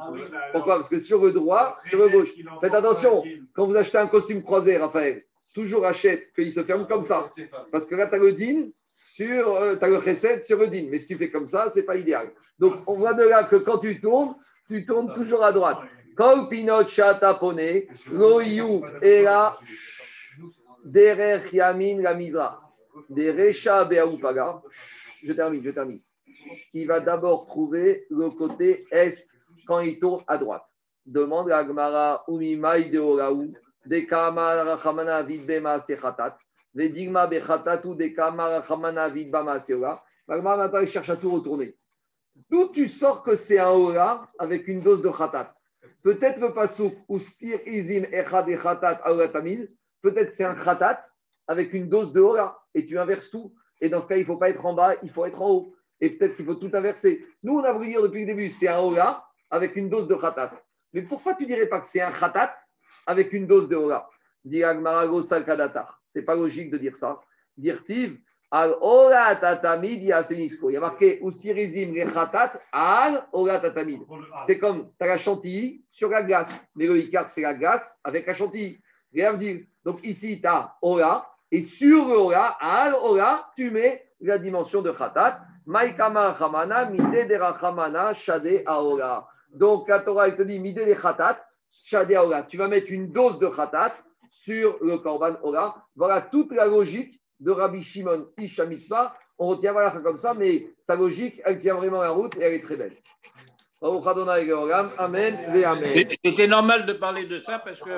Pourquoi? 0.51 0.75
Parce 0.75 0.89
que 0.89 0.99
sur 0.99 1.23
le 1.23 1.31
droit, 1.31 1.77
sur 1.85 1.99
le 1.99 2.09
gauche. 2.09 2.29
Faites 2.61 2.73
attention, 2.73 3.23
quand 3.53 3.65
vous 3.65 3.75
achetez 3.75 3.97
un 3.97 4.07
costume 4.07 4.43
croisé, 4.43 4.77
Raphaël, 4.77 5.23
toujours 5.53 5.85
achète 5.85 6.31
qu'il 6.33 6.51
se 6.51 6.63
ferme 6.63 6.87
comme 6.87 7.03
ça. 7.03 7.27
Parce 7.71 7.87
que 7.87 7.95
là, 7.95 8.07
tu 8.07 8.15
as 8.15 8.17
le 8.19 8.33
din 8.33 8.67
sur, 9.03 9.55
euh, 9.55 9.75
t'as 9.75 9.87
le 9.87 10.01
chesed 10.01 10.43
sur 10.43 10.59
le 10.59 10.67
din. 10.67 10.87
Mais 10.89 10.99
si 10.99 11.07
tu 11.07 11.15
fais 11.15 11.31
comme 11.31 11.47
ça, 11.47 11.69
c'est 11.69 11.83
pas 11.83 11.95
idéal. 11.95 12.31
Donc, 12.59 12.75
on 12.87 12.93
voit 12.93 13.13
de 13.13 13.23
là 13.23 13.43
que 13.43 13.55
quand 13.55 13.79
tu 13.79 13.99
tournes, 13.99 14.35
tu 14.69 14.85
tournes 14.85 15.13
toujours 15.13 15.43
à 15.43 15.51
droite. 15.51 15.79
Kol 16.15 16.47
pinot 16.47 16.87
shatapone, 16.87 17.87
lo 18.11 18.39
yu 18.39 18.81
era 19.01 19.57
derech 20.85 21.51
yamin 21.51 22.01
la 22.01 22.13
misra. 22.13 22.61
Derecha 23.09 23.83
be'aupaga. 23.83 24.61
Je 25.21 25.33
termine, 25.33 25.61
je 25.61 25.71
termine. 25.71 25.99
Il 26.73 26.87
va 26.87 27.01
d'abord 27.01 27.47
trouver 27.47 28.05
le 28.09 28.29
côté 28.29 28.85
est 28.91 29.27
quand 29.67 29.79
il 29.79 29.99
tourne 29.99 30.23
à 30.27 30.37
droite. 30.37 30.65
Demande 31.05 31.51
à 31.51 31.57
Agmara, 31.57 32.23
Umimai 32.29 32.89
de 32.89 32.99
Oraou, 32.99 33.53
de 33.85 33.99
Kamarachamana 33.99 35.21
vidbema 35.23 35.79
sechatat, 35.79 36.37
Vedigma 36.73 37.27
bechatatu 37.27 37.93
de 37.95 38.07
Kamarachamana 38.07 39.09
vidbama 39.09 39.59
seola. 39.59 40.01
Agmara 40.29 40.57
maintenant 40.57 40.79
il 40.79 40.87
cherche 40.87 41.09
à 41.09 41.17
tout 41.17 41.31
retourner. 41.31 41.75
D'où 42.49 42.69
tu 42.69 42.87
sors 42.87 43.21
que 43.21 43.35
c'est 43.35 43.59
un 43.59 43.71
Ola 43.71 44.29
avec 44.39 44.67
une 44.67 44.79
dose 44.79 45.01
de 45.01 45.09
khatat 45.09 45.53
Peut-être 46.03 46.39
le 46.39 46.53
pasouk 46.53 46.93
ou 47.07 47.19
sir 47.19 47.59
izim 47.65 48.05
echad 48.11 48.49
aoratamil, 49.03 49.71
peut-être 50.01 50.33
c'est 50.33 50.43
un 50.43 50.55
khatat 50.55 51.01
avec 51.47 51.73
une 51.73 51.89
dose 51.89 52.13
de 52.13 52.21
Ola 52.21 52.57
et 52.73 52.85
tu 52.85 52.97
inverses 52.99 53.29
tout. 53.29 53.53
Et 53.81 53.89
dans 53.89 54.01
ce 54.01 54.07
cas, 54.07 54.15
il 54.15 54.21
ne 54.21 54.25
faut 54.25 54.37
pas 54.37 54.49
être 54.49 54.65
en 54.65 54.73
bas, 54.73 54.95
il 55.03 55.09
faut 55.09 55.25
être 55.25 55.41
en 55.41 55.49
haut. 55.49 55.75
Et 56.01 56.09
peut-être 56.11 56.35
qu'il 56.35 56.45
faut 56.45 56.55
tout 56.55 56.71
inverser. 56.73 57.25
Nous, 57.43 57.53
on 57.53 57.63
a 57.63 57.73
voulu 57.73 57.87
dire 57.87 58.01
depuis 58.01 58.21
le 58.21 58.27
début, 58.27 58.49
c'est 58.49 58.67
un 58.67 58.79
Ola 58.79 59.25
avec 59.49 59.75
une 59.75 59.89
dose 59.89 60.07
de 60.07 60.15
khatat. 60.15 60.51
Mais 60.93 61.01
pourquoi 61.03 61.35
tu 61.35 61.45
dirais 61.45 61.67
pas 61.67 61.79
que 61.79 61.87
c'est 61.87 62.01
un 62.01 62.11
khatat 62.11 62.55
avec 63.05 63.33
une 63.33 63.47
dose 63.47 63.67
de 63.69 63.75
Ola 63.75 64.07
Dit 64.43 64.61
Salkadatar. 65.23 66.01
C'est 66.05 66.23
pas 66.23 66.35
logique 66.35 66.69
de 66.69 66.77
dire 66.77 66.95
ça. 66.95 67.19
Dire 67.57 67.83
al 68.51 68.75
Ola 68.81 69.35
tatamid 69.35 70.03
yasenisko. 70.03 70.69
Il 70.69 70.73
y 70.73 70.77
a 70.77 70.81
marqué 70.81 71.19
Usirizim 71.21 71.93
le 71.93 72.11
khatat 72.11 72.59
al 72.71 73.27
Ola 73.31 73.59
tatamid. 73.59 74.01
C'est 74.45 74.57
comme 74.59 74.89
tu 74.97 75.03
as 75.03 75.07
la 75.07 75.17
chantilly 75.17 75.83
sur 75.91 76.09
la 76.09 76.23
glace. 76.23 76.67
Mais 76.75 76.87
le 76.87 76.97
Icar, 76.97 77.29
c'est 77.29 77.41
la 77.41 77.53
glace 77.53 77.99
avec 78.03 78.27
la 78.27 78.33
chantilly. 78.33 78.79
Donc 79.83 80.03
ici, 80.03 80.41
tu 80.41 80.47
as. 80.47 80.75
Et 81.51 81.61
sur 81.61 82.07
le 82.07 82.17
Ola, 82.17 82.57
al 82.59 82.95
Ola, 82.95 83.51
tu 83.55 83.71
mets 83.71 84.05
la 84.21 84.37
dimension 84.37 84.81
de 84.81 84.91
khatat. 84.91 85.39
Maïkama 85.67 86.33
Ramana, 86.33 86.85
Mide 86.85 87.27
de 87.27 87.35
Rachamana, 87.35 88.13
Shade 88.13 88.61
Aola. 88.67 89.27
Donc 89.51 89.87
la 89.89 89.99
Torah, 89.99 90.27
elle 90.27 90.35
te 90.35 90.43
dit 90.43 90.59
Mide 90.59 90.85
de 90.85 90.93
Khatat, 90.93 91.43
Shade. 91.71 92.13
Tu 92.49 92.57
vas 92.57 92.67
mettre 92.67 92.91
une 92.91 93.11
dose 93.11 93.39
de 93.39 93.47
khatat 93.47 93.95
sur 94.29 94.77
le 94.83 94.99
Korban 94.99 95.37
Ola. 95.41 95.75
Voilà 95.95 96.21
toute 96.21 96.51
la 96.51 96.67
logique 96.67 97.19
de 97.39 97.51
Rabbi 97.51 97.81
Shimon 97.81 98.27
Isha 98.37 98.65
Mitzvah. 98.65 99.15
On 99.37 99.47
retient 99.47 99.73
voilà 99.73 99.91
comme 99.91 100.17
ça, 100.17 100.33
mais 100.33 100.67
sa 100.79 100.95
logique, 100.95 101.41
elle 101.45 101.59
tient 101.59 101.75
vraiment 101.75 102.01
la 102.01 102.11
route 102.11 102.35
et 102.37 102.41
elle 102.41 102.53
est 102.53 102.61
très 102.63 102.77
belle. 102.77 102.95
Amen. 104.97 105.37
Amen. 105.65 106.07
C'était 106.23 106.47
normal 106.47 106.85
de 106.85 106.93
parler 106.93 107.25
de 107.27 107.39
ça 107.41 107.59
parce 107.59 107.79
que 107.81 107.89